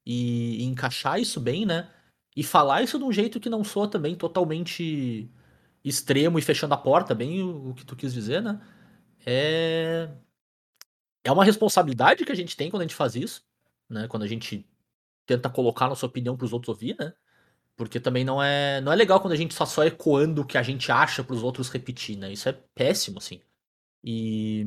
E, 0.05 0.61
e 0.61 0.63
encaixar 0.63 1.19
isso 1.19 1.39
bem, 1.39 1.65
né? 1.65 1.89
E 2.35 2.43
falar 2.43 2.83
isso 2.83 2.97
de 2.97 3.03
um 3.03 3.11
jeito 3.11 3.39
que 3.39 3.49
não 3.49 3.63
soa 3.63 3.89
também 3.89 4.15
totalmente 4.15 5.29
extremo 5.83 6.39
e 6.39 6.41
fechando 6.41 6.73
a 6.73 6.77
porta, 6.77 7.13
bem 7.13 7.43
o, 7.43 7.69
o 7.69 7.73
que 7.73 7.85
tu 7.85 7.95
quis 7.95 8.13
dizer, 8.13 8.41
né? 8.41 8.59
É. 9.25 10.09
É 11.23 11.31
uma 11.31 11.43
responsabilidade 11.43 12.23
que 12.23 12.31
a 12.31 12.35
gente 12.35 12.55
tem 12.55 12.69
quando 12.69 12.81
a 12.81 12.85
gente 12.85 12.95
faz 12.95 13.15
isso, 13.15 13.43
né? 13.89 14.07
Quando 14.07 14.23
a 14.23 14.27
gente 14.27 14.65
tenta 15.25 15.49
colocar 15.49 15.87
nossa 15.87 16.05
opinião 16.05 16.37
pros 16.37 16.53
outros 16.53 16.69
ouvir, 16.69 16.95
né? 16.99 17.13
Porque 17.75 17.99
também 17.99 18.23
não 18.23 18.41
é, 18.41 18.79
não 18.81 18.91
é 18.91 18.95
legal 18.95 19.19
quando 19.19 19.33
a 19.33 19.35
gente 19.37 19.53
só 19.53 19.65
só 19.65 19.83
ecoando 19.83 20.41
o 20.41 20.45
que 20.45 20.57
a 20.57 20.63
gente 20.63 20.91
acha 20.91 21.23
pros 21.23 21.43
outros 21.43 21.69
repetir, 21.69 22.17
né? 22.17 22.31
Isso 22.31 22.47
é 22.49 22.53
péssimo, 22.73 23.17
assim. 23.19 23.41
E 24.03 24.65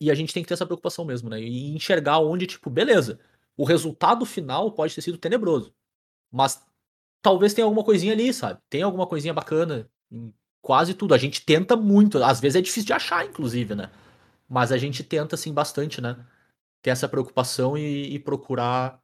e 0.00 0.10
a 0.10 0.14
gente 0.14 0.32
tem 0.32 0.42
que 0.42 0.48
ter 0.48 0.54
essa 0.54 0.66
preocupação 0.66 1.04
mesmo, 1.04 1.28
né? 1.28 1.40
E 1.40 1.74
enxergar 1.74 2.18
onde, 2.20 2.46
tipo, 2.46 2.70
beleza, 2.70 3.20
o 3.56 3.64
resultado 3.64 4.24
final 4.24 4.72
pode 4.72 4.94
ter 4.94 5.02
sido 5.02 5.18
tenebroso, 5.18 5.74
mas 6.30 6.64
talvez 7.22 7.54
tenha 7.54 7.66
alguma 7.66 7.84
coisinha 7.84 8.12
ali, 8.14 8.32
sabe? 8.32 8.60
Tem 8.70 8.82
alguma 8.82 9.06
coisinha 9.06 9.34
bacana 9.34 9.90
em 10.10 10.34
quase 10.62 10.94
tudo. 10.94 11.14
A 11.14 11.18
gente 11.18 11.44
tenta 11.44 11.76
muito, 11.76 12.22
às 12.22 12.40
vezes 12.40 12.56
é 12.56 12.62
difícil 12.62 12.86
de 12.86 12.92
achar, 12.94 13.26
inclusive, 13.26 13.74
né? 13.74 13.90
Mas 14.48 14.72
a 14.72 14.78
gente 14.78 15.04
tenta, 15.04 15.34
assim, 15.36 15.52
bastante, 15.52 16.00
né? 16.00 16.16
Ter 16.82 16.90
essa 16.90 17.08
preocupação 17.08 17.76
e, 17.76 18.14
e 18.14 18.18
procurar 18.18 19.00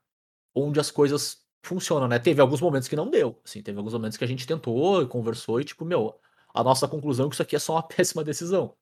onde 0.55 0.81
as 0.81 0.91
coisas 0.91 1.46
funcionam, 1.69 2.09
né? 2.09 2.19
Teve 2.19 2.41
alguns 2.41 2.61
momentos 2.61 2.89
que 2.89 2.97
não 2.97 3.11
deu, 3.11 3.41
assim, 3.45 3.62
teve 3.62 3.79
alguns 3.79 3.93
momentos 3.95 4.17
que 4.19 4.25
a 4.25 4.27
gente 4.27 4.47
tentou 4.47 5.03
e 5.03 5.07
conversou 5.09 5.61
e, 5.61 5.64
tipo, 5.64 5.85
meu, 5.85 6.19
a 6.55 6.64
nossa 6.64 6.89
conclusão 6.89 7.27
é 7.27 7.29
que 7.31 7.35
isso 7.37 7.43
aqui 7.43 7.57
é 7.57 7.59
só 7.59 7.75
uma 7.75 7.83
péssima 7.89 8.25
decisão. 8.25 8.77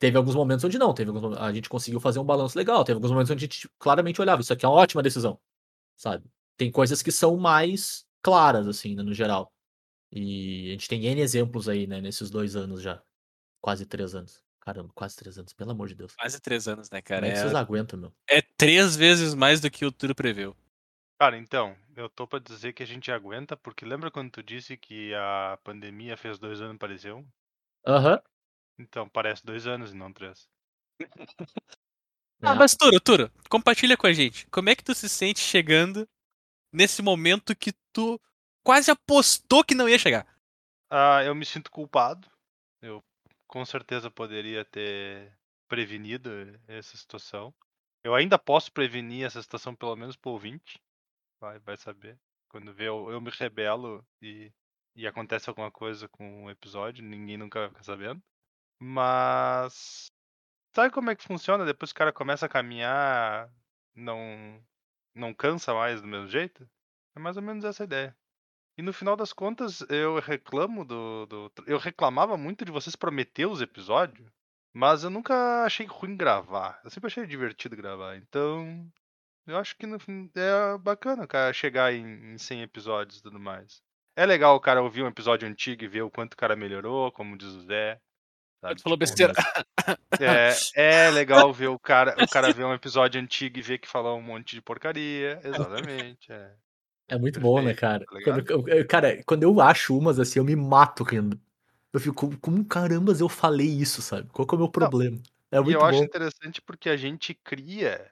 Teve 0.00 0.16
alguns 0.18 0.34
momentos 0.36 0.64
onde 0.64 0.78
não, 0.78 0.94
teve 0.94 1.10
alguns 1.10 1.22
momentos, 1.24 1.44
a 1.44 1.52
gente 1.52 1.68
conseguiu 1.70 2.00
fazer 2.00 2.18
um 2.20 2.24
balanço 2.24 2.58
legal, 2.58 2.84
teve 2.84 2.96
alguns 2.96 3.10
momentos 3.12 3.30
onde 3.32 3.44
a 3.44 3.48
gente 3.48 3.68
claramente 3.78 4.20
olhava, 4.20 4.42
isso 4.42 4.52
aqui 4.52 4.64
é 4.66 4.68
uma 4.68 4.76
ótima 4.78 5.02
decisão, 5.02 5.38
sabe? 5.96 6.24
Tem 6.58 6.70
coisas 6.72 7.02
que 7.02 7.12
são 7.12 7.36
mais 7.38 8.06
claras, 8.22 8.68
assim, 8.68 8.94
né, 8.96 9.02
no 9.02 9.14
geral. 9.14 9.52
E 10.12 10.68
a 10.70 10.72
gente 10.72 10.88
tem 10.88 11.04
N 11.06 11.20
exemplos 11.22 11.68
aí, 11.68 11.86
né, 11.86 12.00
nesses 12.00 12.30
dois 12.30 12.56
anos 12.56 12.82
já. 12.82 13.02
Quase 13.62 13.86
três 13.86 14.14
anos. 14.14 14.42
Caramba, 14.60 14.92
quase 14.94 15.16
três 15.16 15.38
anos, 15.38 15.52
pelo 15.54 15.72
amor 15.72 15.88
de 15.88 15.94
Deus. 15.96 16.18
Quase 16.18 16.40
três 16.40 16.68
anos, 16.68 16.88
né, 16.90 17.02
Como 17.02 17.02
cara? 17.02 17.26
é 17.26 17.30
que 17.32 17.38
vocês 17.38 17.52
É, 17.52 17.54
aguentam, 17.54 17.98
meu? 17.98 18.12
é 18.30 18.42
três 18.42 18.96
vezes 18.96 19.34
mais 19.34 19.60
do 19.60 19.70
que 19.70 19.84
o 19.84 19.92
Turo 19.92 20.14
preveu. 20.14 20.56
Cara, 21.18 21.36
então, 21.36 21.76
eu 22.00 22.08
tô 22.08 22.26
pra 22.26 22.38
dizer 22.38 22.72
que 22.72 22.82
a 22.82 22.86
gente 22.86 23.12
aguenta, 23.12 23.56
porque 23.56 23.84
lembra 23.84 24.10
quando 24.10 24.30
tu 24.30 24.42
disse 24.42 24.76
que 24.76 25.14
a 25.14 25.58
pandemia 25.62 26.16
fez 26.16 26.38
dois 26.38 26.60
anos 26.60 26.78
parecer 26.78 27.12
um? 27.12 27.26
Aham. 27.86 28.20
Então, 28.78 29.08
parece 29.08 29.44
dois 29.44 29.66
anos 29.66 29.92
e 29.92 29.96
não 29.96 30.12
três. 30.12 30.48
Ah, 32.42 32.52
É. 32.52 32.54
mas 32.54 32.74
Turo, 32.74 32.98
Turo, 33.00 33.30
compartilha 33.50 33.96
com 33.96 34.06
a 34.06 34.12
gente. 34.14 34.46
Como 34.46 34.70
é 34.70 34.74
que 34.74 34.82
tu 34.82 34.94
se 34.94 35.08
sente 35.08 35.40
chegando 35.40 36.08
nesse 36.72 37.02
momento 37.02 37.54
que 37.54 37.72
tu 37.92 38.18
quase 38.64 38.90
apostou 38.90 39.62
que 39.62 39.74
não 39.74 39.88
ia 39.88 39.98
chegar? 39.98 40.26
Ah, 40.88 41.22
eu 41.22 41.34
me 41.34 41.44
sinto 41.44 41.70
culpado. 41.70 42.26
Eu 42.80 43.04
com 43.46 43.62
certeza 43.66 44.10
poderia 44.10 44.64
ter 44.64 45.30
prevenido 45.68 46.30
essa 46.66 46.96
situação. 46.96 47.52
Eu 48.02 48.14
ainda 48.14 48.38
posso 48.38 48.72
prevenir 48.72 49.26
essa 49.26 49.42
situação, 49.42 49.74
pelo 49.74 49.94
menos 49.96 50.16
pro 50.16 50.30
ouvinte. 50.30 50.80
Vai, 51.40 51.58
vai 51.60 51.76
saber. 51.76 52.18
Quando 52.48 52.72
vê, 52.72 52.88
eu, 52.88 53.10
eu 53.10 53.20
me 53.20 53.30
rebelo 53.30 54.04
e, 54.20 54.52
e 54.94 55.06
acontece 55.06 55.48
alguma 55.48 55.70
coisa 55.70 56.08
com 56.08 56.44
o 56.44 56.50
episódio, 56.50 57.04
ninguém 57.04 57.38
nunca 57.38 57.60
vai 57.60 57.68
ficar 57.70 57.82
sabendo. 57.82 58.22
Mas. 58.78 60.10
Sabe 60.74 60.92
como 60.92 61.10
é 61.10 61.16
que 61.16 61.24
funciona? 61.24 61.64
Depois 61.64 61.92
que 61.92 61.96
o 61.96 61.98
cara 61.98 62.12
começa 62.12 62.46
a 62.46 62.48
caminhar, 62.48 63.50
não, 63.94 64.62
não 65.14 65.34
cansa 65.34 65.74
mais 65.74 66.00
do 66.00 66.06
mesmo 66.06 66.28
jeito? 66.28 66.68
É 67.16 67.20
mais 67.20 67.36
ou 67.36 67.42
menos 67.42 67.64
essa 67.64 67.84
ideia. 67.84 68.16
E 68.78 68.82
no 68.82 68.92
final 68.92 69.16
das 69.16 69.32
contas, 69.32 69.80
eu 69.90 70.18
reclamo 70.20 70.84
do, 70.84 71.26
do. 71.26 71.52
Eu 71.66 71.78
reclamava 71.78 72.36
muito 72.36 72.64
de 72.64 72.72
vocês 72.72 72.96
prometer 72.96 73.46
os 73.46 73.60
episódios, 73.60 74.30
mas 74.72 75.04
eu 75.04 75.10
nunca 75.10 75.64
achei 75.64 75.86
ruim 75.86 76.16
gravar. 76.16 76.80
Eu 76.84 76.90
sempre 76.90 77.08
achei 77.08 77.26
divertido 77.26 77.76
gravar. 77.76 78.16
Então, 78.16 78.90
eu 79.50 79.58
acho 79.58 79.76
que 79.76 79.86
no 79.86 79.98
fim 79.98 80.30
é 80.34 80.78
bacana, 80.78 81.26
cara, 81.26 81.52
chegar 81.52 81.92
em, 81.92 82.34
em 82.34 82.38
100 82.38 82.62
episódios 82.62 83.18
e 83.18 83.22
tudo 83.22 83.38
mais. 83.38 83.82
É 84.16 84.26
legal 84.26 84.56
o 84.56 84.60
cara 84.60 84.82
ouvir 84.82 85.02
um 85.02 85.08
episódio 85.08 85.48
antigo 85.48 85.84
e 85.84 85.88
ver 85.88 86.02
o 86.02 86.10
quanto 86.10 86.34
o 86.34 86.36
cara 86.36 86.56
melhorou, 86.56 87.10
como 87.12 87.36
diz 87.36 87.48
o 87.48 87.62
Zé. 87.62 88.00
sabe? 88.60 88.80
Falou 88.82 88.96
Tipo, 88.96 88.98
besteira. 88.98 89.32
É, 90.20 90.50
é 91.08 91.10
legal 91.10 91.52
ver 91.52 91.68
o 91.68 91.78
cara, 91.78 92.14
o 92.22 92.28
cara 92.28 92.52
ver 92.52 92.64
um 92.64 92.74
episódio 92.74 93.20
antigo 93.20 93.58
e 93.58 93.62
ver 93.62 93.78
que 93.78 93.88
falou 93.88 94.18
um 94.18 94.22
monte 94.22 94.54
de 94.54 94.62
porcaria. 94.62 95.40
Exatamente. 95.44 96.30
É. 96.32 96.54
É 97.08 97.18
muito 97.18 97.40
bom, 97.40 97.60
né, 97.62 97.74
Perfeito, 97.74 97.80
cara? 97.80 98.04
tá? 98.04 98.20
Quando, 98.22 98.50
eu- 98.50 98.68
eu- 98.78 98.86
cara, 98.86 99.22
quando 99.24 99.42
eu 99.42 99.60
acho 99.60 99.96
umas 99.98 100.18
assim, 100.20 100.38
eu 100.38 100.44
me 100.44 100.54
mato 100.54 101.02
rindo. 101.02 101.40
Eu 101.92 101.98
fico, 102.00 102.38
como, 102.38 102.64
carambas 102.64 103.20
eu 103.20 103.28
falei 103.28 103.66
isso, 103.68 104.00
sabe? 104.00 104.28
Qual 104.30 104.46
que 104.46 104.54
é 104.54 104.56
o 104.56 104.60
meu 104.60 104.70
problema? 104.70 105.18
É 105.50 105.58
E 105.58 105.62
muito 105.62 105.74
eu 105.74 105.84
acho 105.84 105.98
bom. 105.98 106.04
interessante 106.04 106.62
porque 106.62 106.88
a 106.88 106.96
gente 106.96 107.34
cria, 107.34 108.08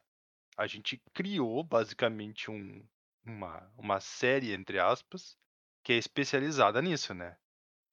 a 0.59 0.67
gente 0.67 1.01
criou 1.15 1.63
basicamente 1.63 2.51
um, 2.51 2.85
uma, 3.25 3.71
uma 3.79 4.01
série, 4.01 4.53
entre 4.53 4.79
aspas, 4.79 5.37
que 5.85 5.93
é 5.93 5.97
especializada 5.97 6.83
nisso, 6.83 7.15
né? 7.15 7.37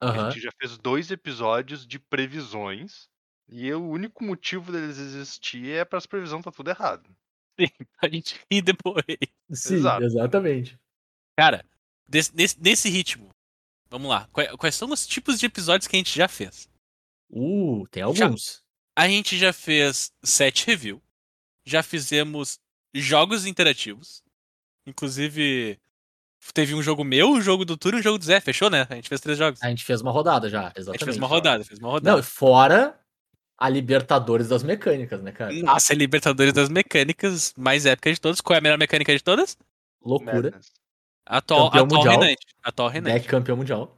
A 0.01 0.07
Aham. 0.07 0.31
gente 0.31 0.41
já 0.43 0.49
fez 0.59 0.77
dois 0.77 1.11
episódios 1.11 1.85
de 1.87 1.99
previsões 1.99 3.07
e 3.47 3.71
o 3.71 3.87
único 3.87 4.23
motivo 4.23 4.71
deles 4.71 4.97
existir 4.97 5.71
é 5.71 5.85
para 5.85 5.97
as 5.99 6.05
previsões 6.05 6.43
tá 6.43 6.51
tudo 6.51 6.69
errado. 6.71 7.15
A 8.01 8.09
gente 8.09 8.39
ri 8.51 8.61
depois. 8.61 9.05
Sim, 9.51 9.75
Exato. 9.75 10.03
exatamente. 10.03 10.77
Cara, 11.37 11.63
desse- 12.07 12.35
nesse, 12.35 12.59
nesse 12.61 12.89
ritmo, 12.89 13.29
vamos 13.89 14.09
lá. 14.09 14.27
Quais, 14.33 14.51
quais 14.55 14.75
são 14.75 14.89
os 14.91 15.07
tipos 15.07 15.39
de 15.39 15.45
episódios 15.45 15.87
que 15.87 15.95
a 15.95 15.99
gente 15.99 16.13
já 16.15 16.27
fez? 16.27 16.67
Uh, 17.29 17.87
tem 17.89 18.01
Já- 18.13 18.25
alguns. 18.25 18.63
A 18.97 19.07
gente 19.07 19.37
já 19.37 19.53
fez 19.53 20.11
set 20.23 20.65
review. 20.65 21.01
Já 21.65 21.81
fizemos 21.83 22.59
jogos 22.93 23.45
interativos. 23.45 24.23
Inclusive, 24.85 25.79
teve 26.53 26.75
um 26.75 26.81
jogo 26.83 27.03
meu, 27.03 27.29
um 27.31 27.41
jogo 27.41 27.65
do 27.65 27.75
Turo 27.75 27.97
e 27.97 27.99
um 27.99 28.03
jogo 28.03 28.17
do 28.19 28.25
Zé. 28.25 28.39
Fechou, 28.39 28.69
né? 28.69 28.85
A 28.89 28.95
gente 28.95 29.09
fez 29.09 29.19
três 29.19 29.37
jogos. 29.37 29.61
A 29.63 29.69
gente 29.69 29.83
fez 29.83 30.01
uma 30.01 30.11
rodada 30.11 30.49
já, 30.49 30.61
A 30.61 30.63
gente 30.67 30.77
exatamente. 30.79 31.05
fez 31.05 31.17
uma 31.17 31.27
rodada, 31.27 31.63
fez 31.63 31.79
uma 31.79 31.89
rodada. 31.89 32.17
Não, 32.17 32.23
fora 32.23 32.99
a 33.57 33.69
Libertadores 33.69 34.47
das 34.49 34.63
mecânicas, 34.63 35.21
né, 35.21 35.31
cara? 35.31 35.51
Nossa, 35.53 35.93
é 35.93 35.95
Libertadores 35.95 36.53
das 36.53 36.69
Mecânicas, 36.69 37.53
mais 37.57 37.85
épica 37.85 38.13
de 38.13 38.19
todas. 38.19 38.41
Qual 38.41 38.53
é 38.55 38.59
a 38.59 38.61
melhor 38.61 38.77
mecânica 38.77 39.15
de 39.15 39.23
todas? 39.23 39.57
Loucura. 40.03 40.35
Madness. 40.51 40.71
Atual, 41.25 41.71
Campeão 41.71 41.85
atual 41.85 42.01
mundial. 42.03 42.19
reinante. 42.19 42.45
Atual 42.61 42.89
Deck 42.91 43.03
reinante. 43.05 43.27
campeão 43.27 43.57
mundial. 43.57 43.97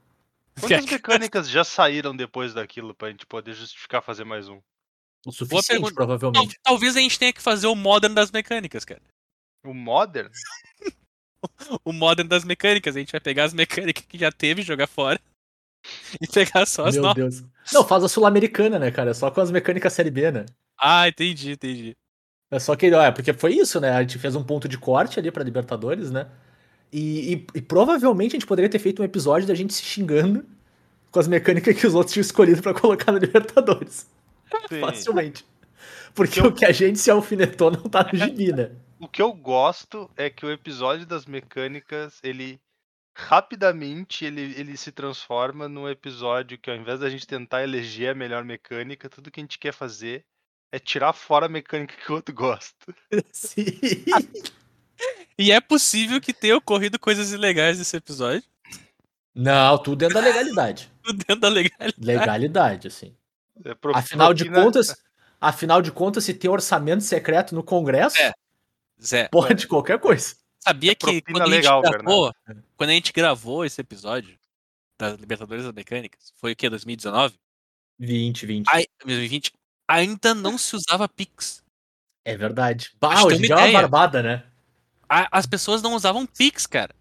Quantas 0.60 0.86
mecânicas 0.86 1.50
já 1.50 1.64
saíram 1.64 2.16
depois 2.16 2.54
daquilo 2.54 2.96
pra 2.96 3.10
gente 3.10 3.26
poder 3.26 3.54
justificar 3.54 4.02
fazer 4.02 4.24
mais 4.24 4.48
um? 4.48 4.62
O 5.28 5.32
suficiente, 5.32 5.68
pergunta. 5.68 5.96
Tal- 5.96 6.08
provavelmente. 6.08 6.60
talvez 6.64 6.96
a 6.96 7.00
gente 7.00 7.20
tenha 7.20 7.34
que 7.34 7.42
fazer 7.42 7.68
o 7.68 7.76
Modern 7.76 8.14
das 8.14 8.32
mecânicas, 8.32 8.86
cara. 8.86 9.02
O 9.66 9.74
Modern? 9.74 10.30
O 11.86 11.94
Modern 11.94 12.28
das 12.28 12.44
mecânicas. 12.44 12.96
A 12.96 13.00
gente 13.00 13.12
vai 13.12 13.22
pegar 13.22 13.44
as 13.46 13.54
mecânicas 13.54 14.04
que 14.08 14.18
já 14.18 14.32
teve, 14.32 14.62
jogar 14.62 14.88
fora. 14.88 15.20
E 16.22 16.28
pegar 16.28 16.66
só 16.66 16.86
as 16.88 16.96
Meu 16.96 17.04
novas. 17.04 17.16
Deus. 17.42 17.50
Não, 17.72 17.88
faz 17.88 18.04
a 18.04 18.10
Sul-Americana, 18.10 18.78
né, 18.80 18.92
cara? 18.92 19.14
Só 19.14 19.30
com 19.32 19.40
as 19.40 19.52
mecânicas 19.52 19.94
Série 19.94 20.10
B, 20.12 20.32
né? 20.32 20.46
Ah, 20.78 21.08
entendi, 21.08 21.52
entendi. 21.52 21.96
É 22.52 22.60
só 22.60 22.76
que, 22.76 22.88
é, 22.88 23.12
porque 23.12 23.32
foi 23.34 23.54
isso, 23.54 23.80
né? 23.80 23.92
A 23.92 24.02
gente 24.02 24.18
fez 24.20 24.36
um 24.36 24.44
ponto 24.44 24.68
de 24.68 24.78
corte 24.78 25.20
ali 25.20 25.32
pra 25.32 25.44
Libertadores, 25.44 26.10
né? 26.12 26.28
E, 26.92 27.34
e- 27.34 27.48
e 27.56 27.62
provavelmente 27.62 28.32
a 28.36 28.40
gente 28.40 28.48
poderia 28.48 28.70
ter 28.70 28.80
feito 28.80 29.02
um 29.02 29.06
episódio 29.06 29.48
da 29.48 29.54
gente 29.56 29.74
se 29.74 29.84
xingando 29.84 30.46
com 31.12 31.20
as 31.20 31.28
mecânicas 31.28 31.78
que 31.80 31.86
os 31.88 31.94
outros 31.94 32.14
tinham 32.14 32.22
escolhido 32.22 32.62
pra 32.62 32.74
colocar 32.74 33.12
na 33.12 33.20
Libertadores. 33.20 34.08
Sim. 34.70 34.80
Facilmente. 34.80 35.46
Porque 36.14 36.40
Eu- 36.40 36.48
o 36.48 36.52
que 36.54 36.66
a 36.66 36.72
gente 36.72 37.00
se 37.00 37.12
alfinetou 37.12 37.72
não 37.72 37.84
tá 37.84 38.10
no 38.12 38.18
gibi, 38.18 38.52
né? 38.52 38.72
O 39.00 39.08
que 39.08 39.22
eu 39.22 39.32
gosto 39.32 40.10
é 40.18 40.30
que 40.30 40.46
o 40.46 40.52
episódio 40.52 41.06
das 41.06 41.26
mecânicas, 41.26 42.20
ele 42.24 42.60
rapidamente 43.16 44.26
ele, 44.26 44.54
ele 44.58 44.78
se 44.78 44.92
transforma 44.92 45.68
num 45.68 45.90
episódio 45.90 46.58
que 46.58 46.70
ao 46.70 46.76
invés 46.76 47.00
da 47.00 47.10
gente 47.10 47.26
tentar 47.26 47.64
eleger 47.64 48.12
a 48.12 48.16
melhor 48.16 48.44
mecânica, 48.44 49.10
tudo 49.10 49.32
que 49.32 49.40
a 49.40 49.44
gente 49.44 49.58
quer 49.60 49.74
fazer 49.74 50.24
é 50.72 50.78
tirar 50.80 51.14
fora 51.14 51.46
a 51.46 51.50
mecânica 51.50 51.96
que 51.96 52.12
o 52.12 52.16
outro 52.16 52.34
gosta. 52.34 52.76
Sim. 53.32 53.66
E 55.38 55.52
é 55.52 55.62
possível 55.62 56.20
que 56.20 56.34
tenha 56.34 56.58
ocorrido 56.58 57.00
coisas 57.00 57.32
ilegais 57.32 57.78
nesse 57.78 57.96
episódio. 57.98 58.44
Não, 59.36 59.78
tudo 59.78 59.98
dentro 59.98 60.16
da 60.16 60.22
legalidade. 60.22 60.92
Tudo 61.04 61.18
dentro 61.20 61.40
da 61.40 61.48
legalidade. 61.50 61.96
Legalidade, 62.00 62.88
assim. 62.88 63.16
É 63.66 63.74
pro- 63.76 63.96
Afinal 63.96 64.34
de 64.34 64.46
propina- 64.46 64.64
contas, 64.64 64.96
afinal 65.40 65.82
de 65.82 65.92
contas, 65.92 66.24
se 66.24 66.34
tem 66.34 66.50
orçamento 66.50 67.04
secreto 67.04 67.54
no 67.56 67.64
Congresso, 67.64 68.18
É. 68.22 68.34
Zé, 69.04 69.28
pode 69.30 69.68
qualquer 69.68 70.00
coisa. 70.00 70.36
sabia 70.60 70.92
É 70.92 70.96
que 70.96 71.22
quando 71.22 71.42
a, 71.44 71.46
gente 71.46 71.56
legal, 71.56 71.82
gravou, 71.82 72.34
quando 72.76 72.90
a 72.90 72.94
gente 72.94 73.14
gravou 73.14 73.64
esse 73.66 73.80
episódio 73.80 74.38
das 75.00 75.18
Libertadores 75.20 75.64
das 75.64 75.74
Mecânicas, 75.74 76.34
foi 76.38 76.54
o 76.54 76.56
quê? 76.56 76.70
2019? 76.70 77.36
20, 78.00 78.46
20. 78.46 78.68
Ai, 78.70 78.86
2020? 79.00 79.52
Ainda 79.88 80.34
não 80.36 80.58
se 80.58 80.76
usava 80.76 81.08
Pix. 81.08 81.64
É 82.26 82.36
verdade. 82.36 82.92
Bah, 83.00 83.24
hoje 83.24 83.50
é 83.52 83.56
uma 83.56 83.72
barbada, 83.72 84.22
né? 84.22 84.44
A- 85.08 85.30
as 85.32 85.46
pessoas 85.46 85.82
não 85.82 85.94
usavam 85.94 86.26
Pix, 86.26 86.66
cara. 86.68 86.94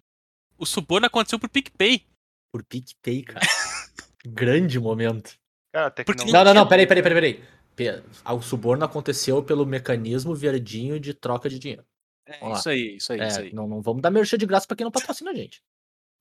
O 0.57 0.65
suborno 0.65 1.05
aconteceu 1.07 1.37
por 1.37 1.49
PicPay. 1.49 2.05
Por 2.51 2.63
PicPay, 2.63 3.23
cara. 3.23 3.45
Grande 4.25 4.79
momento. 4.79 5.37
Cara, 5.73 5.91
tecnologia... 5.91 6.33
Não, 6.33 6.43
não, 6.43 6.53
não, 6.53 6.67
peraí, 6.67 6.87
peraí, 6.87 7.03
peraí, 7.03 7.15
peraí. 7.35 7.57
Pe- 7.75 8.03
ah, 8.25 8.33
O 8.33 8.41
suborno 8.41 8.83
aconteceu 8.85 9.43
pelo 9.43 9.65
mecanismo 9.65 10.33
verdinho 10.33 10.99
de 10.99 11.13
troca 11.13 11.47
de 11.49 11.59
dinheiro. 11.59 11.85
É, 12.25 12.51
isso 12.53 12.69
aí, 12.69 12.95
isso 12.97 13.13
aí, 13.13 13.27
isso 13.27 13.39
É, 13.39 13.43
aí. 13.43 13.53
não, 13.53 13.67
não 13.67 13.81
vamos 13.81 14.01
dar 14.01 14.09
merchan 14.11 14.37
de 14.37 14.45
graça 14.45 14.65
pra 14.67 14.75
quem 14.75 14.83
não 14.83 14.91
patrocina 14.91 15.31
a 15.31 15.33
gente. 15.35 15.61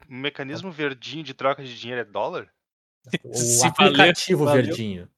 O 0.09 0.15
mecanismo 0.15 0.71
verdinho 0.71 1.25
de 1.25 1.35
troca 1.35 1.65
de 1.65 1.77
dinheiro 1.79 2.01
é 2.03 2.05
dólar? 2.05 2.53
O 3.25 3.35
Se 3.35 3.67
aplicativo 3.67 4.45
valeu. 4.45 4.65
verdinho. 4.65 5.09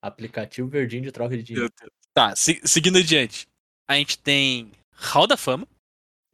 Aplicativo 0.00 0.68
verdinho 0.68 1.02
de 1.02 1.12
troca 1.12 1.36
de 1.36 1.42
dinheiro. 1.42 1.72
Tá, 2.14 2.34
se- 2.36 2.60
seguindo 2.64 2.98
adiante. 2.98 3.46
A 3.88 3.94
gente 3.96 4.18
tem 4.18 4.72
Hall 4.94 5.26
da 5.26 5.36
Fama, 5.36 5.66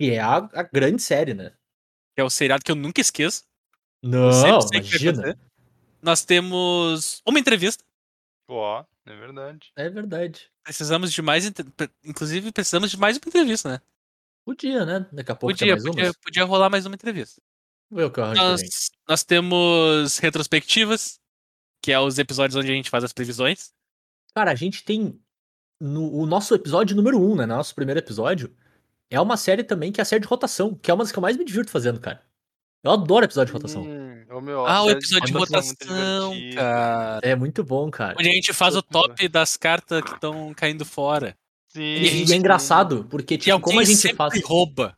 E 0.00 0.10
é 0.10 0.20
a, 0.20 0.36
a 0.36 0.62
grande 0.62 1.02
série, 1.02 1.34
né? 1.34 1.52
que 2.14 2.20
é 2.20 2.24
o 2.24 2.30
seriado 2.30 2.64
que 2.64 2.70
eu 2.70 2.76
nunca 2.76 3.00
esqueço. 3.00 3.44
Não, 4.02 4.58
que 4.68 4.76
imagina. 4.78 5.38
Nós 6.02 6.24
temos 6.24 7.22
uma 7.26 7.38
entrevista. 7.38 7.84
Ó, 8.48 8.84
é 9.04 9.16
verdade. 9.16 9.72
É 9.76 9.88
verdade. 9.88 10.50
Precisamos 10.62 11.12
de 11.12 11.22
mais. 11.22 11.50
Inclusive, 12.04 12.52
precisamos 12.52 12.90
de 12.90 12.98
mais 12.98 13.16
uma 13.16 13.28
entrevista, 13.28 13.70
né? 13.70 13.80
Podia, 14.44 14.86
né? 14.86 15.06
Daqui 15.12 15.30
a 15.30 15.34
pouco 15.34 15.52
Podia, 15.54 15.74
mais 15.74 15.84
podia, 15.84 16.04
umas. 16.04 16.16
podia 16.16 16.44
rolar 16.44 16.70
mais 16.70 16.86
uma 16.86 16.94
entrevista. 16.94 17.42
Vou 17.90 17.98
ver 17.98 18.04
o 18.06 18.10
que 18.10 18.18
eu 18.18 18.24
arranjo 18.24 18.40
pra 18.40 18.50
Nós, 18.50 18.90
nós 19.06 19.24
temos 19.24 20.18
retrospectivas, 20.18 21.20
que 21.82 21.92
é 21.92 22.00
os 22.00 22.18
episódios 22.18 22.56
onde 22.56 22.70
a 22.70 22.74
gente 22.74 22.88
faz 22.88 23.04
as 23.04 23.12
previsões. 23.12 23.72
Cara, 24.34 24.50
a 24.50 24.54
gente 24.54 24.84
tem. 24.84 25.20
No, 25.80 26.12
o 26.12 26.26
nosso 26.26 26.54
episódio 26.54 26.96
número 26.96 27.20
1, 27.20 27.30
um, 27.30 27.36
né? 27.36 27.46
Nosso 27.46 27.74
primeiro 27.74 28.00
episódio. 28.00 28.54
É 29.10 29.20
uma 29.20 29.36
série 29.36 29.62
também 29.62 29.92
que 29.92 30.00
é 30.00 30.02
a 30.02 30.04
série 30.04 30.20
de 30.20 30.28
rotação, 30.28 30.74
que 30.74 30.90
é 30.90 30.94
uma 30.94 31.04
das 31.04 31.12
que 31.12 31.18
eu 31.18 31.22
mais 31.22 31.36
me 31.36 31.44
divirto 31.44 31.70
fazendo, 31.70 32.00
cara. 32.00 32.22
Eu 32.82 32.90
adoro 32.90 33.24
episódio 33.24 33.52
de 33.52 33.52
rotação. 33.52 33.82
Hum, 33.82 34.07
Ô, 34.30 34.40
meu, 34.40 34.66
Ah, 34.66 34.82
o 34.82 34.90
episódio 34.90 35.26
de 35.26 35.32
rotação 35.32 36.32
é 36.34 36.54
cara. 36.54 37.20
É 37.22 37.34
muito 37.34 37.64
bom, 37.64 37.90
cara. 37.90 38.14
Onde 38.18 38.28
a 38.28 38.32
gente 38.32 38.52
faz 38.52 38.76
o 38.76 38.82
top 38.82 39.26
das 39.28 39.56
cartas 39.56 40.02
que 40.02 40.12
estão 40.12 40.52
caindo 40.54 40.84
fora. 40.84 41.36
Sim, 41.68 41.80
E, 41.80 42.24
e 42.26 42.32
é 42.32 42.36
engraçado, 42.36 43.04
porque, 43.10 43.38
tipo, 43.38 43.58
como 43.60 43.80
a 43.80 43.84
gente 43.84 44.14
faz. 44.14 44.42
rouba. 44.44 44.96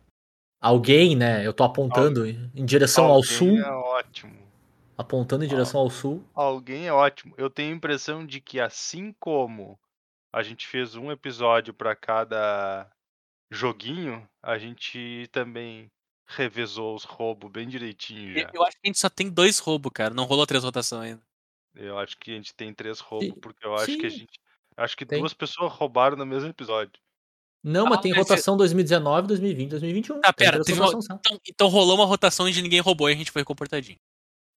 Alguém, 0.60 1.16
né? 1.16 1.46
Eu 1.46 1.52
tô 1.52 1.64
apontando 1.64 2.26
em 2.26 2.64
direção 2.66 3.06
ao 3.06 3.14
Alguém 3.16 3.30
sul. 3.30 3.58
É 3.58 3.70
ótimo. 3.70 4.36
Apontando 4.98 5.44
em 5.44 5.48
direção 5.48 5.80
ao 5.80 5.88
sul. 5.88 6.22
Alguém 6.34 6.86
é 6.86 6.92
ótimo. 6.92 7.34
Eu 7.38 7.48
tenho 7.48 7.72
a 7.72 7.76
impressão 7.76 8.26
de 8.26 8.40
que 8.40 8.60
assim 8.60 9.14
como 9.18 9.78
a 10.32 10.42
gente 10.42 10.66
fez 10.66 10.94
um 10.94 11.10
episódio 11.10 11.72
para 11.72 11.96
cada 11.96 12.86
joguinho, 13.50 14.28
a 14.42 14.58
gente 14.58 15.28
também 15.32 15.90
revezou 16.36 16.94
os 16.94 17.04
roubos 17.04 17.50
bem 17.50 17.68
direitinho 17.68 18.32
Eu, 18.36 18.42
já. 18.42 18.50
eu 18.54 18.62
acho 18.62 18.72
que 18.72 18.80
a 18.84 18.88
gente 18.88 18.98
só 18.98 19.08
tem 19.08 19.28
dois 19.28 19.58
roubos, 19.58 19.90
cara. 19.94 20.14
Não 20.14 20.24
rolou 20.24 20.46
três 20.46 20.62
rotações 20.64 21.10
ainda. 21.12 21.22
Eu 21.74 21.98
acho 21.98 22.16
que 22.18 22.32
a 22.32 22.34
gente 22.34 22.54
tem 22.54 22.72
três 22.74 23.00
roubos, 23.00 23.28
Sim, 23.28 23.34
porque 23.40 23.66
eu 23.66 23.74
acho 23.74 23.86
que 23.98 24.06
a 24.06 24.10
sim. 24.10 24.18
gente. 24.18 24.40
Acho 24.76 24.96
que 24.96 25.04
Tem. 25.04 25.18
duas 25.20 25.34
pessoas 25.34 25.72
roubaram 25.72 26.16
no 26.16 26.24
mesmo 26.24 26.48
episódio. 26.48 26.92
Não, 27.62 27.86
Ah, 27.86 27.90
mas 27.90 28.00
tem 28.00 28.12
mas 28.12 28.20
rotação 28.20 28.56
2019, 28.56 29.28
2020, 29.28 29.68
2021. 29.70 30.20
Tá, 30.20 30.32
Tem 30.32 30.46
pera, 30.46 30.64
teve 30.64 30.80
uma-. 30.80 30.88
Então, 30.90 31.38
então 31.46 31.68
rolou 31.68 31.96
uma 31.96 32.06
rotação 32.06 32.46
onde 32.46 32.62
ninguém 32.62 32.80
roubou 32.80 33.10
e 33.10 33.12
a 33.12 33.16
gente 33.16 33.30
foi 33.30 33.44
comportadinho. 33.44 33.98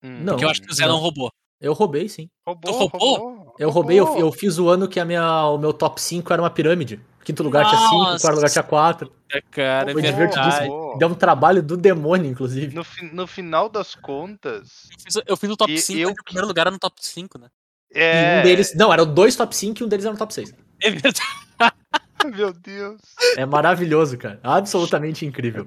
Hum, 0.03 0.20
Não. 0.23 0.35
Porque 0.35 0.45
eu 0.45 0.51
acho 0.51 0.62
que 0.62 0.70
o 0.70 0.75
Zé 0.75 0.87
não, 0.87 0.95
não. 0.95 1.01
roubou. 1.01 1.33
Eu 1.61 1.73
roubei, 1.73 2.09
sim. 2.09 2.29
Roubou, 2.47 2.73
roubou? 2.73 3.01
roubou, 3.18 3.41
Eu 3.59 3.71
roubei, 3.71 3.99
eu, 4.01 4.19
eu 4.19 4.33
fiz 4.33 4.59
o 4.59 4.69
ano 4.69 4.89
que 4.89 4.99
a 4.99 5.05
minha, 5.05 5.45
o 5.47 5.59
meu 5.59 5.73
top 5.73 6.01
5 6.01 6.33
era 6.33 6.43
uma 6.43 6.51
pirâmide. 6.51 7.01
Quinto 7.25 7.43
lugar 7.43 7.69
tinha 7.69 7.81
5, 7.81 7.95
Nossa. 7.95 8.21
quarto 8.27 8.37
lugar 8.37 8.51
tinha 8.51 8.63
4. 8.65 9.13
É, 9.33 9.41
cara, 9.43 9.91
é 9.91 9.93
Foi 9.93 10.03
verdade. 10.03 10.33
divertidíssimo. 10.33 10.97
Deu 10.99 11.09
um 11.09 11.15
trabalho 11.15 11.63
do 11.63 11.77
demônio, 11.77 12.29
inclusive. 12.31 12.75
No, 12.75 12.85
no 13.13 13.27
final 13.27 13.69
das 13.69 13.95
contas, 13.95 14.89
Eu 14.91 14.99
fiz, 15.05 15.23
eu 15.29 15.37
fiz 15.37 15.51
o 15.51 15.57
top 15.57 15.73
E 15.73 15.81
5 15.81 16.01
eu- 16.01 16.11
o 16.11 16.25
primeiro 16.25 16.49
lugar 16.49 16.63
era 16.63 16.71
no 16.73 16.79
top 16.79 16.97
5, 17.01 17.39
né? 17.39 17.47
E 17.95 18.01
é. 18.01 18.41
um 18.41 18.43
deles. 18.43 18.75
Não, 18.75 18.93
eram 18.93 19.07
dois 19.07 19.37
top 19.37 19.55
5 19.55 19.83
e 19.83 19.85
um 19.85 19.89
deles 19.89 20.05
era 20.05 20.13
no 20.13 20.19
top 20.19 20.35
6. 20.35 20.53
É 20.81 20.91
verdade. 20.91 21.21
Meu 22.37 22.53
Deus. 22.53 23.01
É 23.37 23.45
maravilhoso, 23.45 24.17
cara. 24.17 24.41
Absolutamente 24.43 25.27
incrível. 25.27 25.67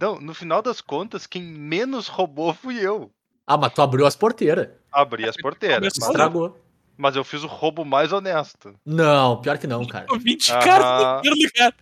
Não, 0.00 0.20
no 0.20 0.34
final 0.34 0.60
das 0.62 0.80
contas, 0.80 1.26
quem 1.26 1.42
menos 1.42 2.08
roubou 2.08 2.52
fui 2.54 2.78
eu. 2.78 3.10
Ah, 3.46 3.56
mas 3.56 3.72
tu 3.72 3.82
abriu 3.82 4.06
as 4.06 4.16
porteiras. 4.16 4.68
Abri 4.90 5.28
as 5.28 5.36
porteiras. 5.36 5.80
Mas 5.82 5.98
eu, 5.98 6.10
Estragou. 6.10 6.58
Mas 6.96 7.16
eu 7.16 7.24
fiz 7.24 7.42
o 7.42 7.46
roubo 7.46 7.84
mais 7.84 8.12
honesto. 8.12 8.74
Não, 8.84 9.40
pior 9.40 9.58
que 9.58 9.66
não, 9.66 9.86
cara. 9.86 10.06
Com 10.06 10.18
20 10.18 10.50
Aham. 10.52 10.60
caras 10.64 11.02
no 11.02 11.20
primeiro 11.20 11.52
lugar. 11.52 11.74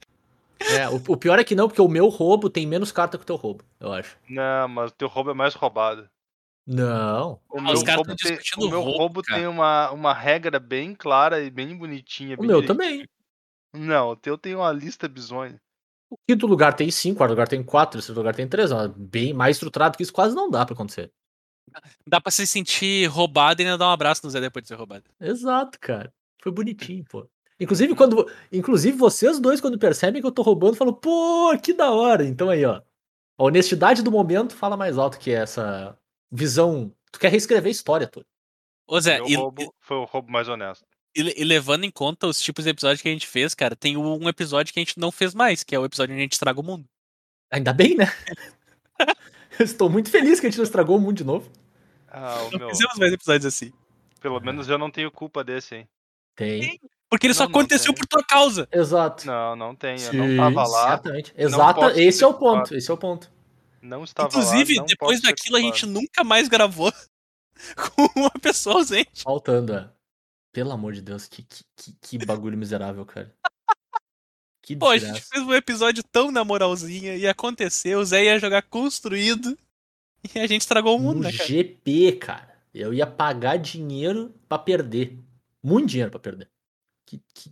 É, 0.70 0.88
o, 0.88 0.96
o 1.08 1.16
pior 1.16 1.38
é 1.38 1.44
que 1.44 1.54
não, 1.56 1.66
porque 1.68 1.82
o 1.82 1.88
meu 1.88 2.08
roubo 2.08 2.48
tem 2.48 2.66
menos 2.66 2.92
carta 2.92 3.18
que 3.18 3.24
o 3.24 3.26
teu 3.26 3.36
roubo, 3.36 3.64
eu 3.80 3.92
acho. 3.92 4.16
Não, 4.28 4.68
mas 4.68 4.90
o 4.90 4.94
teu 4.94 5.08
roubo 5.08 5.30
é 5.30 5.34
mais 5.34 5.54
roubado. 5.54 6.08
Não. 6.66 7.40
O 7.50 7.58
Ah, 7.58 7.62
meu, 7.62 7.72
os 7.72 7.82
roubo, 7.82 8.14
tem, 8.14 8.36
discutindo 8.36 8.66
o 8.66 8.70
meu 8.70 8.80
roubo, 8.80 8.98
roubo 8.98 9.22
tem 9.22 9.46
uma, 9.46 9.90
uma 9.90 10.14
regra 10.14 10.60
bem 10.60 10.94
clara 10.94 11.40
e 11.40 11.50
bem 11.50 11.76
bonitinha. 11.76 12.36
O 12.36 12.38
bem 12.38 12.46
meu 12.46 12.60
direitinho. 12.60 12.78
também. 12.78 13.08
Não, 13.74 14.10
o 14.10 14.16
teu 14.16 14.38
tem 14.38 14.54
uma 14.54 14.70
lista 14.70 15.08
bizonha. 15.08 15.60
O 16.10 16.16
quinto 16.28 16.46
lugar 16.46 16.74
tem 16.74 16.90
5, 16.90 17.14
o 17.14 17.16
quarto 17.16 17.30
lugar 17.30 17.48
tem 17.48 17.62
4, 17.62 17.88
o 17.88 18.00
terceiro 18.00 18.20
lugar 18.20 18.34
tem 18.34 18.46
3. 18.46 18.70
Bem 18.94 19.32
mais 19.32 19.56
estruturado 19.56 19.96
que 19.96 20.02
isso 20.02 20.12
quase 20.12 20.36
não 20.36 20.50
dá 20.50 20.64
pra 20.64 20.74
acontecer. 20.74 21.10
Dá 22.06 22.20
pra 22.20 22.30
se 22.30 22.46
sentir 22.46 23.06
roubado 23.06 23.60
e 23.62 23.64
ainda 23.64 23.78
dar 23.78 23.88
um 23.88 23.92
abraço 23.92 24.20
no 24.24 24.30
Zé 24.30 24.40
depois 24.40 24.62
de 24.62 24.68
ser 24.68 24.74
roubado. 24.74 25.04
Exato, 25.20 25.78
cara. 25.80 26.12
Foi 26.42 26.52
bonitinho, 26.52 27.04
pô. 27.04 27.28
Inclusive, 27.58 27.94
quando. 27.94 28.30
Inclusive, 28.50 28.96
vocês 28.96 29.38
dois, 29.38 29.60
quando 29.60 29.78
percebem 29.78 30.20
que 30.20 30.26
eu 30.26 30.32
tô 30.32 30.42
roubando, 30.42 30.76
falam, 30.76 30.92
pô, 30.94 31.56
que 31.62 31.72
da 31.72 31.90
hora. 31.92 32.24
Então 32.24 32.50
aí, 32.50 32.64
ó. 32.64 32.82
A 33.38 33.44
honestidade 33.44 34.02
do 34.02 34.10
momento 34.10 34.54
fala 34.54 34.76
mais 34.76 34.98
alto 34.98 35.18
que 35.18 35.30
essa 35.30 35.96
visão. 36.30 36.92
Tu 37.12 37.18
quer 37.20 37.30
reescrever 37.30 37.68
a 37.68 37.70
história 37.70 38.06
toda. 38.06 38.26
Ô 38.86 39.00
Zé, 39.00 39.20
e, 39.26 39.34
roubo 39.36 39.72
foi 39.80 39.96
o 39.98 40.04
roubo 40.04 40.30
mais 40.30 40.48
honesto. 40.48 40.84
e- 41.16 41.40
e 41.40 41.44
levando 41.44 41.84
em 41.84 41.90
conta 41.90 42.26
os 42.26 42.40
tipos 42.40 42.64
de 42.64 42.70
episódios 42.70 43.00
que 43.00 43.08
a 43.08 43.12
gente 43.12 43.26
fez, 43.26 43.54
cara, 43.54 43.76
tem 43.76 43.96
um 43.96 44.28
episódio 44.28 44.72
que 44.72 44.80
a 44.80 44.82
gente 44.84 44.98
não 44.98 45.12
fez 45.12 45.34
mais, 45.34 45.62
que 45.62 45.74
é 45.74 45.78
o 45.78 45.84
episódio 45.84 46.12
onde 46.14 46.20
a 46.20 46.24
gente 46.24 46.32
estraga 46.32 46.58
o 46.60 46.62
mundo. 46.64 46.86
Ainda 47.50 47.72
bem, 47.72 47.94
né? 47.94 48.06
estou 49.70 49.88
muito 49.90 50.10
feliz 50.10 50.40
que 50.40 50.46
a 50.46 50.50
gente 50.50 50.58
não 50.58 50.64
estragou 50.64 50.96
o 50.96 51.00
mundo 51.00 51.16
de 51.16 51.24
novo. 51.24 51.50
Ah, 52.08 52.42
o 52.42 52.50
Não 52.52 52.58
meu. 52.58 52.68
fizemos 52.70 52.96
mais 52.98 53.12
episódios 53.12 53.46
assim. 53.46 53.72
Pelo 54.20 54.38
menos 54.40 54.68
eu 54.68 54.78
não 54.78 54.90
tenho 54.90 55.10
culpa 55.10 55.42
desse, 55.42 55.74
hein? 55.76 55.88
Tem. 56.36 56.78
Porque 57.08 57.26
ele 57.26 57.34
só 57.34 57.44
Não, 57.44 57.50
não 57.50 57.60
aconteceu 57.60 57.92
tem. 57.92 58.00
por 58.00 58.06
tua 58.06 58.24
causa. 58.24 58.68
Exato. 58.72 59.26
Não, 59.26 59.56
não 59.56 59.74
tem. 59.74 59.92
Eu 59.92 59.98
Sim, 59.98 60.16
não 60.16 60.36
tava 60.36 60.66
lá. 60.68 60.86
Exatamente. 60.88 61.34
Exata. 61.36 62.00
Esse 62.00 62.24
é 62.24 62.26
o 62.26 62.34
culpado. 62.34 62.58
ponto. 62.62 62.74
Esse 62.74 62.90
é 62.90 62.94
o 62.94 62.96
ponto. 62.96 63.30
Não 63.82 64.04
estava 64.04 64.28
Inclusive, 64.28 64.74
lá. 64.74 64.80
não 64.80 64.86
depois 64.86 65.20
daquilo, 65.20 65.56
a 65.56 65.60
gente 65.60 65.86
nunca 65.86 66.22
mais 66.22 66.48
gravou 66.48 66.92
com 67.76 68.08
uma 68.20 68.30
pessoa 68.30 68.76
ausente. 68.76 69.22
Faltando, 69.22 69.74
é. 69.74 69.90
Pelo 70.52 70.70
amor 70.70 70.92
de 70.92 71.02
Deus, 71.02 71.26
que, 71.26 71.42
que, 71.42 71.92
que 72.00 72.24
bagulho 72.24 72.56
miserável, 72.56 73.04
cara. 73.04 73.34
Que 74.62 74.76
Pô, 74.76 74.88
a 74.88 74.94
gente 74.96 75.10
desgraça. 75.10 75.28
fez 75.32 75.44
um 75.44 75.52
episódio 75.52 76.02
tão 76.04 76.30
na 76.30 76.44
moralzinha, 76.44 77.16
ia 77.16 77.32
acontecer, 77.32 77.96
o 77.96 78.04
Zé 78.04 78.24
ia 78.26 78.38
jogar 78.38 78.62
construído 78.62 79.58
e 80.34 80.38
a 80.38 80.46
gente 80.46 80.60
estragou 80.62 80.96
o 80.96 81.00
mundo, 81.00 81.16
No 81.16 81.22
né, 81.24 81.32
cara? 81.32 81.44
GP, 81.48 82.12
cara. 82.12 82.52
Eu 82.72 82.94
ia 82.94 83.06
pagar 83.06 83.56
dinheiro 83.58 84.32
pra 84.48 84.58
perder. 84.58 85.18
Muito 85.62 85.88
dinheiro 85.88 86.10
pra 86.10 86.20
perder. 86.20 86.48
Que, 87.06 87.20
que, 87.34 87.50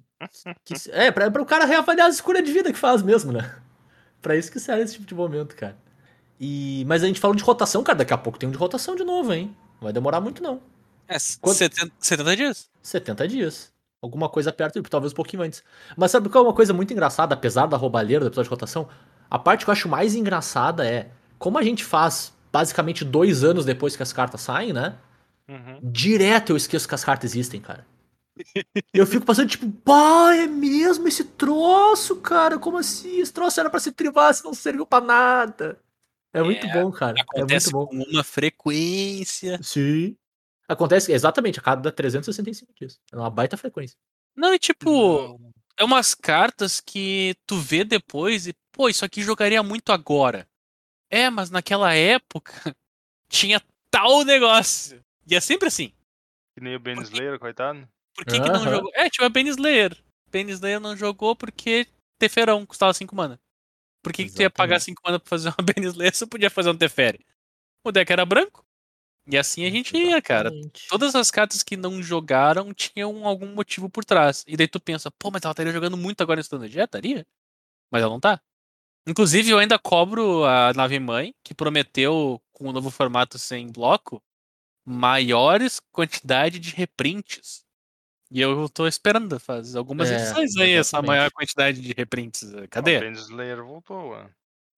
que- 0.64 0.90
é, 0.92 1.10
pra, 1.10 1.30
pra 1.30 1.42
o 1.42 1.46
cara 1.46 1.64
reavaliar 1.66 2.06
as 2.08 2.14
escolhas 2.14 2.44
de 2.44 2.52
vida 2.52 2.72
que 2.72 2.78
faz 2.78 3.02
mesmo, 3.02 3.32
né? 3.32 3.40
Pra 4.22 4.36
isso 4.36 4.52
que 4.52 4.60
serve 4.60 4.82
esse 4.82 4.92
tipo 4.94 5.06
de 5.06 5.14
momento, 5.14 5.56
cara. 5.56 5.76
E, 6.38 6.84
mas 6.86 7.02
a 7.02 7.06
gente 7.06 7.18
falou 7.18 7.34
de 7.34 7.42
rotação, 7.42 7.82
cara. 7.82 7.98
Daqui 7.98 8.12
a 8.12 8.18
pouco 8.18 8.38
tem 8.38 8.46
um 8.48 8.52
de 8.52 8.58
rotação 8.58 8.94
de 8.94 9.02
novo, 9.02 9.32
hein? 9.32 9.56
Não 9.76 9.80
vai 9.84 9.92
demorar 9.94 10.20
muito, 10.20 10.42
não. 10.42 10.60
É, 11.08 11.16
Quanto- 11.40 11.56
70, 11.56 11.90
70 11.98 12.36
dias. 12.36 12.70
70 12.82 13.26
dias. 13.28 13.72
Alguma 14.02 14.28
coisa 14.30 14.50
perto, 14.52 14.82
talvez 14.84 15.12
um 15.12 15.16
pouquinho 15.16 15.42
antes. 15.42 15.62
Mas 15.96 16.10
sabe 16.10 16.28
qual 16.30 16.44
é 16.44 16.48
uma 16.48 16.54
coisa 16.54 16.72
muito 16.72 16.92
engraçada, 16.92 17.34
apesar 17.34 17.66
da 17.66 17.76
roubalheira 17.76 18.24
do 18.24 18.28
episódio 18.28 18.48
de 18.48 18.54
rotação? 18.54 18.88
A 19.30 19.38
parte 19.38 19.64
que 19.64 19.70
eu 19.70 19.72
acho 19.72 19.88
mais 19.88 20.14
engraçada 20.14 20.86
é 20.86 21.10
como 21.38 21.58
a 21.58 21.62
gente 21.62 21.84
faz 21.84 22.32
basicamente 22.50 23.04
dois 23.04 23.44
anos 23.44 23.64
depois 23.64 23.94
que 23.96 24.02
as 24.02 24.12
cartas 24.12 24.40
saem, 24.40 24.72
né? 24.72 24.96
Uhum. 25.48 25.78
Direto 25.82 26.50
eu 26.50 26.56
esqueço 26.56 26.88
que 26.88 26.94
as 26.94 27.04
cartas 27.04 27.30
existem, 27.30 27.60
cara. 27.60 27.86
Eu 28.94 29.06
fico 29.06 29.26
passando 29.26 29.50
tipo, 29.50 29.70
pá, 29.70 30.34
é 30.34 30.46
mesmo 30.46 31.06
esse 31.06 31.24
troço, 31.24 32.16
cara? 32.16 32.58
Como 32.58 32.78
assim? 32.78 33.20
Esse 33.20 33.32
troço 33.32 33.60
era 33.60 33.68
pra 33.68 33.78
se 33.80 33.92
trivar, 33.92 34.32
se 34.32 34.42
não 34.42 34.54
serviu 34.54 34.86
pra 34.86 35.00
nada. 35.02 35.78
É 36.32 36.42
muito 36.42 36.66
É, 36.66 36.72
bom, 36.72 36.90
cara. 36.90 37.16
É 37.18 37.22
Acontece 37.22 37.70
muito 37.74 37.90
bom. 37.90 38.04
com 38.04 38.10
uma 38.10 38.24
frequência. 38.24 39.60
Sim. 39.62 40.16
Acontece 40.70 41.10
exatamente 41.10 41.58
a 41.58 41.62
cada 41.62 41.90
365 41.90 42.72
dias. 42.76 43.00
É 43.10 43.16
uma 43.16 43.28
baita 43.28 43.56
frequência. 43.56 43.98
Não, 44.36 44.54
e 44.54 44.58
tipo, 44.58 45.36
é 45.76 45.82
umas 45.82 46.14
cartas 46.14 46.80
que 46.80 47.34
tu 47.44 47.56
vê 47.56 47.82
depois 47.82 48.46
e, 48.46 48.54
pô, 48.70 48.88
isso 48.88 49.04
aqui 49.04 49.20
jogaria 49.20 49.64
muito 49.64 49.90
agora. 49.90 50.46
É, 51.10 51.28
mas 51.28 51.50
naquela 51.50 51.92
época 51.92 52.52
tinha 53.28 53.60
tal 53.90 54.24
negócio. 54.24 55.04
E 55.26 55.34
é 55.34 55.40
sempre 55.40 55.66
assim. 55.66 55.92
Que 56.54 56.62
nem 56.62 56.76
o 56.76 56.78
Ben 56.78 57.02
Slayer, 57.02 57.36
coitado. 57.40 57.88
Por 58.14 58.24
que, 58.24 58.40
que 58.40 58.48
não 58.48 58.62
jogou? 58.62 58.92
É, 58.94 59.10
tinha 59.10 59.26
o 59.26 59.30
Ben 59.30 59.48
Slayer. 59.48 60.00
Ben 60.30 60.48
Slayer 60.50 60.78
não 60.78 60.96
jogou 60.96 61.34
porque 61.34 61.88
Teferão 62.16 62.64
custava 62.64 62.94
5 62.94 63.16
mana. 63.16 63.40
Por 64.04 64.12
que, 64.12 64.26
que 64.26 64.32
tu 64.32 64.42
ia 64.42 64.50
pagar 64.50 64.76
Exatamente. 64.76 65.00
5 65.00 65.02
mana 65.04 65.18
pra 65.18 65.28
fazer 65.28 65.48
uma 65.58 65.64
Ben 65.64 65.84
Slayer 65.84 66.14
se 66.14 66.24
tu 66.24 66.28
podia 66.28 66.48
fazer 66.48 66.70
um 66.70 66.78
Teferi? 66.78 67.26
O 67.84 67.90
deck 67.90 68.12
era 68.12 68.24
branco. 68.24 68.64
E 69.26 69.38
assim 69.38 69.64
a 69.64 69.70
gente 69.70 69.96
ia, 69.96 70.20
cara. 70.20 70.50
Todas 70.88 71.14
as 71.14 71.30
cartas 71.30 71.62
que 71.62 71.76
não 71.76 72.02
jogaram 72.02 72.72
tinham 72.74 73.26
algum 73.26 73.46
motivo 73.54 73.88
por 73.88 74.04
trás. 74.04 74.44
E 74.46 74.56
daí 74.56 74.66
tu 74.66 74.80
pensa, 74.80 75.10
pô, 75.10 75.30
mas 75.30 75.42
ela 75.44 75.52
estaria 75.52 75.72
jogando 75.72 75.96
muito 75.96 76.20
agora 76.22 76.40
em 76.40 76.42
Standard. 76.42 76.78
É, 76.78 76.84
estaria. 76.84 77.26
Mas 77.90 78.02
ela 78.02 78.12
não 78.12 78.20
tá. 78.20 78.40
Inclusive, 79.06 79.50
eu 79.50 79.58
ainda 79.58 79.78
cobro 79.78 80.44
a 80.44 80.72
nave 80.74 80.98
mãe, 81.00 81.34
que 81.44 81.54
prometeu, 81.54 82.40
com 82.52 82.68
o 82.68 82.72
novo 82.72 82.90
formato 82.90 83.38
sem 83.38 83.70
bloco, 83.72 84.22
maiores 84.84 85.80
quantidade 85.92 86.58
de 86.58 86.74
reprints. 86.74 87.64
E 88.30 88.40
eu 88.40 88.68
tô 88.68 88.86
esperando 88.86 89.40
fazer 89.40 89.78
algumas 89.78 90.10
É, 90.10 90.16
edições 90.16 90.56
aí, 90.56 90.72
essa 90.72 91.02
maior 91.02 91.30
quantidade 91.32 91.80
de 91.80 91.92
reprints. 91.92 92.42
O 92.44 92.68
Cadê? 92.68 93.00
Ben 93.00 93.12
Slayer 93.12 93.64
voltou, 93.64 94.10
mano. 94.10 94.30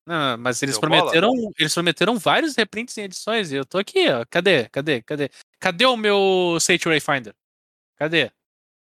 Não, 0.06 0.36
mas 0.38 0.62
eles 0.62 0.78
Deu 0.78 0.88
bola? 0.88 1.00
prometeram, 1.02 1.32
eles 1.58 1.74
prometeram 1.74 2.18
vários 2.18 2.56
reprints 2.56 2.96
em 2.98 3.02
edições 3.02 3.52
e 3.52 3.56
eu 3.56 3.64
tô 3.64 3.78
aqui, 3.78 4.08
ó. 4.08 4.24
Cadê? 4.28 4.68
Cadê? 4.68 5.00
Cadê? 5.02 5.30
Cadê 5.60 5.86
o 5.86 5.96
meu 5.96 6.58
Saturday 6.60 7.00
Finder? 7.00 7.34
Cadê? 7.96 8.30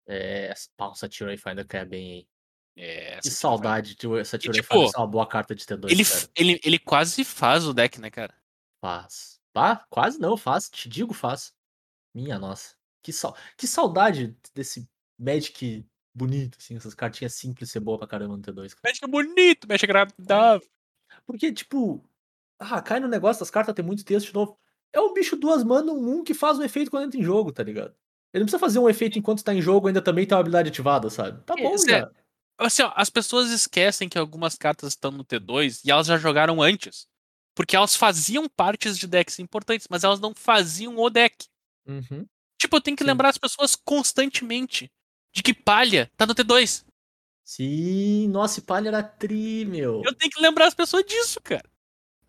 É, 0.06 0.52
o 0.78 0.94
Saturday 0.94 1.36
Finder 1.36 1.66
cai 1.66 1.84
bem, 1.84 2.10
hein? 2.12 2.28
É, 2.74 3.20
Que 3.20 3.28
saudade 3.30 3.94
de 3.94 4.08
o 4.08 4.24
Saturday 4.24 4.62
tipo, 4.62 4.72
Finder 4.74 4.88
ser 4.90 4.96
uma 4.96 5.06
boa 5.06 5.26
carta 5.26 5.54
de 5.54 5.64
T2, 5.64 5.90
Ele, 5.90 6.04
cara. 6.04 6.30
ele, 6.34 6.60
ele 6.64 6.78
quase 6.78 7.22
faz 7.24 7.66
o 7.66 7.74
deck, 7.74 8.00
né, 8.00 8.10
cara? 8.10 8.34
Faz. 8.80 9.38
Pá, 9.52 9.84
quase 9.90 10.18
não, 10.18 10.36
faz. 10.36 10.70
Te 10.70 10.88
digo, 10.88 11.12
faz. 11.12 11.52
Minha 12.14 12.38
nossa. 12.38 12.74
Que, 13.02 13.12
sal... 13.12 13.36
que 13.56 13.66
saudade 13.66 14.34
desse 14.54 14.88
Magic 15.18 15.84
bonito, 16.14 16.56
assim, 16.58 16.76
essas 16.76 16.94
cartinhas 16.94 17.34
simples 17.34 17.70
ser 17.70 17.80
boa 17.80 17.98
pra 17.98 18.06
caramba 18.06 18.36
no 18.36 18.42
T2. 18.42 18.74
cara. 18.74 18.80
Mexe 18.84 19.06
bonito, 19.06 19.68
mexe 19.68 19.84
agradável. 19.84 20.66
Porque, 21.26 21.52
tipo, 21.52 22.04
ah, 22.58 22.80
cai 22.80 23.00
no 23.00 23.08
negócio 23.08 23.40
das 23.40 23.50
cartas, 23.50 23.74
tem 23.74 23.84
muito 23.84 24.04
texto 24.04 24.28
de 24.28 24.34
novo. 24.34 24.56
É 24.92 25.00
um 25.00 25.12
bicho 25.12 25.36
duas 25.36 25.64
mana, 25.64 25.92
um, 25.92 26.18
um 26.18 26.24
que 26.24 26.34
faz 26.34 26.58
um 26.58 26.62
efeito 26.62 26.90
quando 26.90 27.06
entra 27.06 27.18
em 27.18 27.24
jogo, 27.24 27.52
tá 27.52 27.62
ligado? 27.62 27.94
Ele 28.32 28.42
não 28.42 28.46
precisa 28.46 28.58
fazer 28.58 28.78
um 28.78 28.88
efeito 28.88 29.18
enquanto 29.18 29.44
tá 29.44 29.54
em 29.54 29.60
jogo, 29.60 29.88
ainda 29.88 30.02
também 30.02 30.26
tem 30.26 30.34
uma 30.34 30.40
habilidade 30.40 30.68
ativada, 30.68 31.10
sabe? 31.10 31.42
Tá 31.44 31.54
É, 31.56 31.62
bom, 31.62 31.76
Zé, 31.76 32.00
já. 32.00 32.10
Assim, 32.58 32.82
ó, 32.82 32.92
as 32.94 33.10
pessoas 33.10 33.50
esquecem 33.50 34.08
que 34.08 34.18
algumas 34.18 34.56
cartas 34.56 34.90
estão 34.90 35.10
no 35.10 35.24
T2 35.24 35.80
e 35.84 35.90
elas 35.90 36.06
já 36.06 36.16
jogaram 36.16 36.60
antes. 36.62 37.06
Porque 37.54 37.76
elas 37.76 37.94
faziam 37.94 38.48
partes 38.48 38.96
de 38.96 39.06
decks 39.06 39.38
importantes, 39.38 39.86
mas 39.90 40.04
elas 40.04 40.20
não 40.20 40.34
faziam 40.34 40.96
o 40.96 41.10
deck. 41.10 41.46
Uhum. 41.86 42.26
Tipo, 42.58 42.76
eu 42.76 42.80
tenho 42.80 42.96
que 42.96 43.02
Sim. 43.02 43.10
lembrar 43.10 43.28
as 43.28 43.36
pessoas 43.38 43.76
constantemente 43.76 44.90
de 45.34 45.42
que 45.42 45.52
palha 45.52 46.10
tá 46.16 46.24
no 46.24 46.34
T2. 46.34 46.84
Sim, 47.44 48.28
nossa, 48.28 48.60
e 48.60 48.62
palha 48.62 48.88
era 48.88 49.02
tri, 49.02 49.64
meu. 49.64 50.02
Eu 50.04 50.14
tenho 50.14 50.30
que 50.30 50.40
lembrar 50.40 50.66
as 50.66 50.74
pessoas 50.74 51.04
disso, 51.04 51.40
cara. 51.40 51.68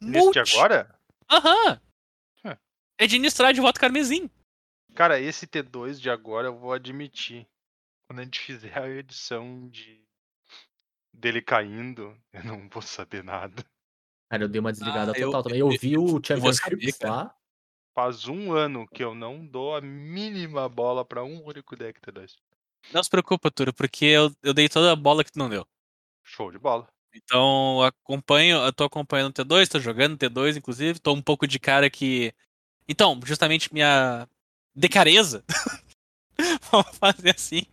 Nesse 0.01 0.31
de 0.31 0.39
agora? 0.39 0.99
Aham. 1.31 1.81
É. 2.43 2.57
É 2.97 3.07
de 3.07 3.19
Nistrad 3.19 3.55
de 3.55 3.61
voto 3.61 3.79
carmesim. 3.79 4.29
Cara, 4.95 5.19
esse 5.19 5.47
T2 5.47 5.99
de 5.99 6.09
agora 6.09 6.47
eu 6.47 6.57
vou 6.57 6.73
admitir. 6.73 7.47
Quando 8.07 8.19
a 8.19 8.23
gente 8.23 8.39
fizer 8.39 8.77
a 8.77 8.89
edição 8.89 9.67
de 9.69 10.03
dele 11.13 11.41
caindo, 11.41 12.17
eu 12.33 12.43
não 12.43 12.67
vou 12.69 12.81
saber 12.81 13.23
nada. 13.23 13.63
Cara, 14.29 14.43
eu 14.43 14.49
dei 14.49 14.59
uma 14.59 14.71
desligada 14.71 15.11
Ah, 15.15 15.19
eu- 15.19 15.27
total 15.27 15.43
também. 15.43 15.59
Eu 15.59 15.69
vi 15.69 15.97
o 15.97 16.21
Champions 16.23 16.59
lá. 17.01 17.35
Faz 17.95 18.27
um 18.27 18.51
ano 18.51 18.87
que 18.87 19.03
eu 19.03 19.13
não 19.13 19.45
dou 19.45 19.75
a 19.75 19.81
mínima 19.81 20.67
bola 20.67 21.05
pra 21.05 21.23
um 21.23 21.43
único 21.45 21.75
deck 21.75 22.01
T2. 22.01 22.35
Não 22.91 23.03
se 23.03 23.09
preocupa, 23.09 23.51
Turo, 23.51 23.73
porque 23.73 24.05
eu, 24.05 24.35
eu 24.43 24.53
dei 24.53 24.67
toda 24.67 24.91
a 24.91 24.95
bola 24.95 25.23
que 25.23 25.31
tu 25.31 25.39
não 25.39 25.49
deu. 25.49 25.65
Show 26.23 26.51
de 26.51 26.57
bola. 26.59 26.87
Então, 27.13 27.77
eu 27.79 27.83
acompanho, 27.85 28.57
eu 28.57 28.73
tô 28.73 28.83
acompanhando 28.83 29.29
o 29.29 29.33
T2, 29.33 29.67
tô 29.67 29.79
jogando 29.79 30.17
T2, 30.17 30.57
inclusive, 30.57 30.99
tô 30.99 31.13
um 31.13 31.21
pouco 31.21 31.47
de 31.47 31.59
cara 31.59 31.89
que. 31.89 32.33
Então, 32.87 33.19
justamente 33.23 33.71
minha 33.71 34.27
decareza, 34.75 35.43
vamos 36.71 36.97
fazer 36.97 37.35
assim, 37.35 37.63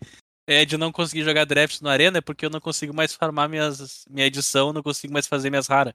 é 0.47 0.65
de 0.65 0.77
não 0.77 0.93
conseguir 0.93 1.24
jogar 1.24 1.47
draft 1.47 1.81
no 1.81 1.89
Arena, 1.89 2.19
é 2.19 2.20
porque 2.20 2.45
eu 2.45 2.51
não 2.51 2.61
consigo 2.61 2.95
mais 2.95 3.15
farmar 3.15 3.49
minhas, 3.49 4.05
minha 4.11 4.27
edição, 4.27 4.73
não 4.73 4.82
consigo 4.82 5.12
mais 5.12 5.27
fazer 5.27 5.49
minhas 5.49 5.66
raras. 5.66 5.95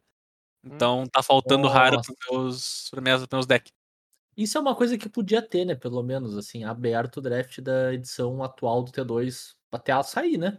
Então 0.64 1.06
tá 1.08 1.22
faltando 1.22 1.68
rara 1.68 1.98
Nossa. 1.98 2.12
pros 2.12 2.32
meus, 2.32 2.90
pros 2.90 3.04
meus, 3.04 3.28
meus 3.32 3.46
decks. 3.46 3.72
Isso 4.38 4.58
é 4.58 4.62
uma 4.62 4.76
coisa 4.76 4.98
que 4.98 5.08
podia 5.08 5.42
ter, 5.42 5.66
né? 5.66 5.76
Pelo 5.76 6.04
menos, 6.04 6.38
assim, 6.38 6.64
aberto 6.64 7.18
o 7.18 7.22
draft 7.22 7.60
da 7.62 7.94
edição 7.94 8.44
atual 8.44 8.84
do 8.84 8.92
T2 8.92 9.54
até 9.72 9.92
ela 9.92 10.04
sair, 10.04 10.38
né? 10.38 10.58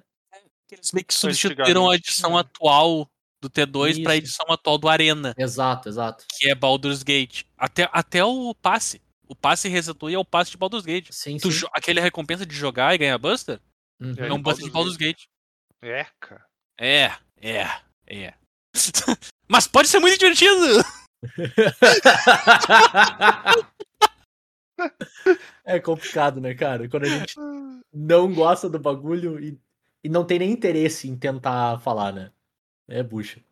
Eles 0.70 0.92
meio 0.92 1.04
que 1.04 1.14
substituíram 1.14 1.88
a 1.88 1.94
edição 1.94 2.32
né? 2.32 2.40
atual 2.40 3.08
do 3.40 3.48
T2 3.48 4.02
pra 4.02 4.16
Isso. 4.16 4.24
edição 4.24 4.46
atual 4.50 4.78
do 4.78 4.88
Arena. 4.88 5.34
Exato, 5.38 5.88
exato. 5.88 6.24
que 6.36 6.48
é 6.48 6.54
Baldur's 6.54 7.02
Gate. 7.02 7.44
Até, 7.56 7.88
até 7.92 8.24
o 8.24 8.54
passe. 8.54 9.00
O 9.28 9.34
passe 9.34 9.68
resetou 9.68 10.08
e 10.10 10.14
é 10.14 10.18
o 10.18 10.24
passe 10.24 10.50
de 10.50 10.56
Baldur's 10.56 10.84
Gate. 10.84 11.08
Sim, 11.10 11.36
Tu 11.38 11.50
sim. 11.52 11.66
aquele 11.72 12.00
recompensa 12.00 12.46
de 12.46 12.54
jogar 12.54 12.94
e 12.94 12.98
ganhar 12.98 13.18
Buster 13.18 13.60
Uhum. 14.00 14.14
é, 14.18 14.28
É, 14.28 14.32
um 14.32 14.42
Buster 14.42 14.64
de 14.64 14.70
Baldur's 14.70 14.96
Baldur's 14.96 14.96
Gate. 14.96 15.24
É, 15.82 16.06
cara. 16.20 16.44
É, 16.78 17.12
é, 17.40 17.66
é. 18.06 18.34
Mas 19.48 19.66
pode 19.66 19.88
ser 19.88 19.98
muito 20.00 20.18
divertido! 20.18 20.54
é 25.64 25.80
complicado, 25.80 26.40
né, 26.40 26.54
cara? 26.54 26.88
Quando 26.88 27.04
a 27.04 27.08
gente 27.08 27.34
não 27.92 28.32
gosta 28.32 28.68
do 28.68 28.78
bagulho 28.78 29.42
e, 29.42 29.60
e 30.04 30.08
não 30.08 30.24
tem 30.24 30.38
nem 30.38 30.52
interesse 30.52 31.08
em 31.08 31.16
tentar 31.16 31.78
falar, 31.80 32.12
né? 32.12 32.32
É 32.88 33.02
bucha. 33.02 33.42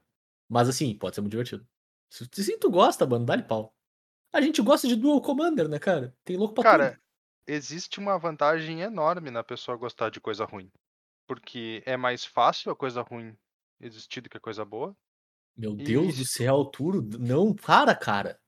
Mas 0.48 0.68
assim, 0.68 0.96
pode 0.96 1.14
ser 1.14 1.20
muito 1.20 1.32
divertido. 1.32 1.66
Se, 2.10 2.28
se 2.32 2.58
tu 2.58 2.70
gosta, 2.70 3.06
mano, 3.06 3.24
dá-lhe 3.24 3.42
pau. 3.42 3.74
A 4.32 4.40
gente 4.40 4.60
gosta 4.62 4.86
de 4.86 4.96
Dual 4.96 5.20
Commander, 5.20 5.68
né, 5.68 5.78
cara? 5.78 6.14
Tem 6.24 6.36
louco 6.36 6.54
pra 6.54 6.64
Cara, 6.64 6.90
tudo. 6.92 7.00
existe 7.46 7.98
uma 7.98 8.18
vantagem 8.18 8.80
enorme 8.80 9.30
na 9.30 9.42
pessoa 9.42 9.76
gostar 9.76 10.10
de 10.10 10.20
coisa 10.20 10.44
ruim. 10.44 10.70
Porque 11.26 11.82
é 11.86 11.96
mais 11.96 12.24
fácil 12.24 12.70
a 12.70 12.76
coisa 12.76 13.02
ruim 13.02 13.36
existir 13.80 14.20
do 14.20 14.28
que 14.28 14.36
a 14.36 14.40
coisa 14.40 14.64
boa. 14.64 14.94
Meu 15.56 15.74
Deus 15.74 16.16
do 16.16 16.24
céu, 16.26 16.64
Turo. 16.64 17.00
Não, 17.02 17.54
para, 17.54 17.94
cara. 17.94 18.40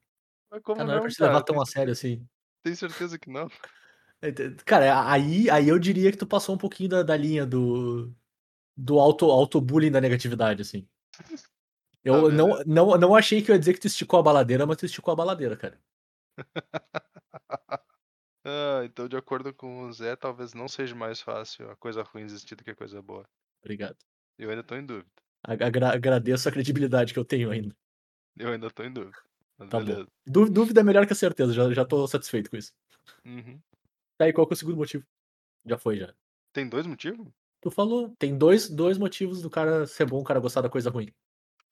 Mas 0.50 0.62
como 0.62 0.78
Tá, 0.78 0.84
não 0.84 0.92
é 0.92 0.96
não, 0.96 1.02
pra 1.02 1.10
se 1.10 1.18
cara? 1.18 1.30
levar 1.32 1.42
tão 1.44 1.54
Tem- 1.56 1.62
a 1.62 1.66
sério 1.66 1.92
assim. 1.92 2.26
Tem 2.62 2.74
certeza 2.74 3.18
que 3.18 3.30
não? 3.30 3.48
É, 4.20 4.32
te- 4.32 4.50
Cara, 4.64 5.08
aí, 5.10 5.48
aí 5.50 5.68
eu 5.68 5.78
diria 5.78 6.10
que 6.10 6.18
tu 6.18 6.26
passou 6.26 6.54
um 6.54 6.58
pouquinho 6.58 6.88
da, 6.88 7.02
da 7.02 7.16
linha 7.16 7.46
do, 7.46 8.12
do 8.76 8.98
auto, 8.98 9.26
auto-bullying 9.30 9.90
da 9.90 10.00
negatividade, 10.00 10.62
assim. 10.62 10.88
Eu 12.02 12.28
Tá 12.28 12.36
não, 12.36 12.48
não, 12.64 12.98
não 12.98 13.14
achei 13.14 13.42
que 13.42 13.50
eu 13.50 13.54
ia 13.54 13.58
dizer 13.58 13.74
que 13.74 13.80
tu 13.80 13.86
esticou 13.86 14.18
a 14.18 14.22
baladeira, 14.22 14.66
mas 14.66 14.76
tu 14.76 14.86
esticou 14.86 15.12
a 15.12 15.16
baladeira, 15.16 15.56
cara. 15.56 15.80
Ah, 18.48 18.82
então 18.84 19.08
de 19.08 19.16
acordo 19.16 19.52
com 19.52 19.80
o 19.82 19.92
Zé, 19.92 20.14
talvez 20.14 20.54
não 20.54 20.68
seja 20.68 20.94
mais 20.94 21.20
fácil 21.20 21.68
a 21.68 21.74
coisa 21.74 22.04
ruim 22.04 22.22
existir 22.22 22.54
do 22.54 22.62
que 22.62 22.70
a 22.70 22.76
coisa 22.76 23.02
boa. 23.02 23.28
Obrigado. 23.60 23.96
Eu 24.38 24.50
ainda 24.50 24.62
tô 24.62 24.76
em 24.76 24.86
dúvida. 24.86 25.10
Agra- 25.42 25.92
agradeço 25.92 26.48
a 26.48 26.52
credibilidade 26.52 27.12
que 27.12 27.18
eu 27.18 27.24
tenho 27.24 27.50
ainda. 27.50 27.74
Eu 28.36 28.50
ainda 28.52 28.70
tô 28.70 28.82
em 28.82 28.92
dúvida. 28.92 29.16
Tá 29.58 29.64
bom. 29.80 29.84
beleza. 29.84 30.08
Dúvida 30.26 30.80
é 30.80 30.84
melhor 30.84 31.06
que 31.06 31.12
a 31.12 31.16
certeza, 31.16 31.52
já, 31.52 31.72
já 31.72 31.84
tô 31.84 32.06
satisfeito 32.06 32.50
com 32.50 32.56
isso. 32.56 32.72
Uhum. 33.24 33.60
Tá 34.18 34.24
aí, 34.26 34.32
qual 34.32 34.46
que 34.46 34.52
é 34.52 34.56
o 34.56 34.58
segundo 34.58 34.76
motivo? 34.76 35.04
Já 35.64 35.78
foi, 35.78 35.98
já. 35.98 36.12
Tem 36.52 36.68
dois 36.68 36.86
motivos? 36.86 37.28
Tu 37.60 37.70
falou, 37.70 38.14
tem 38.18 38.36
dois, 38.36 38.68
dois 38.68 38.98
motivos 38.98 39.40
do 39.40 39.50
cara 39.50 39.86
ser 39.86 40.06
bom, 40.06 40.20
o 40.20 40.24
cara 40.24 40.40
gostar 40.40 40.60
da 40.60 40.68
coisa 40.68 40.90
ruim. 40.90 41.12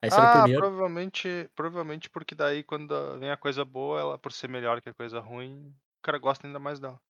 Esse 0.03 0.17
era 0.17 0.25
o 0.25 0.29
ah, 0.29 0.33
primeiro. 0.43 0.61
provavelmente, 0.61 1.51
provavelmente 1.55 2.11
porque 2.11 2.35
daí 2.35 2.63
quando 2.63 3.19
vem 3.19 3.31
a 3.31 3.37
coisa 3.37 3.65
boa, 3.65 4.01
ela 4.01 4.19
por 4.19 4.33
ser 4.33 4.49
melhor 4.49 4.81
que 4.83 4.89
a 4.89 4.95
coisa 4.95 5.21
ruim, 5.21 5.69
o 5.69 6.03
cara 6.03 6.19
gosta 6.19 6.47
ainda 6.47 6.59
mais 6.59 6.79
dela. 6.81 7.01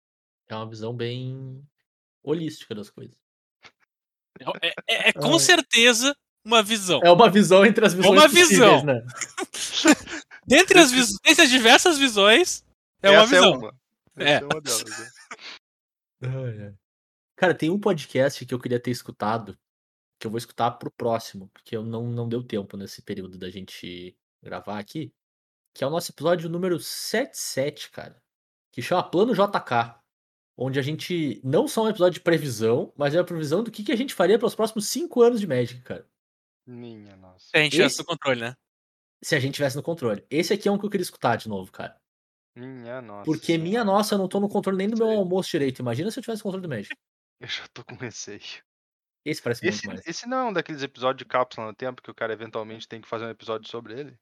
É 0.48 0.54
uma 0.54 0.68
visão 0.68 0.94
bem 0.94 1.66
holística 2.22 2.74
das 2.74 2.90
coisas. 2.90 3.16
É, 4.60 4.68
é- 4.86 5.08
é 5.08 5.12
com 5.12 5.32
Ai. 5.32 5.38
certeza 5.40 6.16
uma 6.44 6.62
visão. 6.62 7.00
É 7.02 7.10
uma 7.10 7.30
visão 7.30 7.64
entre 7.64 7.84
as 7.86 7.94
visões 7.94 8.12
uma 8.12 8.22
possíveis, 8.22 8.48
visão. 8.50 8.84
né? 8.84 9.04
Dentre 10.46 10.78
as, 10.78 10.92
vis... 10.92 11.08
As 11.26 11.48
diversas 11.48 11.98
visões, 11.98 12.64
é 13.02 13.10
uma 13.10 13.22
Essa 13.22 13.26
visão. 13.26 13.54
é 13.54 13.56
uma. 13.56 13.74
É. 14.16 14.32
Essa 14.32 14.44
é 14.44 14.46
uma 14.46 14.60
delas. 14.60 15.14
né? 16.56 16.74
Cara, 17.36 17.54
tem 17.54 17.70
um 17.70 17.80
podcast 17.80 18.44
que 18.46 18.54
eu 18.54 18.60
queria 18.60 18.78
ter 18.78 18.90
escutado, 18.90 19.58
que 20.20 20.26
eu 20.26 20.30
vou 20.30 20.38
escutar 20.38 20.70
pro 20.72 20.90
próximo, 20.90 21.48
porque 21.52 21.76
eu 21.76 21.82
não, 21.82 22.08
não 22.08 22.28
deu 22.28 22.42
tempo 22.42 22.76
nesse 22.76 23.02
período 23.02 23.36
da 23.36 23.50
gente 23.50 24.16
gravar 24.42 24.78
aqui, 24.78 25.12
que 25.74 25.82
é 25.82 25.86
o 25.86 25.90
nosso 25.90 26.12
episódio 26.12 26.48
número 26.48 26.78
77, 26.78 27.90
cara, 27.90 28.22
que 28.72 28.80
chama 28.80 29.02
Plano 29.02 29.34
JK, 29.34 29.98
onde 30.56 30.78
a 30.78 30.82
gente 30.82 31.40
não 31.42 31.66
só 31.66 31.82
é 31.82 31.86
um 31.86 31.90
episódio 31.90 32.14
de 32.14 32.20
previsão, 32.20 32.92
mas 32.96 33.14
é 33.14 33.18
a 33.18 33.24
previsão 33.24 33.64
do 33.64 33.70
que, 33.70 33.82
que 33.82 33.92
a 33.92 33.96
gente 33.96 34.14
faria 34.14 34.38
pelos 34.38 34.54
próximos 34.54 34.86
5 34.86 35.22
anos 35.22 35.40
de 35.40 35.46
Magic, 35.46 35.82
cara, 35.82 36.08
Minha 36.66 37.16
nossa. 37.16 37.46
Se 37.50 37.56
a 37.56 37.62
gente 37.62 37.72
tivesse 37.72 37.94
Esse- 37.94 38.02
no 38.02 38.06
controle, 38.06 38.40
né? 38.40 38.54
se 39.22 39.34
a 39.34 39.40
gente 39.40 39.54
tivesse 39.54 39.76
no 39.76 39.82
controle. 39.82 40.24
Esse 40.30 40.52
aqui 40.52 40.68
é 40.68 40.72
um 40.72 40.78
que 40.78 40.84
eu 40.86 40.90
queria 40.90 41.02
escutar 41.02 41.36
de 41.36 41.48
novo, 41.48 41.72
cara. 41.72 41.96
Minha 42.56 43.00
nossa. 43.02 43.24
Porque 43.24 43.58
minha 43.58 43.84
nossa, 43.84 44.14
eu 44.14 44.18
não 44.18 44.28
tô 44.28 44.40
no 44.40 44.48
controle 44.48 44.78
nem 44.78 44.88
do 44.88 44.96
meu 44.96 45.10
almoço 45.10 45.50
direito. 45.50 45.80
Imagina 45.80 46.10
se 46.10 46.18
eu 46.18 46.22
tivesse 46.22 46.42
controle 46.42 46.62
do 46.62 46.68
Magic. 46.68 46.94
Eu 47.40 47.48
já 47.48 47.66
tô 47.74 47.84
com 47.84 47.96
receio. 47.96 48.40
Esse 49.24 49.42
parece 49.42 49.62
muito 49.64 49.74
Esse, 49.76 49.86
mais. 49.88 50.06
esse 50.06 50.28
não 50.28 50.38
é 50.38 50.44
um 50.50 50.52
daqueles 50.52 50.82
episódios 50.82 51.18
de 51.18 51.24
cápsula 51.26 51.66
no 51.66 51.74
tempo 51.74 52.00
que 52.02 52.10
o 52.10 52.14
cara 52.14 52.32
eventualmente 52.32 52.88
tem 52.88 53.00
que 53.00 53.08
fazer 53.08 53.24
um 53.26 53.30
episódio 53.30 53.68
sobre 53.68 53.98
ele? 53.98 54.16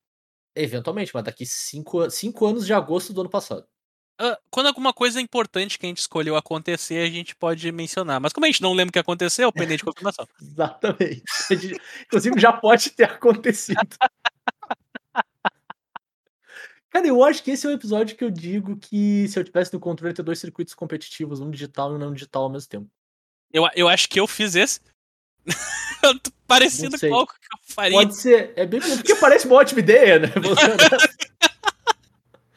Eventualmente, 0.56 1.12
mas 1.14 1.24
daqui 1.24 1.46
5 1.46 2.10
cinco 2.10 2.46
anos 2.46 2.66
de 2.66 2.72
agosto 2.74 3.12
do 3.12 3.20
ano 3.22 3.30
passado. 3.30 3.66
Quando 4.50 4.66
alguma 4.68 4.92
coisa 4.92 5.20
importante 5.20 5.78
que 5.78 5.86
a 5.86 5.88
gente 5.88 5.98
escolheu 5.98 6.36
acontecer, 6.36 6.98
a 7.04 7.10
gente 7.10 7.34
pode 7.34 7.70
mencionar. 7.72 8.20
Mas 8.20 8.32
como 8.32 8.44
a 8.44 8.48
gente 8.48 8.62
não 8.62 8.72
lembra 8.72 8.90
o 8.90 8.92
que 8.92 8.98
aconteceu, 8.98 9.52
pendente 9.52 9.78
de 9.78 9.84
confirmação. 9.84 10.26
Exatamente. 10.40 11.22
Gente- 11.50 11.80
Inclusive, 12.06 12.38
já 12.40 12.52
pode 12.52 12.90
ter 12.90 13.04
acontecido. 13.04 13.78
Cara, 16.90 17.06
eu 17.06 17.24
acho 17.24 17.42
que 17.42 17.50
esse 17.52 17.66
é 17.66 17.70
o 17.70 17.72
episódio 17.72 18.14
que 18.16 18.22
eu 18.22 18.30
digo 18.30 18.76
que 18.76 19.26
se 19.26 19.38
eu 19.38 19.44
tivesse 19.44 19.72
no 19.72 19.80
controle, 19.80 20.12
ter 20.12 20.22
dois 20.22 20.38
circuitos 20.38 20.74
competitivos, 20.74 21.40
um 21.40 21.50
digital 21.50 21.90
e 21.90 21.94
um 21.94 21.98
não 21.98 22.12
digital 22.12 22.42
ao 22.44 22.50
mesmo 22.50 22.68
tempo. 22.68 22.86
Eu, 23.50 23.66
eu 23.74 23.88
acho 23.88 24.08
que 24.10 24.20
eu 24.20 24.26
fiz 24.26 24.54
esse. 24.54 24.78
Parecido 26.46 26.98
com 27.00 27.14
algo 27.14 27.32
que 27.32 27.46
eu 27.54 27.74
faria. 27.74 27.96
Pode 27.96 28.14
ser. 28.16 28.52
É 28.56 28.66
bem 28.66 28.78
porque 28.80 29.14
parece 29.16 29.46
uma 29.46 29.56
ótima 29.56 29.80
ideia, 29.80 30.18
né? 30.18 30.28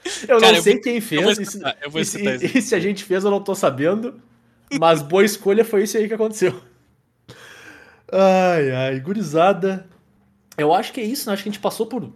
Eu 0.27 0.39
Cara, 0.39 0.51
não 0.51 0.57
eu 0.57 0.61
sei 0.63 0.73
vou- 0.73 0.81
quem 0.83 0.95
Eu 0.95 1.01
vou 1.01 1.35
fez. 1.35 1.39
e 1.39 1.45
se- 1.45 1.57
escutar, 1.57 1.77
E 1.83 2.05
se, 2.05 2.45
isso. 2.45 2.57
e 2.57 2.61
se 2.61 2.75
a 2.75 2.79
gente 2.79 3.03
fez, 3.03 3.23
eu 3.23 3.31
não 3.31 3.41
tô 3.43 3.55
sabendo. 3.55 4.21
Mas 4.79 5.01
boa 5.01 5.23
escolha 5.25 5.65
foi 5.65 5.83
isso 5.83 5.97
aí 5.97 6.07
que 6.07 6.13
aconteceu. 6.13 6.59
Ai, 8.11 8.71
ai, 8.71 8.99
gurizada. 8.99 9.87
Eu 10.57 10.73
acho 10.73 10.93
que 10.93 11.01
é 11.01 11.03
isso, 11.03 11.27
né? 11.27 11.33
Acho 11.33 11.43
que 11.43 11.49
a 11.49 11.51
gente 11.51 11.61
passou 11.61 11.85
por. 11.87 12.11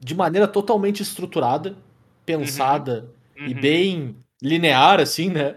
De 0.00 0.14
maneira 0.14 0.46
totalmente 0.48 1.02
estruturada, 1.02 1.76
pensada 2.24 3.10
e 3.36 3.54
Uhum. 3.54 3.60
bem 3.60 4.16
linear, 4.42 5.00
assim, 5.00 5.30
né? 5.30 5.56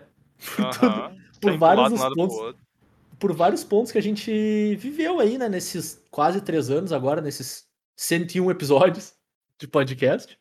Aham. 0.57 1.15
por 1.41 1.51
Sem 1.51 1.57
vários 1.59 1.99
lado 1.99 2.15
pontos. 2.15 2.55
Por 3.17 3.33
vários 3.33 3.63
pontos 3.63 3.91
que 3.91 3.97
a 3.97 4.01
gente 4.01 4.75
viveu 4.77 5.19
aí, 5.19 5.37
né? 5.37 5.49
Nesses 5.49 6.01
quase 6.09 6.39
três 6.41 6.69
anos 6.69 6.91
agora, 6.93 7.21
nesses 7.21 7.65
101 7.97 8.49
episódios 8.51 9.13
de 9.57 9.67
podcast. 9.67 10.37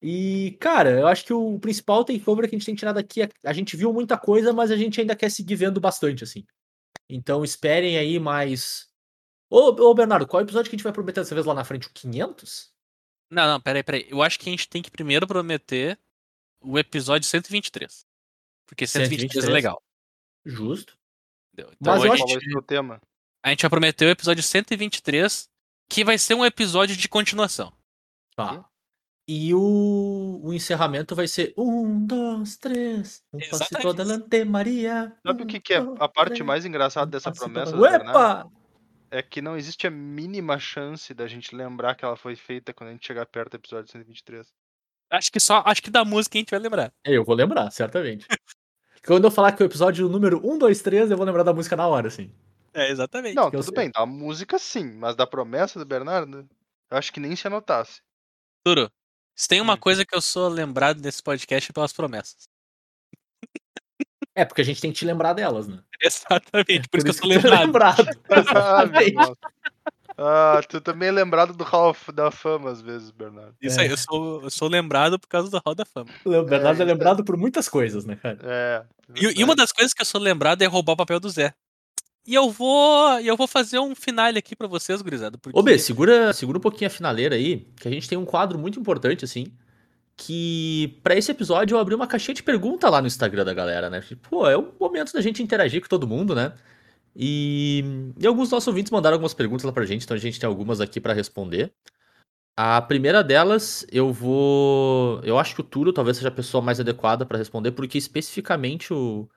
E, 0.00 0.56
cara, 0.60 0.90
eu 0.90 1.06
acho 1.08 1.24
que 1.24 1.32
o 1.32 1.58
principal 1.58 2.04
takeover 2.04 2.48
que 2.48 2.54
a 2.54 2.58
gente 2.58 2.66
tem 2.66 2.74
tirado 2.74 2.98
aqui 2.98 3.22
é 3.22 3.28
a 3.44 3.52
gente 3.52 3.76
viu 3.76 3.92
muita 3.92 4.16
coisa, 4.16 4.52
mas 4.52 4.70
a 4.70 4.76
gente 4.76 5.00
ainda 5.00 5.16
quer 5.16 5.30
seguir 5.30 5.56
vendo 5.56 5.80
bastante, 5.80 6.22
assim. 6.22 6.44
Então 7.08 7.42
esperem 7.42 7.98
aí 7.98 8.18
mais. 8.18 8.86
Ô, 9.50 9.68
ô 9.68 9.94
Bernardo, 9.94 10.26
qual 10.26 10.42
episódio 10.42 10.70
que 10.70 10.76
a 10.76 10.78
gente 10.78 10.84
vai 10.84 10.92
prometer 10.92 11.20
dessa 11.20 11.34
vez 11.34 11.46
lá 11.46 11.54
na 11.54 11.64
frente? 11.64 11.88
O 11.88 11.92
500? 11.92 12.72
Não, 13.30 13.46
não, 13.46 13.60
peraí, 13.60 13.82
peraí. 13.82 14.06
Eu 14.08 14.22
acho 14.22 14.38
que 14.38 14.48
a 14.48 14.52
gente 14.52 14.68
tem 14.68 14.82
que 14.82 14.90
primeiro 14.90 15.26
prometer 15.26 15.98
o 16.60 16.78
episódio 16.78 17.28
123. 17.28 18.06
Porque 18.66 18.86
123, 18.86 19.32
123. 19.32 19.44
é 19.44 19.52
legal. 19.52 19.82
Justo. 20.44 20.96
entendeu? 21.52 21.74
Então 21.80 21.92
Mas 21.94 22.02
a, 22.02 22.06
eu 22.06 22.16
gente, 22.16 22.36
acho 22.36 22.58
o 22.58 22.62
tema? 22.62 23.00
a 23.42 23.50
gente 23.50 23.62
vai 23.62 23.70
prometer 23.70 24.06
o 24.06 24.10
episódio 24.10 24.42
123, 24.42 25.48
que 25.90 26.04
vai 26.04 26.18
ser 26.18 26.34
um 26.34 26.44
episódio 26.44 26.96
de 26.96 27.08
continuação. 27.08 27.72
Tá. 28.36 28.68
E 29.30 29.52
o, 29.52 30.40
o 30.42 30.54
encerramento 30.54 31.14
vai 31.14 31.28
ser 31.28 31.52
um, 31.54 32.06
dois, 32.06 32.56
três. 32.56 33.22
Um 33.30 33.38
passito 33.38 33.90
adelante, 33.90 34.42
Maria. 34.46 35.14
Sabe 35.22 35.42
o 35.42 35.44
um, 35.44 35.46
que, 35.46 35.60
que 35.60 35.74
é 35.74 35.76
a 35.76 36.08
parte 36.08 36.36
três, 36.36 36.46
mais 36.46 36.64
engraçada 36.64 37.06
um 37.06 37.10
dessa 37.10 37.30
promessa 37.30 37.72
do 37.72 37.84
adelante. 37.84 38.06
Bernardo? 38.06 38.48
Epa! 38.48 38.58
É 39.10 39.22
que 39.22 39.42
não 39.42 39.54
existe 39.54 39.86
a 39.86 39.90
mínima 39.90 40.58
chance 40.58 41.12
da 41.12 41.26
gente 41.26 41.54
lembrar 41.54 41.94
que 41.94 42.06
ela 42.06 42.16
foi 42.16 42.36
feita 42.36 42.72
quando 42.72 42.88
a 42.88 42.92
gente 42.92 43.06
chegar 43.06 43.26
perto 43.26 43.50
do 43.50 43.56
episódio 43.56 43.92
123. 43.92 44.46
Acho 45.10 45.30
que 45.30 45.40
só, 45.40 45.62
acho 45.66 45.82
que 45.82 45.90
da 45.90 46.06
música 46.06 46.38
a 46.38 46.40
gente 46.40 46.50
vai 46.50 46.60
lembrar. 46.60 46.90
É, 47.04 47.14
Eu 47.14 47.24
vou 47.24 47.34
lembrar, 47.34 47.70
certamente. 47.70 48.26
Quando 49.06 49.24
eu 49.24 49.30
falar 49.30 49.52
que 49.52 49.62
o 49.62 49.66
episódio 49.66 50.08
número 50.08 50.40
1, 50.42 50.58
2, 50.58 50.82
3, 50.82 51.10
eu 51.10 51.16
vou 51.18 51.26
lembrar 51.26 51.42
da 51.42 51.52
música 51.52 51.76
na 51.76 51.86
hora, 51.86 52.08
assim. 52.08 52.32
É, 52.72 52.90
exatamente. 52.90 53.34
Não, 53.34 53.50
tudo 53.50 53.62
sei. 53.62 53.74
bem, 53.74 53.90
da 53.90 54.06
música 54.06 54.58
sim, 54.58 54.92
mas 54.94 55.14
da 55.16 55.26
promessa 55.26 55.78
do 55.78 55.84
Bernardo, 55.84 56.48
eu 56.90 56.96
acho 56.96 57.12
que 57.12 57.20
nem 57.20 57.36
se 57.36 57.46
anotasse. 57.46 58.00
Turo, 58.64 58.90
se 59.38 59.46
tem 59.48 59.60
uma 59.60 59.74
Hum. 59.74 59.78
coisa 59.78 60.04
que 60.04 60.14
eu 60.16 60.20
sou 60.20 60.48
lembrado 60.48 61.00
nesse 61.00 61.22
podcast 61.22 61.70
é 61.70 61.72
pelas 61.72 61.92
promessas. 61.92 62.48
É, 64.34 64.44
porque 64.44 64.60
a 64.60 64.64
gente 64.64 64.80
tem 64.80 64.92
que 64.92 64.98
te 64.98 65.04
lembrar 65.04 65.32
delas, 65.32 65.66
né? 65.68 65.78
Exatamente, 66.02 66.88
por, 66.88 66.98
isso 66.98 67.04
que 67.04 67.10
eu 67.10 67.40
sou 67.40 67.50
é 67.52 67.60
lembrado. 67.64 68.08
ah, 68.30 68.38
Exatamente. 68.38 69.14
nossa. 69.14 69.36
Ah, 70.20 70.60
tu 70.68 70.80
também 70.80 71.08
é 71.08 71.12
lembrado 71.12 71.52
do 71.52 71.62
Hall 71.62 71.90
of- 71.90 72.10
da 72.10 72.30
Fama 72.32 72.70
às 72.70 72.80
vezes, 72.80 73.10
Bernardo. 73.12 73.54
Isso 73.62 73.80
aí, 73.80 73.88
eu 73.88 73.96
sou, 73.96 74.42
eu 74.42 74.50
sou 74.50 74.68
lembrado 74.68 75.16
por 75.18 75.28
causa 75.28 75.48
do 75.48 75.62
Hall 75.64 75.74
da 75.76 75.84
Fama. 75.84 76.10
O 76.24 76.42
Bernardo 76.42 76.80
é, 76.80 76.82
É, 76.82 76.86
lembrado 76.86 77.24
por 77.24 77.36
muitas 77.36 77.68
coisas, 77.68 78.04
né, 78.04 78.16
cara? 78.16 78.38
É. 78.42 78.84
E, 79.14 79.40
e 79.40 79.44
uma 79.44 79.54
das 79.54 79.70
coisas 79.70 79.92
que 79.94 80.02
eu 80.02 80.06
sou 80.06 80.20
lembrado 80.20 80.60
é 80.62 80.66
roubar 80.66 80.94
o 80.94 80.96
papel 80.96 81.20
do 81.20 81.30
Zé. 81.30 81.54
E 82.26 82.34
eu 82.34 82.50
vou, 82.50 83.18
eu 83.20 83.36
vou 83.36 83.46
fazer 83.46 83.78
um 83.78 83.94
finale 83.94 84.38
aqui 84.38 84.54
pra 84.54 84.68
vocês, 84.68 85.00
gurizada. 85.00 85.38
Porque... 85.38 85.58
Ô, 85.58 85.62
B, 85.62 85.78
segura, 85.78 86.32
segura 86.32 86.58
um 86.58 86.60
pouquinho 86.60 86.88
a 86.88 86.90
finaleira 86.90 87.34
aí, 87.34 87.66
que 87.76 87.88
a 87.88 87.90
gente 87.90 88.08
tem 88.08 88.18
um 88.18 88.24
quadro 88.24 88.58
muito 88.58 88.78
importante, 88.78 89.24
assim, 89.24 89.46
que 90.16 90.98
pra 91.02 91.16
esse 91.16 91.30
episódio 91.30 91.74
eu 91.74 91.78
abri 91.80 91.94
uma 91.94 92.06
caixinha 92.06 92.34
de 92.34 92.42
pergunta 92.42 92.90
lá 92.90 93.00
no 93.00 93.06
Instagram 93.06 93.44
da 93.44 93.54
galera, 93.54 93.88
né? 93.88 94.00
Tipo, 94.00 94.28
Pô, 94.28 94.48
é 94.48 94.56
o 94.56 94.74
momento 94.78 95.12
da 95.12 95.20
gente 95.20 95.42
interagir 95.42 95.80
com 95.80 95.88
todo 95.88 96.06
mundo, 96.06 96.34
né? 96.34 96.52
E, 97.16 97.82
e 98.20 98.26
alguns 98.26 98.50
nossos 98.50 98.66
ouvintes 98.68 98.92
mandaram 98.92 99.14
algumas 99.14 99.34
perguntas 99.34 99.64
lá 99.64 99.72
pra 99.72 99.84
gente, 99.86 100.04
então 100.04 100.16
a 100.16 100.20
gente 100.20 100.38
tem 100.38 100.46
algumas 100.46 100.80
aqui 100.80 101.00
pra 101.00 101.12
responder. 101.12 101.72
A 102.56 102.82
primeira 102.82 103.22
delas, 103.22 103.86
eu 103.90 104.12
vou. 104.12 105.20
Eu 105.22 105.38
acho 105.38 105.54
que 105.54 105.60
o 105.60 105.64
Turo 105.64 105.92
talvez 105.92 106.16
seja 106.16 106.28
a 106.28 106.32
pessoa 106.32 106.60
mais 106.60 106.80
adequada 106.80 107.24
pra 107.24 107.38
responder, 107.38 107.70
porque 107.70 107.96
especificamente 107.96 108.92
o, 108.92 109.28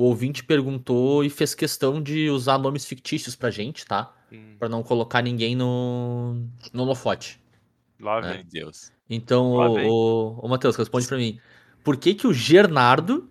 o 0.00 0.04
ouvinte 0.04 0.44
perguntou 0.44 1.24
e 1.24 1.28
fez 1.30 1.54
questão 1.54 2.00
de 2.00 2.30
usar 2.30 2.56
nomes 2.58 2.84
fictícios 2.84 3.34
pra 3.34 3.50
gente, 3.50 3.84
tá? 3.84 4.14
Hum, 4.32 4.54
Pra 4.58 4.68
não 4.68 4.82
colocar 4.82 5.20
ninguém 5.22 5.56
no, 5.56 6.34
no 6.72 6.82
holofote. 6.84 7.40
Lá 8.00 8.20
vem. 8.20 8.44
Deus. 8.44 8.92
Então, 9.10 9.54
Lá 9.54 9.68
ô, 9.68 9.74
vem. 9.74 9.88
ô, 9.90 10.38
ô 10.42 10.48
Matheus, 10.48 10.76
responde 10.76 11.06
pra 11.08 11.16
mim. 11.16 11.40
Por 11.82 11.96
que 11.96 12.14
que 12.14 12.26
o 12.28 12.32
Gernardo, 12.32 13.28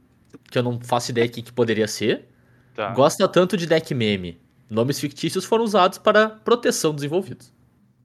que 0.52 0.58
eu 0.58 0.64
não 0.64 0.78
faço 0.82 1.12
ideia 1.12 1.30
quem 1.30 1.42
que 1.44 1.54
poderia 1.54 1.88
ser, 1.88 2.28
Tá. 2.76 2.92
gosta 2.94 3.28
tanto 3.28 3.56
de 3.56 3.66
deck 3.66 3.94
meme? 3.96 4.40
Nomes 4.70 5.00
fictícios 5.00 5.46
foram 5.46 5.64
usados 5.64 5.98
para 5.98 6.28
proteção 6.30 6.94
dos 6.94 7.04
envolvidos. 7.04 7.54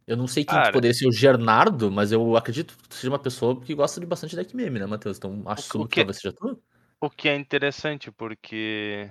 Eu 0.06 0.16
não 0.16 0.26
sei 0.28 0.44
quem 0.44 0.56
que 0.62 0.72
poderia 0.72 0.94
ser 0.94 1.08
o 1.08 1.12
Gernardo, 1.12 1.90
mas 1.90 2.12
eu 2.12 2.36
acredito 2.36 2.76
que 2.88 2.94
seja 2.94 3.08
uma 3.08 3.18
pessoa 3.18 3.60
que 3.60 3.74
gosta 3.74 3.98
de 4.00 4.06
bastante 4.06 4.36
deck 4.36 4.54
meme, 4.54 4.78
né, 4.78 4.86
Matheus? 4.86 5.16
Então, 5.16 5.42
assumo 5.46 5.84
que 5.88 5.94
que- 5.94 6.00
talvez 6.00 6.18
seja 6.18 6.32
tu. 6.32 6.60
O 7.02 7.10
que 7.10 7.28
é 7.28 7.34
interessante, 7.34 8.12
porque 8.12 9.10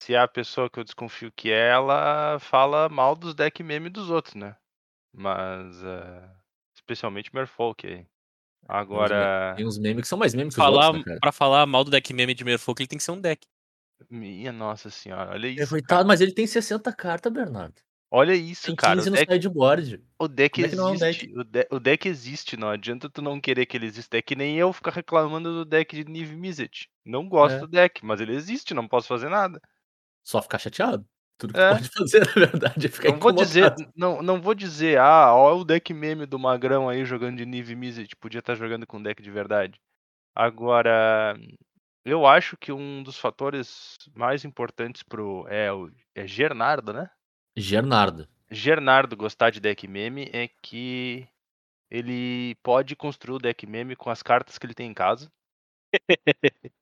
se 0.00 0.14
é 0.14 0.18
a 0.18 0.28
pessoa 0.28 0.70
que 0.70 0.78
eu 0.78 0.84
desconfio 0.84 1.32
que 1.32 1.50
é, 1.50 1.70
ela 1.70 2.38
fala 2.38 2.88
mal 2.88 3.16
dos 3.16 3.34
deck 3.34 3.62
meme 3.64 3.90
dos 3.90 4.10
outros, 4.10 4.34
né? 4.36 4.56
Mas. 5.12 5.82
eh, 5.82 6.30
especialmente 6.76 7.34
Merfolk 7.34 7.86
aí. 7.86 8.06
Agora. 8.68 9.54
Tem 9.56 9.66
uns 9.66 9.78
memes 9.78 10.02
que 10.02 10.08
são 10.08 10.18
mais 10.18 10.34
memes 10.34 10.54
que 10.54 10.60
os 10.60 10.64
Falar, 10.64 10.86
outros, 10.86 11.00
né, 11.00 11.04
cara? 11.04 11.20
pra 11.20 11.32
falar 11.32 11.66
mal 11.66 11.82
do 11.82 11.90
deck 11.90 12.12
meme 12.14 12.34
de 12.34 12.44
Merfolk, 12.44 12.80
ele 12.80 12.88
tem 12.88 12.98
que 12.98 13.04
ser 13.04 13.10
um 13.12 13.20
deck. 13.20 13.44
Minha 14.10 14.52
nossa 14.52 14.90
senhora, 14.90 15.32
olha 15.32 15.48
É, 15.48 15.50
isso. 15.52 15.70
coitado, 15.70 15.88
cara. 15.88 16.04
mas 16.04 16.20
ele 16.20 16.32
tem 16.32 16.46
60 16.46 16.92
cartas, 16.92 17.32
Bernardo. 17.32 17.74
Olha 18.10 18.34
isso, 18.34 18.66
Tem 18.66 18.76
cara. 18.76 18.96
15 18.96 19.08
O 19.08 19.10
no 19.10 19.16
deck, 19.16 19.32
sideboard. 19.32 20.04
o 20.18 20.28
deck 20.28 20.54
Como 20.54 20.66
é 20.66 20.70
que 20.70 20.76
não 20.76 20.88
é 20.88 20.90
um 20.92 20.94
existe. 20.94 21.32
O, 21.36 21.44
de- 21.44 21.68
o 21.72 21.80
deck 21.80 22.08
existe, 22.08 22.56
não 22.56 22.68
adianta 22.70 23.10
tu 23.10 23.20
não 23.20 23.40
querer 23.40 23.66
que 23.66 23.76
ele 23.76 23.86
exista. 23.86 24.16
É 24.16 24.22
que 24.22 24.36
nem 24.36 24.56
eu 24.58 24.72
ficar 24.72 24.92
reclamando 24.92 25.52
do 25.52 25.64
deck 25.64 25.94
de 25.96 26.04
Niv 26.10 26.32
Mizzet. 26.36 26.88
Não 27.04 27.28
gosto 27.28 27.56
É. 27.56 27.60
do 27.60 27.66
deck, 27.68 28.04
mas 28.04 28.20
ele 28.20 28.34
existe, 28.34 28.72
não 28.74 28.86
posso 28.88 29.08
fazer 29.08 29.28
nada. 29.28 29.60
Só 30.24 30.40
ficar 30.42 30.58
chateado. 30.58 31.06
Tudo 31.38 31.52
que 31.54 31.60
É. 31.60 31.70
pode 31.74 31.88
fazer, 31.92 32.20
na 32.26 32.32
verdade, 32.32 32.86
é 32.86 32.88
ficar 32.88 33.10
Não 33.12 33.18
vou 33.18 33.32
dizer, 33.32 33.74
não, 33.96 34.22
não 34.22 34.40
vou 34.40 34.54
dizer, 34.54 34.98
ah, 34.98 35.34
ó 35.34 35.56
o 35.56 35.64
deck 35.64 35.92
meme 35.92 36.26
do 36.26 36.38
Magrão 36.38 36.88
aí 36.88 37.04
jogando 37.04 37.36
de 37.38 37.44
Niv 37.46 37.70
Mizzet, 37.74 38.16
podia 38.16 38.38
estar 38.38 38.54
jogando 38.54 38.86
com 38.86 39.02
deck 39.02 39.22
de 39.22 39.30
verdade. 39.30 39.78
Agora, 40.34 41.36
eu 42.04 42.26
acho 42.26 42.56
que 42.56 42.72
um 42.72 43.02
dos 43.02 43.18
fatores 43.18 43.96
mais 44.14 44.44
importantes 44.44 45.02
pro 45.02 45.46
é 45.48 45.72
o 45.72 45.90
é 46.14 46.26
Gernardo, 46.26 46.92
né? 46.92 47.10
Gernardo. 47.56 48.28
Gernardo 48.50 49.16
gostar 49.16 49.50
de 49.50 49.60
deck 49.60 49.88
meme 49.88 50.28
é 50.32 50.48
que 50.62 51.26
ele 51.90 52.54
pode 52.62 52.94
construir 52.94 53.36
o 53.36 53.38
deck 53.38 53.66
meme 53.66 53.96
com 53.96 54.10
as 54.10 54.22
cartas 54.22 54.58
que 54.58 54.66
ele 54.66 54.74
tem 54.74 54.90
em 54.90 54.94
casa. 54.94 55.30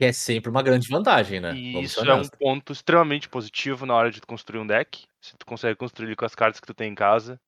Que 0.00 0.06
é 0.06 0.12
sempre 0.12 0.50
uma 0.50 0.64
grande 0.64 0.88
vantagem, 0.88 1.38
né? 1.38 1.54
E 1.54 1.74
Vamos 1.74 1.90
isso 1.92 2.00
é 2.04 2.12
um 2.12 2.26
ponto 2.26 2.72
extremamente 2.72 3.28
positivo 3.28 3.86
na 3.86 3.94
hora 3.94 4.10
de 4.10 4.20
construir 4.22 4.58
um 4.58 4.66
deck. 4.66 5.06
Se 5.20 5.36
tu 5.36 5.46
consegue 5.46 5.76
construir 5.76 6.08
ele 6.08 6.16
com 6.16 6.24
as 6.24 6.34
cartas 6.34 6.58
que 6.58 6.66
tu 6.66 6.74
tem 6.74 6.90
em 6.90 6.94
casa, 6.94 7.40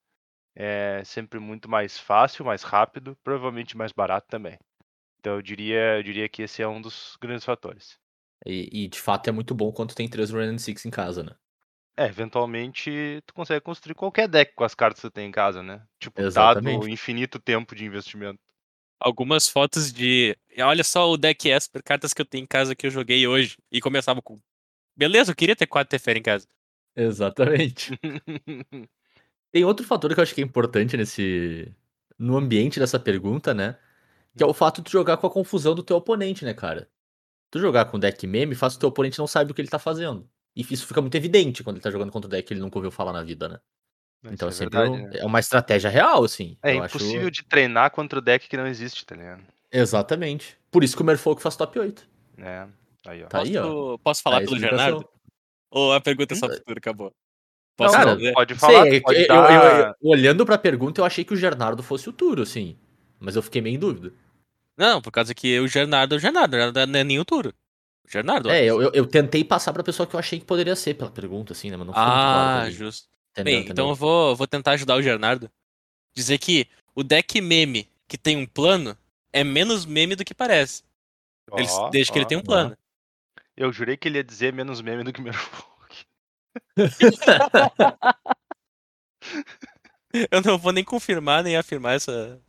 é 0.55 1.02
sempre 1.05 1.40
muito 1.40 1.69
mais 1.69 1.98
fácil, 1.98 2.44
mais 2.44 2.62
rápido, 2.62 3.16
provavelmente 3.24 3.77
mais 3.77 3.90
barato 3.90 4.28
também. 4.28 4.56
Então 5.19 5.35
eu 5.35 5.43
diria, 5.43 5.97
eu 5.97 6.02
diria 6.05 6.28
que 6.28 6.43
esse 6.43 6.62
é 6.62 6.69
um 6.69 6.81
dos 6.81 7.16
grandes 7.20 7.44
fatores. 7.44 7.98
E, 8.47 8.85
e, 8.85 8.89
de 8.89 9.01
fato 9.01 9.27
é 9.27 9.32
muito 9.32 9.52
bom 9.52 9.73
quando 9.73 9.94
tem 9.94 10.09
três 10.09 10.32
and 10.32 10.59
Six 10.59 10.85
em 10.85 10.90
casa, 10.90 11.24
né? 11.24 11.35
É, 11.96 12.06
eventualmente 12.06 13.22
tu 13.24 13.32
consegue 13.32 13.60
construir 13.60 13.94
qualquer 13.94 14.26
deck 14.26 14.54
com 14.54 14.64
as 14.64 14.74
cartas 14.74 15.00
que 15.00 15.08
tu 15.08 15.12
tem 15.12 15.28
em 15.28 15.32
casa, 15.32 15.62
né? 15.62 15.80
Tipo, 16.00 16.20
Exatamente. 16.20 16.74
dado 16.74 16.84
o 16.84 16.88
infinito 16.88 17.38
tempo 17.38 17.74
de 17.74 17.84
investimento. 17.84 18.40
Algumas 18.98 19.48
fotos 19.48 19.92
de. 19.92 20.36
Olha 20.58 20.82
só 20.82 21.10
o 21.10 21.16
deck 21.16 21.48
Esper, 21.48 21.82
cartas 21.84 22.12
que 22.12 22.20
eu 22.20 22.26
tenho 22.26 22.44
em 22.44 22.46
casa 22.46 22.74
que 22.74 22.86
eu 22.86 22.90
joguei 22.90 23.26
hoje. 23.26 23.56
E 23.70 23.80
começava 23.80 24.20
com. 24.20 24.40
Beleza, 24.96 25.30
eu 25.30 25.36
queria 25.36 25.54
ter 25.54 25.66
quatro 25.66 25.90
Teferi 25.90 26.20
em 26.20 26.22
casa. 26.22 26.46
Exatamente. 26.96 27.98
Tem 29.52 29.64
outro 29.64 29.86
fator 29.86 30.12
que 30.12 30.18
eu 30.18 30.22
acho 30.22 30.34
que 30.34 30.40
é 30.40 30.44
importante 30.44 30.96
nesse. 30.96 31.72
no 32.18 32.36
ambiente 32.36 32.80
dessa 32.80 32.98
pergunta, 32.98 33.54
né? 33.54 33.78
Que 34.36 34.42
é 34.42 34.46
o 34.46 34.54
fato 34.54 34.82
de 34.82 34.90
jogar 34.90 35.16
com 35.16 35.28
a 35.28 35.30
confusão 35.30 35.76
do 35.76 35.82
teu 35.82 35.96
oponente, 35.96 36.44
né, 36.44 36.52
cara? 36.52 36.88
Tu 37.50 37.60
jogar 37.60 37.84
com 37.84 38.00
deck 38.00 38.26
meme 38.26 38.56
faz 38.56 38.74
o 38.74 38.78
teu 38.80 38.88
oponente 38.88 39.18
não 39.18 39.28
sabe 39.28 39.52
o 39.52 39.54
que 39.54 39.60
ele 39.60 39.68
tá 39.68 39.78
fazendo. 39.78 40.28
E 40.56 40.62
isso 40.70 40.86
fica 40.86 41.01
muito 41.01 41.16
evidente 41.16 41.62
quando 41.64 41.76
ele 41.76 41.82
tá 41.82 41.90
jogando 41.90 42.12
contra 42.12 42.28
o 42.28 42.31
deck 42.31 42.47
que 42.47 42.55
ele 42.55 42.60
nunca 42.60 42.78
ouviu 42.78 42.90
falar 42.90 43.12
na 43.12 43.22
vida, 43.22 43.48
né? 43.48 43.59
Então 44.32 44.48
é 44.48 44.51
é 44.51 44.55
sempre 44.55 44.78
verdade, 44.78 45.02
um- 45.02 45.09
né? 45.09 45.18
é 45.18 45.24
uma 45.26 45.40
estratégia 45.40 45.90
real, 45.90 46.24
assim. 46.24 46.56
É 46.62 46.74
eu 46.76 46.82
acho- 46.82 46.97
impossível 46.97 47.31
de 47.31 47.43
treinar 47.44 47.90
contra 47.90 48.18
o 48.18 48.22
deck 48.22 48.48
que 48.48 48.56
não 48.56 48.66
existe, 48.66 49.05
tá 49.05 49.14
ligado? 49.14 49.43
Exatamente. 49.70 50.56
Por 50.70 50.82
isso 50.85 50.97
que 50.97 51.02
o 51.02 51.05
Merfolk 51.05 51.43
faz 51.43 51.56
top 51.56 51.78
8. 51.78 52.09
É, 52.39 52.66
aí 53.06 53.22
ó. 53.22 53.26
Tá 53.26 53.43
aí, 53.43 53.56
ó. 53.56 53.62
Posso, 53.62 53.98
posso 54.02 54.22
falar 54.22 54.40
Tá 54.40 54.47
pelo. 54.47 54.59
Gernardo? 54.59 55.09
Ou 55.70 55.93
a 55.93 56.01
pergunta 56.01 56.32
é 56.35 56.36
só 56.36 56.47
Hum, 56.47 56.48
pro 56.51 56.59
futuro 56.59 56.78
acabou? 56.78 57.06
Não, 57.09 57.14
Posso 57.76 57.94
Cara, 57.97 58.16
pode 58.35 58.52
Sei, 58.55 58.59
falar, 58.60 58.86
é 58.86 58.90
que 58.90 59.01
pode 59.01 59.20
eu- 59.22 59.26
dar... 59.28 59.52
eu- 59.81 59.86
eu- 59.89 59.94
olhando 60.10 60.47
pra 60.47 60.56
pergunta, 60.56 61.01
eu 61.01 61.05
achei 61.05 61.24
que 61.24 61.35
o 61.35 61.36
Gernardo 61.36 61.82
fosse 61.82 62.09
o 62.09 62.12
Turo, 62.12 62.43
assim. 62.43 62.78
Mas 63.18 63.35
eu 63.35 63.43
fiquei 63.43 63.60
meio 63.60 63.74
em 63.74 63.78
dúvida. 63.81 64.12
Não, 64.76 65.02
por 65.02 65.10
causa 65.10 65.35
que 65.35 65.59
o 65.59 65.66
Gernardo 65.66 66.14
é 66.14 66.16
o 66.16 66.20
Gernardo, 66.20 66.55
o 66.55 66.59
Gernardo 66.59 66.93
não 66.93 66.98
é 67.01 67.05
nem 67.05 67.18
o 67.18 67.24
Turo. 67.24 67.52
O 68.05 68.10
Gernardo. 68.10 68.51
É, 68.51 68.64
eu, 68.64 68.82
eu, 68.82 68.90
eu 68.93 69.06
tentei 69.06 69.43
passar 69.44 69.72
pra 69.72 69.82
pessoa 69.82 70.06
que 70.06 70.14
eu 70.14 70.20
achei 70.20 70.39
que 70.39 70.44
poderia 70.44 70.76
ser 70.76 70.94
pela 70.94 71.10
pergunta, 71.10 71.52
assim, 71.52 71.70
né? 71.70 71.76
Mas 71.76 71.86
não 71.86 71.94
foi 71.94 72.02
claro 72.02 72.60
Ah, 72.60 72.64
mim. 72.66 72.70
justo. 72.70 73.09
Entendeu, 73.32 73.60
Bem, 73.60 73.68
então 73.70 73.89
eu 73.89 73.94
vou, 73.94 74.36
vou 74.36 74.47
tentar 74.47 74.72
ajudar 74.72 74.94
o 74.97 75.02
Gernardo. 75.02 75.51
Dizer 76.14 76.39
que 76.39 76.68
o 76.94 77.02
deck 77.02 77.40
meme 77.40 77.89
que 78.06 78.16
tem 78.16 78.36
um 78.36 78.47
plano 78.47 78.97
é 79.32 79.43
menos 79.43 79.85
meme 79.86 80.14
do 80.14 80.24
que 80.24 80.35
parece. 80.35 80.82
Ele- 81.56 81.66
Ó, 81.70 81.89
desde 81.90 82.12
que 82.12 82.18
ele 82.18 82.26
tem 82.26 82.39
um 82.39 82.43
plano. 82.43 82.76
Eu 83.56 83.72
jurei 83.72 83.97
que 83.97 84.06
ele 84.09 84.18
ia 84.18 84.24
dizer 84.24 84.52
menos 84.52 84.81
meme 84.81 85.02
do 85.05 85.12
que 85.12 85.20
Merfolk. 85.20 85.64
Eu 90.31 90.40
não 90.44 90.56
vou 90.59 90.72
nem 90.72 90.85
confirmar 90.85 91.43
nem 91.43 91.56
afirmar 91.56 91.94
essa, 91.97 92.40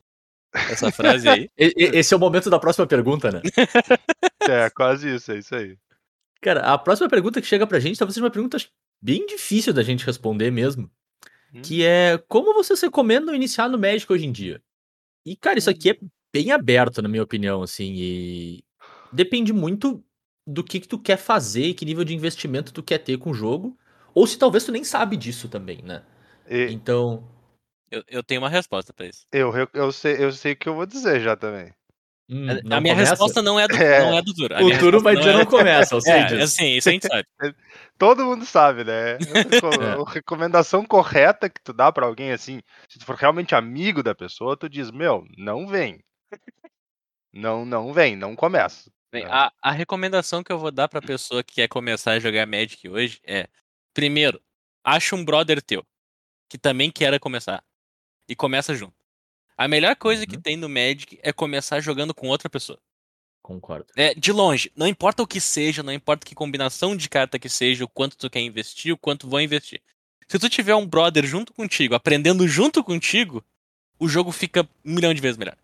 essa 0.69 0.91
frase 0.91 1.27
aí. 1.27 1.49
Esse 1.57 2.13
é 2.13 2.17
o 2.17 2.19
momento 2.19 2.49
da 2.49 2.59
próxima 2.59 2.85
pergunta, 2.85 3.31
né? 3.31 3.41
É, 4.65 4.69
quase 4.69 5.15
isso, 5.15 5.31
é 5.31 5.37
isso 5.37 5.55
aí. 5.55 5.77
Cara, 6.41 6.61
a 6.61 6.77
próxima 6.77 7.09
pergunta 7.09 7.41
que 7.41 7.47
chega 7.47 7.65
pra 7.65 7.79
gente 7.79 7.97
talvez 7.97 8.13
seja 8.13 8.23
uma 8.23 8.31
pergunta 8.31 8.57
bem 9.01 9.25
difícil 9.25 9.73
da 9.73 9.83
gente 9.83 10.05
responder 10.05 10.51
mesmo. 10.51 10.89
Hum. 11.53 11.61
Que 11.61 11.83
é 11.83 12.17
como 12.27 12.53
vocês 12.53 12.81
recomendam 12.81 13.33
iniciar 13.33 13.69
no 13.69 13.79
Magic 13.79 14.11
hoje 14.11 14.25
em 14.25 14.31
dia? 14.31 14.61
E, 15.25 15.35
cara, 15.35 15.57
isso 15.57 15.69
aqui 15.69 15.91
é 15.91 15.97
bem 16.31 16.51
aberto, 16.51 17.01
na 17.01 17.09
minha 17.09 17.23
opinião, 17.23 17.63
assim, 17.63 17.93
e 17.95 18.63
depende 19.11 19.51
muito 19.51 20.03
do 20.45 20.63
que, 20.63 20.79
que 20.79 20.87
tu 20.87 20.99
quer 20.99 21.17
fazer 21.17 21.67
e 21.67 21.73
que 21.73 21.85
nível 21.85 22.03
de 22.03 22.13
investimento 22.13 22.73
tu 22.73 22.83
quer 22.83 22.99
ter 22.99 23.17
com 23.17 23.31
o 23.31 23.33
jogo. 23.33 23.77
Ou 24.13 24.27
se 24.27 24.37
talvez 24.37 24.63
tu 24.63 24.71
nem 24.71 24.83
sabe 24.83 25.17
disso 25.17 25.49
também, 25.49 25.81
né? 25.81 26.03
E 26.47 26.71
Então. 26.71 27.27
Eu, 27.89 28.03
eu 28.07 28.23
tenho 28.23 28.41
uma 28.41 28.49
resposta 28.49 28.91
pra 28.93 29.05
isso. 29.05 29.25
eu, 29.31 29.67
eu, 29.73 29.91
sei, 29.91 30.23
eu 30.23 30.31
sei 30.31 30.53
o 30.53 30.55
que 30.55 30.67
eu 30.67 30.75
vou 30.75 30.85
dizer 30.85 31.21
já 31.21 31.35
também. 31.35 31.73
Hum, 32.29 32.49
A- 32.49 32.61
não 32.63 32.77
a 32.77 32.81
minha 32.81 32.93
começa? 32.95 33.11
resposta 33.11 33.41
não 33.41 33.59
é 33.59 33.67
do, 33.67 33.75
É. 33.75 33.99
não 33.99 34.17
é 34.17 34.21
do 34.21 34.33
Turo. 34.33 34.55
A 34.55 34.61
O 34.61 34.67
resposta 34.67 34.99
vai 34.99 35.15
dizer 35.15 35.29
é- 35.29 35.33
não 35.37 35.45
começa, 35.45 35.95
eu 35.95 36.01
sei 36.01 36.13
É, 36.13 36.41
assim, 36.41 36.65
isso 36.77 36.89
a 36.89 36.91
gente 36.91 37.07
sabe. 37.07 37.27
Todo 37.97 38.25
mundo 38.25 38.45
sabe, 38.45 38.83
né? 38.83 39.17
Reco- 39.17 39.69
É. 39.81 40.01
A 40.01 40.11
recomendação 40.11 40.85
correta 40.85 41.49
que 41.49 41.61
tu 41.63 41.71
dá 41.73 41.91
pra 41.91 42.05
alguém 42.05 42.31
assim, 42.31 42.61
se 42.89 42.99
tu 42.99 43.05
for 43.05 43.15
realmente 43.15 43.55
amigo 43.55 44.01
da 44.03 44.13
pessoa, 44.15 44.57
tu 44.57 44.67
diz, 44.69 44.91
meu, 44.91 45.25
não 45.37 45.67
vem. 45.67 45.99
Não, 47.33 47.65
não 47.65 47.91
vem, 47.93 48.15
não 48.15 48.35
começa. 48.35 48.89
Bem, 49.11 49.23
É. 49.23 49.27
a, 49.29 49.51
a 49.61 49.71
recomendação 49.71 50.43
que 50.43 50.51
eu 50.51 50.59
vou 50.59 50.71
dar 50.71 50.87
pra 50.87 51.01
pessoa 51.01 51.43
que 51.43 51.55
quer 51.55 51.67
começar 51.67 52.11
a 52.13 52.19
jogar 52.19 52.45
Magic 52.45 52.87
hoje 52.89 53.19
é: 53.25 53.47
primeiro, 53.93 54.41
acha 54.83 55.15
um 55.15 55.23
brother 55.23 55.61
teu 55.61 55.85
que 56.49 56.57
também 56.57 56.91
queira 56.91 57.19
começar 57.19 57.63
e 58.29 58.35
começa 58.35 58.73
junto. 58.73 58.93
A 59.57 59.67
melhor 59.67 59.95
coisa 59.95 60.25
que 60.25 60.35
Uhum. 60.35 60.41
tem 60.41 60.57
no 60.57 60.67
Magic 60.69 61.19
é 61.23 61.31
começar 61.31 61.79
jogando 61.79 62.13
com 62.13 62.27
outra 62.27 62.49
pessoa. 62.49 62.79
Concordo. 63.41 63.85
É, 63.95 64.13
de 64.13 64.31
longe, 64.31 64.71
não 64.75 64.87
importa 64.87 65.21
o 65.21 65.27
que 65.27 65.39
seja, 65.39 65.83
não 65.83 65.93
importa 65.93 66.25
que 66.25 66.33
combinação 66.33 66.95
de 66.95 67.07
carta 67.07 67.37
que 67.37 67.47
seja, 67.47 67.85
o 67.85 67.87
quanto 67.87 68.17
tu 68.17 68.29
quer 68.29 68.39
investir, 68.41 68.91
o 68.93 68.97
quanto 68.97 69.29
vão 69.29 69.39
investir. 69.39 69.81
Se 70.27 70.39
tu 70.39 70.49
tiver 70.49 70.73
um 70.75 70.85
brother 70.87 71.25
junto 71.25 71.53
contigo, 71.53 71.93
aprendendo 71.93 72.47
junto 72.47 72.83
contigo, 72.83 73.45
o 73.99 74.07
jogo 74.07 74.31
fica 74.31 74.67
um 74.83 74.93
milhão 74.95 75.13
de 75.13 75.21
vezes 75.21 75.37
melhor. 75.37 75.55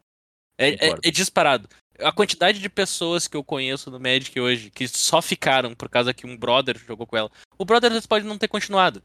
É, 0.58 0.70
é- 0.90 0.98
é 1.04 1.12
disparado. 1.12 1.68
A 2.00 2.12
quantidade 2.12 2.60
de 2.60 2.70
pessoas 2.70 3.28
que 3.28 3.36
eu 3.36 3.44
conheço 3.44 3.90
no 3.90 4.00
Magic 4.00 4.40
hoje 4.40 4.70
que 4.70 4.88
só 4.88 5.22
ficaram 5.22 5.74
por 5.74 5.90
causa 5.90 6.14
que 6.14 6.26
um 6.28 6.38
brother 6.38 6.78
jogou 6.78 7.08
com 7.08 7.18
ela. 7.18 7.32
O 7.58 7.66
brother 7.66 7.92
às 7.92 8.06
pode 8.06 8.26
não 8.26 8.38
ter 8.38 8.48
continuado. 8.48 9.02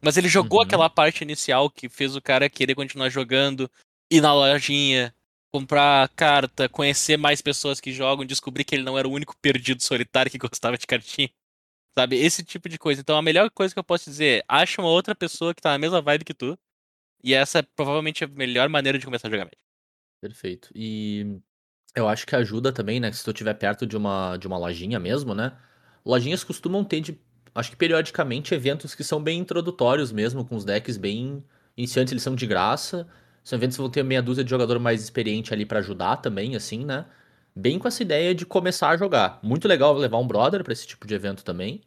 Mas 0.00 0.16
ele 0.16 0.28
jogou 0.28 0.58
Uhum. 0.60 0.64
aquela 0.64 0.88
parte 0.90 1.22
inicial 1.22 1.68
que 1.70 1.88
fez 1.88 2.16
o 2.16 2.20
cara 2.22 2.48
querer 2.50 2.74
continuar 2.74 3.08
jogando, 3.10 3.70
ir 4.10 4.20
na 4.20 4.32
lojinha, 4.32 5.14
comprar 5.52 6.08
carta, 6.10 6.68
conhecer 6.68 7.16
mais 7.16 7.40
pessoas 7.40 7.80
que 7.80 7.92
jogam, 7.92 8.24
descobrir 8.24 8.64
que 8.64 8.74
ele 8.74 8.84
não 8.84 8.98
era 8.98 9.08
o 9.08 9.12
único 9.12 9.36
perdido 9.38 9.82
solitário 9.82 10.30
que 10.30 10.38
gostava 10.38 10.76
de 10.76 10.86
cartinha. 10.86 11.30
Sabe? 11.98 12.16
Esse 12.16 12.44
tipo 12.44 12.68
de 12.68 12.78
coisa. 12.78 13.00
Então 13.00 13.16
a 13.16 13.22
melhor 13.22 13.50
coisa 13.50 13.72
que 13.72 13.78
eu 13.78 13.84
posso 13.84 14.10
dizer 14.10 14.40
é 14.40 14.44
acha 14.46 14.82
uma 14.82 14.90
outra 14.90 15.14
pessoa 15.14 15.54
que 15.54 15.62
tá 15.62 15.70
na 15.70 15.78
mesma 15.78 16.02
vibe 16.02 16.24
que 16.24 16.34
tu. 16.34 16.58
E 17.24 17.34
essa 17.34 17.60
é 17.60 17.62
provavelmente 17.62 18.22
a 18.22 18.28
melhor 18.28 18.68
maneira 18.68 18.98
de 18.98 19.04
começar 19.04 19.28
a 19.28 19.30
jogar 19.30 19.44
Magic. 19.44 19.58
Perfeito. 20.20 20.70
E 20.74 21.40
eu 21.94 22.06
acho 22.06 22.26
que 22.26 22.36
ajuda 22.36 22.72
também, 22.72 23.00
né? 23.00 23.10
Se 23.12 23.24
tu 23.24 23.30
estiver 23.30 23.54
perto 23.54 23.86
de 23.86 23.96
uma, 23.96 24.36
de 24.36 24.46
uma 24.46 24.58
lojinha 24.58 25.00
mesmo, 25.00 25.34
né? 25.34 25.56
Lojinhas 26.04 26.44
costumam 26.44 26.84
ter, 26.84 27.00
de, 27.00 27.18
acho 27.54 27.70
que 27.70 27.76
periodicamente, 27.76 28.54
eventos 28.54 28.94
que 28.94 29.02
são 29.02 29.20
bem 29.20 29.40
introdutórios 29.40 30.12
mesmo, 30.12 30.44
com 30.44 30.54
os 30.54 30.64
decks 30.64 30.96
bem 30.96 31.42
iniciantes, 31.76 32.12
eles 32.12 32.22
são 32.22 32.34
de 32.36 32.46
graça. 32.46 33.08
São 33.46 33.56
eventos 33.56 33.76
que 33.76 33.80
vão 33.80 33.88
ter 33.88 34.02
meia 34.02 34.20
dúzia 34.20 34.42
de 34.42 34.50
jogador 34.50 34.80
mais 34.80 35.00
experiente 35.00 35.54
ali 35.54 35.64
pra 35.64 35.78
ajudar 35.78 36.16
também, 36.16 36.56
assim, 36.56 36.84
né? 36.84 37.06
Bem 37.54 37.78
com 37.78 37.86
essa 37.86 38.02
ideia 38.02 38.34
de 38.34 38.44
começar 38.44 38.88
a 38.90 38.96
jogar. 38.96 39.38
Muito 39.40 39.68
legal 39.68 39.94
levar 39.96 40.18
um 40.18 40.26
brother 40.26 40.64
pra 40.64 40.72
esse 40.72 40.84
tipo 40.84 41.06
de 41.06 41.14
evento 41.14 41.44
também. 41.44 41.80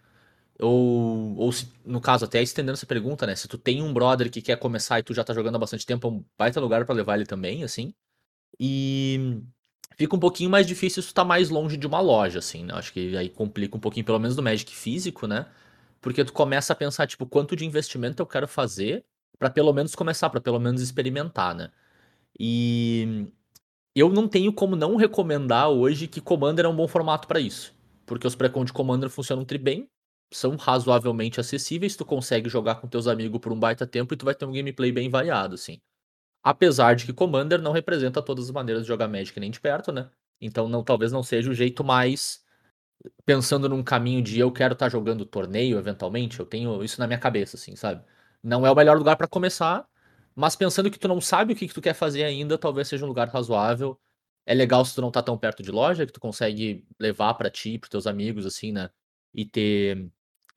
Ou, 0.57 1.35
ou 1.35 1.51
se, 1.51 1.69
no 1.85 1.99
caso, 1.99 2.23
até 2.23 2.41
estendendo 2.41 2.75
essa 2.77 2.85
pergunta, 2.85 3.27
né? 3.27 3.35
Se 3.35 3.45
tu 3.45 3.57
tem 3.57 3.81
um 3.83 3.93
brother 3.93 4.31
que 4.31 4.41
quer 4.41 4.57
começar 4.57 4.99
e 4.99 5.03
tu 5.03 5.13
já 5.13 5.21
tá 5.21 5.33
jogando 5.33 5.57
há 5.57 5.59
bastante 5.59 5.85
tempo, 5.85 6.07
é 6.07 6.11
um 6.11 6.23
baita 6.37 6.61
lugar 6.61 6.85
pra 6.85 6.95
levar 6.95 7.15
ele 7.15 7.25
também, 7.25 7.61
assim. 7.61 7.93
E 8.57 9.41
fica 9.97 10.15
um 10.15 10.19
pouquinho 10.19 10.49
mais 10.49 10.65
difícil 10.65 11.03
se 11.03 11.09
tu 11.09 11.13
tá 11.13 11.25
mais 11.25 11.49
longe 11.49 11.75
de 11.75 11.85
uma 11.85 11.99
loja, 11.99 12.39
assim, 12.39 12.63
né? 12.63 12.73
Acho 12.75 12.93
que 12.93 13.17
aí 13.17 13.29
complica 13.29 13.75
um 13.75 13.81
pouquinho, 13.81 14.05
pelo 14.05 14.19
menos 14.19 14.37
no 14.37 14.43
Magic 14.43 14.73
físico, 14.73 15.27
né? 15.27 15.45
Porque 15.99 16.23
tu 16.23 16.31
começa 16.31 16.71
a 16.71 16.75
pensar, 16.75 17.05
tipo, 17.05 17.25
quanto 17.25 17.53
de 17.53 17.65
investimento 17.65 18.21
eu 18.23 18.27
quero 18.27 18.47
fazer 18.47 19.03
pra 19.39 19.49
pelo 19.49 19.73
menos 19.73 19.95
começar, 19.95 20.29
pra 20.29 20.41
pelo 20.41 20.59
menos 20.59 20.81
experimentar, 20.81 21.55
né? 21.55 21.71
E 22.39 23.27
eu 23.95 24.09
não 24.09 24.27
tenho 24.27 24.53
como 24.53 24.75
não 24.75 24.95
recomendar 24.95 25.69
hoje 25.69 26.07
que 26.07 26.21
Commander 26.21 26.65
é 26.65 26.69
um 26.69 26.75
bom 26.75 26.87
formato 26.87 27.27
pra 27.27 27.39
isso. 27.39 27.73
Porque 28.05 28.27
os 28.27 28.35
pré-con 28.35 28.65
de 28.65 28.73
Commander 28.73 29.09
funcionam 29.09 29.45
tri 29.45 29.57
bem, 29.57 29.89
são 30.33 30.55
razoavelmente 30.55 31.39
acessíveis, 31.39 31.95
tu 31.95 32.05
consegue 32.05 32.49
jogar 32.49 32.75
com 32.75 32.87
teus 32.87 33.07
amigos 33.07 33.39
por 33.39 33.51
um 33.53 33.59
baita 33.59 33.87
tempo 33.87 34.13
e 34.13 34.17
tu 34.17 34.25
vai 34.25 34.35
ter 34.35 34.45
um 34.45 34.51
gameplay 34.51 34.91
bem 34.91 35.09
variado, 35.09 35.55
assim. 35.55 35.79
Apesar 36.43 36.95
de 36.95 37.05
que 37.05 37.13
Commander 37.13 37.61
não 37.61 37.71
representa 37.73 38.21
todas 38.21 38.45
as 38.45 38.51
maneiras 38.51 38.83
de 38.83 38.87
jogar 38.87 39.07
Magic 39.07 39.39
nem 39.39 39.51
de 39.51 39.59
perto, 39.59 39.91
né? 39.91 40.09
Então 40.41 40.69
não, 40.69 40.83
talvez 40.83 41.11
não 41.11 41.23
seja 41.23 41.51
o 41.51 41.53
jeito 41.53 41.83
mais 41.83 42.43
pensando 43.25 43.69
num 43.69 43.83
caminho 43.83 44.21
de 44.21 44.39
eu 44.39 44.51
quero 44.51 44.73
estar 44.73 44.89
jogando 44.89 45.25
torneio 45.25 45.77
eventualmente, 45.77 46.39
eu 46.39 46.45
tenho 46.45 46.83
isso 46.83 46.99
na 46.99 47.07
minha 47.07 47.19
cabeça, 47.19 47.57
assim, 47.57 47.75
sabe? 47.75 48.03
Não 48.43 48.65
é 48.65 48.71
o 48.71 48.75
melhor 48.75 48.97
lugar 48.97 49.15
pra 49.17 49.27
começar, 49.27 49.85
mas 50.35 50.55
pensando 50.55 50.89
que 50.89 50.99
tu 50.99 51.07
não 51.07 51.19
sabe 51.19 51.53
o 51.53 51.55
que, 51.55 51.67
que 51.67 51.73
tu 51.73 51.81
quer 51.81 51.93
fazer 51.93 52.23
ainda, 52.23 52.57
talvez 52.57 52.87
seja 52.87 53.05
um 53.05 53.07
lugar 53.07 53.27
razoável. 53.29 53.99
É 54.45 54.53
legal 54.53 54.83
se 54.85 54.95
tu 54.95 55.01
não 55.01 55.11
tá 55.11 55.21
tão 55.21 55.37
perto 55.37 55.61
de 55.61 55.71
loja, 55.71 56.05
que 56.05 56.13
tu 56.13 56.19
consegue 56.19 56.85
levar 56.99 57.33
pra 57.35 57.49
ti, 57.49 57.77
pros 57.77 57.89
teus 57.89 58.07
amigos, 58.07 58.45
assim, 58.45 58.71
né? 58.71 58.89
E 59.33 59.45
ter, 59.45 60.09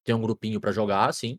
ter 0.05 0.15
um 0.15 0.23
grupinho 0.23 0.61
pra 0.61 0.73
jogar, 0.73 1.09
assim. 1.09 1.39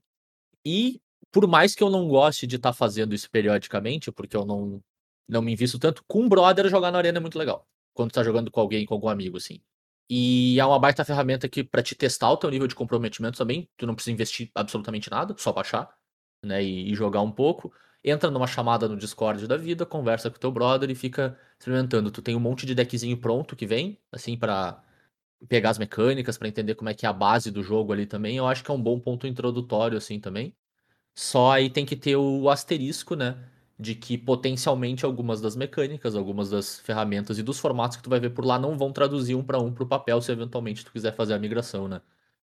E 0.65 1.01
por 1.31 1.47
mais 1.47 1.75
que 1.75 1.83
eu 1.83 1.89
não 1.89 2.07
goste 2.07 2.47
de 2.47 2.57
estar 2.57 2.73
fazendo 2.73 3.15
isso 3.15 3.29
periodicamente, 3.31 4.11
porque 4.11 4.35
eu 4.37 4.45
não, 4.45 4.83
não 5.27 5.41
me 5.41 5.53
invisto 5.53 5.79
tanto, 5.79 6.03
com 6.07 6.21
um 6.21 6.29
brother 6.29 6.69
jogar 6.69 6.91
na 6.91 6.97
arena 6.99 7.17
é 7.19 7.21
muito 7.21 7.39
legal. 7.39 7.67
Quando 7.93 8.11
tu 8.11 8.15
tá 8.15 8.23
jogando 8.23 8.51
com 8.51 8.59
alguém, 8.59 8.85
com 8.85 8.93
algum 8.93 9.09
amigo, 9.09 9.37
assim. 9.37 9.61
E 10.09 10.59
é 10.59 10.65
uma 10.65 10.79
baita 10.79 11.05
ferramenta 11.05 11.49
que 11.49 11.63
pra 11.63 11.81
te 11.81 11.95
testar 11.95 12.31
o 12.31 12.37
teu 12.37 12.49
nível 12.49 12.67
de 12.67 12.75
comprometimento 12.75 13.37
também, 13.37 13.69
tu 13.77 13.87
não 13.87 13.95
precisa 13.95 14.13
investir 14.13 14.51
absolutamente 14.53 15.09
nada, 15.09 15.35
só 15.37 15.51
baixar, 15.51 15.89
né, 16.43 16.63
e, 16.63 16.91
e 16.91 16.95
jogar 16.95 17.21
um 17.21 17.31
pouco. 17.31 17.73
Entra 18.03 18.29
numa 18.29 18.47
chamada 18.47 18.87
no 18.87 18.97
Discord 18.97 19.47
da 19.47 19.55
vida, 19.57 19.85
conversa 19.85 20.29
com 20.29 20.37
teu 20.37 20.51
brother 20.51 20.89
e 20.89 20.95
fica 20.95 21.37
experimentando. 21.57 22.11
Tu 22.11 22.21
tem 22.21 22.35
um 22.35 22.39
monte 22.39 22.65
de 22.65 22.75
deckzinho 22.75 23.17
pronto 23.17 23.55
que 23.55 23.65
vem, 23.65 23.97
assim, 24.11 24.37
pra 24.37 24.83
pegar 25.47 25.71
as 25.71 25.77
mecânicas, 25.77 26.37
pra 26.37 26.47
entender 26.47 26.75
como 26.75 26.89
é 26.89 26.93
que 26.93 27.05
é 27.05 27.09
a 27.09 27.13
base 27.13 27.51
do 27.51 27.63
jogo 27.63 27.93
ali 27.93 28.05
também. 28.05 28.37
Eu 28.37 28.47
acho 28.47 28.63
que 28.63 28.71
é 28.71 28.73
um 28.73 28.81
bom 28.81 28.99
ponto 28.99 29.27
introdutório, 29.27 29.97
assim, 29.97 30.19
também. 30.19 30.55
Só 31.15 31.51
aí 31.51 31.69
tem 31.69 31.85
que 31.85 31.95
ter 31.95 32.15
o 32.15 32.49
asterisco, 32.49 33.15
né? 33.15 33.37
De 33.79 33.95
que 33.95 34.17
potencialmente 34.17 35.05
algumas 35.05 35.41
das 35.41 35.55
mecânicas, 35.55 36.15
algumas 36.15 36.49
das 36.49 36.79
ferramentas 36.79 37.37
e 37.39 37.43
dos 37.43 37.59
formatos 37.59 37.97
que 37.97 38.03
tu 38.03 38.09
vai 38.09 38.19
ver 38.19 38.31
por 38.31 38.45
lá 38.45 38.59
não 38.59 38.77
vão 38.77 38.91
traduzir 38.91 39.35
um 39.35 39.43
para 39.43 39.59
um 39.59 39.73
pro 39.73 39.87
papel 39.87 40.21
se 40.21 40.31
eventualmente 40.31 40.85
tu 40.85 40.91
quiser 40.91 41.13
fazer 41.13 41.33
a 41.33 41.39
migração, 41.39 41.87
né? 41.87 42.01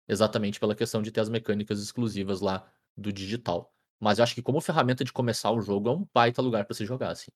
Exatamente 0.08 0.58
pela 0.60 0.74
questão 0.74 1.02
de 1.02 1.10
ter 1.12 1.20
as 1.20 1.28
mecânicas 1.28 1.80
exclusivas 1.82 2.40
lá 2.40 2.70
do 2.96 3.12
digital. 3.12 3.72
Mas 4.00 4.18
eu 4.18 4.24
acho 4.24 4.34
que 4.34 4.42
como 4.42 4.60
ferramenta 4.60 5.04
de 5.04 5.12
começar 5.12 5.50
o 5.50 5.60
jogo 5.60 5.88
é 5.88 5.92
um 5.92 6.06
baita 6.14 6.40
lugar 6.40 6.64
para 6.64 6.74
se 6.74 6.84
jogar, 6.84 7.10
assim. 7.10 7.30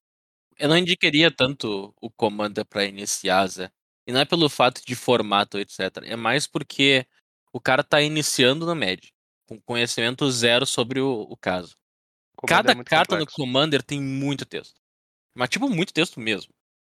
Eu 0.58 0.68
não 0.68 0.76
indicaria 0.76 1.30
tanto 1.30 1.94
o 2.00 2.10
Commander 2.10 2.64
pra 2.64 2.84
iniciar, 2.84 3.46
Zé. 3.46 3.70
E 4.06 4.12
não 4.12 4.20
é 4.20 4.24
pelo 4.24 4.48
fato 4.48 4.82
de 4.84 4.94
formato, 4.94 5.58
etc. 5.58 5.80
É 6.04 6.16
mais 6.16 6.46
porque 6.46 7.06
o 7.52 7.60
cara 7.60 7.82
tá 7.82 8.00
iniciando 8.00 8.66
no 8.66 8.74
Magic, 8.74 9.10
com 9.46 9.60
conhecimento 9.60 10.30
zero 10.30 10.66
sobre 10.66 11.00
o, 11.00 11.22
o 11.22 11.36
caso. 11.36 11.76
Commander 12.36 12.74
Cada 12.74 12.80
é 12.80 12.84
carta 12.84 13.16
complexo. 13.16 13.40
no 13.40 13.46
Commander 13.46 13.82
tem 13.82 14.00
muito 14.00 14.44
texto. 14.44 14.80
Mas, 15.34 15.48
tipo, 15.48 15.68
muito 15.68 15.92
texto 15.92 16.20
mesmo. 16.20 16.52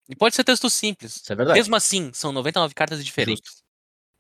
E 0.10 0.16
pode 0.16 0.36
ser 0.36 0.44
texto 0.44 0.70
simples. 0.70 1.16
Isso 1.18 1.32
é 1.32 1.36
verdade. 1.36 1.58
Mesmo 1.58 1.76
assim, 1.76 2.12
são 2.14 2.32
99 2.32 2.74
cartas 2.74 3.04
diferentes. 3.04 3.64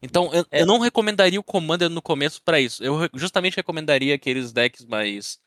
Então, 0.02 0.32
eu, 0.34 0.46
É. 0.52 0.62
eu 0.62 0.66
não 0.66 0.80
recomendaria 0.80 1.40
o 1.40 1.44
Commander 1.44 1.90
no 1.90 2.02
começo 2.02 2.42
pra 2.44 2.60
isso. 2.60 2.84
Eu 2.84 3.10
justamente 3.16 3.56
recomendaria 3.56 4.16
aqueles 4.16 4.52
decks 4.52 4.86
mais. 4.86 5.40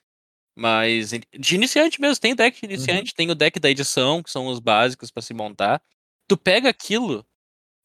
mais. 0.57 1.11
de 1.39 1.55
iniciante 1.57 2.01
mesmo. 2.01 2.21
Tem 2.21 2.35
deck 2.37 2.61
de 2.61 2.67
Uhum. 2.67 2.73
iniciante, 2.75 3.15
tem 3.15 3.31
o 3.31 3.35
deck 3.35 3.61
da 3.61 3.71
edição, 3.71 4.23
que 4.23 4.31
são 4.31 4.49
os 4.49 4.61
básicos 4.61 5.11
pra 5.11 5.23
se 5.23 5.35
montar. 5.35 5.83
Tu 6.29 6.37
pega 6.37 6.69
aquilo, 6.71 7.27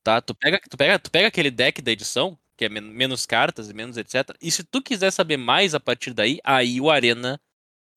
tá? 0.04 0.22
Tu 0.22 0.36
pega, 0.36 0.62
tu 0.70 0.78
pega, 0.78 1.00
tu 1.00 1.12
pega 1.12 1.28
aquele 1.30 1.52
deck 1.52 1.82
da 1.82 1.92
edição, 1.92 2.38
que 2.58 2.66
é 2.66 2.70
men- 2.70 2.82
menos 2.82 3.26
cartas 3.26 3.70
e 3.70 3.74
menos 3.76 3.98
etc. 3.98 4.38
E 4.42 4.52
se 4.52 4.64
tu 4.64 4.82
quiser 4.84 5.12
saber 5.12 5.38
mais 5.38 5.76
a 5.76 5.80
partir 5.82 6.14
daí, 6.14 6.40
aí 6.44 6.82
o 6.82 6.92
Arena 6.92 7.42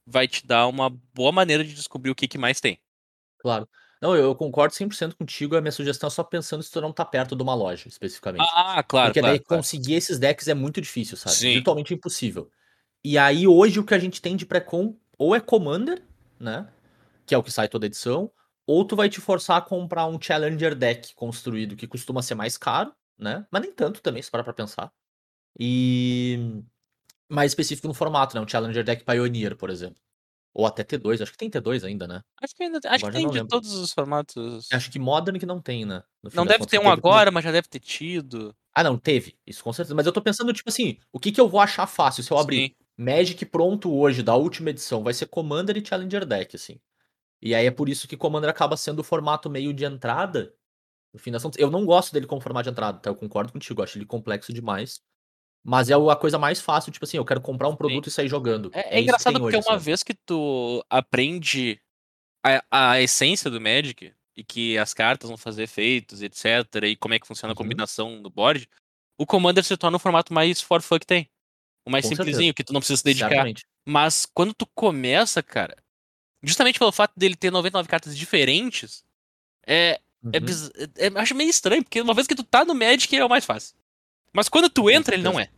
vai 0.06 0.28
te 0.28 0.46
dar 0.46 0.66
uma 0.68 0.90
boa 0.90 1.32
maneira 1.32 1.64
de 1.64 1.74
descobrir 1.74 2.10
o 2.10 2.14
que, 2.16 2.28
que 2.28 2.38
mais 2.38 2.60
tem. 2.60 2.78
Claro. 3.40 3.68
Não, 4.00 4.14
eu, 4.14 4.34
concordo 4.34 4.74
100% 4.74 5.14
contigo. 5.14 5.56
A 5.56 5.60
minha 5.60 5.72
sugestão 5.72 6.08
é 6.08 6.10
só 6.10 6.22
pensando 6.22 6.62
se 6.62 6.70
tu 6.70 6.80
não 6.80 6.92
tá 6.92 7.04
perto 7.04 7.34
de 7.34 7.42
uma 7.42 7.54
loja, 7.54 7.88
especificamente. 7.88 8.46
Ah, 8.52 8.82
claro, 8.82 9.08
Porque 9.08 9.20
claro. 9.20 9.34
daí 9.34 9.44
claro. 9.44 9.60
conseguir 9.60 9.94
esses 9.94 10.18
decks 10.18 10.48
é 10.48 10.54
muito 10.54 10.80
difícil, 10.80 11.16
sabe? 11.16 11.36
Sim. 11.36 11.54
Virtualmente 11.54 11.94
impossível. 11.94 12.50
E 13.02 13.16
aí, 13.16 13.46
hoje, 13.46 13.80
o 13.80 13.84
que 13.84 13.94
a 13.94 13.98
gente 13.98 14.20
tem 14.20 14.36
de 14.36 14.44
pré-com 14.44 14.96
ou 15.18 15.34
é 15.34 15.40
Commander, 15.40 16.02
né? 16.38 16.68
Que 17.24 17.34
é 17.34 17.38
o 17.38 17.42
que 17.42 17.50
sai 17.50 17.68
toda 17.68 17.86
edição, 17.86 18.30
ou 18.66 18.84
tu 18.84 18.96
vai 18.96 19.08
te 19.08 19.20
forçar 19.20 19.56
a 19.56 19.62
comprar 19.62 20.06
um 20.06 20.20
Challenger 20.20 20.74
deck 20.74 21.14
construído 21.14 21.76
que 21.76 21.86
costuma 21.86 22.20
ser 22.20 22.34
mais 22.34 22.58
caro, 22.58 22.92
né? 23.18 23.46
Mas 23.50 23.62
nem 23.62 23.72
tanto 23.72 24.02
também, 24.02 24.22
se 24.22 24.30
parar 24.30 24.44
pra 24.44 24.52
pensar. 24.52 24.92
E 25.58 26.62
mais 27.28 27.52
específico 27.52 27.88
no 27.88 27.94
formato, 27.94 28.36
né? 28.36 28.42
Um 28.42 28.48
Challenger 28.48 28.84
deck 28.84 29.04
Pioneer, 29.04 29.56
por 29.56 29.70
exemplo. 29.70 29.96
Ou 30.58 30.64
até 30.64 30.82
T2, 30.82 31.20
acho 31.20 31.32
que 31.32 31.36
tem 31.36 31.50
T2 31.50 31.84
ainda, 31.84 32.08
né? 32.08 32.22
Acho 32.42 32.54
que 32.54 32.62
ainda 32.62 32.80
acho 32.86 33.04
que 33.04 33.12
tem 33.12 33.26
de 33.28 33.34
lembro. 33.34 33.48
todos 33.48 33.74
os 33.74 33.92
formatos. 33.92 34.66
Acho 34.72 34.90
que 34.90 34.98
Modern 34.98 35.38
que 35.38 35.44
não 35.44 35.60
tem, 35.60 35.84
né? 35.84 36.02
Não 36.32 36.46
deve 36.46 36.64
ter 36.64 36.78
um 36.78 36.88
agora, 36.88 37.30
mas 37.30 37.44
já 37.44 37.52
deve 37.52 37.68
ter 37.68 37.78
tido. 37.78 38.56
Ah, 38.74 38.82
não, 38.82 38.96
teve. 38.96 39.36
Isso 39.46 39.62
com 39.62 39.70
certeza. 39.70 39.94
Mas 39.94 40.06
eu 40.06 40.12
tô 40.12 40.22
pensando, 40.22 40.50
tipo 40.54 40.70
assim, 40.70 40.96
o 41.12 41.20
que 41.20 41.30
que 41.30 41.38
eu 41.38 41.46
vou 41.46 41.60
achar 41.60 41.86
fácil 41.86 42.22
se 42.22 42.30
eu 42.30 42.38
abrir? 42.38 42.68
Sim. 42.68 42.74
Magic 42.96 43.44
pronto 43.44 43.94
hoje, 43.94 44.22
da 44.22 44.34
última 44.34 44.70
edição, 44.70 45.04
vai 45.04 45.12
ser 45.12 45.26
Commander 45.26 45.76
e 45.76 45.84
Challenger 45.84 46.24
Deck, 46.24 46.56
assim. 46.56 46.80
E 47.42 47.54
aí 47.54 47.66
é 47.66 47.70
por 47.70 47.90
isso 47.90 48.08
que 48.08 48.16
Commander 48.16 48.48
acaba 48.48 48.78
sendo 48.78 49.00
o 49.00 49.04
formato 49.04 49.50
meio 49.50 49.74
de 49.74 49.84
entrada. 49.84 50.54
No 51.12 51.20
fim 51.20 51.30
das 51.30 51.42
contas, 51.42 51.60
eu 51.60 51.70
não 51.70 51.84
gosto 51.84 52.14
dele 52.14 52.26
como 52.26 52.40
formato 52.40 52.64
de 52.64 52.70
entrada, 52.70 52.98
tá? 52.98 53.10
Eu 53.10 53.14
concordo 53.14 53.52
contigo, 53.52 53.82
acho 53.82 53.98
ele 53.98 54.06
complexo 54.06 54.54
demais. 54.54 55.02
Mas 55.68 55.90
é 55.90 55.94
a 55.94 56.16
coisa 56.16 56.38
mais 56.38 56.60
fácil, 56.60 56.92
tipo 56.92 57.04
assim, 57.04 57.16
eu 57.16 57.24
quero 57.24 57.40
comprar 57.40 57.68
um 57.68 57.74
produto 57.74 58.06
e 58.06 58.10
sair 58.10 58.28
jogando. 58.28 58.70
É, 58.72 58.80
é 58.80 58.82
que 58.90 59.00
engraçado 59.00 59.40
porque 59.40 59.56
hoje, 59.56 59.66
uma 59.66 59.72
sabe? 59.74 59.84
vez 59.84 60.02
que 60.04 60.14
tu 60.14 60.84
aprende 60.88 61.80
a, 62.44 62.62
a 62.92 63.00
essência 63.02 63.50
do 63.50 63.60
Magic 63.60 64.12
e 64.36 64.44
que 64.44 64.78
as 64.78 64.94
cartas 64.94 65.28
vão 65.28 65.36
fazer 65.36 65.64
efeitos, 65.64 66.22
etc, 66.22 66.44
e 66.84 66.94
como 66.96 67.14
é 67.14 67.18
que 67.18 67.26
funciona 67.26 67.50
a 67.50 67.54
Uhum. 67.54 67.56
combinação 67.56 68.22
do 68.22 68.30
board, 68.30 68.68
o 69.18 69.26
Commander 69.26 69.64
se 69.64 69.76
torna 69.76 69.96
o 69.96 70.00
formato 70.00 70.32
mais 70.32 70.60
for 70.60 70.80
fuck 70.80 71.00
que 71.00 71.06
tem. 71.06 71.28
O 71.84 71.90
mais 71.90 72.04
Com 72.04 72.10
simplesinho, 72.10 72.36
certeza. 72.48 72.54
que 72.54 72.64
tu 72.64 72.72
não 72.72 72.80
precisa 72.80 72.98
se 72.98 73.04
dedicar. 73.04 73.28
Certamente. 73.28 73.64
Mas 73.84 74.26
quando 74.26 74.52
tu 74.54 74.66
começa, 74.74 75.42
cara, 75.42 75.76
justamente 76.42 76.78
pelo 76.78 76.92
fato 76.92 77.12
dele 77.16 77.34
ter 77.34 77.50
99 77.50 77.88
cartas 77.88 78.16
diferentes, 78.16 79.04
é, 79.66 80.00
é, 80.32 80.38
Uhum. 80.38 80.44
biz- 80.44 80.70
é- 80.96 81.08
eu 81.08 81.18
acho 81.18 81.34
meio 81.34 81.50
estranho, 81.50 81.82
porque 81.82 82.00
uma 82.00 82.14
vez 82.14 82.26
que 82.26 82.34
tu 82.34 82.42
tá 82.44 82.64
no 82.64 82.74
Magic, 82.74 83.16
é 83.16 83.24
o 83.24 83.28
mais 83.28 83.44
fácil. 83.44 83.76
Mas 84.32 84.48
quando 84.48 84.68
tu 84.68 84.90
entra, 84.90 85.14
ele 85.14 85.22
não 85.22 85.38
é. 85.38 85.48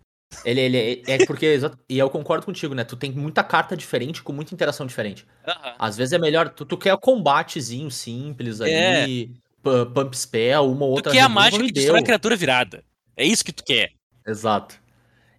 Ele, 0.45 0.61
ele 0.61 1.03
é, 1.07 1.15
é 1.15 1.27
porque, 1.27 1.47
exato- 1.47 1.79
e 1.89 1.99
eu 1.99 2.09
concordo 2.11 2.45
contigo, 2.45 2.75
né? 2.75 2.85
Tu 2.85 2.97
tem 2.97 3.11
muita 3.11 3.43
carta 3.43 3.77
diferente 3.77 4.23
com 4.23 4.33
muita 4.33 4.55
interação 4.55 4.87
diferente. 4.87 5.27
Aham. 5.47 5.75
Às 5.79 5.97
vezes 5.97 6.13
é 6.13 6.19
melhor, 6.19 6.51
tu, 6.51 6.65
tu 6.67 6.77
quer 6.77 6.93
o 6.93 6.99
combatezinho 6.99 7.91
simples 7.91 8.61
É. 8.61 9.03
ali, 9.03 9.33
pu- 9.63 9.87
pump 9.87 10.15
spell, 10.17 10.71
uma 10.71 10.85
ou 10.85 10.95
Tu 10.95 10.97
outra 10.99 11.13
quer 11.13 11.21
a 11.23 11.29
mágica 11.29 11.65
que 11.65 11.73
destrói 11.73 12.01
a 12.01 12.05
criatura 12.05 12.37
virada. 12.37 12.85
É 13.17 13.25
isso 13.25 13.45
que 13.45 13.53
tu 13.53 13.65
quer. 13.65 13.91
Exato. 14.27 14.79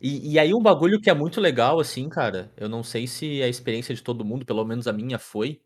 E, 0.01 0.31
e 0.34 0.39
aí 0.39 0.53
um 0.53 0.61
bagulho 0.61 0.99
que 0.99 1.10
é 1.10 1.14
muito 1.14 1.39
legal, 1.39 1.80
assim, 1.80 2.10
cara, 2.10 2.51
eu 2.57 2.68
não 2.68 2.84
sei 2.84 3.06
se 3.06 3.43
a 3.43 3.47
experiência 3.47 3.93
de 3.93 4.01
todo 4.01 4.26
mundo, 4.26 4.45
pelo 4.45 4.65
menos 4.65 4.88
a 4.88 4.93
minha 4.93 5.19
foi, 5.19 5.61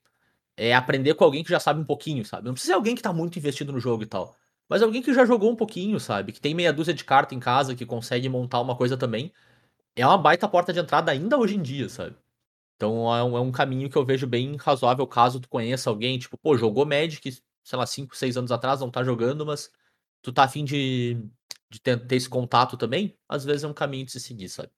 é 0.58 0.76
aprender 0.76 1.14
com 1.14 1.24
alguém 1.24 1.44
que 1.44 1.50
já 1.50 1.60
sabe 1.60 1.80
um 1.80 1.86
pouquinho, 1.86 2.26
sabe? 2.26 2.46
Não 2.46 2.54
precisa 2.54 2.74
ser 2.74 2.76
alguém 2.76 2.94
que 2.96 3.02
tá 3.02 3.14
muito 3.14 3.38
investido 3.40 3.72
no 3.72 3.80
jogo 3.80 4.04
e 4.04 4.08
tal, 4.08 4.36
mas 4.74 4.82
alguém 4.82 5.04
que 5.04 5.14
já 5.14 5.24
jogou 5.24 5.52
um 5.52 5.56
pouquinho, 5.56 6.00
sabe? 6.00 6.32
Que 6.32 6.42
tem 6.42 6.56
meia 6.56 6.74
dúzia 6.74 6.96
de 6.96 7.06
carta 7.06 7.36
em 7.36 7.40
casa, 7.40 7.76
que 7.76 7.86
consegue 7.86 8.28
montar 8.28 8.60
uma 8.60 8.76
coisa 8.76 8.98
também. 8.98 9.32
É 9.96 10.04
uma 10.04 10.18
baita 10.18 10.50
porta 10.50 10.74
de 10.74 10.80
entrada 10.80 11.12
ainda 11.12 11.38
hoje 11.38 11.54
em 11.56 11.62
dia, 11.62 11.88
sabe? 11.88 12.16
Então 12.76 13.16
é 13.16 13.24
um, 13.24 13.38
é 13.38 13.40
um 13.40 13.52
caminho 13.52 13.88
que 13.88 13.96
eu 13.96 14.04
vejo 14.04 14.26
bem 14.26 14.56
razoável 14.56 15.06
caso 15.06 15.40
tu 15.40 15.48
conheça 15.48 15.92
alguém, 15.92 16.18
tipo, 16.18 16.40
pô, 16.40 16.58
jogou 16.58 16.88
Magic, 16.88 17.38
sei 17.64 17.78
lá, 17.78 17.86
5, 17.86 18.18
6 18.18 18.36
anos 18.36 18.52
atrás, 18.52 18.80
não 18.80 18.90
tá 18.90 19.04
jogando, 19.04 19.46
mas 19.46 19.72
tu 20.24 20.34
tá 20.34 20.44
afim 20.44 20.66
de, 20.66 21.24
de 21.70 21.80
ter, 21.80 22.08
ter 22.08 22.16
esse 22.16 22.28
contato 22.28 22.76
também, 22.76 23.16
às 23.30 23.46
vezes 23.46 23.64
é 23.64 23.68
um 23.68 23.76
caminho 23.76 24.06
de 24.06 24.12
se 24.14 24.20
seguir, 24.20 24.50
sabe? 24.50 24.72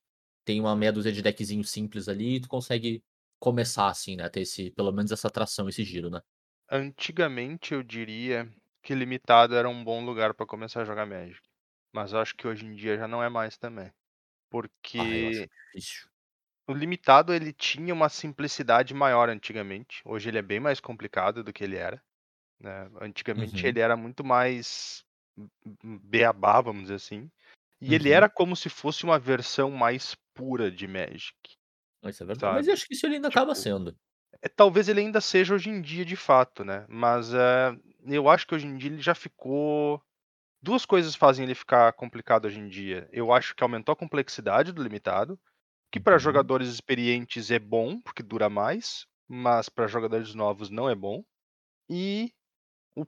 Tem 0.43 0.59
uma 0.59 0.76
meia 0.76 0.91
dúzia 0.91 1.13
de 1.13 1.22
deckzinho 1.22 1.63
simples 1.63 2.09
ali 2.09 2.35
e 2.35 2.39
tu 2.41 2.49
consegue 2.49 3.01
começar, 3.39 3.88
assim, 3.88 4.17
né? 4.17 4.27
Ter 4.27 4.41
esse, 4.41 4.72
pelo 4.72 4.91
menos 4.91 5.13
essa 5.13 5.30
atração, 5.30 5.69
esse 5.69 5.85
giro, 5.85 6.09
né? 6.09 6.22
Antigamente 6.69 7.73
eu 7.73 7.81
diria 7.81 8.51
que 8.85 8.95
limitado 8.95 9.55
era 9.55 9.69
um 9.69 9.83
bom 9.83 10.05
lugar 10.05 10.33
para 10.35 10.45
começar 10.47 10.83
a 10.83 10.85
jogar 10.85 11.05
Magic. 11.07 11.41
Mas 11.93 12.13
eu 12.13 12.19
acho 12.19 12.35
que 12.35 12.47
hoje 12.47 12.65
em 12.65 12.75
dia 12.75 12.97
já 12.97 13.07
não 13.07 13.23
é 13.23 13.29
mais 13.29 13.57
também. 13.57 13.91
Ah, 14.97 15.05
Porque 15.11 15.49
difícil. 15.73 16.09
o 16.67 16.73
limitado 16.73 17.33
ele 17.33 17.53
tinha 17.53 17.93
uma 17.93 18.09
simplicidade 18.09 18.93
maior 18.93 19.29
antigamente. 19.29 20.01
Hoje 20.05 20.29
ele 20.29 20.37
é 20.39 20.41
bem 20.41 20.59
mais 20.59 20.79
complicado 20.79 21.43
do 21.43 21.53
que 21.53 21.63
ele 21.63 21.75
era. 21.75 22.01
né? 22.59 22.89
Antigamente 23.01 23.65
Uhum. 23.65 23.67
ele 23.67 23.79
era 23.81 23.97
muito 23.97 24.23
mais 24.25 25.05
beabá, 26.03 26.61
vamos 26.61 26.83
dizer 26.83 26.95
assim. 26.95 27.31
E 27.81 27.95
ele 27.95 28.09
Uhum. 28.09 28.11
era 28.11 28.29
como 28.29 28.55
se 28.55 28.69
fosse 28.69 29.05
uma 29.05 29.19
versão 29.19 29.71
mais 29.71 30.15
pura 30.35 30.71
de 30.71 30.87
Magic. 30.87 31.35
Isso 32.07 32.23
é 32.23 32.25
verdade. 32.25 32.53
Mas 32.53 32.67
Sabe? 32.67 32.67
eu 32.67 32.73
acho 32.73 32.85
que 32.87 32.93
isso 32.93 33.05
ele 33.05 33.15
ainda 33.15 33.27
acaba 33.29 33.53
Tipo, 33.53 33.55
sendo. 33.55 33.97
É, 34.41 34.49
talvez 34.49 34.87
ele 34.89 34.99
ainda 35.01 35.21
seja 35.21 35.53
hoje 35.53 35.69
em 35.69 35.81
dia 35.81 36.05
de 36.05 36.15
fato, 36.15 36.63
né? 36.63 36.85
Mas 36.87 37.33
é, 37.33 37.75
eu 38.05 38.29
acho 38.29 38.45
que 38.47 38.55
hoje 38.55 38.67
em 38.67 38.77
dia 38.77 38.89
ele 38.91 39.01
já 39.01 39.15
ficou. 39.15 40.01
Duas 40.61 40.85
coisas 40.85 41.15
fazem 41.15 41.45
ele 41.45 41.55
ficar 41.55 41.93
complicado 41.93 42.45
hoje 42.45 42.59
em 42.59 42.67
dia. 42.67 43.07
Eu 43.11 43.33
acho 43.33 43.55
que 43.55 43.63
aumentou 43.63 43.93
a 43.93 43.97
complexidade 43.97 44.71
do 44.73 44.83
limitado, 44.83 45.39
que 45.91 45.99
para 45.99 46.15
Uhum. 46.15 46.19
jogadores 46.19 46.69
experientes 46.69 47.51
é 47.51 47.59
bom, 47.59 48.01
porque 48.01 48.23
dura 48.23 48.49
mais, 48.49 49.07
mas 49.27 49.69
para 49.69 49.87
jogadores 49.87 50.35
novos 50.35 50.69
não 50.69 50.89
é 50.89 50.95
bom. 50.95 51.23
E 51.89 52.33
o- 52.95 53.05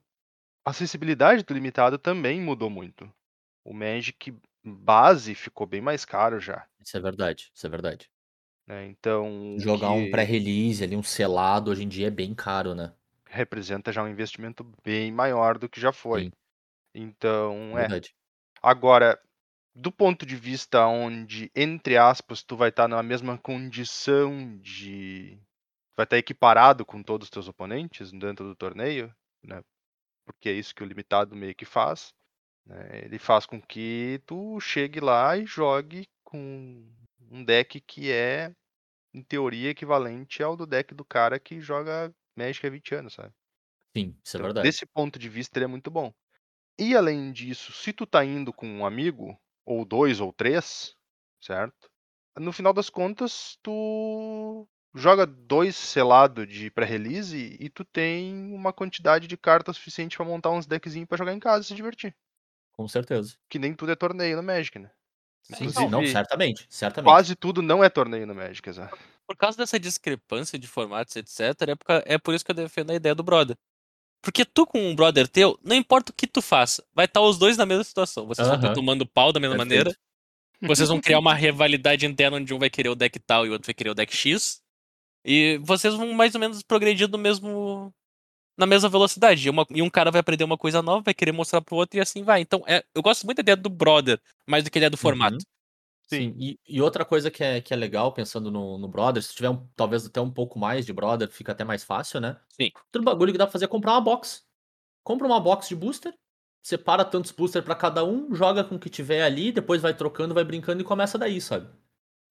a 0.65 0.71
acessibilidade 0.71 1.43
do 1.43 1.53
limitado 1.53 1.97
também 1.99 2.41
mudou 2.41 2.69
muito. 2.69 3.11
O 3.65 3.73
Magic 3.73 4.35
base 4.63 5.35
ficou 5.35 5.67
bem 5.67 5.81
mais 5.81 6.05
caro 6.05 6.39
já. 6.39 6.67
Isso 6.79 6.97
é 6.97 6.99
verdade, 6.99 7.51
isso 7.53 7.67
é 7.67 7.69
verdade. 7.69 8.09
Né? 8.67 8.85
Então, 8.87 9.55
Jogar 9.57 9.91
um 9.91 10.11
pré-release 10.11 10.83
ali, 10.83 10.95
um 10.95 11.03
selado, 11.03 11.71
hoje 11.71 11.83
em 11.83 11.87
dia 11.87 12.07
é 12.07 12.11
bem 12.11 12.35
caro, 12.35 12.75
né? 12.75 12.93
representa 13.29 13.91
já 13.91 14.03
um 14.03 14.07
investimento 14.07 14.63
bem 14.83 15.11
maior 15.11 15.57
do 15.57 15.69
que 15.69 15.79
já 15.79 15.91
foi. 15.91 16.23
Sim, 16.23 16.31
Então, 16.95 17.77
é. 17.77 17.81
verdade. 17.81 18.15
Agora, 18.61 19.19
do 19.75 19.91
ponto 19.91 20.25
de 20.25 20.35
vista 20.35 20.87
onde, 20.87 21.51
entre 21.55 21.97
aspas, 21.97 22.41
tu 22.43 22.55
vai 22.55 22.69
estar 22.69 22.87
na 22.87 23.03
mesma 23.03 23.37
condição 23.37 24.57
de. 24.59 25.37
Vai 25.95 26.05
estar 26.05 26.17
equiparado 26.17 26.85
com 26.85 27.03
todos 27.03 27.25
os 27.25 27.29
teus 27.31 27.47
oponentes 27.47 28.11
dentro 28.11 28.45
do 28.45 28.55
torneio, 28.55 29.13
né? 29.43 29.61
Porque 30.25 30.49
é 30.49 30.53
isso 30.53 30.73
que 30.73 30.83
o 30.83 30.85
limitado 30.85 31.35
meio 31.35 31.55
que 31.55 31.65
faz. 31.65 32.13
né? 32.65 33.01
Ele 33.03 33.19
faz 33.19 33.45
com 33.45 33.61
que 33.61 34.21
tu 34.25 34.59
chegue 34.59 34.99
lá 34.99 35.37
e 35.37 35.45
jogue 35.45 36.07
com 36.27 36.93
um 37.31 37.43
deck 37.45 37.81
que 37.81 38.11
é, 38.11 38.53
em 39.13 39.23
teoria, 39.23 39.71
equivalente 39.71 40.43
ao 40.43 40.57
do 40.57 40.67
deck 40.67 40.93
do 40.95 41.05
cara 41.05 41.39
que 41.39 41.61
joga 41.61 42.13
Magic 42.37 42.65
há 42.67 42.69
20 42.71 42.95
anos, 42.95 43.13
sabe? 43.15 43.33
Sim, 43.95 44.17
isso 44.25 44.37
é 44.37 44.39
Então, 44.39 44.47
verdade. 44.47 44.71
desse 44.71 44.85
ponto 44.85 45.17
de 45.19 45.29
vista, 45.29 45.57
ele 45.57 45.65
é 45.65 45.67
muito 45.67 45.89
bom. 45.91 46.13
E 46.79 46.95
além 46.95 47.31
disso, 47.33 47.73
se 47.73 47.93
tu 47.93 48.05
tá 48.07 48.25
indo 48.25 48.53
com 48.53 48.67
um 48.67 48.85
amigo, 48.85 49.39
ou 49.65 49.85
dois 49.85 50.19
ou 50.21 50.33
três, 50.33 50.95
certo? 51.41 51.89
No 52.39 52.53
final 52.53 52.73
das 52.73 52.89
contas, 52.89 53.57
tu 53.63 54.67
joga 54.95 55.25
dois 55.27 55.75
selado 55.75 56.47
de 56.47 56.71
pré-release 56.71 57.57
e 57.59 57.69
tu 57.69 57.85
tem 57.85 58.35
uma 58.53 58.73
quantidade 58.73 59.27
de 59.27 59.37
cartas 59.37 59.77
suficiente 59.77 60.17
pra 60.17 60.25
montar 60.25 60.51
uns 60.51 60.67
deckzinhos 60.67 61.07
pra 61.07 61.17
jogar 61.17 61.33
em 61.33 61.39
casa 61.39 61.65
e 61.65 61.67
se 61.67 61.75
divertir. 61.75 62.15
Com 62.71 62.87
certeza. 62.87 63.37
Que 63.49 63.59
nem 63.59 63.75
tudo 63.75 63.91
é 63.91 63.95
torneio 63.97 64.37
no 64.37 64.41
Magic, 64.43 64.79
né? 64.79 64.89
Sim, 65.47 65.55
sim, 65.55 65.63
Inclusive, 65.65 65.91
não, 65.91 66.05
certamente, 66.05 66.65
certamente. 66.69 67.11
quase 67.11 67.35
tudo 67.35 67.61
não 67.61 67.83
é 67.83 67.89
torneio 67.89 68.27
no 68.27 68.35
Magic, 68.35 68.67
exato. 68.67 68.97
Por 69.25 69.35
causa 69.37 69.57
dessa 69.57 69.79
discrepância 69.79 70.59
de 70.59 70.67
formatos, 70.67 71.15
etc., 71.15 71.39
é, 71.61 71.75
por 71.75 72.03
é 72.05 72.17
por 72.17 72.33
isso 72.33 72.43
que 72.43 72.51
eu 72.51 72.55
defendo 72.55 72.91
a 72.91 72.95
ideia 72.95 73.15
do 73.15 73.23
brother. 73.23 73.55
Porque 74.21 74.43
tu 74.43 74.65
com 74.65 74.79
um 74.79 74.95
brother 74.95 75.27
teu, 75.27 75.57
não 75.63 75.75
importa 75.75 76.11
o 76.11 76.15
que 76.15 76.27
tu 76.27 76.41
faça, 76.41 76.83
vai 76.93 77.05
estar 77.05 77.21
os 77.21 77.37
dois 77.37 77.55
na 77.55 77.65
mesma 77.65 77.83
situação. 77.83 78.25
Vocês 78.25 78.47
vão 78.47 78.55
estar 78.55 78.67
Aham. 78.67 78.75
tomando 78.75 79.05
pau 79.05 79.31
da 79.31 79.39
mesma 79.39 79.55
Perfeito. 79.55 79.85
maneira. 79.85 79.97
Vocês 80.61 80.89
vão 80.89 80.99
criar 80.99 81.19
uma 81.19 81.33
rivalidade 81.35 82.05
interna 82.05 82.37
onde 82.37 82.53
um 82.53 82.59
vai 82.59 82.69
querer 82.69 82.89
o 82.89 82.95
deck 82.95 83.19
tal 83.19 83.45
e 83.45 83.49
o 83.49 83.53
outro 83.53 83.67
vai 83.67 83.73
querer 83.73 83.91
o 83.91 83.95
deck 83.95 84.15
X. 84.15 84.61
E 85.23 85.59
vocês 85.63 85.93
vão 85.93 86.13
mais 86.13 86.35
ou 86.35 86.41
menos 86.41 86.63
progredir 86.63 87.07
no 87.09 87.17
mesmo. 87.17 87.93
Na 88.57 88.65
mesma 88.65 88.89
velocidade. 88.89 89.47
E, 89.47 89.49
uma- 89.49 89.65
e 89.69 89.81
um 89.81 89.89
cara 89.89 90.11
vai 90.11 90.19
aprender 90.19 90.43
uma 90.43 90.57
coisa 90.57 90.81
nova, 90.81 91.01
vai 91.03 91.13
querer 91.13 91.31
mostrar 91.31 91.61
pro 91.61 91.75
outro 91.75 91.97
e 91.97 92.01
assim 92.01 92.23
vai. 92.23 92.41
Então, 92.41 92.63
é- 92.67 92.83
eu 92.95 93.01
gosto 93.01 93.25
muito 93.25 93.37
da 93.37 93.41
ideia 93.41 93.55
do 93.57 93.69
brother, 93.69 94.19
mais 94.47 94.63
do 94.63 94.71
que 94.71 94.77
a 94.77 94.79
ideia 94.79 94.89
do 94.89 94.97
formato. 94.97 95.35
Uhum. 95.35 95.41
Sim, 96.09 96.33
e, 96.39 96.57
e 96.65 96.81
outra 96.81 97.03
coisa 97.03 97.29
que 97.29 97.43
é, 97.43 97.59
que 97.59 97.73
é 97.73 97.77
legal, 97.77 98.13
pensando 98.13 98.49
no, 98.49 98.77
no 98.77 98.87
Brother, 98.87 99.21
se 99.21 99.35
tiver 99.35 99.49
um- 99.49 99.67
talvez 99.75 100.05
até 100.05 100.21
um 100.21 100.31
pouco 100.31 100.57
mais 100.57 100.85
de 100.85 100.93
Brother, 100.93 101.29
fica 101.29 101.51
até 101.51 101.65
mais 101.65 101.83
fácil, 101.83 102.21
né? 102.21 102.37
Sim. 102.47 102.71
Outro 102.85 103.03
bagulho 103.03 103.33
que 103.33 103.37
dá 103.37 103.45
pra 103.45 103.51
fazer 103.51 103.65
é 103.65 103.67
comprar 103.67 103.91
uma 103.91 103.99
box. 103.99 104.41
Compra 105.03 105.27
uma 105.27 105.37
box 105.39 105.67
de 105.67 105.75
booster, 105.75 106.13
separa 106.63 107.03
tantos 107.03 107.31
booster 107.33 107.61
pra 107.61 107.75
cada 107.75 108.05
um, 108.05 108.33
joga 108.33 108.63
com 108.63 108.75
o 108.75 108.79
que 108.79 108.89
tiver 108.89 109.21
ali, 109.21 109.51
depois 109.51 109.81
vai 109.81 109.93
trocando, 109.93 110.33
vai 110.33 110.45
brincando 110.45 110.81
e 110.81 110.85
começa 110.85 111.17
daí, 111.17 111.41
sabe? 111.41 111.67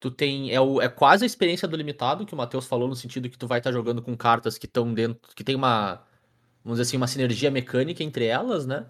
Tu 0.00 0.10
tem. 0.10 0.50
É, 0.54 0.60
o, 0.60 0.80
é 0.80 0.88
quase 0.88 1.24
a 1.24 1.26
experiência 1.26 1.68
do 1.68 1.76
limitado 1.76 2.24
que 2.24 2.32
o 2.32 2.36
Matheus 2.36 2.66
falou, 2.66 2.88
no 2.88 2.96
sentido 2.96 3.28
que 3.28 3.36
tu 3.38 3.46
vai 3.46 3.58
estar 3.58 3.72
jogando 3.72 4.00
com 4.02 4.16
cartas 4.16 4.56
que 4.56 4.64
estão 4.66 4.92
dentro. 4.94 5.34
que 5.34 5.44
tem 5.44 5.54
uma. 5.54 6.02
Vamos 6.66 6.80
dizer 6.80 6.88
assim, 6.88 6.96
uma 6.96 7.06
sinergia 7.06 7.48
mecânica 7.48 8.02
entre 8.02 8.24
elas, 8.24 8.66
né? 8.66 8.86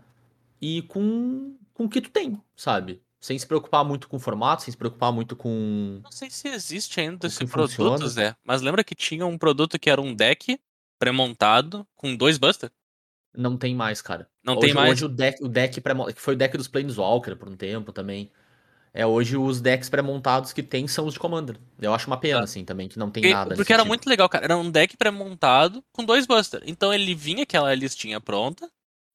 E 0.62 0.80
com, 0.82 1.54
com 1.74 1.84
o 1.84 1.88
que 1.90 2.00
tu 2.00 2.08
tem, 2.08 2.40
sabe? 2.56 3.02
Sem 3.20 3.38
se 3.38 3.46
preocupar 3.46 3.84
muito 3.84 4.08
com 4.08 4.16
o 4.16 4.20
formato, 4.20 4.62
sem 4.62 4.72
se 4.72 4.78
preocupar 4.78 5.12
muito 5.12 5.36
com. 5.36 6.00
Não 6.02 6.10
sei 6.10 6.30
se 6.30 6.48
existe 6.48 6.98
ainda 7.00 7.26
esse 7.26 7.44
produto, 7.44 7.76
funciona. 7.76 8.08
Zé. 8.08 8.34
Mas 8.42 8.62
lembra 8.62 8.82
que 8.82 8.94
tinha 8.94 9.26
um 9.26 9.36
produto 9.36 9.78
que 9.78 9.90
era 9.90 10.00
um 10.00 10.14
deck 10.14 10.58
pré-montado 10.98 11.86
com 11.94 12.16
dois 12.16 12.38
buster? 12.38 12.70
Não 13.36 13.58
tem 13.58 13.74
mais, 13.74 14.00
cara. 14.00 14.26
Não 14.42 14.54
hoje, 14.54 14.62
tem 14.62 14.72
mais? 14.74 14.92
Hoje 14.92 15.04
o 15.04 15.08
deck, 15.10 15.44
o 15.44 15.48
deck 15.48 15.78
pré 15.82 15.94
que 16.14 16.20
foi 16.22 16.32
o 16.32 16.38
deck 16.38 16.56
dos 16.56 16.68
Planeswalker 16.68 17.36
por 17.36 17.46
um 17.46 17.56
tempo 17.56 17.92
também. 17.92 18.32
É 18.96 19.04
hoje 19.06 19.36
os 19.36 19.60
decks 19.60 19.90
pré-montados 19.90 20.52
que 20.54 20.62
tem 20.62 20.88
são 20.88 21.06
os 21.06 21.12
de 21.14 21.20
Commander. 21.20 21.58
Eu 21.78 21.92
acho 21.92 22.06
uma 22.06 22.18
pena, 22.18 22.38
Tá. 22.38 22.44
assim, 22.44 22.64
também, 22.64 22.88
que 22.88 22.98
não 22.98 23.10
tem 23.10 23.22
Porque, 23.22 23.34
nada. 23.34 23.54
porque 23.54 23.72
era 23.72 23.82
tipo. 23.82 23.88
muito 23.88 24.08
legal, 24.08 24.26
cara. 24.28 24.44
Era 24.46 24.56
um 24.56 24.70
deck 24.70 24.96
pré-montado 24.96 25.84
com 25.92 26.02
dois 26.04 26.26
Buster. 26.26 26.62
Então 26.64 26.92
ele 26.94 27.14
vinha 27.14 27.42
aquela 27.42 27.74
listinha 27.74 28.20
pronta, 28.20 28.70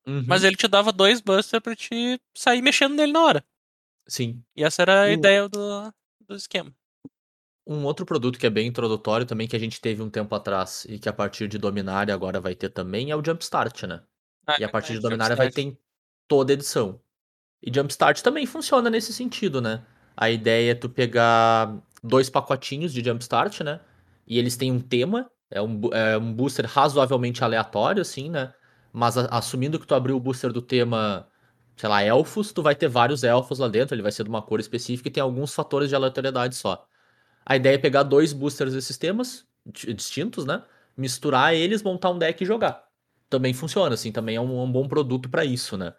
Uhum, 0.05 0.23
mas 0.27 0.43
ele 0.43 0.55
te 0.55 0.67
dava 0.67 0.91
dois 0.91 1.19
Buster 1.21 1.59
pra 1.61 1.75
te 1.75 2.19
sair 2.35 2.61
mexendo 2.61 2.93
nele 2.95 3.11
na 3.11 3.21
hora. 3.23 3.45
Sim. 4.07 4.43
E 4.55 4.63
essa 4.63 4.81
era 4.83 5.01
a 5.03 5.11
ideia 5.11 5.47
do, 5.49 5.91
do 6.27 6.35
esquema. 6.35 6.71
Um 7.65 7.83
outro 7.85 8.05
produto 8.05 8.37
que 8.39 8.45
é 8.47 8.49
bem 8.49 8.67
introdutório 8.67 9.25
também, 9.25 9.47
que 9.47 9.55
a 9.55 9.59
gente 9.59 9.79
teve 9.79 10.01
um 10.01 10.09
tempo 10.09 10.33
atrás 10.35 10.85
e 10.89 10.97
que 10.99 11.07
a 11.07 11.13
partir 11.13 11.47
de 11.47 11.57
Dominária 11.57 12.13
agora 12.13 12.39
vai 12.41 12.55
ter 12.55 12.69
também, 12.69 13.11
é 13.11 13.15
o 13.15 13.23
Jumpstart, 13.23 13.83
né? 13.83 14.03
Ah, 14.47 14.57
E 14.59 14.63
a 14.63 14.69
partir 14.69 14.87
de 14.87 14.93
verdade, 14.93 15.09
Dominária 15.11 15.35
vai 15.35 15.49
ter 15.51 15.61
em 15.61 15.77
toda 16.27 16.53
edição. 16.53 16.99
E 17.61 17.71
Jumpstart 17.73 18.21
também 18.21 18.45
funciona 18.45 18.89
nesse 18.89 19.13
sentido, 19.13 19.61
né? 19.61 19.83
A 20.15 20.29
ideia 20.29 20.71
é 20.71 20.75
tu 20.75 20.89
pegar 20.89 21.77
dois 22.03 22.29
pacotinhos 22.29 22.93
de 22.93 23.03
Jumpstart, 23.03 23.61
né? 23.61 23.79
E 24.27 24.37
eles 24.39 24.57
têm 24.57 24.71
um 24.71 24.79
tema, 24.79 25.29
é 25.49 25.61
um, 25.61 25.79
é 25.93 26.17
um 26.17 26.33
booster 26.33 26.65
razoavelmente 26.65 27.43
aleatório, 27.43 28.01
assim, 28.01 28.29
né? 28.29 28.53
Mas 28.91 29.17
a- 29.17 29.25
assumindo 29.27 29.79
que 29.79 29.85
tu 29.87 29.93
abriu 29.95 30.15
o 30.15 30.19
booster 30.19 30.51
do 30.51 30.61
tema, 30.61 31.27
sei 31.77 31.89
lá, 31.89 32.01
elfos, 32.03 32.51
tu 32.51 32.61
vai 32.63 32.75
ter 32.75 32.87
vários 32.87 33.23
elfos 33.23 33.59
lá 33.59 33.67
dentro, 33.67 33.95
ele 33.95 34.01
vai 34.01 34.11
ser 34.11 34.23
de 34.23 34.29
uma 34.29 34.41
cor 34.41 34.59
específica 34.59 35.07
e 35.09 35.11
tem 35.11 35.21
alguns 35.23 35.53
fatores 35.53 35.89
de 35.89 35.95
aleatoriedade 35.95 36.55
só. 36.55 36.87
A 37.45 37.55
ideia 37.55 37.75
é 37.75 37.77
pegar 37.77 38.03
dois 38.03 38.33
boosters 38.33 38.73
desses 38.73 38.97
temas, 38.97 39.45
di- 39.65 39.93
distintos, 39.93 40.45
né? 40.45 40.63
Misturar 40.97 41.53
eles, 41.55 41.81
montar 41.83 42.09
um 42.11 42.17
deck 42.19 42.43
e 42.43 42.47
jogar. 42.47 42.83
Também 43.29 43.53
funciona, 43.53 43.93
assim, 43.95 44.11
também 44.11 44.35
é 44.35 44.41
um, 44.41 44.61
um 44.63 44.71
bom 44.71 44.87
produto 44.87 45.29
pra 45.29 45.45
isso, 45.45 45.77
né? 45.77 45.93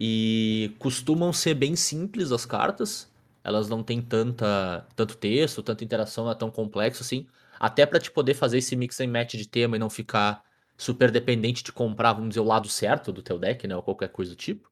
E 0.00 0.74
costumam 0.78 1.32
ser 1.32 1.54
bem 1.54 1.74
simples 1.74 2.30
as 2.30 2.46
cartas. 2.46 3.10
Elas 3.42 3.68
não 3.68 3.82
têm 3.82 4.00
tanta, 4.00 4.86
tanto 4.94 5.16
texto, 5.16 5.62
tanta 5.62 5.82
interação, 5.84 6.24
não 6.24 6.30
é 6.30 6.34
tão 6.36 6.50
complexo 6.50 7.02
assim. 7.02 7.26
Até 7.58 7.84
pra 7.84 7.98
te 7.98 8.10
poder 8.10 8.34
fazer 8.34 8.58
esse 8.58 8.76
mix 8.76 9.00
and 9.00 9.08
match 9.08 9.34
de 9.34 9.48
tema 9.48 9.76
e 9.76 9.78
não 9.78 9.90
ficar 9.90 10.44
super 10.76 11.10
dependente 11.10 11.64
de 11.64 11.72
comprar, 11.72 12.12
vamos 12.12 12.30
dizer, 12.30 12.40
o 12.40 12.44
lado 12.44 12.68
certo 12.68 13.12
do 13.12 13.22
teu 13.22 13.38
deck, 13.38 13.66
né? 13.66 13.74
Ou 13.74 13.82
qualquer 13.82 14.08
coisa 14.10 14.32
do 14.32 14.36
tipo. 14.36 14.70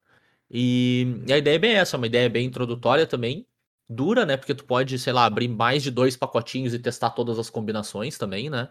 E, 0.51 1.23
e 1.27 1.33
a 1.33 1.39
ideia 1.39 1.57
é 1.57 1.59
bem 1.59 1.73
essa, 1.75 1.97
uma 1.97 2.07
ideia 2.07 2.31
bem 2.31 2.47
introdutória 2.47 3.07
também. 3.07 3.47
Dura, 3.89 4.25
né? 4.27 4.37
Porque 4.37 4.55
tu 4.55 4.65
pode, 4.65 4.99
sei 4.99 5.13
lá, 5.13 5.25
abrir 5.27 5.49
mais 5.49 5.83
de 5.83 5.91
dois 5.91 6.17
pacotinhos 6.17 6.75
e 6.75 6.79
testar 6.79 7.11
todas 7.11 7.39
as 7.39 7.51
combinações 7.51 8.17
também, 8.19 8.49
né? 8.51 8.71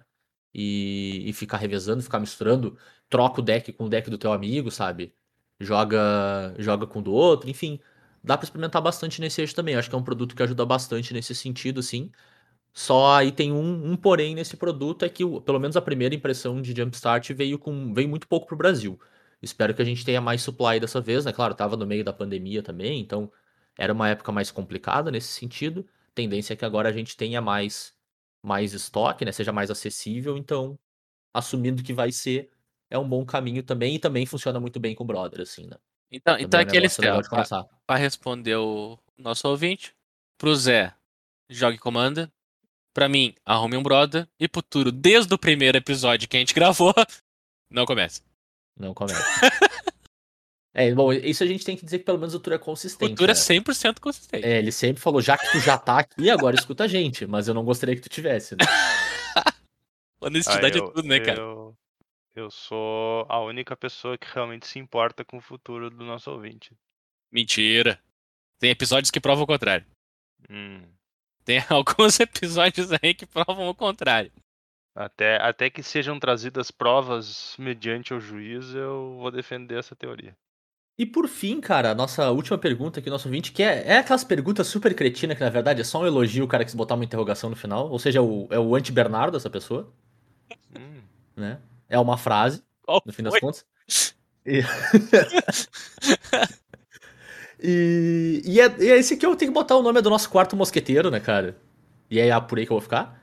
E, 0.54 1.24
e 1.30 1.34
ficar 1.34 1.58
revezando, 1.58 2.02
ficar 2.04 2.20
misturando. 2.20 2.78
Troca 3.10 3.42
o 3.42 3.44
deck 3.44 3.74
com 3.74 3.86
o 3.86 3.90
deck 3.90 4.10
do 4.10 4.18
teu 4.18 4.32
amigo, 4.32 4.72
sabe? 4.72 5.14
Joga, 5.60 6.54
joga 6.60 6.86
com 6.86 7.00
o 7.00 7.02
do 7.02 7.14
outro, 7.14 7.50
enfim. 7.50 7.80
Dá 8.24 8.38
pra 8.38 8.46
experimentar 8.46 8.82
bastante 8.82 9.22
nesse 9.22 9.42
eixo 9.42 9.56
também. 9.56 9.76
Acho 9.76 9.90
que 9.90 9.96
é 9.96 9.98
um 10.00 10.04
produto 10.04 10.36
que 10.36 10.44
ajuda 10.44 10.66
bastante 10.66 11.14
nesse 11.14 11.34
sentido, 11.36 11.80
assim. 11.80 12.12
Só 12.74 13.16
aí 13.16 13.32
tem 13.32 13.52
um, 13.54 13.92
um 13.92 13.98
porém 13.98 14.36
nesse 14.36 14.58
produto, 14.58 15.06
é 15.06 15.10
que 15.10 15.24
pelo 15.42 15.60
menos 15.60 15.78
a 15.78 15.82
primeira 15.82 16.16
impressão 16.16 16.62
de 16.62 16.76
Jumpstart 16.76 17.32
veio 17.34 17.58
com 17.60 17.94
veio 17.94 18.10
muito 18.10 18.28
pouco 18.28 18.48
pro 18.48 18.58
Brasil. 18.58 19.00
Espero 19.42 19.74
que 19.74 19.82
a 19.82 19.86
gente 19.86 20.06
tenha 20.06 20.22
mais 20.22 20.42
supply 20.42 20.80
dessa 20.80 21.02
vez, 21.02 21.26
né? 21.26 21.32
Claro, 21.34 21.56
tava 21.56 21.78
no 21.78 21.86
meio 21.88 22.04
da 22.04 22.14
pandemia 22.14 22.64
também, 22.64 23.00
então 23.02 23.32
era 23.78 23.94
uma 23.94 24.10
época 24.10 24.32
mais 24.32 24.52
complicada 24.52 25.12
nesse 25.12 25.30
sentido. 25.30 25.88
Tendência 26.14 26.54
é 26.54 26.56
que 26.58 26.66
agora 26.66 26.90
a 26.90 26.92
gente 26.92 27.16
tenha 27.18 27.42
mais 27.42 27.94
mais 28.42 28.74
estoque, 28.74 29.26
né? 29.26 29.32
Seja 29.32 29.52
mais 29.52 29.72
acessível, 29.72 30.38
então 30.38 30.78
assumindo 31.34 31.84
que 31.84 31.94
vai 31.94 32.12
ser 32.12 32.52
é 32.96 33.00
um 33.00 33.08
bom 33.08 33.26
caminho 33.26 33.62
também 33.62 33.96
e 33.96 34.00
também 34.00 34.26
funciona 34.26 34.60
muito 34.60 34.80
bem 34.80 34.96
com 34.96 35.04
o 35.04 35.08
Brother, 35.08 35.42
assim, 35.42 35.68
né? 35.68 35.78
Então, 36.12 36.34
Também 36.34 36.46
então 36.46 36.60
é 36.60 36.64
aquele 36.64 36.88
legal. 37.00 37.22
Pra 37.86 37.96
responder 37.98 38.56
o 38.56 38.98
nosso 39.18 39.48
ouvinte, 39.48 39.94
pro 40.38 40.56
Zé, 40.56 40.94
jogue 41.50 41.78
Commander. 41.78 42.30
Pra 42.94 43.10
mim, 43.10 43.36
arrume 43.46 43.76
um 43.76 43.84
brother. 43.84 44.26
E 44.40 44.48
pro 44.48 44.62
Turo, 44.62 44.90
desde 44.90 45.34
o 45.34 45.38
primeiro 45.38 45.78
episódio 45.78 46.30
que 46.30 46.38
a 46.38 46.40
gente 46.40 46.54
gravou, 46.56 46.94
não 47.70 47.86
comece. 47.86 48.22
Não 48.80 48.94
começa. 48.94 49.22
é, 50.74 50.94
bom, 50.94 51.12
isso 51.12 51.44
a 51.44 51.48
gente 51.48 51.66
tem 51.66 51.76
que 51.76 51.84
dizer 51.84 52.00
que 52.00 52.06
pelo 52.06 52.18
menos 52.18 52.34
o 52.34 52.40
Tour 52.40 52.54
é 52.54 52.58
consistente. 52.58 53.12
O 53.12 53.16
Turo 53.16 53.32
é 53.32 53.36
né? 53.36 53.40
100% 53.40 54.00
consistente. 54.00 54.46
É, 54.46 54.60
ele 54.60 54.72
sempre 54.72 55.02
falou, 55.02 55.22
já 55.22 55.38
que 55.38 55.52
tu 55.52 55.60
já 55.60 55.78
tá 55.78 56.00
aqui, 56.00 56.30
agora 56.30 56.56
escuta 56.56 56.86
a 56.86 56.88
gente. 56.88 57.26
Mas 57.26 57.50
eu 57.50 57.54
não 57.54 57.66
gostaria 57.66 57.96
que 57.96 58.02
tu 58.02 58.10
tivesse, 58.10 58.56
né? 58.56 58.66
Honestidade 60.22 60.80
Ah, 60.80 60.84
é 60.84 60.92
tudo, 60.92 61.04
né, 61.04 61.20
cara? 61.20 61.40
Eu, 61.40 61.76
eu 62.36 62.50
sou 62.52 63.26
a 63.30 63.40
única 63.42 63.76
pessoa 63.76 64.18
que 64.18 64.28
realmente 64.34 64.68
se 64.68 64.80
importa 64.80 65.24
com 65.26 65.38
o 65.38 65.42
futuro 65.42 65.90
do 65.90 66.04
nosso 66.06 66.32
ouvinte. 66.32 66.76
Mentira. 67.32 68.00
Tem 68.60 68.72
episódios 68.72 69.12
que 69.12 69.20
provam 69.20 69.44
o 69.44 69.48
contrário. 69.48 69.86
Hum, 70.50 70.84
Tem 71.44 71.60
alguns 71.70 72.20
episódios 72.20 72.92
aí 72.92 73.14
que 73.14 73.26
provam 73.26 73.68
o 73.70 73.76
contrário. 73.76 74.32
até, 74.96 75.38
até 75.42 75.70
que 75.70 75.84
sejam 75.84 76.20
trazidas 76.20 76.72
provas 76.72 77.56
mediante 77.60 78.14
o 78.14 78.20
juiz, 78.20 78.74
eu 78.74 79.18
vou 79.20 79.32
defender 79.32 79.78
essa 79.80 79.96
teoria. 79.96 80.36
E 80.98 81.06
por 81.06 81.28
fim, 81.28 81.60
cara, 81.60 81.92
a 81.92 81.96
nossa 81.96 82.32
última 82.32 82.58
pergunta 82.58 83.00
aqui, 83.02 83.10
nosso 83.10 83.28
ouvinte, 83.28 83.52
que 83.52 83.62
é, 83.62 83.86
é 83.86 83.98
aquelas 83.98 84.24
perguntas 84.24 84.68
super 84.68 84.96
cretinas 84.96 85.38
que 85.38 85.44
na 85.44 85.50
verdade 85.50 85.82
é 85.82 85.84
só 85.84 86.02
um 86.02 86.06
elogio, 86.08 86.46
o 86.46 86.48
cara 86.48 86.64
quis 86.64 86.74
botar 86.74 86.96
uma 86.96 87.04
interrogação 87.04 87.50
no 87.50 87.56
final. 87.56 87.90
Ou 87.90 88.00
seja, 88.00 88.20
é 88.20 88.22
o, 88.22 88.48
é 88.50 88.58
o 88.60 88.74
anti-Bernardo, 88.76 89.36
essa 89.36 89.50
pessoa, 89.50 89.92
Hum, 90.76 91.02
né? 91.36 91.60
É 91.90 92.00
uma 92.00 92.18
frase, 92.18 92.64
Qual 92.84 93.02
no 93.06 93.14
fim 93.14 93.24
das 93.24 93.34
foi? 93.34 93.42
contas. 93.42 93.66
E... 94.48 94.62
e, 97.60 98.44
e, 98.46 98.62
é, 98.62 98.76
e 98.80 98.92
é 98.92 98.98
esse 99.00 99.16
aqui 99.16 99.26
eu 99.26 99.36
tenho 99.36 99.52
que 99.52 99.56
botar 99.56 99.76
o 99.76 99.82
nome 99.82 100.00
do 100.04 100.10
nosso 100.12 100.30
quarto 100.30 100.56
mosqueteiro, 100.56 101.10
né, 101.10 101.20
cara? 101.20 101.58
E 102.12 102.20
é 102.20 102.40
por 102.40 102.60
aí 102.60 102.66
que 102.68 102.72
eu 102.72 102.76
vou 102.76 102.82
ficar. 102.82 103.20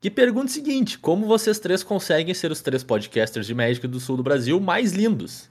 Que 0.00 0.10
pergunta 0.10 0.46
o 0.46 0.50
seguinte: 0.50 0.98
como 0.98 1.26
vocês 1.26 1.58
três 1.58 1.84
conseguem 1.84 2.34
ser 2.34 2.50
os 2.50 2.60
três 2.60 2.82
podcasters 2.82 3.46
de 3.46 3.54
Magic 3.54 3.86
do 3.86 4.00
Sul 4.00 4.16
do 4.16 4.24
Brasil 4.24 4.58
mais 4.58 4.92
lindos? 4.92 5.48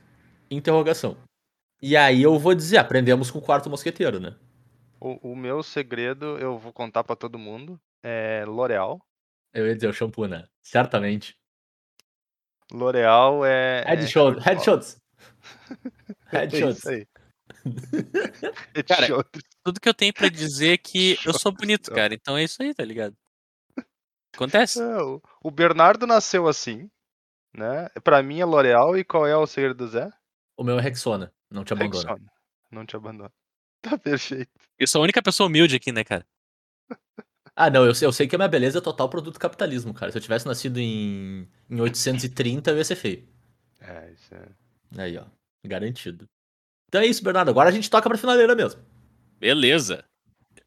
Interrogação. 0.51 1.15
E 1.81 1.95
aí 1.95 2.21
eu 2.21 2.37
vou 2.37 2.53
dizer, 2.53 2.77
aprendemos 2.77 3.31
com 3.31 3.39
o 3.39 3.41
quarto 3.41 3.69
mosqueteiro, 3.69 4.19
né? 4.19 4.35
O, 4.99 5.31
o 5.31 5.35
meu 5.35 5.63
segredo 5.63 6.37
eu 6.39 6.57
vou 6.57 6.73
contar 6.73 7.03
pra 7.03 7.15
todo 7.15 7.39
mundo. 7.39 7.79
É 8.03 8.43
L'Oreal. 8.45 8.99
Eu 9.53 9.67
ia 9.67 9.75
dizer 9.75 9.87
o 9.87 9.93
shampoo, 9.93 10.27
né? 10.27 10.45
Certamente. 10.61 11.37
L'Oreal 12.71 13.45
é. 13.45 13.83
Head 13.87 14.03
é 14.03 14.07
shoulders. 14.07 14.45
Head. 14.45 14.61
É 16.31 16.37
Head 16.39 16.55
isso 16.55 16.59
shoulders. 16.81 16.85
aí. 16.87 17.07
Head 18.75 18.83
Cara, 18.87 19.07
shoulders. 19.07 19.43
Tudo 19.63 19.79
que 19.79 19.89
eu 19.89 19.93
tenho 19.93 20.13
pra 20.13 20.29
dizer 20.29 20.73
é 20.73 20.77
que 20.77 21.17
eu 21.25 21.33
sou 21.37 21.51
bonito, 21.51 21.91
cara. 21.91 22.13
Então 22.13 22.37
é 22.37 22.43
isso 22.43 22.61
aí, 22.61 22.73
tá 22.73 22.83
ligado? 22.85 23.15
Acontece. 24.35 24.81
É, 24.81 24.97
o- 25.01 25.21
o 25.43 25.51
Bernardo 25.51 26.05
nasceu 26.07 26.47
assim, 26.47 26.89
né? 27.55 27.89
Pra 28.03 28.21
mim 28.23 28.39
é 28.39 28.45
L'Oreal 28.45 28.97
e 28.97 29.03
qual 29.03 29.25
é 29.27 29.35
o 29.35 29.47
segredo 29.47 29.75
do 29.75 29.87
Zé? 29.87 30.09
O 30.57 30.63
meu 30.63 30.77
é 30.77 30.81
Rexona. 30.81 31.33
Não 31.49 31.63
te 31.63 31.73
abandona. 31.73 32.09
Rexona. 32.11 32.31
Não 32.71 32.85
te 32.85 32.95
abandona. 32.95 33.31
Tá 33.81 33.97
perfeito. 33.97 34.51
Eu 34.77 34.87
sou 34.87 34.99
a 34.99 35.03
única 35.03 35.21
pessoa 35.21 35.47
humilde 35.47 35.75
aqui, 35.75 35.91
né, 35.91 36.03
cara? 36.03 36.25
Ah, 37.61 37.69
não, 37.69 37.85
eu 37.85 37.93
sei, 37.93 38.07
eu 38.07 38.13
sei 38.13 38.25
que 38.25 38.33
a 38.33 38.37
minha 38.37 38.47
beleza 38.47 38.77
é 38.77 38.81
total 38.81 39.09
produto 39.09 39.33
do 39.33 39.39
capitalismo, 39.39 39.93
cara. 39.93 40.13
Se 40.13 40.17
eu 40.17 40.21
tivesse 40.21 40.45
nascido 40.45 40.77
em, 40.77 41.45
em 41.69 41.81
830, 41.81 42.71
eu 42.71 42.77
ia 42.77 42.85
ser 42.85 42.95
feio. 42.95 43.27
É, 43.81 44.13
isso 44.13 44.33
é. 44.33 44.47
Aí, 44.97 45.17
ó. 45.17 45.25
Garantido. 45.67 46.25
Então 46.87 47.01
é 47.01 47.05
isso, 47.05 47.21
Bernardo. 47.21 47.49
Agora 47.49 47.67
a 47.67 47.71
gente 47.73 47.89
toca 47.89 48.07
pra 48.07 48.17
finaleira 48.17 48.55
mesmo. 48.55 48.81
Beleza. 49.37 50.05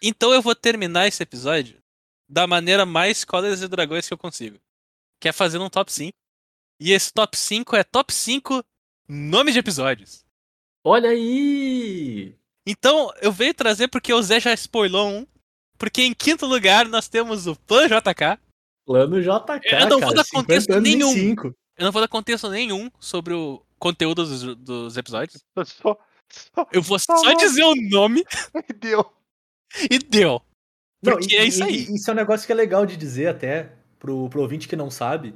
Então 0.02 0.34
eu 0.34 0.42
vou 0.42 0.54
terminar 0.54 1.08
esse 1.08 1.22
episódio 1.22 1.78
da 2.28 2.46
maneira 2.46 2.84
mais 2.84 3.24
Cóleras 3.24 3.62
e 3.62 3.68
Dragões 3.68 4.06
que 4.06 4.12
eu 4.12 4.18
consigo. 4.18 4.60
Que 5.18 5.30
é 5.30 5.32
fazendo 5.32 5.64
um 5.64 5.70
top 5.70 5.90
5. 5.90 6.12
E 6.78 6.92
esse 6.92 7.10
top 7.10 7.38
5 7.38 7.74
é 7.74 7.84
top 7.84 8.12
5 8.12 8.62
nomes 9.08 9.54
de 9.54 9.60
episódios. 9.60 10.26
Olha 10.84 11.08
aí! 11.08 12.36
Então 12.66 13.10
eu 13.22 13.32
veio 13.32 13.54
trazer 13.54 13.88
porque 13.88 14.12
o 14.12 14.22
Zé 14.22 14.38
já 14.38 14.52
spoilou 14.52 15.08
um. 15.08 15.26
Porque 15.82 16.02
em 16.02 16.14
quinto 16.14 16.46
lugar 16.46 16.86
nós 16.86 17.08
temos 17.08 17.48
o 17.48 17.56
Plan 17.56 17.88
JK. 17.88 18.38
Plano 18.86 19.20
JK, 19.20 19.80
Eu 19.80 19.88
não 19.88 19.98
vou 19.98 20.14
dar 20.14 20.22
50 20.22 20.30
contexto 20.30 20.80
nenhum. 20.80 21.34
Eu 21.76 21.84
não 21.86 21.90
vou 21.90 22.00
dar 22.00 22.06
contexto 22.06 22.48
nenhum 22.48 22.88
sobre 23.00 23.34
o 23.34 23.60
conteúdo 23.80 24.24
dos, 24.24 24.56
dos 24.58 24.96
episódios. 24.96 25.42
Só, 25.66 25.98
só 26.30 26.68
Eu 26.72 26.80
vou 26.82 27.00
só 27.00 27.20
bom. 27.20 27.36
dizer 27.36 27.64
o 27.64 27.74
nome 27.90 28.24
deu. 28.78 29.04
e 29.90 29.98
deu. 29.98 30.40
Não, 31.02 31.14
Porque 31.14 31.34
e- 31.34 31.38
é 31.38 31.44
isso 31.44 31.62
e- 31.62 31.64
aí. 31.64 31.76
e 31.90 31.94
Isso 31.96 32.08
é 32.08 32.12
um 32.12 32.16
negócio 32.16 32.46
que 32.46 32.52
é 32.52 32.54
legal 32.54 32.86
de 32.86 32.96
dizer 32.96 33.26
até 33.26 33.72
pro, 33.98 34.28
pro 34.30 34.40
ouvinte 34.40 34.68
que 34.68 34.76
não 34.76 34.88
sabe. 34.88 35.34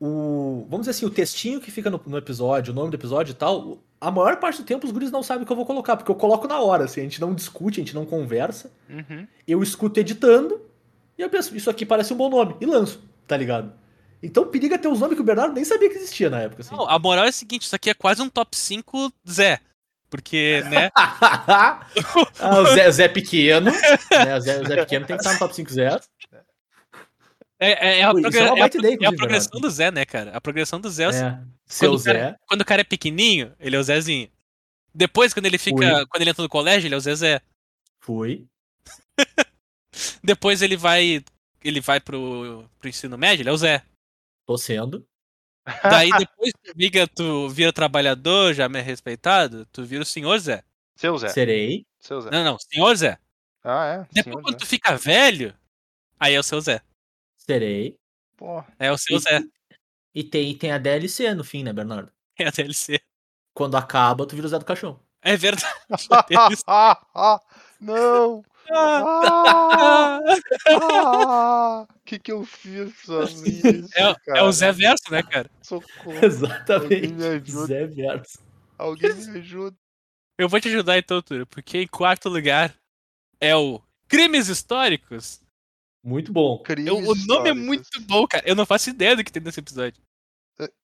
O, 0.00 0.64
vamos 0.70 0.86
dizer 0.86 0.92
assim, 0.92 1.06
o 1.06 1.10
textinho 1.10 1.60
que 1.60 1.72
fica 1.72 1.90
no, 1.90 2.00
no 2.06 2.16
episódio, 2.18 2.72
o 2.72 2.76
nome 2.76 2.90
do 2.92 2.96
episódio 2.96 3.32
e 3.32 3.34
tal, 3.34 3.82
a 4.02 4.10
maior 4.10 4.36
parte 4.36 4.60
do 4.60 4.64
tempo 4.64 4.84
os 4.84 4.92
guris 4.92 5.12
não 5.12 5.22
sabem 5.22 5.44
o 5.44 5.46
que 5.46 5.52
eu 5.52 5.56
vou 5.56 5.64
colocar, 5.64 5.96
porque 5.96 6.10
eu 6.10 6.16
coloco 6.16 6.48
na 6.48 6.58
hora, 6.58 6.84
assim, 6.84 7.00
a 7.00 7.04
gente 7.04 7.20
não 7.20 7.32
discute, 7.32 7.80
a 7.80 7.84
gente 7.84 7.94
não 7.94 8.04
conversa. 8.04 8.72
Uhum. 8.90 9.26
Eu 9.46 9.62
escuto 9.62 10.00
editando 10.00 10.60
e 11.16 11.22
eu 11.22 11.30
penso, 11.30 11.56
isso 11.56 11.70
aqui 11.70 11.86
parece 11.86 12.12
um 12.12 12.16
bom 12.16 12.28
nome, 12.28 12.56
e 12.60 12.66
lanço, 12.66 13.00
tá 13.28 13.36
ligado? 13.36 13.72
Então 14.20 14.44
periga 14.46 14.76
ter 14.76 14.88
uns 14.88 14.98
nomes 14.98 15.14
que 15.14 15.22
o 15.22 15.24
Bernardo 15.24 15.54
nem 15.54 15.64
sabia 15.64 15.88
que 15.88 15.96
existia 15.96 16.28
na 16.28 16.40
época. 16.40 16.62
Assim. 16.62 16.74
Não, 16.74 16.88
a 16.88 16.98
moral 16.98 17.26
é 17.26 17.28
a 17.28 17.32
seguinte, 17.32 17.62
isso 17.62 17.76
aqui 17.76 17.90
é 17.90 17.94
quase 17.94 18.20
um 18.20 18.28
top 18.28 18.56
5 18.56 19.12
Zé. 19.28 19.60
Porque, 20.10 20.62
né? 20.68 20.90
ah, 20.96 21.86
o 22.60 22.66
Zé, 22.74 22.88
o 22.88 22.92
Zé 22.92 23.08
Pequeno. 23.08 23.70
Né? 24.10 24.36
O, 24.36 24.40
Zé, 24.40 24.60
o 24.60 24.66
Zé 24.66 24.76
Pequeno 24.76 25.06
tem 25.06 25.16
que 25.16 25.22
estar 25.22 25.32
no 25.32 25.38
top 25.38 25.54
5 25.54 25.72
Zé. 25.72 26.00
É, 27.62 27.70
é, 27.70 27.98
é 28.00 28.02
a, 28.04 28.08
é 28.08 28.10
uma 28.10 28.20
é 28.20 28.40
a- 28.62 29.02
é 29.02 29.06
a 29.06 29.12
progressão 29.12 29.60
do 29.60 29.70
Zé, 29.70 29.90
né, 29.90 30.04
cara? 30.04 30.36
A 30.36 30.40
progressão 30.40 30.80
do 30.80 30.90
Zé 30.90 31.04
é 31.04 31.08
o 31.08 31.10
É. 31.10 31.42
Seu 31.66 31.88
quando, 31.90 31.94
o 31.94 31.98
Zé. 31.98 32.12
cara, 32.12 32.40
quando 32.48 32.60
o 32.60 32.64
cara 32.64 32.80
é 32.80 32.84
pequenininho, 32.84 33.54
ele 33.60 33.76
é 33.76 33.78
o 33.78 33.82
Zezinho. 33.82 34.28
Depois, 34.94 35.32
quando 35.32 35.46
ele 35.46 35.58
fica. 35.58 35.76
Fui. 35.76 36.06
Quando 36.06 36.20
ele 36.22 36.30
entra 36.30 36.42
no 36.42 36.48
colégio, 36.48 36.86
ele 36.88 36.94
é 36.94 36.98
o 36.98 37.00
Zezé. 37.00 37.40
Fui. 38.00 38.46
Depois 40.22 40.62
ele 40.62 40.76
vai. 40.76 41.24
Ele 41.64 41.80
vai 41.80 42.00
pro, 42.00 42.68
pro 42.78 42.88
ensino 42.88 43.16
médio, 43.16 43.42
ele 43.42 43.48
é 43.48 43.52
o 43.52 43.56
Zé. 43.56 43.82
Tô 44.46 44.58
sendo. 44.58 45.06
Daí 45.84 46.10
depois 46.18 46.52
tu 46.60 46.72
vira, 46.74 47.06
tu 47.06 47.48
vira 47.50 47.72
trabalhador, 47.72 48.52
já 48.52 48.68
me 48.68 48.80
é 48.80 48.82
respeitado, 48.82 49.64
tu 49.66 49.84
vira 49.84 50.02
o 50.02 50.06
senhor 50.06 50.36
Zé. 50.40 50.64
Seu 50.96 51.16
Zé. 51.16 51.28
Serei. 51.28 51.86
Seu 52.00 52.20
Zé. 52.20 52.30
Não, 52.32 52.42
não, 52.44 52.58
senhor 52.58 52.96
Zé. 52.96 53.16
Ah, 53.62 53.86
é? 53.86 53.98
Depois, 54.12 54.24
senhor 54.24 54.42
quando 54.42 54.54
Zé. 54.54 54.58
tu 54.58 54.66
fica 54.66 54.96
velho, 54.96 55.54
aí 56.18 56.34
é 56.34 56.40
o 56.40 56.42
seu 56.42 56.60
Zé. 56.60 56.82
Serei. 57.46 57.96
Pô, 58.36 58.62
É 58.78 58.90
o 58.92 58.98
seu 58.98 59.16
E- 59.16 59.20
Zé. 59.20 59.42
E 60.14 60.22
tem, 60.22 60.50
e 60.50 60.54
tem 60.56 60.72
a 60.72 60.78
DLC 60.78 61.34
no 61.34 61.42
fim, 61.44 61.62
né, 61.62 61.72
Bernardo? 61.72 62.12
É 62.38 62.46
a 62.46 62.50
DLC. 62.50 63.00
Quando 63.54 63.76
acaba, 63.76 64.26
tu 64.26 64.34
vira 64.34 64.46
o 64.46 64.50
Zé 64.50 64.58
do 64.58 64.64
Caixão. 64.64 64.98
É 65.22 65.36
verdade. 65.36 65.66
não! 67.80 68.44
Ah! 68.70 70.18
Ah, 70.18 70.20
ah, 71.86 71.86
que 72.04 72.18
que 72.18 72.32
eu 72.32 72.44
fiz 72.44 72.92
pra 73.04 73.26
mim? 73.26 73.86
É, 73.94 74.08
o- 74.10 74.16
é 74.36 74.42
o 74.42 74.52
Zé 74.52 74.72
Verso, 74.72 75.10
né, 75.10 75.22
cara? 75.22 75.50
Socorro. 75.62 76.24
Exatamente. 76.24 76.94
Alguém 76.94 77.12
me 77.12 77.26
ajuda. 77.26 77.66
Zé 77.66 77.86
Verso. 77.86 78.38
Alguém 78.78 79.14
me 79.14 79.38
ajuda. 79.38 79.76
Eu 80.38 80.48
vou 80.48 80.60
te 80.60 80.68
ajudar 80.68 80.96
então, 80.98 81.20
Túlio, 81.20 81.46
porque 81.46 81.78
em 81.82 81.86
quarto 81.86 82.28
lugar 82.28 82.74
é 83.40 83.54
o 83.54 83.80
Crimes 84.08 84.48
Históricos. 84.48 85.40
Muito 86.04 86.32
bom. 86.32 86.58
Crimes 86.62 86.88
Eu- 86.88 86.98
o 86.98 87.14
nome 87.26 87.50
é 87.50 87.54
muito 87.54 88.00
bom, 88.02 88.26
cara. 88.26 88.44
Eu 88.46 88.56
não 88.56 88.66
faço 88.66 88.90
ideia 88.90 89.14
do 89.16 89.22
que 89.22 89.30
tem 89.32 89.42
nesse 89.42 89.60
episódio. 89.60 90.02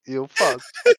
Eu 0.06 0.28
faço. 0.28 0.64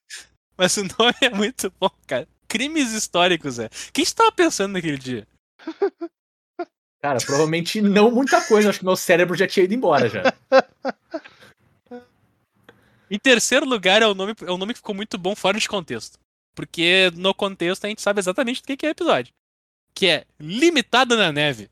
Mas 0.56 0.76
o 0.76 0.82
nome 0.82 1.14
é 1.22 1.30
muito 1.30 1.72
bom, 1.80 1.90
cara. 2.06 2.28
Crimes 2.46 2.92
históricos, 2.92 3.58
é. 3.58 3.68
Quem 3.92 4.02
estava 4.02 4.30
pensando 4.32 4.72
naquele 4.72 4.98
dia? 4.98 5.26
Cara, 7.02 7.18
provavelmente 7.18 7.80
não 7.80 8.10
muita 8.10 8.44
coisa. 8.46 8.68
Acho 8.68 8.80
que 8.80 8.84
meu 8.84 8.94
cérebro 8.94 9.34
já 9.34 9.46
tinha 9.46 9.64
ido 9.64 9.72
embora 9.72 10.06
já. 10.06 10.22
Em 13.10 13.18
terceiro 13.18 13.66
lugar 13.66 14.02
é 14.02 14.06
o 14.06 14.14
nome, 14.14 14.34
é 14.46 14.52
um 14.52 14.58
nome 14.58 14.74
que 14.74 14.78
ficou 14.80 14.94
muito 14.94 15.16
bom 15.18 15.34
fora 15.34 15.58
de 15.58 15.66
contexto. 15.68 16.18
Porque 16.54 17.10
no 17.16 17.32
contexto 17.34 17.84
a 17.84 17.88
gente 17.88 18.02
sabe 18.02 18.20
exatamente 18.20 18.60
do 18.60 18.66
que 18.66 18.76
que 18.76 18.86
é 18.86 18.90
o 18.90 18.92
episódio. 18.92 19.32
Que 19.94 20.06
é 20.08 20.24
Limitado 20.38 21.16
na 21.16 21.32
Neve. 21.32 21.70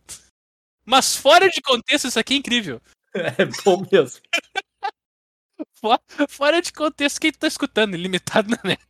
Mas 0.88 1.14
fora 1.14 1.50
de 1.50 1.60
contexto, 1.60 2.08
isso 2.08 2.18
aqui 2.18 2.34
é 2.34 2.36
incrível. 2.38 2.80
É 3.14 3.44
bom 3.64 3.84
mesmo. 3.90 4.20
Fo- 5.80 6.26
Fora 6.28 6.60
de 6.62 6.72
contexto, 6.72 7.20
quem 7.20 7.32
tá 7.32 7.46
escutando? 7.46 7.96
Limitado 7.96 8.50
na 8.50 8.58
Neve. 8.62 8.82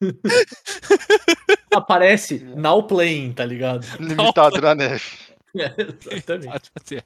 Aparece 1.74 2.38
now 2.40 2.86
playing, 2.86 3.32
tá 3.32 3.44
ligado? 3.44 3.84
Limitado 3.98 4.60
na 4.60 4.74
neve. 4.74 5.04
É, 5.56 5.74
exatamente. 6.16 7.04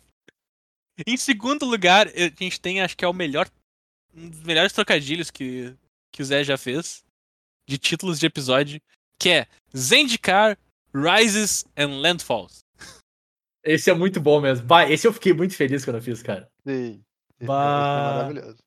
Em 1.06 1.16
segundo 1.16 1.64
lugar, 1.64 2.06
a 2.08 2.42
gente 2.42 2.60
tem, 2.60 2.80
acho 2.80 2.96
que 2.96 3.04
é 3.04 3.08
o 3.08 3.12
melhor. 3.12 3.48
Um 4.14 4.28
dos 4.28 4.42
melhores 4.42 4.72
trocadilhos 4.72 5.30
que, 5.30 5.74
que 6.12 6.22
o 6.22 6.24
Zé 6.24 6.44
já 6.44 6.56
fez. 6.56 7.02
De 7.68 7.78
títulos 7.78 8.20
de 8.20 8.26
episódio. 8.26 8.80
Que 9.18 9.30
é 9.30 9.46
Zendikar, 9.76 10.56
Rises 10.94 11.64
and 11.76 12.00
Landfalls. 12.00 12.63
Esse 13.64 13.90
é 13.90 13.94
muito 13.94 14.20
bom 14.20 14.40
mesmo. 14.40 14.66
Bah, 14.66 14.88
esse 14.88 15.06
eu 15.06 15.12
fiquei 15.12 15.32
muito 15.32 15.56
feliz 15.56 15.84
quando 15.84 15.96
eu 15.96 16.02
fiz, 16.02 16.22
cara. 16.22 16.50
Sim. 16.66 17.02
Bah. 17.42 17.46
é 17.46 18.16
maravilhoso. 18.16 18.64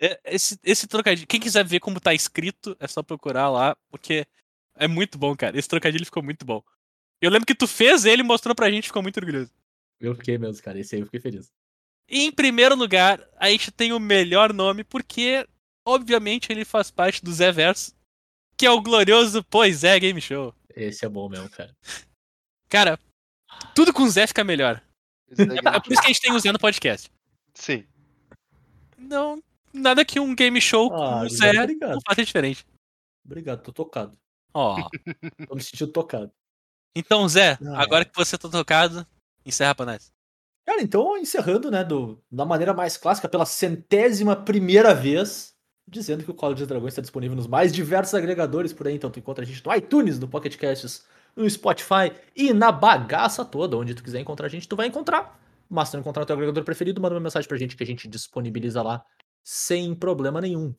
É, 0.00 0.20
Esse, 0.24 0.58
esse 0.62 0.86
trocadilho. 0.86 1.26
Quem 1.26 1.40
quiser 1.40 1.64
ver 1.64 1.80
como 1.80 2.00
tá 2.00 2.12
escrito, 2.12 2.76
é 2.78 2.86
só 2.86 3.02
procurar 3.02 3.48
lá, 3.48 3.76
porque 3.90 4.26
é 4.76 4.86
muito 4.86 5.16
bom, 5.16 5.34
cara. 5.34 5.58
Esse 5.58 5.68
trocadilho 5.68 6.04
ficou 6.04 6.22
muito 6.22 6.44
bom. 6.44 6.62
Eu 7.20 7.30
lembro 7.30 7.46
que 7.46 7.54
tu 7.54 7.66
fez 7.66 8.04
ele 8.04 8.20
e 8.20 8.24
mostrou 8.24 8.54
pra 8.54 8.70
gente, 8.70 8.88
ficou 8.88 9.02
muito 9.02 9.16
orgulhoso. 9.16 9.50
Eu 9.98 10.14
fiquei 10.14 10.36
mesmo, 10.36 10.62
cara. 10.62 10.78
Esse 10.78 10.94
aí 10.96 11.00
eu 11.00 11.06
fiquei 11.06 11.20
feliz. 11.20 11.50
E 12.08 12.24
em 12.24 12.32
primeiro 12.32 12.74
lugar, 12.74 13.26
a 13.38 13.48
gente 13.48 13.70
tem 13.70 13.92
o 13.92 14.00
melhor 14.00 14.52
nome, 14.52 14.84
porque, 14.84 15.46
obviamente, 15.86 16.52
ele 16.52 16.64
faz 16.64 16.90
parte 16.90 17.24
do 17.24 17.32
Zé 17.32 17.50
Verso, 17.50 17.94
que 18.56 18.66
é 18.66 18.70
o 18.70 18.82
glorioso 18.82 19.42
Pois 19.44 19.84
é 19.84 19.98
Game 19.98 20.20
Show. 20.20 20.54
Esse 20.76 21.06
é 21.06 21.08
bom 21.08 21.28
mesmo, 21.28 21.48
cara. 21.48 21.74
Cara, 22.68 22.98
tudo 23.74 23.92
com 23.92 24.08
Zé 24.08 24.26
fica 24.26 24.44
melhor. 24.44 24.82
É 25.36 25.42
É 25.42 25.80
por 25.80 25.92
isso 25.92 26.00
que 26.00 26.06
a 26.06 26.12
gente 26.12 26.20
tem 26.20 26.32
o 26.32 26.38
Zé 26.38 26.52
no 26.52 26.58
podcast. 26.58 27.10
Sim. 27.54 27.84
Não, 28.98 29.42
nada 29.72 30.04
que 30.04 30.18
um 30.20 30.34
game 30.34 30.60
show 30.60 30.90
com 30.90 30.96
Ah, 31.02 31.22
o 31.24 31.28
Zé 31.28 31.50
obrigado. 31.60 31.92
não 31.94 32.00
faça 32.06 32.24
diferente. 32.24 32.66
Obrigado, 33.24 33.62
tô 33.62 33.72
tocado. 33.72 34.16
Ó. 34.52 34.76
Tô 35.48 35.54
me 35.54 35.62
sentindo 35.62 35.90
tocado. 35.90 36.30
Então, 36.94 37.28
Zé, 37.28 37.58
Ah, 37.66 37.82
agora 37.82 38.04
que 38.04 38.14
você 38.14 38.38
tá 38.38 38.48
tocado, 38.48 39.04
encerra 39.44 39.74
pra 39.74 39.86
nós. 39.86 40.12
Cara, 40.64 40.80
então, 40.80 41.18
encerrando, 41.18 41.70
né, 41.70 41.82
do, 41.82 42.22
da 42.30 42.44
maneira 42.44 42.72
mais 42.72 42.96
clássica, 42.96 43.28
pela 43.28 43.44
centésima 43.44 44.36
primeira 44.36 44.94
vez, 44.94 45.54
dizendo 45.88 46.22
que 46.24 46.30
o 46.30 46.34
Call 46.34 46.52
of 46.52 46.64
Dragões 46.66 46.92
está 46.92 47.02
disponível 47.02 47.36
nos 47.36 47.46
mais 47.48 47.72
diversos 47.72 48.14
agregadores 48.14 48.72
por 48.72 48.86
aí. 48.86 48.94
Então, 48.94 49.10
tu 49.10 49.18
encontra 49.18 49.42
a 49.44 49.46
gente 49.46 49.64
no 49.66 49.74
iTunes, 49.74 50.18
no 50.18 50.28
Pocket 50.28 50.56
Casts, 50.56 51.04
no 51.36 51.48
Spotify 51.48 52.12
e 52.34 52.52
na 52.52 52.70
bagaça 52.70 53.44
toda. 53.44 53.76
Onde 53.76 53.94
tu 53.94 54.02
quiser 54.02 54.20
encontrar 54.20 54.46
a 54.46 54.48
gente, 54.48 54.68
tu 54.68 54.76
vai 54.76 54.86
encontrar. 54.86 55.40
Mas 55.68 55.88
se 55.88 55.94
não 55.94 56.00
encontrar 56.00 56.22
o 56.22 56.26
teu 56.26 56.34
agregador 56.34 56.64
preferido, 56.64 57.00
manda 57.00 57.14
uma 57.14 57.20
mensagem 57.20 57.48
pra 57.48 57.56
gente 57.56 57.76
que 57.76 57.82
a 57.82 57.86
gente 57.86 58.06
disponibiliza 58.06 58.82
lá 58.82 59.04
sem 59.42 59.94
problema 59.94 60.40
nenhum. 60.40 60.74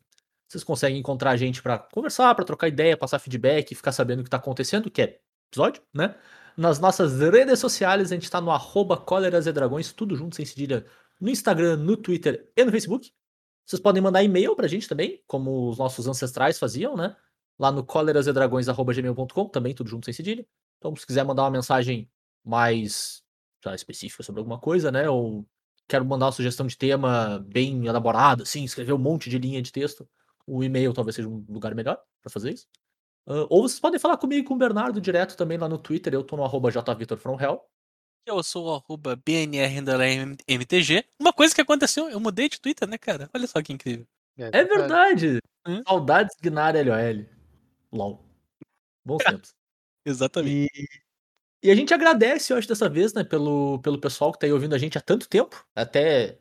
Vocês 0.48 0.64
conseguem 0.64 0.99
encontrar 0.99 1.32
a 1.32 1.38
gente 1.38 1.61
pra 1.61 1.77
conversar, 1.77 2.34
pra 2.36 2.45
trocar 2.45 2.68
ideia, 2.68 2.95
passar 2.95 3.19
feedback, 3.19 3.73
ficar 3.76 3.91
sabendo 3.91 4.22
o 4.22 4.23
que 4.23 4.30
tá 4.30 4.38
acontecendo, 4.38 4.90
que 4.90 5.02
é 5.02 5.19
episódio, 5.49 5.82
né? 5.94 6.15
Nas 6.56 6.80
nossas 6.80 7.19
redes 7.19 7.60
sociais, 7.60 8.11
a 8.11 8.15
gente 8.15 8.30
tá 8.30 8.40
no 8.40 8.52
arroba 8.52 9.03
e 9.48 9.52
Dragões, 9.52 9.91
tudo 9.91 10.15
junto, 10.15 10.36
sem 10.36 10.45
cedilha, 10.45 10.86
no 11.19 11.30
Instagram, 11.30 11.77
no 11.77 11.98
Twitter 11.98 12.49
e 12.56 12.64
no 12.64 12.72
Facebook. 12.72 13.11
Vocês 13.65 13.82
podem 13.82 14.02
mandar 14.02 14.23
e-mail 14.23 14.56
pra 14.56 14.68
gente 14.68 14.88
também, 14.88 15.22
como 15.27 15.69
os 15.69 15.77
nossos 15.77 16.07
ancestrais 16.07 16.60
faziam, 16.60 16.95
né? 16.95 17.15
Lá 17.57 17.72
no 17.72 17.84
colerasedragões.gmail.com, 17.84 19.49
também 19.49 19.73
tudo 19.73 19.90
junto, 19.90 20.06
sem 20.06 20.14
cedilha. 20.14 20.45
Então, 20.77 20.95
se 20.95 21.06
quiser 21.06 21.23
mandar 21.23 21.44
uma 21.44 21.52
mensagem 21.52 22.10
mais 22.44 23.23
lá, 23.65 23.73
específica 23.73 24.23
sobre 24.23 24.40
alguma 24.40 24.60
coisa, 24.60 24.91
né? 24.91 25.10
Ou 25.10 25.45
quero 25.88 26.06
mandar 26.06 26.27
uma 26.27 26.32
sugestão 26.32 26.68
de 26.68 26.77
tema 26.77 27.40
bem 27.48 27.86
elaborada, 27.86 28.44
assim, 28.44 28.64
escrever 28.64 28.94
um 28.94 28.98
monte 28.98 29.30
de 29.30 29.38
linha 29.38 29.61
de 29.61 29.72
texto, 29.72 30.07
o 30.45 30.64
e-mail 30.64 30.94
talvez 30.94 31.15
seja 31.15 31.27
um 31.27 31.45
lugar 31.49 31.73
melhor 31.73 31.99
pra 32.22 32.32
fazer 32.32 32.53
isso. 32.53 32.68
Ah, 33.27 33.45
ou 33.49 33.64
vocês 33.64 33.80
podem 33.80 33.99
falar 33.99 34.18
comigo 34.18 34.41
e 34.41 34.45
com 34.45 34.53
o 34.53 34.57
Bernardo 34.57 35.02
direto 35.02 35.36
também 35.36 35.57
lá 35.57 35.68
no 35.68 35.77
Twitter, 35.77 36.14
eu 36.14 36.23
tô 36.23 36.36
no 36.36 36.44
arroba 36.44 36.69
jvitorfromhell. 36.72 37.61
Eu 38.26 38.41
sou 38.41 38.65
o 38.68 38.73
arroba 38.76 39.15
BNR_MTG. 39.15 41.06
Uma 41.19 41.32
coisa 41.32 41.53
que 41.53 41.61
aconteceu, 41.61 42.10
eu 42.10 42.19
mudei 42.19 42.49
de 42.49 42.60
Twitter, 42.60 42.88
né, 42.88 42.98
cara? 42.98 43.30
Olha 43.34 43.45
só 43.48 43.61
que 43.61 43.72
incrível. 43.72 44.07
É 44.38 44.64
verdade! 44.64 45.40
Hum? 45.68 45.82
Saudades 45.88 46.36
Gnar 46.41 46.76
LOL. 46.76 47.35
LOL. 47.96 48.24
Bons 49.06 49.24
tempos. 49.24 49.54
Exatamente. 50.06 50.72
E, 51.64 51.68
e 51.68 51.72
a 51.72 51.76
gente 51.76 51.94
agradece, 51.94 52.54
eu 52.54 52.58
acho, 52.58 52.68
dessa 52.68 52.88
vez, 52.88 53.14
né, 53.14 53.24
pelo, 53.24 53.80
pelo 53.80 54.00
pessoal 54.00 54.32
que 54.32 54.40
tá 54.40 54.46
aí 54.46 54.54
ouvindo 54.54 54.76
a 54.76 54.78
gente 54.78 54.98
há 54.98 55.02
tanto 55.02 55.28
tempo. 55.28 55.66
Até 55.76 56.38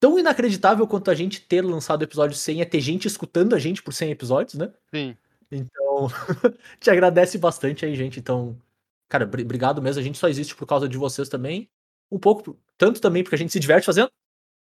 tão 0.00 0.18
inacreditável 0.18 0.86
quanto 0.86 1.10
a 1.10 1.14
gente 1.14 1.40
ter 1.40 1.64
lançado 1.64 2.02
o 2.02 2.04
episódio 2.04 2.36
100 2.36 2.60
é 2.60 2.64
ter 2.64 2.80
gente 2.80 3.06
escutando 3.06 3.54
a 3.54 3.58
gente 3.58 3.82
por 3.82 3.92
100 3.92 4.10
episódios, 4.10 4.54
né? 4.54 4.72
Sim. 4.94 5.16
Então, 5.50 6.08
te 6.78 6.90
agradece 6.90 7.38
bastante 7.38 7.84
aí, 7.84 7.94
gente. 7.96 8.20
Então, 8.20 8.60
cara, 9.08 9.24
bri- 9.26 9.42
obrigado 9.42 9.80
mesmo. 9.80 10.00
A 10.00 10.04
gente 10.04 10.18
só 10.18 10.28
existe 10.28 10.54
por 10.54 10.66
causa 10.66 10.88
de 10.88 10.98
vocês 10.98 11.28
também. 11.28 11.68
Um 12.10 12.18
pouco, 12.18 12.58
tanto 12.76 13.00
também 13.00 13.22
porque 13.22 13.34
a 13.34 13.38
gente 13.38 13.52
se 13.52 13.60
diverte 13.60 13.86
fazendo, 13.86 14.10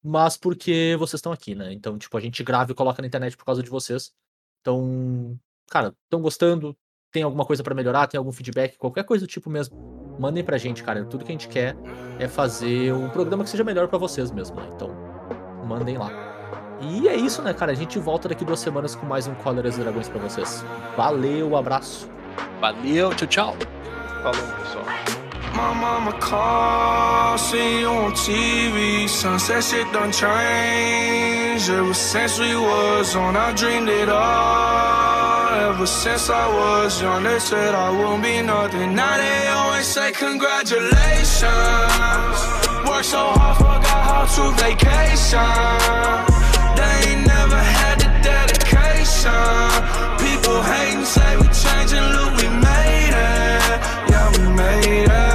mas 0.04 0.38
porque 0.38 0.96
vocês 1.00 1.20
estão 1.20 1.32
aqui, 1.32 1.56
né? 1.56 1.74
Então, 1.74 1.98
tipo, 1.98 2.16
a 2.18 2.22
gente 2.22 2.44
grava 2.44 2.72
e 2.72 2.76
coloca 2.76 3.02
na 3.02 3.08
internet 3.08 3.36
por 3.36 3.46
causa 3.46 3.64
de 3.64 3.70
vocês. 3.70 4.14
Então, 4.62 5.40
cara, 5.70 5.94
estão 6.04 6.22
gostando? 6.22 6.76
Tem 7.12 7.24
alguma 7.24 7.46
coisa 7.46 7.64
pra 7.64 7.74
melhorar? 7.74 8.08
Tem 8.08 8.18
algum 8.18 8.32
feedback? 8.32 8.78
Qualquer 8.78 9.04
coisa 9.04 9.26
do 9.26 9.30
tipo 9.30 9.50
mesmo. 9.50 9.78
Mandem 10.20 10.44
pra 10.44 10.58
gente, 10.58 10.84
cara. 10.84 11.06
Tudo 11.06 11.24
que 11.24 11.32
a 11.32 11.34
gente 11.34 11.48
quer 11.48 11.76
é 12.20 12.28
fazer 12.28 12.94
um 12.94 13.10
programa 13.10 13.44
que 13.44 13.50
seja 13.50 13.64
melhor 13.64 13.88
pra 13.88 13.98
vocês 13.98 14.32
mesmo, 14.32 14.58
né? 14.58 14.70
Então, 14.76 14.90
mandem 15.66 15.98
lá. 15.98 16.12
E 16.82 17.08
é 17.08 17.16
isso, 17.16 17.42
né, 17.42 17.54
cara? 17.54 17.72
A 17.72 17.76
gente 17.76 17.98
volta 18.00 18.28
daqui 18.28 18.44
duas 18.44 18.60
semanas 18.60 18.96
com 18.96 19.06
mais 19.06 19.28
um 19.28 19.36
Cóleras 19.36 19.78
e 19.78 19.82
Dragões 19.82 20.10
pra 20.10 20.20
vocês. 20.20 20.64
Valeu, 20.98 21.56
abraço. 21.56 22.10
Valeu, 22.60 23.14
tchau, 23.14 23.28
tchau. 23.28 23.56
Falou, 24.22 24.42
pessoal. 24.58 25.15
My 25.56 25.74
mama 25.74 26.12
call, 26.20 27.38
see 27.38 27.80
you 27.80 27.88
on 27.88 28.12
TV. 28.12 29.08
Sunset 29.08 29.64
shit 29.64 29.90
done 29.94 30.12
changed. 30.12 31.70
Ever 31.70 31.94
since 31.94 32.38
we 32.38 32.54
was 32.58 33.16
on, 33.16 33.38
I 33.38 33.54
dreamed 33.54 33.88
it 33.88 34.10
all. 34.10 35.70
Ever 35.70 35.88
since 35.88 36.30
I 36.30 36.46
was 36.60 37.02
young, 37.02 37.24
they 37.24 37.40
said 37.40 37.74
I 37.74 37.90
wouldn't 37.90 38.22
be 38.22 38.42
nothing. 38.42 38.96
Now 38.96 39.16
they 39.16 39.48
always 39.48 39.88
say 39.88 40.12
congratulations. 40.12 42.38
Worked 42.88 43.06
so 43.16 43.24
hard, 43.40 43.56
forgot 43.56 44.04
how 44.12 44.26
to 44.36 44.44
vacation. 44.60 45.56
They 46.76 46.96
ain't 47.12 47.24
never 47.28 47.62
had 47.80 47.96
the 48.04 48.10
dedication. 48.28 49.72
People 50.20 50.60
hating, 50.72 51.06
say 51.06 51.32
we 51.40 51.48
changing, 51.64 52.08
look, 52.16 52.32
we 52.42 52.48
made 52.68 53.16
it. 53.16 53.80
Yeah, 54.12 54.28
we 54.36 54.44
made 54.54 55.08
it. 55.10 55.35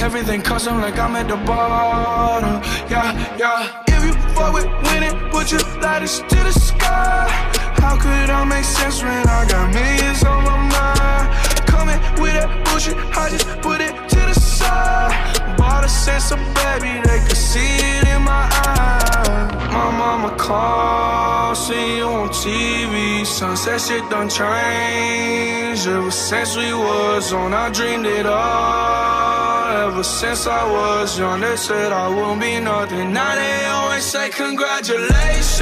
Everything 0.00 0.40
custom 0.42 0.80
like 0.80 0.98
I'm 0.98 1.16
at 1.16 1.28
the 1.28 1.36
bottom, 1.36 2.62
yeah, 2.88 3.36
yeah. 3.36 3.82
If 3.88 4.04
you 4.04 4.12
fuck 4.34 4.54
with 4.54 4.66
winning, 4.84 5.30
put 5.30 5.50
your 5.50 5.60
lighters 5.80 6.20
to 6.20 6.36
the 6.36 6.52
sky. 6.52 7.26
How 7.82 7.96
could 7.96 8.30
I 8.30 8.44
make 8.44 8.64
sense 8.64 9.02
when 9.02 9.28
I 9.28 9.44
got 9.48 9.74
millions 9.74 10.24
on 10.24 10.44
my 10.44 10.56
mind? 10.56 11.66
Coming 11.66 12.00
with 12.22 12.32
that 12.32 12.64
bullshit, 12.64 12.96
I 13.16 13.28
just 13.28 13.46
put 13.60 13.80
it 13.80 13.92
to 14.10 14.20
the 14.20 14.34
side 14.34 15.37
caught 15.68 15.84
a 15.84 15.88
sense 15.88 16.30
of 16.32 16.40
baby, 16.58 16.92
they 17.08 17.20
could 17.26 17.42
see 17.50 17.72
it 17.96 18.04
in 18.14 18.22
my 18.22 18.44
eyes. 18.66 19.48
My 19.76 19.88
mama 20.02 20.30
called, 20.36 21.56
see 21.56 21.98
you 21.98 22.08
on 22.20 22.28
TV. 22.30 23.26
Sunset 23.26 23.80
shit 23.86 24.04
done 24.12 24.28
changed. 24.28 25.86
Ever 25.86 26.10
since 26.10 26.56
we 26.56 26.70
was 26.72 27.32
on, 27.32 27.52
I 27.52 27.66
dreamed 27.78 28.06
it 28.06 28.26
all. 28.26 29.88
Ever 29.88 30.02
since 30.02 30.46
I 30.46 30.62
was 30.76 31.18
young, 31.18 31.40
they 31.40 31.56
said 31.56 31.92
I 31.92 32.06
wouldn't 32.14 32.40
be 32.40 32.54
nothing. 32.60 33.12
Now 33.12 33.32
they 33.40 33.58
always 33.76 34.04
say 34.12 34.26
congratulations. 34.30 35.58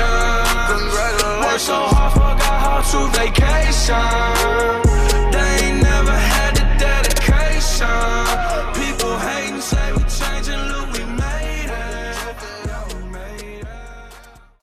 Congratulations. 0.75 1.45
Worked 1.45 1.67
so 1.73 1.79
hard, 1.95 2.13
forgot 2.19 2.59
how 2.67 2.81
to 2.93 3.01
vacation. 3.19 4.09
They 5.35 5.51
ain't 5.65 5.83
never 5.91 6.17
had 6.31 6.53
the 6.59 6.67
dedication. 6.85 8.76